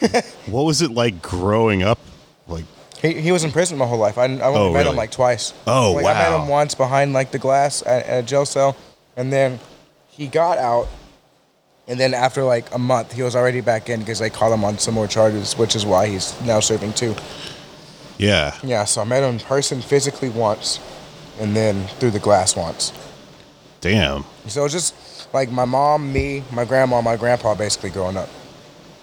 What 0.46 0.62
was 0.64 0.80
it 0.82 0.90
like 0.90 1.20
growing 1.20 1.82
up? 1.82 1.98
Like, 2.46 2.64
He, 3.02 3.14
he 3.14 3.32
was 3.32 3.44
in 3.44 3.50
prison 3.52 3.78
my 3.78 3.86
whole 3.86 3.98
life. 3.98 4.18
I, 4.18 4.24
I 4.24 4.26
only 4.26 4.42
Oh, 4.60 4.72
met 4.72 4.80
really? 4.80 4.90
him 4.90 4.96
like 4.96 5.10
twice. 5.10 5.54
Oh, 5.66 5.92
like, 5.92 6.04
I 6.16 6.30
met 6.30 6.40
him 6.42 6.48
once 6.48 6.74
behind 6.74 7.12
like 7.12 7.30
the 7.30 7.38
glass 7.38 7.82
at, 7.86 8.06
at 8.06 8.24
a 8.24 8.26
jail 8.26 8.44
cell, 8.44 8.76
and 9.16 9.32
then 9.32 9.58
he 10.08 10.26
got 10.26 10.58
out, 10.58 10.86
and 11.88 11.98
then 11.98 12.12
after 12.14 12.42
like 12.44 12.72
a 12.74 12.78
month, 12.78 13.12
he 13.12 13.22
was 13.22 13.34
already 13.34 13.60
back 13.62 13.88
in 13.88 14.00
because 14.00 14.18
they 14.18 14.28
caught 14.30 14.52
him 14.52 14.64
on 14.64 14.78
some 14.78 14.94
more 14.94 15.06
charges, 15.06 15.56
which 15.56 15.74
is 15.74 15.86
why 15.86 16.06
he's 16.06 16.38
now 16.42 16.60
serving 16.60 16.92
two. 16.92 17.14
yeah, 18.18 18.54
Yeah, 18.62 18.84
so 18.84 19.00
I 19.00 19.04
met 19.04 19.22
him 19.22 19.34
in 19.34 19.40
person 19.40 19.80
physically 19.80 20.28
once, 20.28 20.78
and 21.40 21.56
then 21.56 21.86
through 21.98 22.10
the 22.10 22.18
glass 22.20 22.54
once. 22.54 22.92
damn. 23.80 24.24
So 24.46 24.68
just 24.68 25.32
like 25.32 25.50
my 25.50 25.64
mom, 25.64 26.12
me, 26.12 26.42
my 26.52 26.64
grandma, 26.66 27.00
my 27.00 27.16
grandpa, 27.16 27.54
basically 27.54 27.90
growing 27.90 28.16
up. 28.18 28.28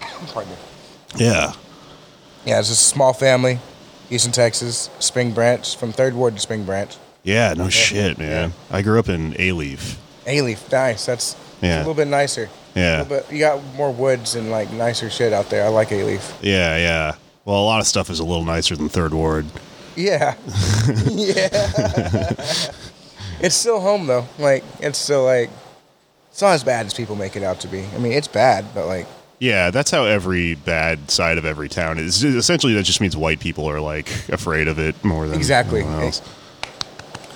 Pardon 0.32 0.52
me. 0.52 0.58
Yeah. 1.16 1.52
Yeah, 2.44 2.60
it's 2.60 2.68
just 2.68 2.86
a 2.86 2.88
small 2.94 3.12
family, 3.12 3.58
Houston, 4.08 4.32
Texas, 4.32 4.90
Spring 4.98 5.32
Branch, 5.32 5.76
from 5.76 5.92
Third 5.92 6.14
Ward 6.14 6.34
to 6.34 6.40
Spring 6.40 6.64
Branch. 6.64 6.96
Yeah, 7.22 7.52
no 7.54 7.68
shit, 7.68 8.18
man. 8.18 8.52
I 8.70 8.82
grew 8.82 8.98
up 8.98 9.08
in 9.08 9.32
Alief. 9.34 9.96
Alief, 10.26 10.70
nice. 10.72 11.06
That's 11.06 11.36
Yeah. 11.60 11.78
a 11.78 11.80
little 11.80 11.94
bit 11.94 12.08
nicer. 12.08 12.48
Yeah. 12.74 13.04
But 13.04 13.30
you 13.32 13.38
got 13.40 13.62
more 13.74 13.92
woods 13.92 14.34
and 14.34 14.50
like 14.50 14.70
nicer 14.72 15.10
shit 15.10 15.32
out 15.32 15.50
there. 15.50 15.64
I 15.64 15.68
like 15.68 15.88
Alief. 15.88 16.32
Yeah, 16.40 16.76
yeah. 16.76 17.14
Well, 17.44 17.60
a 17.60 17.64
lot 17.64 17.80
of 17.80 17.86
stuff 17.86 18.08
is 18.10 18.20
a 18.20 18.24
little 18.24 18.44
nicer 18.44 18.76
than 18.76 18.88
Third 18.88 19.12
Ward. 19.12 19.46
Yeah. 19.96 20.36
yeah. 21.10 21.48
it's 23.40 23.54
still 23.56 23.80
home 23.80 24.06
though. 24.06 24.26
Like 24.38 24.64
it's 24.80 24.98
still 24.98 25.24
like 25.24 25.50
it's 26.30 26.40
not 26.42 26.52
as 26.52 26.62
bad 26.62 26.86
as 26.86 26.94
people 26.94 27.16
make 27.16 27.36
it 27.36 27.42
out 27.42 27.60
to 27.60 27.68
be. 27.68 27.84
I 27.94 27.98
mean, 27.98 28.12
it's 28.12 28.28
bad, 28.28 28.64
but 28.74 28.86
like 28.86 29.06
Yeah, 29.40 29.70
that's 29.70 29.90
how 29.90 30.04
every 30.04 30.54
bad 30.56 31.10
side 31.10 31.38
of 31.38 31.44
every 31.44 31.68
town 31.68 31.98
is. 31.98 32.24
Essentially, 32.24 32.74
that 32.74 32.82
just 32.84 33.00
means 33.00 33.16
white 33.16 33.38
people 33.40 33.68
are 33.70 33.80
like 33.80 34.08
afraid 34.28 34.66
of 34.68 34.78
it 34.78 35.02
more 35.04 35.28
than 35.28 35.36
Exactly. 35.36 35.82
else. 35.82 36.20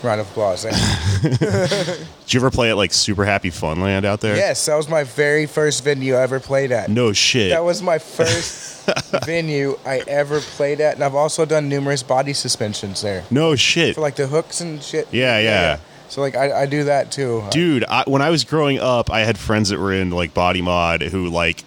round 0.02 0.20
of 0.20 0.28
applause. 0.30 0.64
eh? 0.64 0.72
Did 1.22 2.34
you 2.34 2.40
ever 2.40 2.50
play 2.50 2.70
at 2.70 2.76
like 2.76 2.92
Super 2.92 3.24
Happy 3.24 3.50
Funland 3.50 4.04
out 4.04 4.20
there? 4.20 4.34
yes, 4.34 4.66
that 4.66 4.74
was 4.74 4.88
my 4.88 5.04
very 5.04 5.46
first 5.46 5.84
venue 5.84 6.14
I 6.16 6.22
ever 6.22 6.40
played 6.40 6.72
at. 6.72 6.88
No 6.90 7.12
shit. 7.12 7.50
That 7.50 7.62
was 7.62 7.82
my 7.82 7.98
first 7.98 8.84
venue 9.24 9.78
I 9.86 9.98
ever 10.08 10.40
played 10.40 10.80
at, 10.80 10.94
and 10.96 11.04
I've 11.04 11.14
also 11.14 11.44
done 11.44 11.68
numerous 11.68 12.02
body 12.02 12.32
suspensions 12.32 13.00
there 13.02 13.22
no 13.30 13.54
shit. 13.54 13.94
for 13.94 14.00
like 14.00 14.16
the 14.16 14.26
hooks 14.26 14.60
and 14.60 14.82
shit. 14.82 15.06
Yeah, 15.12 15.38
yeah. 15.38 15.78
So 16.08 16.20
like 16.20 16.34
I, 16.34 16.62
I 16.62 16.66
do 16.66 16.82
that 16.84 17.12
too. 17.12 17.44
Dude, 17.52 17.84
I, 17.84 18.02
when 18.08 18.22
I 18.22 18.30
was 18.30 18.42
growing 18.42 18.80
up, 18.80 19.08
I 19.08 19.20
had 19.20 19.38
friends 19.38 19.68
that 19.68 19.78
were 19.78 19.92
in 19.94 20.10
like 20.10 20.34
body 20.34 20.62
mod 20.62 21.00
who 21.02 21.28
like 21.28 21.62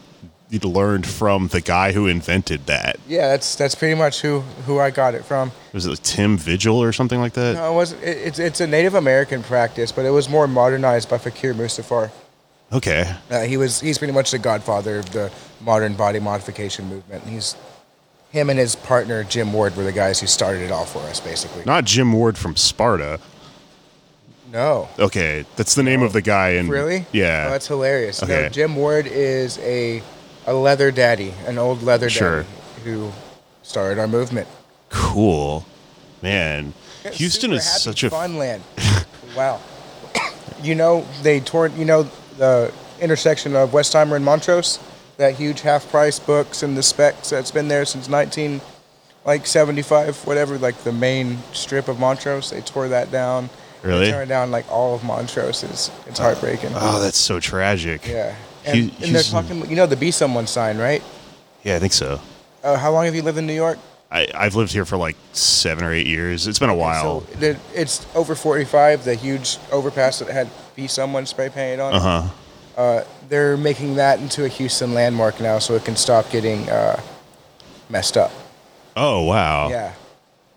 learned 0.52 1.06
from 1.06 1.48
the 1.50 1.62
guy 1.62 1.92
who 1.92 2.08
invented 2.08 2.66
that. 2.68 2.98
Yeah, 3.08 3.30
that's 3.30 3.56
that's 3.56 3.76
pretty 3.76 3.96
much 3.96 4.22
who 4.22 4.42
who 4.66 4.80
I 4.80 4.90
got 4.92 5.16
it 5.16 5.26
from. 5.26 5.52
Was 5.74 5.86
it 5.86 5.90
like 5.90 6.04
Tim 6.04 6.38
Vigil 6.38 6.82
or 6.82 6.92
something 6.94 7.20
like 7.20 7.34
that? 7.34 7.56
No, 7.56 7.72
it 7.72 7.76
wasn't. 7.76 8.04
It, 8.04 8.18
it's 8.18 8.40
it's 8.40 8.62
a 8.62 8.68
Native 8.68 8.94
American 8.96 9.44
practice, 9.44 9.92
but 9.92 10.06
it 10.06 10.12
was 10.12 10.30
more 10.30 10.48
modernized 10.48 11.10
by 11.10 11.18
Fakir 11.18 11.54
Musafar. 11.54 12.12
Okay. 12.72 13.14
Uh, 13.30 13.42
he 13.42 13.58
was 13.58 13.80
he's 13.80 13.98
pretty 13.98 14.14
much 14.14 14.32
the 14.32 14.40
godfather 14.40 15.00
of 15.00 15.12
the 15.12 15.32
modern 15.62 15.94
body 15.94 16.20
modification 16.20 16.86
movement. 16.86 17.24
He's 17.28 17.56
him 18.32 18.50
and 18.50 18.60
his 18.60 18.76
partner 18.76 19.24
Jim 19.24 19.54
Ward 19.54 19.76
were 19.78 19.84
the 19.84 19.92
guys 19.94 20.20
who 20.20 20.28
started 20.28 20.62
it 20.62 20.72
all 20.72 20.86
for 20.86 21.00
us, 21.00 21.20
basically. 21.20 21.64
Not 21.66 21.86
Jim 21.86 22.12
Ward 22.14 22.38
from 22.38 22.56
Sparta. 22.56 23.20
No, 24.52 24.88
Okay, 25.00 25.46
that's 25.58 25.76
the 25.76 25.84
name 25.84 26.02
of 26.02 26.14
the 26.14 26.22
guy 26.22 26.52
in 26.52 26.70
really? 26.70 27.06
Yeah. 27.12 27.46
Oh, 27.48 27.52
that's 27.52 27.68
hilarious. 27.68 28.22
No, 28.22 28.34
Okay. 28.34 28.50
Jim 28.52 28.76
Ward 28.76 29.06
is 29.06 29.58
a 29.60 30.02
a 30.48 30.54
leather 30.54 30.92
daddy, 30.92 31.34
an 31.48 31.58
old 31.58 31.82
leather 31.84 32.10
Sure. 32.10 32.44
daddy 32.44 32.50
who 32.84 33.12
started 33.64 34.00
our 34.00 34.08
movement. 34.08 34.48
cool. 34.90 35.66
Man, 36.22 36.74
Houston 37.14 37.52
is 37.54 37.64
happy 37.66 37.80
such 37.80 38.04
a 38.04 38.10
fun 38.10 38.38
land. 38.38 38.64
wow. 39.38 39.60
you 40.64 40.74
know 40.76 41.06
they 41.22 41.40
tore. 41.40 41.68
You 41.68 41.86
know 41.86 42.04
the 42.38 42.72
intersection 43.00 43.56
of 43.56 43.72
Westheimer 43.72 44.16
and 44.16 44.26
Montrose. 44.26 44.80
That 45.18 45.36
huge 45.36 45.62
half 45.62 45.90
price 45.92 46.20
books 46.20 46.64
and 46.64 46.76
the 46.78 46.84
Spec's 46.84 47.30
that's 47.30 47.52
been 47.52 47.68
there 47.70 47.86
since 47.86 48.10
19 48.10 48.60
like 49.24 49.46
75 49.48 50.28
whatever 50.28 50.58
like 50.58 50.78
the 50.84 50.92
main 50.92 51.38
strip 51.54 51.88
of 51.88 52.00
Montrose 52.00 52.50
they 52.52 52.60
tore 52.62 52.90
that 52.90 53.12
down 53.12 53.50
Really? 53.82 54.06
they 54.08 54.12
tore 54.12 54.26
down 54.26 54.52
like 54.52 54.70
all 54.70 54.94
of 54.94 55.04
Montrose 55.06 55.64
it's, 55.64 55.90
it's 56.06 56.20
heartbreaking 56.20 56.72
Oh, 56.76 57.00
that's 57.02 57.18
so 57.18 57.40
tragic. 57.40 58.06
yeah 58.08 58.36
and, 58.66 58.92
and 59.04 59.16
they're 59.16 59.24
talking 59.24 59.68
you 59.70 59.76
know 59.76 59.86
the 59.86 59.96
be 59.96 60.12
someone 60.12 60.48
sign 60.48 60.78
right 60.78 61.04
Yeah, 61.64 61.76
I 61.76 61.80
think 61.80 61.94
so. 61.94 62.20
uh, 62.64 62.78
how 62.78 62.92
long 62.92 63.06
have 63.06 63.16
you 63.16 63.22
lived 63.22 63.38
in 63.38 63.46
New 63.48 63.54
York 63.54 63.78
I, 64.12 64.28
I've 64.36 64.56
lived 64.56 64.72
here 64.72 64.86
for 64.86 64.98
like 64.98 65.16
seven 65.34 65.84
or 65.84 65.92
eight 65.92 66.06
years. 66.08 66.46
It's 66.48 66.60
been 66.60 66.70
a 66.70 66.76
while. 66.76 67.22
So 67.22 67.38
the- 67.38 67.60
it's 67.74 68.06
over 68.16 68.36
45, 68.36 69.04
the 69.04 69.16
huge 69.16 69.58
overpass 69.72 70.20
that 70.20 70.30
had 70.30 70.48
Be 70.76 70.88
Someone 70.88 71.26
spray 71.26 71.50
painted 71.50 71.80
on 71.82 71.94
it. 71.94 71.98
Uh 71.98 72.00
huh. 72.00 72.30
Uh, 72.82 73.04
they're 73.28 73.58
making 73.58 73.96
that 73.96 74.20
into 74.20 74.46
a 74.46 74.48
Houston 74.48 74.94
landmark 74.94 75.42
now 75.42 75.58
so 75.60 75.74
it 75.74 75.84
can 75.84 75.96
stop 75.96 76.30
getting 76.30 76.70
uh, 76.70 77.02
messed 77.90 78.16
up. 78.16 78.32
Oh 78.96 79.24
wow. 79.24 79.70
Yeah. 79.70 79.94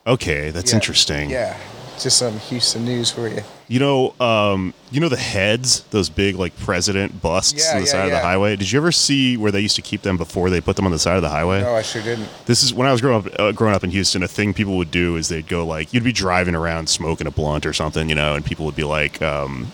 Okay, 0.07 0.51
that's 0.51 0.71
Yeah. 0.73 0.77
interesting. 0.77 1.31
Yeah. 1.31 1.57
Just 1.99 2.19
some 2.19 2.39
Houston 2.39 2.85
news 2.85 3.11
for 3.11 3.27
you. 3.29 3.43
You 3.67 3.81
know, 3.81 4.15
um, 4.21 4.73
you 4.91 5.01
know 5.01 5.09
the 5.09 5.17
heads, 5.17 5.83
those 5.91 6.09
big 6.09 6.37
like 6.37 6.57
president 6.59 7.21
busts 7.21 7.65
Yeah, 7.65 7.73
on 7.75 7.81
the 7.81 7.87
yeah, 7.87 7.93
side 7.93 8.05
of 8.05 8.09
yeah. 8.13 8.21
the 8.21 8.25
highway. 8.25 8.57
Did 8.57 8.71
you 8.71 8.79
ever 8.79 8.93
see 8.93 9.37
where 9.37 9.51
they 9.51 9.61
used 9.61 9.77
to 9.77 9.83
keep 9.83 10.03
them 10.03 10.17
before 10.17 10.49
they 10.49 10.61
put 10.61 10.77
them 10.77 10.87
on 10.87 10.93
the 10.93 10.99
side 10.99 11.17
of 11.17 11.23
the 11.23 11.29
highway? 11.29 11.61
No, 11.61 11.75
I 11.75 11.83
sure 11.83 12.01
didn't. 12.03 12.29
This 12.47 12.63
is 12.63 12.73
when 12.73 12.87
I 12.87 12.93
was 12.93 13.01
growing 13.01 13.27
up. 13.27 13.41
Uh, 13.41 13.53
growing 13.53 13.75
up 13.75 13.83
in 13.85 13.91
Houston, 13.91 14.23
a 14.23 14.29
thing 14.29 14.55
people 14.55 14.77
would 14.77 14.91
do 14.93 15.17
is 15.17 15.29
they'd 15.29 15.49
go 15.49 15.67
like 15.67 15.93
you'd 15.93 16.05
be 16.05 16.13
driving 16.13 16.55
around 16.55 16.89
smoking 16.89 17.27
a 17.27 17.31
blunt 17.33 17.67
or 17.67 17.73
something, 17.73 18.09
you 18.09 18.15
know, 18.15 18.35
and 18.37 18.45
people 18.45 18.65
would 18.65 18.77
be 18.77 18.85
like, 18.85 19.21
um, 19.21 19.71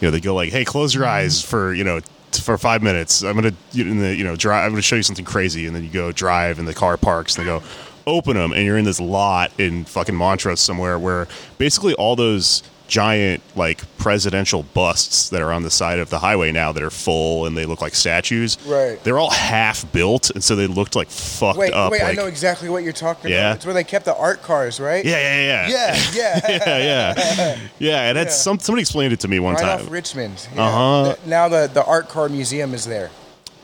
you 0.00 0.06
know, 0.06 0.10
they 0.10 0.16
would 0.16 0.22
go 0.22 0.34
like, 0.34 0.50
"Hey, 0.50 0.64
close 0.64 0.94
your 0.94 1.06
eyes 1.06 1.42
for 1.42 1.72
you 1.74 1.84
know." 1.84 2.00
t- 2.00 2.42
For 2.42 2.58
five 2.58 2.82
minutes, 2.82 3.22
I'm 3.22 3.36
gonna 3.36 3.54
you 3.72 3.84
the 3.98 4.14
you 4.14 4.24
know 4.24 4.36
drive. 4.36 4.64
I'm 4.64 4.70
gonna 4.72 4.82
show 4.82 4.96
you 4.96 5.02
something 5.02 5.24
crazy, 5.24 5.66
and 5.66 5.74
then 5.74 5.82
you 5.84 5.88
go 5.90 6.12
drive, 6.12 6.58
and 6.58 6.66
the 6.68 6.74
car 6.74 6.96
parks, 6.96 7.36
and 7.38 7.46
they 7.46 7.48
go 7.48 7.62
open 8.06 8.36
them, 8.36 8.52
and 8.52 8.64
you're 8.64 8.78
in 8.78 8.84
this 8.84 9.00
lot 9.00 9.52
in 9.58 9.84
fucking 9.84 10.14
Montrose 10.14 10.60
somewhere 10.60 10.98
where 10.98 11.26
basically 11.58 11.94
all 11.94 12.16
those 12.16 12.62
giant 12.86 13.42
like 13.56 13.82
presidential 13.96 14.62
busts 14.62 15.30
that 15.30 15.40
are 15.40 15.50
on 15.50 15.62
the 15.62 15.70
side 15.70 15.98
of 15.98 16.10
the 16.10 16.18
highway 16.18 16.52
now 16.52 16.70
that 16.70 16.82
are 16.82 16.90
full 16.90 17.46
and 17.46 17.56
they 17.56 17.64
look 17.64 17.80
like 17.80 17.94
statues. 17.94 18.58
Right. 18.66 19.02
They're 19.02 19.18
all 19.18 19.30
half 19.30 19.90
built, 19.90 20.28
and 20.30 20.44
so 20.44 20.54
they 20.54 20.66
looked 20.66 20.94
like 20.94 21.08
fucked 21.08 21.58
Wait, 21.58 21.72
up. 21.72 21.90
wait, 21.90 22.02
I 22.02 22.12
know 22.12 22.26
exactly 22.26 22.68
what 22.68 22.82
you're 22.84 22.92
talking 22.92 23.30
Yeah? 23.30 23.38
about. 23.52 23.56
It's 23.56 23.64
where 23.64 23.72
they 23.74 23.84
kept 23.84 24.04
the 24.04 24.14
art 24.14 24.42
cars, 24.42 24.78
right? 24.80 25.02
Yeah, 25.02 25.16
yeah, 25.18 25.66
yeah. 25.66 25.68
Yeah, 25.68 26.00
yeah. 26.14 26.40
yeah, 26.48 27.14
yeah, 27.16 27.58
yeah. 27.78 28.02
And 28.08 28.18
that's 28.18 28.34
Yeah. 28.36 28.42
some 28.42 28.58
somebody 28.58 28.82
explained 28.82 29.14
it 29.14 29.20
to 29.20 29.28
me 29.28 29.38
one 29.40 29.54
right 29.54 29.62
time. 29.62 29.80
off 29.86 29.90
Richmond. 29.90 30.46
Yeah. 30.54 30.62
Uh-huh. 30.68 31.16
The- 31.24 31.28
now 31.30 31.48
the, 31.48 31.70
the 31.72 31.84
art 31.86 32.10
car 32.10 32.28
museum 32.28 32.74
is 32.74 32.84
there. 32.84 33.10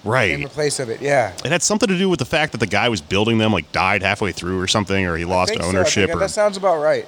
In 0.05 0.11
Right. 0.11 0.43
the 0.43 0.49
place 0.49 0.79
of 0.81 0.89
it, 0.89 1.03
yeah. 1.03 1.33
It 1.45 1.51
had 1.53 1.63
something 1.63 1.89
to 1.89 1.99
do 1.99 2.09
with 2.09 2.19
the 2.21 2.25
fact 2.25 2.53
that 2.53 2.59
the 2.59 2.67
guy 2.67 2.89
was 2.89 3.01
building 3.01 3.39
them 3.39 3.53
like 3.53 3.71
died 3.73 4.03
halfway 4.03 4.33
through 4.33 4.59
or 4.61 4.67
something, 4.67 5.05
or 5.07 5.17
he 5.17 5.25
lost 5.25 5.51
Think 5.51 5.61
so. 5.63 5.67
I 5.67 5.71
ownership, 5.71 6.07
think 6.09 6.17
or 6.17 6.21
that 6.21 6.31
sounds 6.31 6.57
about 6.57 6.81
right. 6.83 7.07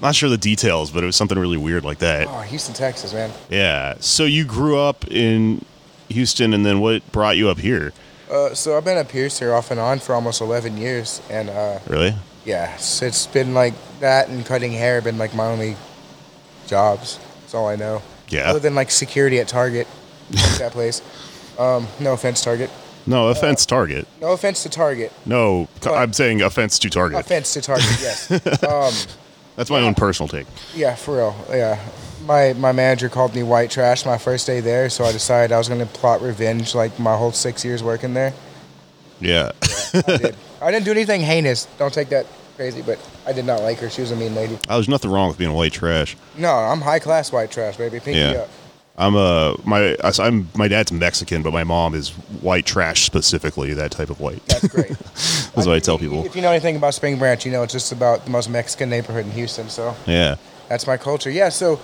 not 0.00 0.14
sure 0.14 0.28
the 0.28 0.36
details, 0.36 0.90
but 0.90 1.02
it 1.02 1.06
was 1.06 1.16
something 1.16 1.38
really 1.38 1.56
weird 1.56 1.84
like 1.84 1.98
that. 2.00 2.26
Oh, 2.28 2.40
Houston, 2.40 2.74
Texas, 2.74 3.14
man. 3.14 3.30
Yeah. 3.48 3.94
So 4.00 4.24
you 4.24 4.44
grew 4.44 4.78
up 4.78 5.06
in 5.10 5.64
Houston, 6.10 6.52
and 6.52 6.66
then 6.66 6.80
what 6.80 7.10
brought 7.12 7.36
you 7.38 7.48
up 7.48 7.58
here? 7.58 7.92
Uh, 8.30 8.52
so 8.54 8.76
I've 8.76 8.84
been 8.84 8.98
a 8.98 9.04
piercer 9.04 9.54
off 9.54 9.70
and 9.70 9.78
on 9.80 9.98
for 10.00 10.14
almost 10.14 10.40
11 10.40 10.76
years, 10.76 11.22
and 11.30 11.48
uh, 11.48 11.78
Really? 11.86 12.14
yeah, 12.44 12.76
so 12.76 13.06
it's 13.06 13.26
been 13.26 13.54
like 13.54 13.74
that 14.00 14.28
and 14.28 14.44
cutting 14.44 14.72
hair 14.72 14.96
have 14.96 15.04
been 15.04 15.18
like 15.18 15.34
my 15.34 15.46
only 15.46 15.76
jobs. 16.66 17.18
That's 17.40 17.54
all 17.54 17.68
I 17.68 17.76
know. 17.76 18.02
Yeah. 18.28 18.50
Other 18.50 18.58
than 18.58 18.74
like 18.74 18.90
security 18.90 19.38
at 19.40 19.48
Target, 19.48 19.86
like 20.30 20.58
that 20.58 20.72
place. 20.72 21.00
Um, 21.58 21.86
no 22.00 22.12
offense, 22.14 22.42
Target. 22.42 22.70
No 23.06 23.28
offense, 23.28 23.66
Target. 23.66 24.08
No 24.20 24.32
offense 24.32 24.62
to 24.62 24.68
Target. 24.70 25.12
No, 25.26 25.68
But- 25.82 25.94
I'm 25.94 26.12
saying 26.12 26.40
offense 26.42 26.78
to 26.80 26.90
Target. 26.90 27.18
Offense 27.20 27.52
to 27.54 27.60
Target, 27.60 27.84
yes. 28.00 28.30
um, 28.64 28.92
That's 29.56 29.70
my 29.70 29.80
own 29.80 29.94
personal 29.94 30.28
take. 30.28 30.46
yeah, 30.74 30.94
for 30.94 31.16
real. 31.16 31.36
Yeah. 31.50 31.78
My 32.26 32.54
my 32.54 32.72
manager 32.72 33.10
called 33.10 33.34
me 33.34 33.42
white 33.42 33.70
trash 33.70 34.06
my 34.06 34.16
first 34.16 34.46
day 34.46 34.60
there, 34.60 34.88
so 34.88 35.04
I 35.04 35.12
decided 35.12 35.52
I 35.52 35.58
was 35.58 35.68
gonna 35.68 35.84
plot 35.84 36.22
revenge 36.22 36.74
like 36.74 36.98
my 36.98 37.14
whole 37.16 37.32
six 37.32 37.62
years 37.64 37.82
working 37.82 38.14
there. 38.14 38.32
Yeah. 39.20 39.52
I 39.94 40.00
did. 40.00 40.36
I 40.62 40.70
didn't 40.70 40.86
do 40.86 40.90
anything 40.90 41.20
heinous. 41.20 41.66
Don't 41.78 41.92
take 41.92 42.08
that 42.08 42.24
crazy, 42.56 42.80
but 42.80 42.98
I 43.26 43.32
did 43.34 43.44
not 43.44 43.60
like 43.60 43.78
her. 43.80 43.90
She 43.90 44.00
was 44.00 44.10
a 44.10 44.16
mean 44.16 44.34
lady. 44.34 44.58
Oh, 44.70 44.74
There's 44.76 44.88
nothing 44.88 45.10
wrong 45.10 45.28
with 45.28 45.36
being 45.36 45.52
white 45.52 45.72
trash. 45.74 46.16
No, 46.38 46.50
I'm 46.50 46.80
high 46.80 46.98
class 46.98 47.30
white 47.30 47.50
trash, 47.50 47.76
baby. 47.76 48.00
Pinky 48.00 48.20
Yeah. 48.20 48.30
up. 48.42 48.48
I'm 48.96 49.16
a 49.16 49.56
my 49.64 49.96
I'm 50.20 50.48
my 50.54 50.68
dad's 50.68 50.92
Mexican, 50.92 51.42
but 51.42 51.52
my 51.52 51.64
mom 51.64 51.94
is 51.94 52.10
white 52.42 52.64
trash 52.64 53.04
specifically. 53.04 53.74
That 53.74 53.90
type 53.90 54.08
of 54.10 54.20
white. 54.20 54.44
That's 54.46 54.68
great. 54.68 54.88
That's 54.98 55.66
what 55.66 55.70
I 55.70 55.80
tell 55.80 55.98
people. 55.98 56.24
If 56.24 56.36
you 56.36 56.42
know 56.42 56.50
anything 56.50 56.76
about 56.76 56.94
Spring 56.94 57.18
Branch, 57.18 57.44
you 57.44 57.50
know 57.50 57.62
it's 57.64 57.72
just 57.72 57.90
about 57.90 58.24
the 58.24 58.30
most 58.30 58.48
Mexican 58.48 58.88
neighborhood 58.90 59.24
in 59.26 59.32
Houston. 59.32 59.68
So 59.68 59.96
Yeah. 60.06 60.36
that's 60.68 60.86
my 60.86 60.96
culture. 60.96 61.30
Yeah. 61.30 61.48
So 61.48 61.80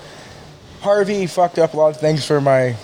Harvey 0.83 1.27
fucked 1.27 1.59
up 1.59 1.75
a 1.75 1.77
lot 1.77 1.89
of 1.89 1.97
things 1.99 2.25
for 2.25 2.41
my 2.41 2.77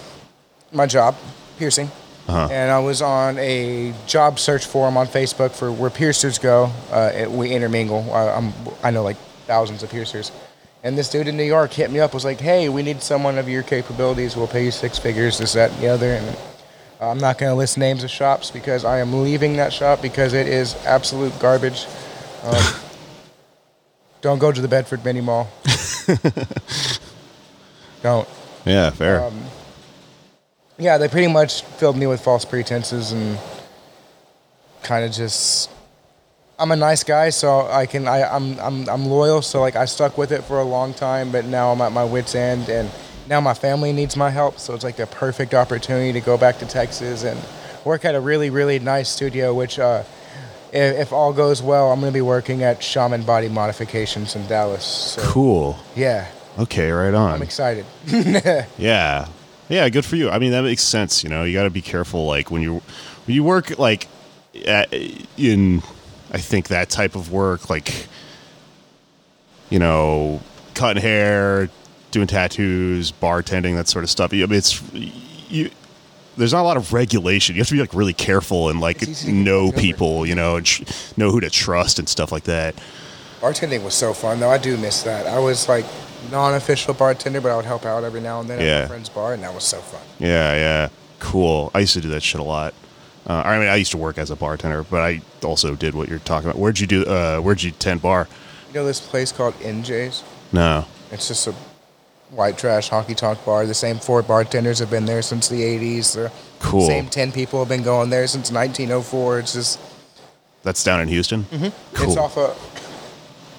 my 0.72 0.86
job, 0.86 1.14
piercing. 1.58 1.90
Uh-huh. 2.28 2.48
And 2.50 2.72
I 2.72 2.80
was 2.80 3.02
on 3.02 3.38
a 3.38 3.94
job 4.08 4.40
search 4.40 4.66
forum 4.66 4.96
on 4.96 5.06
Facebook 5.06 5.52
for 5.52 5.70
where 5.70 5.90
piercers 5.90 6.38
go. 6.40 6.72
Uh, 6.90 7.12
it- 7.14 7.30
we 7.30 7.52
intermingle. 7.52 8.12
I, 8.12 8.30
I'm, 8.30 8.52
I 8.82 8.90
know 8.90 9.04
like 9.04 9.16
thousands 9.46 9.84
of 9.84 9.90
piercers. 9.90 10.32
And 10.86 10.96
this 10.96 11.08
dude 11.08 11.26
in 11.26 11.36
New 11.36 11.42
York 11.42 11.72
hit 11.72 11.90
me 11.90 11.98
up, 11.98 12.14
was 12.14 12.24
like, 12.24 12.38
hey, 12.38 12.68
we 12.68 12.80
need 12.80 13.02
someone 13.02 13.38
of 13.38 13.48
your 13.48 13.64
capabilities. 13.64 14.36
We'll 14.36 14.46
pay 14.46 14.66
you 14.66 14.70
six 14.70 15.00
figures, 15.00 15.36
this, 15.36 15.54
that, 15.54 15.72
and 15.72 15.80
the 15.80 15.88
other. 15.88 16.12
And 16.12 16.36
I'm 17.00 17.18
not 17.18 17.38
going 17.38 17.50
to 17.50 17.56
list 17.56 17.76
names 17.76 18.04
of 18.04 18.10
shops 18.10 18.52
because 18.52 18.84
I 18.84 19.00
am 19.00 19.24
leaving 19.24 19.56
that 19.56 19.72
shop 19.72 20.00
because 20.00 20.32
it 20.32 20.46
is 20.46 20.76
absolute 20.86 21.36
garbage. 21.40 21.86
Um, 22.44 22.62
don't 24.20 24.38
go 24.38 24.52
to 24.52 24.60
the 24.60 24.68
Bedford 24.68 25.04
Mini 25.04 25.20
Mall. 25.20 25.48
don't. 28.04 28.28
Yeah. 28.64 28.90
Fair. 28.90 29.24
Um, 29.24 29.42
yeah, 30.78 30.98
they 30.98 31.08
pretty 31.08 31.32
much 31.32 31.62
filled 31.62 31.96
me 31.96 32.06
with 32.06 32.20
false 32.20 32.44
pretenses 32.44 33.10
and 33.10 33.40
kind 34.84 35.04
of 35.04 35.10
just. 35.10 35.68
I'm 36.58 36.70
a 36.72 36.76
nice 36.76 37.04
guy, 37.04 37.30
so 37.30 37.66
I 37.66 37.86
can. 37.86 38.08
I, 38.08 38.22
I'm 38.24 38.58
I'm 38.60 38.88
I'm 38.88 39.06
loyal, 39.06 39.42
so 39.42 39.60
like 39.60 39.76
I 39.76 39.84
stuck 39.84 40.16
with 40.16 40.32
it 40.32 40.42
for 40.44 40.58
a 40.58 40.64
long 40.64 40.94
time. 40.94 41.30
But 41.32 41.44
now 41.44 41.72
I'm 41.72 41.80
at 41.80 41.92
my 41.92 42.04
wits' 42.04 42.34
end, 42.34 42.68
and 42.68 42.90
now 43.28 43.40
my 43.40 43.54
family 43.54 43.92
needs 43.92 44.16
my 44.16 44.30
help. 44.30 44.58
So 44.58 44.74
it's 44.74 44.84
like 44.84 44.96
the 44.96 45.06
perfect 45.06 45.52
opportunity 45.54 46.12
to 46.12 46.20
go 46.20 46.38
back 46.38 46.58
to 46.58 46.66
Texas 46.66 47.24
and 47.24 47.38
work 47.84 48.04
at 48.04 48.14
a 48.14 48.20
really 48.20 48.50
really 48.50 48.78
nice 48.78 49.08
studio. 49.08 49.52
Which, 49.52 49.78
uh, 49.78 50.02
if, 50.72 50.96
if 50.98 51.12
all 51.12 51.32
goes 51.32 51.62
well, 51.62 51.92
I'm 51.92 52.00
going 52.00 52.10
to 52.12 52.16
be 52.16 52.22
working 52.22 52.62
at 52.62 52.82
Shaman 52.82 53.22
Body 53.24 53.48
Modifications 53.48 54.34
in 54.34 54.46
Dallas. 54.46 54.84
So, 54.84 55.22
cool. 55.22 55.78
Yeah, 55.94 56.26
Okay. 56.58 56.90
Right 56.90 57.14
on. 57.14 57.32
I'm 57.34 57.42
excited. 57.42 57.84
Yeah. 58.78 59.28
Yeah, 59.68 59.88
good 59.88 60.04
for 60.04 60.14
you. 60.16 60.30
I 60.30 60.38
mean, 60.38 60.52
that 60.52 60.62
makes 60.62 60.82
sense. 60.82 61.24
You 61.24 61.28
know, 61.30 61.42
you 61.42 61.52
got 61.52 61.64
to 61.64 61.70
be 61.70 61.82
careful. 61.82 62.24
Like 62.24 62.50
when 62.52 62.62
you 62.62 62.74
when 63.26 63.34
you 63.34 63.42
work 63.42 63.78
like 63.80 64.06
at, 64.64 64.94
in, 65.36 65.82
I 66.36 66.38
think 66.38 66.68
that 66.68 66.90
type 66.90 67.14
of 67.16 67.32
work, 67.32 67.70
like 67.70 68.06
you 69.70 69.78
know, 69.78 70.42
cutting 70.74 71.02
hair, 71.02 71.70
doing 72.10 72.26
tattoos, 72.26 73.10
bartending, 73.10 73.74
that 73.76 73.88
sort 73.88 74.04
of 74.04 74.10
stuff. 74.10 74.34
I 74.34 74.36
mean, 74.36 74.52
it's 74.52 74.82
you. 74.92 75.70
There's 76.36 76.52
not 76.52 76.60
a 76.60 76.68
lot 76.68 76.76
of 76.76 76.92
regulation. 76.92 77.54
You 77.56 77.62
have 77.62 77.68
to 77.68 77.74
be 77.74 77.80
like 77.80 77.94
really 77.94 78.12
careful 78.12 78.68
and 78.68 78.78
like 78.82 79.02
easy 79.02 79.28
to 79.28 79.32
get 79.32 79.38
know 79.46 79.72
people, 79.72 80.26
you 80.26 80.34
know, 80.34 80.56
and 80.56 80.66
tr- 80.66 80.84
know 81.16 81.30
who 81.30 81.40
to 81.40 81.48
trust 81.48 81.98
and 81.98 82.06
stuff 82.06 82.30
like 82.30 82.44
that. 82.44 82.74
Bartending 83.40 83.82
was 83.82 83.94
so 83.94 84.12
fun, 84.12 84.38
though. 84.40 84.50
I 84.50 84.58
do 84.58 84.76
miss 84.76 85.02
that. 85.04 85.26
I 85.26 85.38
was 85.38 85.70
like 85.70 85.86
non-official 86.30 86.92
bartender, 86.92 87.40
but 87.40 87.50
I 87.50 87.56
would 87.56 87.64
help 87.64 87.86
out 87.86 88.04
every 88.04 88.20
now 88.20 88.40
and 88.40 88.50
then 88.50 88.58
at 88.58 88.64
Yeah. 88.66 88.80
my 88.82 88.88
friend's 88.88 89.08
bar, 89.08 89.32
and 89.32 89.42
that 89.42 89.54
was 89.54 89.64
so 89.64 89.78
fun. 89.78 90.02
Yeah, 90.18 90.52
yeah, 90.54 90.88
cool. 91.20 91.70
I 91.74 91.78
used 91.78 91.94
to 91.94 92.02
do 92.02 92.10
that 92.10 92.22
shit 92.22 92.38
a 92.42 92.44
lot. 92.44 92.74
Uh, 93.28 93.42
I 93.44 93.58
mean, 93.58 93.68
I 93.68 93.74
used 93.76 93.90
to 93.90 93.96
work 93.98 94.18
as 94.18 94.30
a 94.30 94.36
bartender, 94.36 94.84
but 94.84 95.00
I 95.00 95.20
also 95.44 95.74
did 95.74 95.94
what 95.94 96.08
you're 96.08 96.20
talking 96.20 96.48
about. 96.48 96.60
Where'd 96.60 96.78
you 96.78 96.86
do? 96.86 97.04
Uh, 97.04 97.38
where'd 97.40 97.62
you 97.62 97.72
tend 97.72 98.00
bar? 98.02 98.28
You 98.68 98.74
know 98.74 98.86
this 98.86 99.00
place 99.00 99.32
called 99.32 99.54
NJ's? 99.60 100.22
No. 100.52 100.84
It's 101.10 101.26
just 101.28 101.46
a 101.48 101.54
white 102.30 102.56
trash 102.58 102.88
honky 102.90 103.16
tonk 103.16 103.44
bar. 103.44 103.66
The 103.66 103.74
same 103.74 103.98
four 103.98 104.22
bartenders 104.22 104.78
have 104.78 104.90
been 104.90 105.06
there 105.06 105.22
since 105.22 105.48
the 105.48 105.60
80s. 105.62 106.14
The 106.14 106.30
Cool. 106.60 106.86
same 106.86 107.08
10 107.08 107.32
people 107.32 107.58
have 107.58 107.68
been 107.68 107.82
going 107.82 108.10
there 108.10 108.26
since 108.28 108.50
1904. 108.52 109.40
It's 109.40 109.52
just, 109.54 109.78
That's 110.62 110.82
down 110.84 111.00
in 111.00 111.08
Houston. 111.08 111.44
Mhm. 111.44 111.72
Cool. 111.94 112.08
it's 112.08 112.16
off 112.16 112.36
of, 112.38 112.56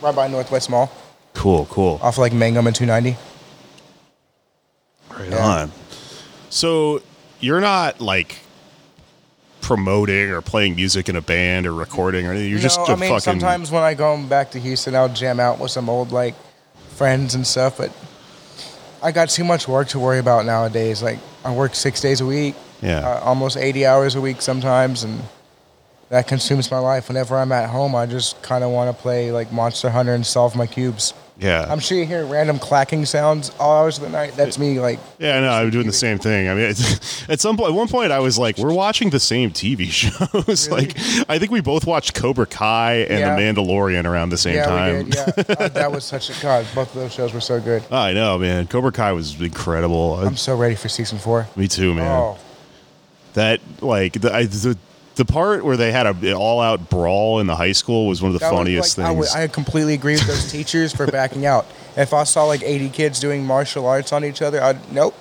right 0.01 0.15
by 0.15 0.27
Northwest 0.27 0.69
Mall, 0.69 0.91
Cool, 1.33 1.65
cool. 1.69 1.99
off 2.01 2.17
like 2.17 2.31
Mangum 2.33 2.67
and 2.67 2.75
290. 2.75 3.17
Right 5.09 5.29
Yeah. 5.29 5.45
on. 5.45 5.71
So 6.49 7.01
you're 7.39 7.61
not 7.61 7.99
like 8.01 8.37
promoting 9.67 10.29
or 10.29 10.41
playing 10.41 10.77
music 10.77 11.09
in 11.09 11.17
a 11.17 11.21
band 11.21 11.67
or 11.67 11.73
recording 11.73 12.25
or 12.25 12.31
anything. 12.31 12.49
You're 12.49 12.57
just 12.59 12.79
no, 12.79 12.85
a 12.85 12.91
I 12.93 12.95
mean, 12.95 13.09
fucking. 13.09 13.19
sometimes 13.19 13.69
when 13.69 13.83
I 13.83 13.95
go 13.95 14.17
back 14.23 14.51
to 14.51 14.59
Houston, 14.59 14.95
I'll 14.95 15.09
jam 15.09 15.41
out 15.41 15.59
with 15.59 15.71
some 15.71 15.89
old 15.89 16.13
like 16.13 16.35
friends 16.95 17.35
and 17.35 17.45
stuff. 17.45 17.77
But 17.77 17.91
I 19.03 19.11
got 19.11 19.27
too 19.27 19.43
much 19.43 19.67
work 19.67 19.89
to 19.89 19.99
worry 19.99 20.19
about 20.19 20.45
nowadays. 20.45 21.03
Like 21.03 21.19
I 21.43 21.53
work 21.53 21.75
six 21.75 21.99
days 21.99 22.21
a 22.21 22.25
week, 22.25 22.55
Yeah. 22.81 22.99
uh, 22.99 23.19
almost 23.19 23.57
eighty 23.57 23.85
hours 23.85 24.15
a 24.15 24.21
week 24.21 24.41
sometimes, 24.41 25.03
and 25.03 25.21
that 26.09 26.27
consumes 26.27 26.71
my 26.71 26.79
life. 26.79 27.09
Whenever 27.09 27.35
I'm 27.35 27.51
at 27.51 27.69
home, 27.69 27.93
I 27.93 28.05
just 28.05 28.41
kind 28.41 28.63
of 28.63 28.71
want 28.71 28.95
to 28.95 29.01
play 29.01 29.33
like 29.33 29.51
Monster 29.51 29.89
Hunter 29.89 30.13
and 30.13 30.25
solve 30.25 30.55
my 30.55 30.65
cubes. 30.65 31.13
Yeah. 31.39 31.65
I'm 31.69 31.79
sure 31.79 31.97
you 31.97 32.05
hear 32.05 32.25
random 32.25 32.57
clacking 32.59 33.05
sounds 33.05 33.51
all 33.59 33.83
hours 33.83 33.97
of 33.97 34.03
the 34.03 34.09
night. 34.09 34.33
That's 34.35 34.57
me, 34.57 34.79
like 34.79 34.99
yeah, 35.19 35.39
no, 35.39 35.49
I'm 35.49 35.69
doing 35.69 35.85
the 35.85 35.93
same 35.93 36.17
thing. 36.17 36.49
I 36.49 36.53
mean, 36.55 36.63
it's, 36.65 37.29
at 37.29 37.39
some 37.39 37.57
point, 37.57 37.69
at 37.69 37.75
one 37.75 37.87
point, 37.87 38.11
I 38.11 38.19
was 38.19 38.37
like, 38.37 38.57
"We're 38.57 38.73
watching 38.73 39.09
the 39.11 39.19
same 39.19 39.51
TV 39.51 39.85
shows." 39.89 40.69
like, 40.69 40.97
I 41.29 41.37
think 41.39 41.51
we 41.51 41.61
both 41.61 41.85
watched 41.85 42.13
Cobra 42.15 42.45
Kai 42.45 43.05
and 43.09 43.19
Yeah. 43.19 43.35
The 43.35 43.41
Mandalorian 43.41 44.05
around 44.05 44.29
the 44.29 44.37
same 44.37 44.55
yeah, 44.55 44.65
time. 44.65 45.09
Yeah, 45.13 45.25
Uh, 45.57 45.67
that 45.69 45.91
was 45.91 46.03
such 46.03 46.29
a 46.29 46.41
god. 46.41 46.65
Both 46.75 46.95
of 46.95 47.01
those 47.01 47.13
shows 47.13 47.33
were 47.33 47.41
so 47.41 47.59
good. 47.59 47.83
I 47.91 48.13
know, 48.13 48.37
man. 48.37 48.67
Cobra 48.67 48.91
Kai 48.91 49.11
was 49.13 49.39
incredible. 49.39 50.15
I'm 50.15 50.37
so 50.37 50.55
ready 50.57 50.75
for 50.75 50.89
season 50.89 51.17
four. 51.19 51.47
Me 51.55 51.67
too, 51.67 51.93
man. 51.93 52.07
Oh, 52.07 52.37
That 53.33 53.61
like 53.81 54.13
the, 54.13 54.33
I, 54.33 54.45
the 54.45 54.77
the 55.17 55.25
part 55.25 55.65
where 55.65 55.75
they 55.77 55.91
had 55.91 56.05
a 56.07 56.11
an 56.11 56.33
all-out 56.33 56.89
brawl 56.89 57.39
in 57.39 57.47
the 57.47 57.55
high 57.55 57.73
school 57.73 58.07
was 58.07 58.21
one 58.21 58.29
of 58.29 58.33
the 58.33 58.39
That 58.39 58.51
was, 58.53 58.57
funniest 58.59 58.97
like, 58.97 59.05
I, 59.05 59.09
things. 59.09 59.19
would- 59.19 59.39
I 59.41 59.47
completely 59.47 59.93
agree 59.93 60.13
with 60.13 60.27
those 60.27 60.49
teachers 60.51 60.93
for 60.95 61.05
backing 61.07 61.45
out. 61.45 61.65
If 61.97 62.13
I 62.13 62.25
saw 62.25 62.45
like 62.45 62.61
80 62.61 62.89
kids 62.89 63.19
doing 63.19 63.43
martial 63.43 63.87
arts 63.87 64.13
on 64.13 64.23
each 64.23 64.43
other, 64.43 64.61
I'd 64.61 64.91
nope, 64.93 65.15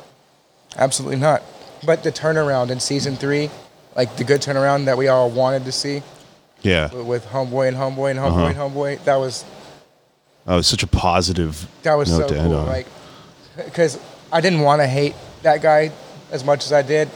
absolutely 0.76 1.16
not. 1.16 1.42
But 1.86 2.02
the 2.02 2.12
turnaround 2.12 2.68
in 2.70 2.80
season 2.80 3.16
three, 3.16 3.48
like 3.96 4.16
the 4.18 4.24
good 4.24 4.42
turnaround 4.42 4.84
that 4.84 4.98
we 4.98 5.08
all 5.08 5.30
wanted 5.30 5.64
to 5.64 5.72
see 5.72 6.02
yeah, 6.60 6.92
with, 6.94 7.24
homeboy 7.28 7.68
and 7.68 7.76
homeboy 7.78 8.10
and 8.10 8.18
homeboy 8.20 8.26
Uh-huh. 8.26 8.46
and 8.48 8.56
homeboy, 8.74 9.04
that 9.04 9.16
was 9.16 9.44
oh, 10.46 10.58
it's 10.58 10.68
such 10.68 10.82
a 10.82 10.86
positive. 10.86 11.66
that 11.82 11.94
was 11.94 12.10
note 12.10 12.28
so 12.28 12.34
to 12.34 12.38
end 12.40 12.50
cool. 12.50 12.60
on. 12.60 12.66
Like, 12.66 12.86
because 13.64 13.98
I 14.30 14.42
didn't 14.42 14.60
want 14.60 14.82
to 14.82 14.86
hate 14.86 15.14
that 15.44 15.62
guy 15.62 15.92
as 16.30 16.44
much 16.44 16.66
as 16.66 16.72
I 16.74 16.82
did, 16.82 17.08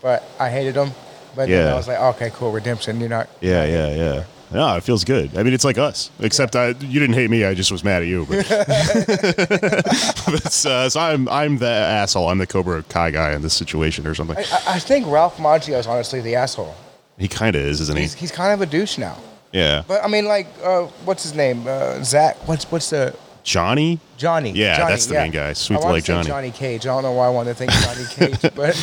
but 0.00 0.22
I 0.40 0.48
hated 0.48 0.76
him. 0.76 0.92
But 1.36 1.48
then 1.48 1.66
Yeah. 1.66 1.72
I 1.72 1.76
was 1.76 1.88
like, 1.88 1.98
okay, 2.00 2.30
cool, 2.34 2.52
redemption. 2.52 3.00
You're 3.00 3.08
not. 3.08 3.28
Yeah, 3.40 3.64
yeah, 3.64 3.94
yeah. 3.94 4.24
No, 4.52 4.76
it 4.76 4.82
feels 4.84 5.02
good. 5.04 5.36
I 5.36 5.42
mean, 5.42 5.52
it's 5.52 5.64
like 5.64 5.78
us, 5.78 6.10
except 6.20 6.54
I, 6.54 6.68
you 6.68 7.00
didn't 7.00 7.14
hate 7.14 7.28
me. 7.28 7.44
I 7.44 7.54
just 7.54 7.72
was 7.72 7.82
mad 7.82 8.02
at 8.02 8.08
you. 8.08 8.24
But, 8.26 8.46
but 10.26 10.66
uh, 10.66 10.88
so 10.88 11.00
I'm 11.00 11.28
I'm 11.28 11.58
the 11.58 11.66
asshole. 11.68 12.28
I'm 12.28 12.38
the 12.38 12.46
Cobra 12.46 12.82
Kai 12.84 13.10
guy 13.10 13.32
in 13.32 13.42
this 13.42 13.54
situation 13.54 14.06
or 14.06 14.14
something. 14.14 14.36
I, 14.36 14.40
I- 14.74 14.78
think 14.78 15.06
Ralph 15.08 15.38
Macchio 15.38 15.78
is 15.78 15.86
honestly 15.86 16.20
the 16.20 16.36
asshole. 16.36 16.74
He 17.18 17.26
kind 17.26 17.56
of 17.56 17.62
is, 17.62 17.80
isn't 17.80 17.96
he? 17.96 18.02
He's, 18.02 18.14
he's 18.14 18.30
kind 18.32 18.52
of 18.52 18.60
a 18.60 18.66
douche 18.66 18.98
now. 18.98 19.16
Yeah, 19.52 19.82
But 19.86 20.02
I 20.04 20.08
mean, 20.08 20.24
like, 20.26 20.48
uh, 20.64 20.82
what's 21.04 21.22
his 21.22 21.32
name? 21.34 21.64
Uh, 21.66 22.02
Zach. 22.02 22.36
What's 22.48 22.70
what's 22.72 22.90
the 22.90 23.14
Johnny. 23.44 24.00
Johnny? 24.16 24.50
Yeah, 24.50 24.78
Johnny, 24.78 24.90
that's 24.92 25.06
the 25.06 25.14
main 25.14 25.30
guy. 25.30 25.52
Sweet 25.52 25.80
like 25.80 26.02
Johnny. 26.04 26.26
Johnny 26.26 26.50
Cage. 26.50 26.86
I 26.86 26.88
don't 26.88 27.02
know 27.04 27.12
why 27.12 27.26
I 27.26 27.30
want 27.30 27.48
to 27.48 27.54
think 27.54 27.70
Johnny 27.70 28.04
Cage, 28.10 28.54
but 28.54 28.76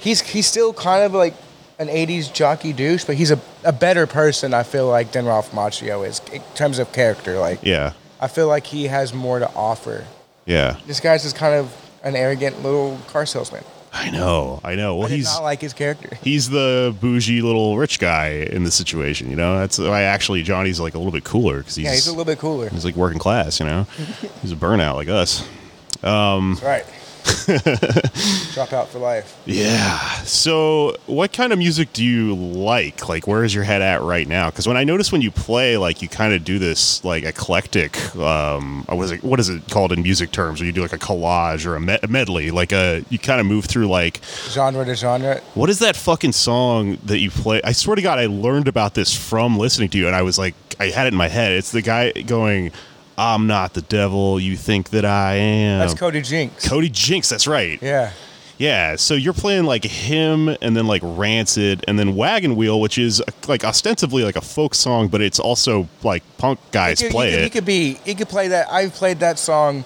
he's 0.00 0.20
he's 0.22 0.46
still 0.46 0.72
kind 0.72 1.04
of 1.04 1.14
like 1.14 1.34
an 1.78 1.88
'80s 1.88 2.32
jockey 2.32 2.72
douche, 2.72 3.04
but 3.04 3.16
he's 3.16 3.30
a, 3.30 3.40
a 3.64 3.72
better 3.72 4.06
person. 4.06 4.54
I 4.54 4.62
feel 4.62 4.88
like 4.88 5.12
than 5.12 5.26
Ralph 5.26 5.52
Macchio 5.52 6.06
is 6.06 6.20
in 6.32 6.42
terms 6.54 6.78
of 6.78 6.92
character. 6.92 7.38
Like, 7.38 7.60
Yeah, 7.62 7.92
I 8.20 8.28
feel 8.28 8.48
like 8.48 8.66
he 8.66 8.84
has 8.88 9.12
more 9.14 9.38
to 9.38 9.48
offer. 9.54 10.04
yeah. 10.46 10.76
This 10.86 11.00
guy's 11.00 11.22
just 11.22 11.36
kind 11.36 11.54
of 11.54 11.74
an 12.02 12.16
arrogant 12.16 12.62
little 12.62 12.98
car 13.08 13.26
salesman. 13.26 13.64
I 13.90 14.10
know, 14.10 14.60
I 14.62 14.74
know. 14.74 14.96
Well, 14.96 15.08
I 15.08 15.10
he's 15.16 15.24
not 15.24 15.42
like 15.42 15.60
his 15.62 15.72
character. 15.72 16.16
he's 16.22 16.50
the 16.50 16.94
bougie 17.00 17.40
little 17.40 17.78
rich 17.78 17.98
guy 17.98 18.28
in 18.52 18.62
the 18.64 18.70
situation. 18.70 19.30
You 19.30 19.36
know, 19.36 19.58
that's 19.58 19.78
why 19.78 20.02
actually 20.02 20.42
Johnny's 20.42 20.78
like 20.78 20.94
a 20.94 20.98
little 20.98 21.10
bit 21.12 21.24
cooler 21.24 21.58
because 21.58 21.74
he's 21.74 21.84
yeah, 21.86 21.92
he's 21.92 22.06
a 22.06 22.10
little 22.10 22.26
bit 22.26 22.38
cooler. 22.38 22.68
he's 22.68 22.84
like 22.84 22.96
working 22.96 23.18
class. 23.18 23.60
You 23.60 23.66
know, 23.66 23.82
he's 24.42 24.52
a 24.52 24.56
burnout 24.56 24.94
like 24.96 25.08
us. 25.08 25.46
Um, 26.02 26.50
That's 26.60 26.62
right. 26.62 26.84
Drop 28.54 28.72
out 28.72 28.88
for 28.88 28.98
life. 28.98 29.40
Yeah. 29.46 29.98
So, 30.24 30.96
what 31.06 31.32
kind 31.32 31.52
of 31.52 31.58
music 31.58 31.92
do 31.92 32.04
you 32.04 32.34
like? 32.34 33.08
Like, 33.08 33.26
where 33.26 33.44
is 33.44 33.54
your 33.54 33.64
head 33.64 33.82
at 33.82 34.02
right 34.02 34.26
now? 34.26 34.50
Because 34.50 34.66
when 34.66 34.76
I 34.76 34.84
notice 34.84 35.12
when 35.12 35.20
you 35.20 35.30
play, 35.30 35.76
like, 35.76 36.02
you 36.02 36.08
kind 36.08 36.32
of 36.32 36.44
do 36.44 36.58
this 36.58 37.04
like 37.04 37.24
eclectic. 37.24 38.14
Um, 38.16 38.84
what 38.84 39.04
is 39.04 39.10
it? 39.12 39.22
What 39.22 39.40
is 39.40 39.48
it 39.48 39.68
called 39.70 39.92
in 39.92 40.02
music 40.02 40.32
terms? 40.32 40.60
Where 40.60 40.66
you 40.66 40.72
do 40.72 40.82
like 40.82 40.92
a 40.92 40.98
collage 40.98 41.66
or 41.66 41.76
a, 41.76 41.98
a 42.02 42.08
medley? 42.08 42.50
Like 42.50 42.72
a 42.72 43.04
you 43.10 43.18
kind 43.18 43.40
of 43.40 43.46
move 43.46 43.64
through 43.66 43.88
like 43.88 44.20
Genre 44.48 44.84
to 44.84 44.94
genre. 44.94 45.40
what 45.54 45.70
is 45.70 45.78
that 45.80 45.96
fucking 45.96 46.32
song 46.32 46.98
that 47.04 47.18
you 47.18 47.30
play? 47.30 47.60
I 47.64 47.72
swear 47.72 47.96
to 47.96 48.02
God, 48.02 48.18
I 48.18 48.26
learned 48.26 48.68
about 48.68 48.94
this 48.94 49.14
from 49.14 49.58
listening 49.58 49.88
to 49.90 49.98
you, 49.98 50.06
and 50.06 50.16
I 50.16 50.22
was 50.22 50.38
like, 50.38 50.54
I 50.80 50.86
had 50.86 51.06
it 51.06 51.12
in 51.12 51.16
my 51.16 51.28
head. 51.28 51.52
It's 51.52 51.72
the 51.72 51.82
guy 51.82 52.12
going. 52.12 52.72
I'm 53.18 53.48
not 53.48 53.74
the 53.74 53.82
devil 53.82 54.38
you 54.38 54.56
think 54.56 54.90
that 54.90 55.04
I 55.04 55.34
am. 55.34 55.80
That's 55.80 55.94
Cody 55.94 56.22
Jinks. 56.22 56.68
Cody 56.68 56.88
Jinks, 56.88 57.28
that's 57.28 57.48
right. 57.48 57.82
Yeah. 57.82 58.12
Yeah, 58.58 58.96
so 58.96 59.14
you're 59.14 59.34
playing 59.34 59.64
like 59.64 59.84
him 59.84 60.48
and 60.48 60.76
then 60.76 60.86
like 60.86 61.02
Rancid 61.04 61.84
and 61.86 61.98
then 61.98 62.16
Wagon 62.16 62.56
Wheel, 62.56 62.80
which 62.80 62.98
is 62.98 63.22
like 63.46 63.64
ostensibly 63.64 64.24
like 64.24 64.34
a 64.36 64.40
folk 64.40 64.74
song, 64.74 65.08
but 65.08 65.20
it's 65.20 65.38
also 65.38 65.88
like 66.02 66.24
punk 66.38 66.58
guys 66.72 67.00
could, 67.00 67.12
play 67.12 67.30
could, 67.30 67.38
it. 67.38 67.44
He 67.44 67.50
could 67.50 67.64
be. 67.64 67.94
He 68.04 68.14
could 68.14 68.28
play 68.28 68.48
that. 68.48 68.70
I've 68.72 68.92
played 68.94 69.20
that 69.20 69.38
song 69.38 69.84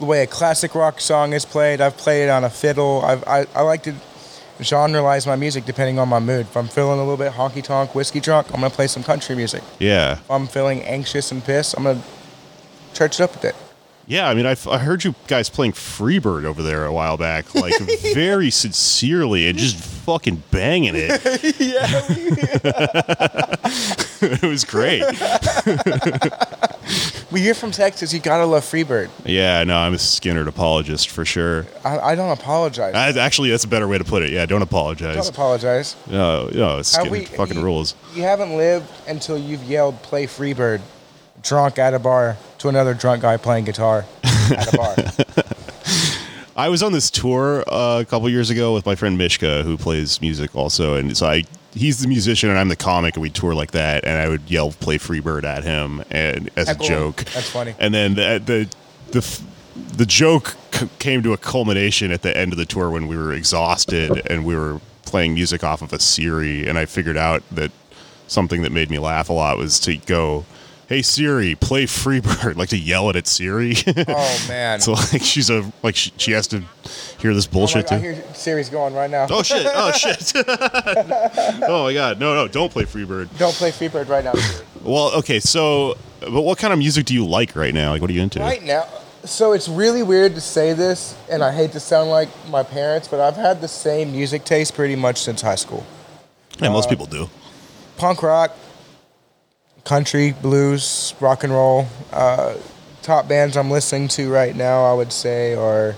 the 0.00 0.06
way 0.06 0.22
a 0.22 0.26
classic 0.26 0.74
rock 0.74 1.00
song 1.00 1.34
is 1.34 1.44
played. 1.44 1.80
I've 1.80 1.96
played 1.96 2.24
it 2.24 2.30
on 2.30 2.42
a 2.42 2.50
fiddle. 2.50 3.02
I've, 3.04 3.22
I 3.28 3.46
I 3.54 3.62
like 3.62 3.84
to 3.84 3.94
genreize 4.58 5.26
my 5.26 5.36
music 5.36 5.64
depending 5.64 5.98
on 5.98 6.08
my 6.08 6.18
mood. 6.18 6.46
If 6.46 6.56
I'm 6.56 6.68
feeling 6.68 6.98
a 6.98 7.02
little 7.02 7.16
bit 7.16 7.32
honky 7.32 7.62
tonk, 7.62 7.94
whiskey 7.94 8.18
drunk, 8.18 8.48
I'm 8.48 8.60
gonna 8.60 8.70
play 8.70 8.88
some 8.88 9.04
country 9.04 9.36
music. 9.36 9.62
yeah. 9.78 10.14
If 10.14 10.30
I'm 10.30 10.48
feeling 10.48 10.82
anxious 10.82 11.30
and 11.30 11.44
pissed, 11.44 11.76
I'm 11.76 11.84
gonna 11.84 12.02
church 12.94 13.20
it 13.20 13.22
up 13.24 13.36
a 13.36 13.38
bit. 13.38 13.56
Yeah, 14.06 14.28
I 14.28 14.34
mean, 14.34 14.44
I've, 14.44 14.66
I 14.66 14.78
heard 14.78 15.04
you 15.04 15.14
guys 15.28 15.48
playing 15.48 15.72
Freebird 15.72 16.44
over 16.44 16.64
there 16.64 16.84
a 16.84 16.92
while 16.92 17.16
back, 17.16 17.54
like 17.54 17.78
very 18.14 18.50
sincerely 18.50 19.48
and 19.48 19.56
just 19.56 19.76
fucking 19.76 20.42
banging 20.50 20.94
it. 20.96 21.10
yeah. 21.60 21.86
it 24.32 24.42
was 24.42 24.64
great. 24.64 25.04
When 27.30 27.42
you're 27.44 27.54
from 27.54 27.70
Texas, 27.70 28.12
you 28.12 28.18
gotta 28.18 28.46
love 28.46 28.64
Freebird. 28.64 29.10
Yeah, 29.24 29.62
no, 29.62 29.76
I'm 29.76 29.94
a 29.94 29.98
Skynyrd 29.98 30.48
apologist 30.48 31.10
for 31.10 31.24
sure. 31.24 31.66
I, 31.84 31.98
I 32.00 32.14
don't 32.16 32.32
apologize. 32.36 32.94
I, 32.94 33.10
actually, 33.20 33.50
that's 33.50 33.62
a 33.64 33.68
better 33.68 33.86
way 33.86 33.98
to 33.98 34.04
put 34.04 34.24
it. 34.24 34.30
Yeah, 34.30 34.44
don't 34.46 34.62
apologize. 34.62 35.14
don't 35.14 35.28
apologize. 35.28 35.94
No, 36.10 36.46
no, 36.48 36.78
Skynyrd 36.78 37.10
we- 37.10 37.24
fucking 37.26 37.58
you- 37.58 37.62
rules. 37.62 37.94
You 38.16 38.22
haven't 38.24 38.56
lived 38.56 38.90
until 39.06 39.38
you've 39.38 39.62
yelled 39.62 40.02
"Play 40.02 40.26
Freebird," 40.26 40.80
drunk 41.42 41.78
at 41.78 41.94
a 41.94 41.98
bar 41.98 42.36
to 42.58 42.68
another 42.68 42.94
drunk 42.94 43.22
guy 43.22 43.36
playing 43.36 43.64
guitar 43.64 44.04
at 44.24 44.72
a 44.72 44.76
bar. 44.76 44.96
I 46.56 46.68
was 46.68 46.82
on 46.82 46.92
this 46.92 47.10
tour 47.10 47.64
uh, 47.68 48.00
a 48.00 48.04
couple 48.04 48.28
years 48.28 48.50
ago 48.50 48.74
with 48.74 48.84
my 48.84 48.94
friend 48.94 49.16
Mishka, 49.16 49.62
who 49.62 49.78
plays 49.78 50.20
music 50.20 50.54
also, 50.54 50.94
and 50.94 51.16
so 51.16 51.26
I 51.26 51.44
he's 51.74 52.00
the 52.00 52.08
musician 52.08 52.50
and 52.50 52.58
I'm 52.58 52.68
the 52.68 52.76
comic, 52.76 53.14
and 53.14 53.22
we 53.22 53.30
tour 53.30 53.54
like 53.54 53.70
that, 53.70 54.04
and 54.04 54.18
I 54.20 54.28
would 54.28 54.50
yell 54.50 54.72
"Play 54.72 54.98
Freebird" 54.98 55.44
at 55.44 55.64
him 55.64 56.02
and 56.10 56.50
as 56.56 56.68
a 56.68 56.74
joke. 56.74 57.24
That's 57.32 57.50
funny. 57.50 57.74
And 57.78 57.94
then 57.94 58.14
the 58.14 58.42
the 58.44 58.68
the, 59.18 59.42
the 59.96 60.06
joke 60.06 60.56
c- 60.72 60.88
came 60.98 61.22
to 61.22 61.32
a 61.32 61.36
culmination 61.36 62.12
at 62.12 62.22
the 62.22 62.36
end 62.36 62.52
of 62.52 62.58
the 62.58 62.66
tour 62.66 62.90
when 62.90 63.08
we 63.08 63.16
were 63.16 63.32
exhausted 63.32 64.22
and 64.30 64.44
we 64.44 64.54
were 64.54 64.80
playing 65.04 65.34
music 65.34 65.64
off 65.64 65.82
of 65.82 65.92
a 65.92 65.98
Siri, 65.98 66.66
and 66.66 66.78
I 66.78 66.84
figured 66.84 67.16
out 67.16 67.42
that 67.50 67.70
something 68.26 68.62
that 68.62 68.70
made 68.72 68.90
me 68.90 68.98
laugh 68.98 69.28
a 69.28 69.32
lot 69.32 69.56
was 69.56 69.80
to 69.80 69.96
go. 69.96 70.44
Hey 70.90 71.02
Siri, 71.02 71.54
play 71.54 71.84
Freebird. 71.86 72.56
Like 72.60 72.70
to 72.70 72.76
yell 72.76 73.10
it 73.10 73.16
at 73.16 73.28
Siri. 73.28 73.76
Oh 74.08 74.44
man! 74.48 74.80
So 74.80 74.92
like 74.94 75.22
she's 75.22 75.48
a 75.48 75.70
like 75.84 75.94
she, 75.94 76.12
she 76.16 76.32
has 76.32 76.48
to 76.48 76.64
hear 77.20 77.32
this 77.32 77.46
Oh 77.46 77.50
my 77.50 77.52
bullshit 77.52 77.86
God, 77.88 77.94
I 77.94 77.98
hear 78.00 78.24
Siri's 78.34 78.68
going 78.68 78.92
right 78.92 79.08
now. 79.08 79.28
Oh 79.30 79.44
shit! 79.44 79.64
Oh 79.72 79.92
shit! 79.96 80.32
oh 80.34 81.84
my 81.84 81.94
god! 81.94 82.18
No, 82.18 82.34
no! 82.34 82.48
Don't 82.48 82.72
play 82.72 82.82
Freebird. 82.84 83.28
Don't 83.38 83.54
play 83.54 83.70
Freebird 83.70 84.08
right 84.08 84.24
now. 84.24 84.32
Siri. 84.32 84.66
Well, 84.82 85.12
okay. 85.18 85.38
So, 85.38 85.96
but 86.20 86.42
what 86.42 86.58
kind 86.58 86.72
of 86.72 86.80
music 86.80 87.06
do 87.06 87.14
you 87.14 87.24
like 87.24 87.54
right 87.54 87.72
now? 87.72 87.92
Like, 87.92 88.00
what 88.00 88.10
are 88.10 88.14
you 88.14 88.22
into? 88.22 88.40
Right 88.40 88.62
now, 88.64 88.88
so 89.24 89.52
it's 89.52 89.68
really 89.68 90.02
weird 90.02 90.34
to 90.34 90.40
say 90.40 90.72
this, 90.72 91.16
and 91.30 91.44
I 91.44 91.52
hate 91.52 91.70
to 91.72 91.80
sound 91.80 92.10
like 92.10 92.28
my 92.48 92.64
parents, 92.64 93.06
but 93.06 93.20
I've 93.20 93.36
had 93.36 93.60
the 93.60 93.68
same 93.68 94.10
music 94.10 94.44
taste 94.44 94.74
pretty 94.74 94.96
much 94.96 95.18
since 95.18 95.40
high 95.40 95.54
school. 95.54 95.86
Yeah, 96.58 96.70
most 96.70 96.86
Uh, 96.86 96.90
people 96.90 97.06
do. 97.06 97.30
Punk 97.96 98.24
rock, 98.24 98.56
country, 99.84 100.32
blues, 100.32 101.14
rock 101.20 101.44
and 101.44 101.52
roll. 101.52 101.86
Uh, 102.12 102.56
top 103.02 103.28
bands 103.28 103.56
I'm 103.56 103.70
listening 103.70 104.08
to 104.08 104.30
right 104.30 104.54
now, 104.54 104.84
I 104.84 104.94
would 104.94 105.12
say, 105.12 105.54
are. 105.54 105.94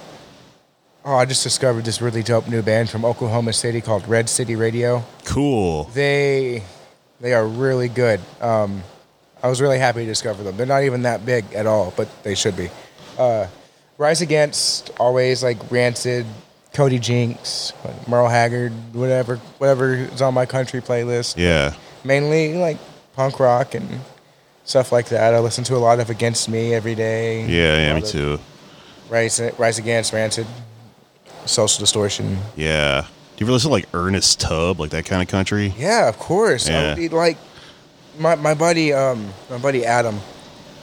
Oh, 1.04 1.16
I 1.16 1.24
just 1.24 1.42
discovered 1.42 1.84
this 1.84 2.00
really 2.00 2.22
dope 2.22 2.48
new 2.48 2.62
band 2.62 2.88
from 2.88 3.04
Oklahoma 3.04 3.52
City 3.52 3.80
called 3.80 4.06
Red 4.06 4.28
City 4.28 4.54
Radio. 4.54 5.04
Cool. 5.24 5.84
They 5.94 6.62
they 7.20 7.32
are 7.34 7.46
really 7.46 7.88
good. 7.88 8.20
Um, 8.40 8.82
I 9.42 9.48
was 9.48 9.60
really 9.60 9.78
happy 9.78 10.00
to 10.00 10.06
discover 10.06 10.44
them. 10.44 10.56
They're 10.56 10.66
not 10.66 10.84
even 10.84 11.02
that 11.02 11.26
big 11.26 11.52
at 11.54 11.66
all, 11.66 11.92
but 11.96 12.09
they 12.22 12.36
should 12.36 12.56
be. 12.56 12.70
Uh, 13.18 13.48
Rise 13.98 14.20
Against, 14.20 14.90
always 14.98 15.42
like 15.42 15.59
Rancid, 15.70 16.24
Cody 16.72 16.98
Jinks, 16.98 17.72
Merle 18.06 18.28
Haggard, 18.28 18.72
whatever 18.94 19.36
whatever 19.59 19.94
is 19.94 20.22
on 20.22 20.34
my 20.34 20.46
country 20.46 20.80
playlist. 20.80 21.36
Yeah. 21.36 21.74
Mainly 22.04 22.54
like 22.54 22.78
punk 23.14 23.39
rock 23.40 23.74
and 23.74 24.01
stuff 24.64 24.93
like 24.93 25.09
that. 25.09 25.34
I 25.34 25.39
listen 25.40 25.64
to 25.64 25.76
a 25.76 25.78
lot 25.78 26.01
of 26.01 26.10
Against 26.10 26.48
Me 26.48 26.74
every 26.74 26.94
day. 26.94 27.47
Yeah, 27.47 27.76
yeah, 27.89 27.94
me 27.94 28.02
too. 28.02 28.39
Rise 29.09 29.40
Rise 29.59 29.78
Against, 29.78 30.12
Rancid, 30.12 30.47
Social 31.47 31.80
Distortion. 31.80 32.39
Yeah. 32.56 33.02
Do 33.36 33.44
you 33.44 33.47
ever 33.47 33.52
listen 33.52 33.68
to 33.68 33.72
like 33.72 33.89
Ernest 33.94 34.40
Tubb, 34.40 34.78
like 34.80 34.90
that 34.90 35.05
kind 35.06 35.22
of 35.22 35.28
country? 35.28 35.74
Yeah, 35.76 36.09
of 36.09 36.18
course. 36.18 36.68
I 36.68 36.72
Yeah. 36.72 36.89
would 36.89 36.97
be 36.97 37.09
like 37.09 37.36
my 38.18 38.34
my 38.36 38.55
buddy 38.55 38.93
um 38.93 39.32
my 39.51 39.59
buddy 39.59 39.84
Adam. 39.84 40.20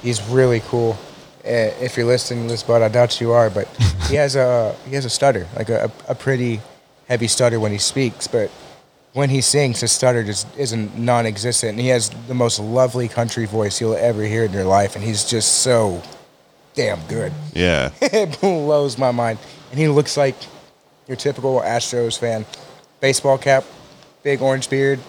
He's 0.02 0.22
really 0.30 0.62
cool. 0.62 0.98
Uh, 1.46 1.72
if 1.82 1.96
you're 1.98 2.06
listening 2.06 2.44
to 2.46 2.50
this, 2.52 2.64
bud, 2.64 2.82
I 2.82 2.90
doubt 2.90 3.20
you 3.22 3.32
are, 3.32 3.50
but 3.50 3.68
he 4.10 4.16
has 4.16 4.36
a 4.36 4.76
he 4.88 4.96
has 4.96 5.06
a 5.06 5.10
stutter, 5.10 5.48
like 5.56 5.70
a, 5.70 5.92
a 6.08 6.16
pretty 6.16 6.60
heavy 7.08 7.28
stutter 7.28 7.60
when 7.60 7.72
he 7.72 7.78
speaks, 7.78 8.28
but 8.28 8.52
when 9.14 9.30
he 9.30 9.42
sings, 9.42 9.82
his 9.82 9.92
stutter 9.92 10.24
just 10.24 10.48
isn't 10.58 10.98
non-existent. 10.98 11.72
And 11.72 11.80
he 11.80 11.88
has 11.88 12.10
the 12.28 12.34
most 12.34 12.60
lovely 12.60 13.08
country 13.08 13.46
voice 13.46 13.82
you'll 13.82 13.96
ever 13.96 14.24
hear 14.24 14.44
in 14.44 14.54
your 14.54 14.66
life, 14.66 14.96
and 14.96 15.04
he's 15.04 15.26
just 15.26 15.62
so 15.62 16.02
damn 16.76 17.02
good. 17.08 17.34
Yeah. 17.54 17.92
it 18.02 18.40
blows 18.40 18.98
my 18.98 19.12
mind. 19.12 19.40
And 19.72 19.80
he 19.80 19.88
looks 19.88 20.16
like 20.18 20.36
your 21.08 21.18
typical 21.18 21.60
Astros 21.62 22.18
fan. 22.18 22.46
Baseball 23.02 23.38
cap, 23.38 23.64
big 24.24 24.42
orange 24.42 24.70
beard. 24.70 25.00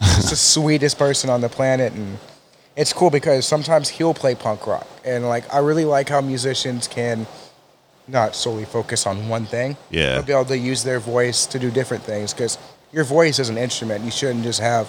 He's 0.00 0.30
the 0.30 0.36
sweetest 0.54 0.98
person 0.98 1.30
on 1.30 1.40
the 1.40 1.48
planet, 1.48 1.92
and 1.92 2.18
it's 2.76 2.92
cool 2.92 3.10
because 3.10 3.46
sometimes 3.46 3.88
he'll 3.88 4.14
play 4.14 4.34
punk 4.34 4.66
rock, 4.66 4.86
and 5.04 5.28
like 5.28 5.52
I 5.52 5.58
really 5.58 5.84
like 5.84 6.08
how 6.08 6.20
musicians 6.20 6.88
can 6.88 7.26
not 8.08 8.34
solely 8.34 8.64
focus 8.64 9.06
on 9.06 9.28
one 9.28 9.46
thing. 9.46 9.76
Yeah. 9.90 10.16
But 10.16 10.26
be 10.26 10.32
able 10.32 10.44
to 10.46 10.58
use 10.58 10.82
their 10.82 10.98
voice 10.98 11.46
to 11.46 11.58
do 11.58 11.70
different 11.70 12.02
things 12.02 12.34
because 12.34 12.58
your 12.92 13.04
voice 13.04 13.38
is 13.38 13.48
an 13.48 13.56
instrument. 13.58 14.04
You 14.04 14.10
shouldn't 14.10 14.44
just 14.44 14.60
have 14.60 14.88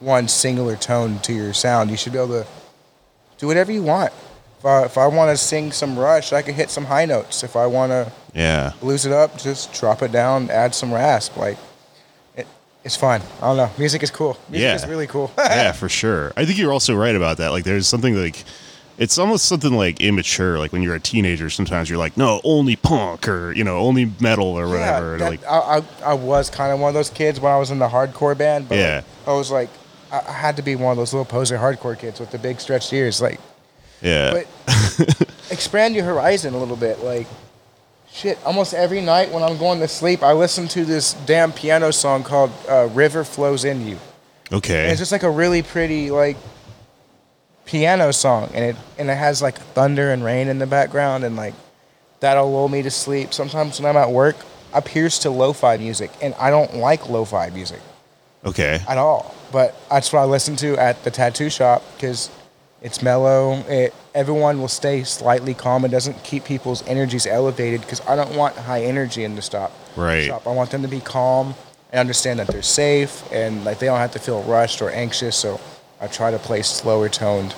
one 0.00 0.28
singular 0.28 0.76
tone 0.76 1.18
to 1.20 1.32
your 1.32 1.52
sound. 1.52 1.90
You 1.90 1.96
should 1.96 2.12
be 2.12 2.18
able 2.18 2.42
to 2.42 2.46
do 3.38 3.46
whatever 3.46 3.72
you 3.72 3.82
want. 3.82 4.12
If 4.58 4.64
I, 4.66 4.84
if 4.84 4.98
I 4.98 5.06
want 5.06 5.30
to 5.30 5.36
sing 5.36 5.70
some 5.72 5.98
Rush, 5.98 6.32
I 6.32 6.42
can 6.42 6.54
hit 6.54 6.68
some 6.70 6.84
high 6.84 7.04
notes. 7.04 7.42
If 7.44 7.54
I 7.56 7.66
want 7.66 7.90
to 7.90 8.12
Yeah. 8.34 8.72
blues 8.80 9.06
it 9.06 9.12
up, 9.12 9.38
just 9.38 9.72
drop 9.72 10.02
it 10.02 10.10
down, 10.12 10.50
add 10.50 10.74
some 10.74 10.92
rasp. 10.92 11.36
Like, 11.36 11.56
it, 12.36 12.46
it's 12.84 12.96
fun. 12.96 13.22
I 13.40 13.46
don't 13.46 13.56
know. 13.56 13.70
Music 13.78 14.02
is 14.02 14.10
cool. 14.10 14.36
Music 14.48 14.64
Yeah. 14.64 14.74
is 14.74 14.86
really 14.86 15.06
cool. 15.06 15.30
yeah, 15.38 15.70
for 15.72 15.88
sure. 15.88 16.32
I 16.36 16.44
think 16.44 16.58
you're 16.58 16.72
also 16.72 16.94
right 16.96 17.14
about 17.14 17.36
that. 17.36 17.48
Like, 17.52 17.62
there's 17.64 17.86
something 17.86 18.14
like, 18.20 18.42
it's 18.98 19.16
almost 19.16 19.44
something 19.46 19.72
like 19.72 20.00
immature. 20.00 20.58
Like 20.58 20.72
when 20.72 20.82
you're 20.82 20.94
a 20.96 21.00
teenager, 21.00 21.48
sometimes 21.50 21.88
you're 21.88 21.98
like, 21.98 22.16
no, 22.16 22.40
only 22.44 22.76
punk 22.76 23.28
or 23.28 23.52
you 23.52 23.64
know, 23.64 23.78
only 23.78 24.10
metal 24.20 24.46
or 24.48 24.68
whatever. 24.68 25.16
That- 25.18 25.30
like, 25.30 25.44
I, 25.46 25.78
I, 25.78 25.82
I 26.10 26.14
was 26.14 26.50
kind 26.50 26.72
of 26.72 26.80
one 26.80 26.88
of 26.88 26.94
those 26.94 27.10
kids 27.10 27.40
when 27.40 27.52
I 27.52 27.56
was 27.58 27.70
in 27.70 27.78
the 27.78 27.88
hardcore 27.88 28.36
band. 28.36 28.68
But 28.68 28.78
Yeah. 28.78 28.96
like, 28.96 29.04
I 29.28 29.32
was 29.32 29.50
like, 29.50 29.70
I, 30.12 30.18
I 30.28 30.32
had 30.32 30.56
to 30.56 30.62
be 30.62 30.74
one 30.76 30.90
of 30.92 30.96
those 30.98 31.12
little 31.12 31.24
poser 31.24 31.56
hardcore 31.58 31.98
kids 31.98 32.18
with 32.20 32.30
the 32.30 32.38
big 32.38 32.60
stretched 32.60 32.92
ears. 32.92 33.22
Like, 33.22 33.40
yeah, 34.02 34.32
but 34.66 35.26
expand 35.50 35.94
your 35.94 36.04
horizon 36.04 36.54
a 36.54 36.58
little 36.58 36.76
bit. 36.76 37.00
Like, 37.00 37.26
shit, 38.12 38.38
almost 38.44 38.74
every 38.74 39.00
night 39.00 39.30
when 39.32 39.42
I'm 39.42 39.58
going 39.58 39.80
to 39.80 39.88
sleep, 39.88 40.22
I 40.22 40.32
listen 40.32 40.68
to 40.68 40.84
this 40.84 41.14
damn 41.26 41.52
piano 41.52 41.90
song 41.92 42.22
called 42.24 42.50
uh, 42.68 42.88
"River 42.92 43.24
Flows 43.24 43.64
in 43.64 43.86
You." 43.86 43.98
And 44.50 44.58
okay, 44.58 44.88
it's 44.90 44.98
just 45.00 45.12
like 45.12 45.24
a 45.24 45.30
really 45.30 45.62
pretty 45.62 46.10
like 46.10 46.36
piano 47.68 48.10
song, 48.12 48.50
and 48.54 48.64
it 48.64 48.76
and 48.98 49.10
it 49.10 49.16
has 49.16 49.40
like 49.42 49.58
thunder 49.58 50.10
and 50.10 50.24
rain 50.24 50.48
in 50.48 50.58
the 50.58 50.66
background, 50.66 51.22
and 51.22 51.36
like 51.36 51.54
that'll 52.20 52.50
lull 52.50 52.68
me 52.68 52.82
to 52.82 52.90
sleep. 52.90 53.32
Sometimes 53.32 53.78
when 53.78 53.88
I'm 53.88 53.96
at 53.96 54.10
work, 54.10 54.36
I 54.72 54.80
pierce 54.80 55.18
to 55.20 55.30
lo-fi 55.30 55.76
music, 55.76 56.10
and 56.20 56.34
I 56.34 56.50
don't 56.50 56.76
like 56.76 57.08
lo-fi 57.08 57.50
music 57.50 57.80
okay, 58.44 58.80
at 58.88 58.98
all. 58.98 59.34
But 59.52 59.76
that's 59.90 60.12
what 60.12 60.20
I 60.20 60.24
listen 60.24 60.56
to 60.56 60.76
at 60.78 61.04
the 61.04 61.10
tattoo 61.10 61.50
shop 61.50 61.82
because 61.94 62.30
it's 62.80 63.02
mellow. 63.02 63.62
It 63.68 63.94
everyone 64.14 64.60
will 64.60 64.68
stay 64.68 65.04
slightly 65.04 65.52
calm. 65.52 65.84
It 65.84 65.90
doesn't 65.90 66.24
keep 66.24 66.44
people's 66.44 66.82
energies 66.86 67.26
elevated 67.26 67.82
because 67.82 68.00
I 68.08 68.16
don't 68.16 68.34
want 68.34 68.56
high 68.56 68.82
energy 68.82 69.24
in 69.24 69.36
the 69.36 69.42
stop. 69.42 69.72
Right. 69.94 70.24
Shop. 70.24 70.46
I 70.46 70.52
want 70.52 70.70
them 70.70 70.82
to 70.82 70.88
be 70.88 71.00
calm 71.00 71.54
and 71.92 72.00
understand 72.00 72.38
that 72.38 72.46
they're 72.48 72.62
safe 72.62 73.30
and 73.30 73.64
like 73.64 73.78
they 73.78 73.86
don't 73.86 73.98
have 73.98 74.12
to 74.12 74.18
feel 74.18 74.42
rushed 74.44 74.80
or 74.80 74.90
anxious. 74.90 75.36
So 75.36 75.60
I 76.00 76.06
try 76.06 76.30
to 76.30 76.38
play 76.38 76.62
slower 76.62 77.08
toned, 77.08 77.54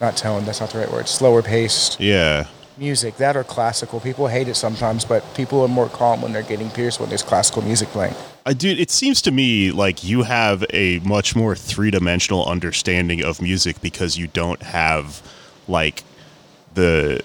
not 0.00 0.16
toned. 0.16 0.46
That's 0.46 0.60
not 0.60 0.70
the 0.70 0.78
right 0.78 0.90
word. 0.90 1.08
Slower 1.08 1.42
paced 1.42 2.00
yeah, 2.00 2.46
music. 2.78 3.16
That 3.18 3.36
or 3.36 3.44
classical. 3.44 4.00
People 4.00 4.28
hate 4.28 4.48
it 4.48 4.54
sometimes, 4.54 5.04
but 5.04 5.22
people 5.34 5.60
are 5.62 5.68
more 5.68 5.88
calm 5.88 6.22
when 6.22 6.32
they're 6.32 6.42
getting 6.42 6.70
pierced 6.70 7.00
when 7.00 7.08
there's 7.08 7.22
classical 7.22 7.62
music 7.62 7.88
playing. 7.88 8.14
I 8.46 8.54
dude, 8.54 8.80
it 8.80 8.90
seems 8.90 9.20
to 9.22 9.30
me 9.30 9.70
like 9.70 10.02
you 10.02 10.22
have 10.22 10.64
a 10.72 10.98
much 11.00 11.36
more 11.36 11.54
three 11.54 11.90
dimensional 11.90 12.46
understanding 12.46 13.22
of 13.22 13.42
music 13.42 13.80
because 13.82 14.16
you 14.16 14.26
don't 14.26 14.62
have 14.62 15.22
like 15.68 16.02
the 16.74 17.22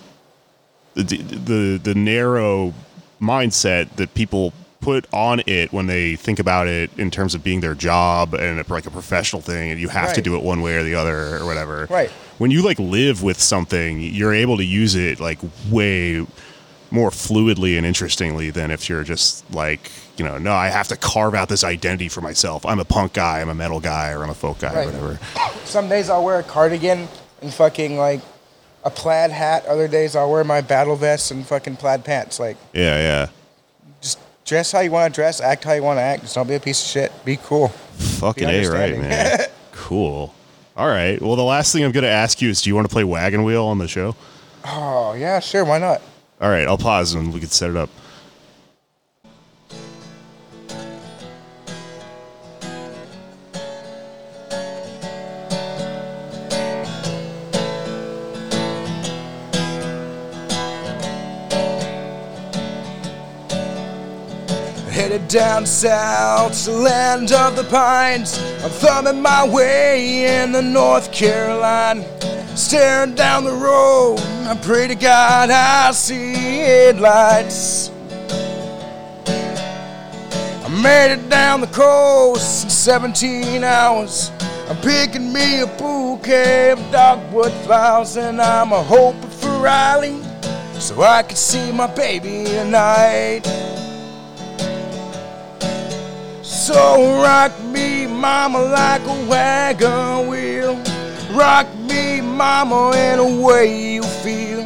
the 0.95 1.03
the, 1.03 1.79
the 1.81 1.95
narrow 1.95 2.73
mindset 3.21 3.89
that 3.95 4.13
people 4.13 4.53
put 4.85 5.11
on 5.11 5.41
it 5.47 5.73
when 5.73 5.87
they 5.87 6.15
think 6.15 6.37
about 6.37 6.67
it 6.67 6.91
in 6.95 7.09
terms 7.09 7.33
of 7.33 7.43
being 7.43 7.59
their 7.59 7.73
job 7.73 8.35
and 8.35 8.63
like 8.69 8.85
a 8.85 8.91
professional 8.91 9.41
thing 9.41 9.71
and 9.71 9.79
you 9.79 9.89
have 9.89 10.13
to 10.13 10.21
do 10.21 10.35
it 10.35 10.43
one 10.43 10.61
way 10.61 10.75
or 10.75 10.83
the 10.83 10.93
other 10.93 11.37
or 11.37 11.45
whatever. 11.47 11.87
Right. 11.89 12.11
When 12.37 12.51
you 12.51 12.61
like 12.63 12.77
live 12.77 13.23
with 13.23 13.41
something, 13.41 13.99
you're 13.99 14.33
able 14.33 14.57
to 14.57 14.63
use 14.63 14.93
it 14.93 15.19
like 15.19 15.39
way 15.71 16.27
more 16.91 17.09
fluidly 17.09 17.77
and 17.77 17.85
interestingly 17.85 18.51
than 18.51 18.69
if 18.69 18.87
you're 18.87 19.03
just 19.03 19.43
like, 19.51 19.91
you 20.17 20.23
know, 20.23 20.37
no, 20.37 20.53
I 20.53 20.67
have 20.67 20.87
to 20.89 20.95
carve 20.95 21.33
out 21.33 21.49
this 21.49 21.63
identity 21.63 22.07
for 22.07 22.21
myself. 22.21 22.63
I'm 22.63 22.79
a 22.79 22.85
punk 22.85 23.13
guy, 23.13 23.41
I'm 23.41 23.49
a 23.49 23.55
metal 23.55 23.79
guy, 23.79 24.11
or 24.11 24.23
I'm 24.23 24.29
a 24.29 24.35
folk 24.35 24.59
guy, 24.59 24.73
Right. 24.75 24.87
or 24.87 24.91
whatever. 24.91 25.19
Some 25.65 25.89
days 25.89 26.11
I'll 26.11 26.23
wear 26.23 26.37
a 26.39 26.43
cardigan 26.43 27.07
and 27.41 27.51
fucking 27.51 27.97
like 27.97 28.21
a 28.83 28.91
plaid 28.91 29.31
hat. 29.31 29.65
Other 29.65 29.87
days 29.87 30.15
I'll 30.15 30.31
wear 30.31 30.43
my 30.43 30.61
battle 30.61 30.95
vest 30.95 31.31
and 31.31 31.43
fucking 31.45 31.77
plaid 31.77 32.05
pants. 32.05 32.39
Like, 32.39 32.55
Yeah, 32.71 32.97
yeah. 32.99 33.27
just 33.99 34.19
dress 34.45 34.71
how 34.71 34.79
you 34.79 34.91
want 34.91 35.13
to 35.13 35.15
dress, 35.17 35.41
act 35.41 35.63
how 35.63 35.73
you 35.73 35.83
want 35.83 35.97
to 35.97 36.01
act. 36.01 36.21
Just 36.21 36.35
don't 36.35 36.47
be 36.47 36.55
a 36.55 36.59
piece 36.59 36.81
of 36.81 36.87
shit. 36.87 37.25
Be 37.25 37.37
cool. 37.37 37.69
Fucking 37.69 38.47
Be 38.47 38.65
A, 38.65 38.71
right, 38.71 38.97
man. 38.97 39.39
cool. 39.71 40.33
All 40.77 40.87
right. 40.87 41.21
Well, 41.21 41.35
the 41.35 41.43
last 41.43 41.73
thing 41.73 41.83
I'm 41.83 41.91
going 41.91 42.03
to 42.03 42.09
ask 42.09 42.41
you 42.41 42.49
is 42.49 42.61
do 42.61 42.69
you 42.69 42.75
want 42.75 42.87
to 42.87 42.93
play 42.93 43.03
Wagon 43.03 43.43
Wheel 43.43 43.65
on 43.65 43.79
the 43.79 43.87
show? 43.87 44.15
Oh 44.65 45.13
yeah, 45.13 45.39
sure. 45.39 45.65
Why 45.65 45.77
not? 45.79 46.01
All 46.41 46.49
right. 46.49 46.67
I'll 46.67 46.77
pause 46.77 47.13
and 47.13 47.33
we 47.33 47.39
can 47.39 47.49
set 47.49 47.69
it 47.69 47.77
up. 47.77 47.89
Headed 65.15 65.29
down 65.29 65.65
south 65.65 66.65
to 66.65 66.71
land 66.73 67.31
of 67.31 67.55
the 67.55 67.63
pines. 67.63 68.37
I'm 68.61 68.69
thumbing 68.69 69.21
my 69.21 69.47
way 69.47 70.41
in 70.41 70.51
the 70.51 70.61
North 70.61 71.09
Carolina. 71.13 72.03
Staring 72.57 73.15
down 73.15 73.45
the 73.45 73.53
road, 73.53 74.19
I 74.45 74.59
pray 74.61 74.89
to 74.89 74.95
God 74.95 75.49
I 75.51 75.93
see 75.93 76.33
headlights. 76.33 77.91
I 80.65 80.81
made 80.83 81.13
it 81.13 81.29
down 81.29 81.61
the 81.61 81.67
coast 81.67 82.65
in 82.65 82.69
17 82.69 83.63
hours. 83.63 84.31
I'm 84.67 84.75
picking 84.81 85.31
me 85.31 85.61
a 85.61 85.67
bouquet 85.67 86.71
of 86.71 86.91
dogwood 86.91 87.53
flowers, 87.63 88.17
and 88.17 88.41
I'm 88.41 88.73
a 88.73 88.83
hoping 88.83 89.29
for 89.29 89.61
Raleigh 89.61 90.21
so 90.77 91.01
I 91.03 91.23
can 91.23 91.37
see 91.37 91.71
my 91.71 91.87
baby 91.87 92.43
tonight. 92.43 93.74
So 96.65 97.21
rock 97.21 97.51
me, 97.65 98.07
mama, 98.07 98.59
like 98.59 99.03
a 99.03 99.27
wagon 99.29 100.27
wheel. 100.27 100.75
Rock 101.31 101.67
me, 101.77 102.21
mama, 102.21 102.91
in 102.95 103.19
a 103.19 103.41
way 103.45 103.93
you 103.93 104.01
feel. 104.01 104.63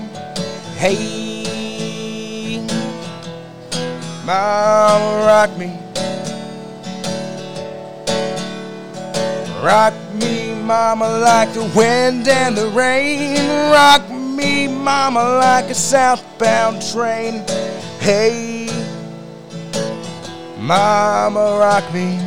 Hey, 0.78 2.62
mama, 4.26 5.26
rock 5.28 5.58
me. 5.58 5.78
Rock 9.62 9.94
me, 10.22 10.54
mama, 10.56 11.20
like 11.20 11.52
the 11.52 11.70
wind 11.76 12.30
and 12.30 12.56
the 12.56 12.70
rain. 12.70 13.46
Rock 13.74 14.10
me, 14.10 14.70
mama, 14.70 15.22
like 15.38 15.66
a 15.66 15.76
southbound 15.76 16.82
train. 16.82 17.44
Hey, 18.00 18.59
mama, 20.70 21.58
rock 21.58 21.92
me. 21.92 22.20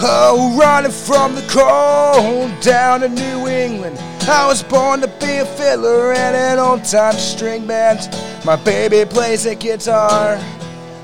Oh, 0.00 0.56
running 0.58 0.90
from 0.90 1.34
the 1.34 1.42
cold 1.42 2.58
down 2.62 3.00
to 3.00 3.10
New 3.10 3.48
England. 3.48 3.98
I 4.30 4.46
was 4.46 4.62
born 4.62 5.00
to 5.00 5.08
be 5.08 5.38
a 5.38 5.46
fiddler 5.46 6.12
and 6.12 6.36
an 6.36 6.58
old 6.58 6.84
time 6.84 7.14
string 7.14 7.66
band. 7.66 8.14
My 8.44 8.56
baby 8.56 9.08
plays 9.08 9.46
a 9.46 9.54
guitar. 9.54 10.38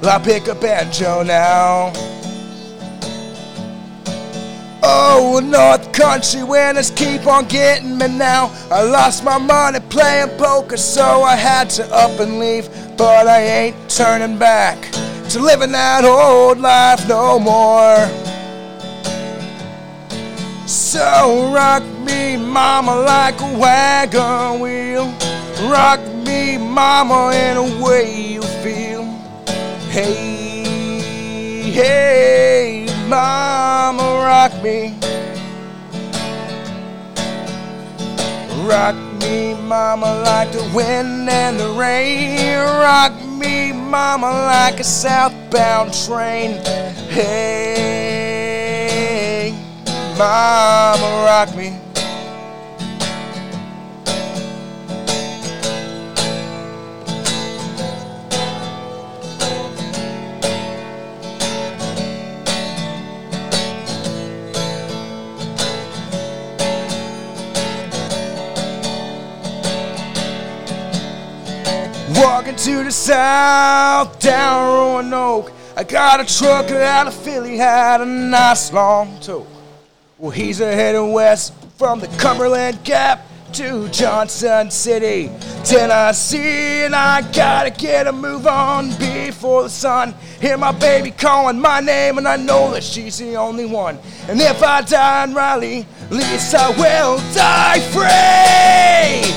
I 0.03 0.21
pick 0.23 0.47
a 0.49 0.55
banjo 0.55 1.23
now. 1.23 1.93
Oh, 4.83 5.41
North 5.43 5.91
Country 5.95 6.43
winners 6.43 6.91
keep 6.91 7.27
on 7.27 7.47
getting 7.49 7.97
me 7.97 8.09
now. 8.09 8.53
I 8.71 8.83
lost 8.83 9.25
my 9.25 9.39
money 9.39 9.81
playing 9.89 10.37
poker, 10.37 10.77
so 10.77 11.23
I 11.23 11.35
had 11.35 11.71
to 11.71 11.87
up 11.95 12.21
and 12.21 12.39
leave. 12.39 12.69
But 12.99 13.27
I 13.27 13.41
ain't 13.41 13.89
turning 13.89 14.39
back 14.39 14.79
to 15.31 15.41
living 15.41 15.73
that 15.73 16.05
old 16.05 16.59
life 16.59 17.09
no 17.09 17.39
more. 17.39 18.34
So 20.95 21.53
rock 21.53 21.83
me, 22.07 22.37
mama, 22.37 22.95
like 22.95 23.41
a 23.41 23.59
wagon 23.59 24.61
wheel. 24.61 25.07
Rock 25.69 25.99
me, 26.25 26.57
mama, 26.57 27.33
in 27.35 27.57
a 27.57 27.85
way 27.85 28.35
you 28.35 28.43
feel. 28.63 29.03
Hey, 29.91 31.01
hey, 31.73 32.87
mama, 33.09 34.05
rock 34.23 34.53
me. 34.63 34.95
Rock 38.65 38.95
me, 39.21 39.55
mama, 39.63 40.23
like 40.23 40.53
the 40.53 40.63
wind 40.73 41.29
and 41.29 41.59
the 41.59 41.71
rain. 41.71 42.57
Rock 42.57 43.21
me, 43.37 43.73
mama, 43.73 44.31
like 44.31 44.79
a 44.79 44.85
southbound 44.85 45.93
train. 45.93 46.53
Hey, 47.11 48.14
mama, 50.19 51.25
rock 51.25 51.57
me. 51.57 51.79
Walking 72.17 72.55
to 72.57 72.85
the 72.85 72.93
south, 72.93 74.21
down 74.21 74.69
Roanoke. 74.69 75.53
I 75.77 75.83
got 75.83 76.21
a 76.21 76.25
trucker 76.25 76.81
out 76.81 77.09
of 77.09 77.15
Philly, 77.15 77.57
had 77.57 78.01
a 78.01 78.07
nice 78.07 78.73
long 78.73 79.19
tow. 79.21 79.47
Well, 80.25 80.31
he's 80.31 80.61
a 80.61 80.75
heading 80.75 81.13
west 81.13 81.53
from 81.77 82.01
the 82.01 82.07
Cumberland 82.17 82.83
Gap 82.83 83.27
to 83.53 83.91
Johnson 83.91 84.71
City, 84.71 85.31
Tennessee. 85.65 86.85
And 86.87 86.97
I 86.97 87.31
gotta 87.31 87.69
get 87.69 88.07
a 88.07 88.13
move 88.13 88.47
on 88.47 88.89
before 88.97 89.65
the 89.65 89.69
sun. 89.69 90.15
Hear 90.41 90.57
my 90.57 90.73
baby 90.73 91.11
calling 91.11 91.61
my 91.61 91.81
name, 91.81 92.17
and 92.17 92.27
I 92.27 92.37
know 92.37 92.71
that 92.73 92.83
she's 92.83 93.19
the 93.19 93.37
only 93.37 93.67
one. 93.67 93.99
And 94.27 94.41
if 94.41 94.63
I 94.63 94.81
die 94.81 95.25
in 95.25 95.35
Raleigh, 95.35 95.87
at 96.05 96.11
least 96.11 96.55
I 96.55 96.71
will 96.71 97.19
die 97.35 97.81
free. 97.93 99.31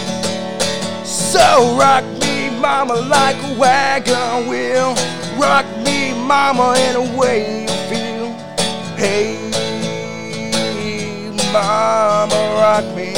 So 1.03 1.76
rock 1.77 2.05
me, 2.22 2.49
mama, 2.61 2.93
like 2.93 3.35
a 3.43 3.59
wagon 3.59 4.47
wheel. 4.47 4.95
Rock 5.38 5.65
me, 5.84 6.14
mama, 6.14 6.76
in 6.77 6.95
a 6.95 7.18
way 7.18 7.64
you 7.64 7.68
feel. 7.89 8.31
Hey, 8.95 9.46
mama, 11.51 12.35
rock 12.59 12.85
me. 12.95 13.13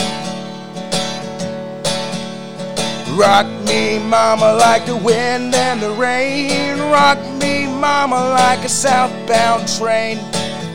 Rock 3.18 3.47
me, 3.68 3.99
mama, 3.99 4.53
like 4.53 4.85
the 4.85 4.95
wind 4.95 5.56
and 5.56 5.81
the 5.81 5.91
rain. 5.91 6.80
Rock 6.91 7.18
me, 7.41 7.68
mama, 7.68 8.15
like 8.30 8.64
a 8.64 8.69
southbound 8.69 9.68
train. 9.68 10.18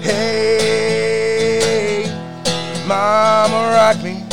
Hey, 0.02 1.24
mama, 2.86 3.72
rock 3.74 4.02
me. 4.02 4.23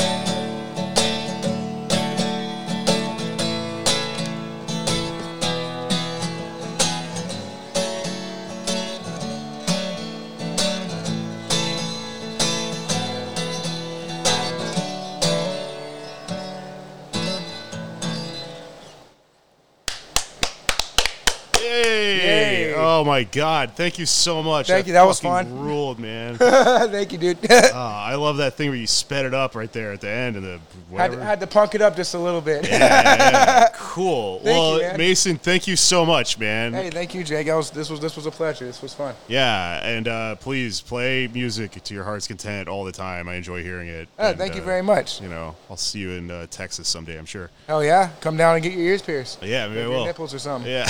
Oh 23.01 23.03
my 23.03 23.23
god! 23.23 23.71
Thank 23.71 23.97
you 23.97 24.05
so 24.05 24.43
much. 24.43 24.67
Thank 24.67 24.85
you, 24.85 24.93
that 24.93 25.07
was 25.07 25.19
fun. 25.19 25.59
Ruled, 25.59 25.97
man. 25.97 26.35
Thank 26.37 27.11
you, 27.11 27.17
dude. 27.17 27.39
Ah, 27.73 28.05
I 28.05 28.15
love 28.15 28.37
that 28.37 28.55
thing 28.55 28.69
where 28.69 28.77
you 28.77 28.85
sped 28.85 29.25
it 29.25 29.33
up 29.33 29.55
right 29.55 29.71
there 29.71 29.91
at 29.93 30.01
the 30.01 30.09
end 30.09 30.35
and 30.35 30.45
the 30.45 30.51
had, 30.51 30.61
whatever. 30.89 31.15
to, 31.15 31.23
had 31.23 31.39
to 31.39 31.47
punk 31.47 31.73
it 31.73 31.81
up 31.81 31.95
just 31.95 32.13
a 32.13 32.19
little 32.19 32.41
bit. 32.41 32.67
Yeah, 32.67 33.69
cool. 33.73 34.39
Thank 34.39 34.45
well, 34.45 34.91
you. 34.91 34.97
Mason, 34.97 35.37
thank 35.37 35.67
you 35.67 35.75
so 35.75 36.05
much, 36.05 36.37
man. 36.37 36.73
Hey, 36.73 36.89
thank 36.89 37.15
you, 37.15 37.23
Jake. 37.23 37.49
I 37.49 37.55
was, 37.55 37.71
this 37.71 37.89
was 37.89 37.99
this 37.99 38.15
was 38.15 38.25
a 38.27 38.31
pleasure. 38.31 38.65
This 38.65 38.81
was 38.81 38.93
fun. 38.93 39.15
Yeah, 39.27 39.83
and 39.83 40.07
uh, 40.07 40.35
please 40.35 40.81
play 40.81 41.27
music 41.27 41.71
to 41.83 41.93
your 41.93 42.03
heart's 42.03 42.27
content 42.27 42.67
all 42.67 42.83
the 42.83 42.91
time. 42.91 43.27
I 43.27 43.35
enjoy 43.35 43.63
hearing 43.63 43.87
it. 43.87 44.09
Oh, 44.19 44.29
And, 44.29 44.37
thank 44.37 44.55
you 44.55 44.61
uh, 44.61 44.65
very 44.65 44.83
much. 44.83 45.21
You 45.21 45.29
know, 45.29 45.55
I'll 45.69 45.77
see 45.77 45.99
you 45.99 46.11
in 46.11 46.29
uh, 46.29 46.45
Texas 46.51 46.87
someday. 46.87 47.17
I'm 47.17 47.25
sure. 47.25 47.49
Hell 47.67 47.83
yeah! 47.83 48.11
Come 48.21 48.37
down 48.37 48.55
and 48.55 48.63
get 48.63 48.73
your 48.73 48.81
ears 48.81 49.01
pierced. 49.01 49.41
Yeah, 49.41 49.67
maybe 49.69 49.83
I 49.83 49.87
will. 49.87 50.05
nipples 50.05 50.33
or 50.33 50.39
something. 50.39 50.69
Yeah, 50.69 50.85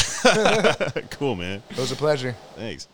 cool, 1.11 1.35
man. 1.35 1.61
It 1.69 1.77
was 1.77 1.91
a 1.91 1.95
pleasure. 2.01 2.35
Thanks. 2.55 2.87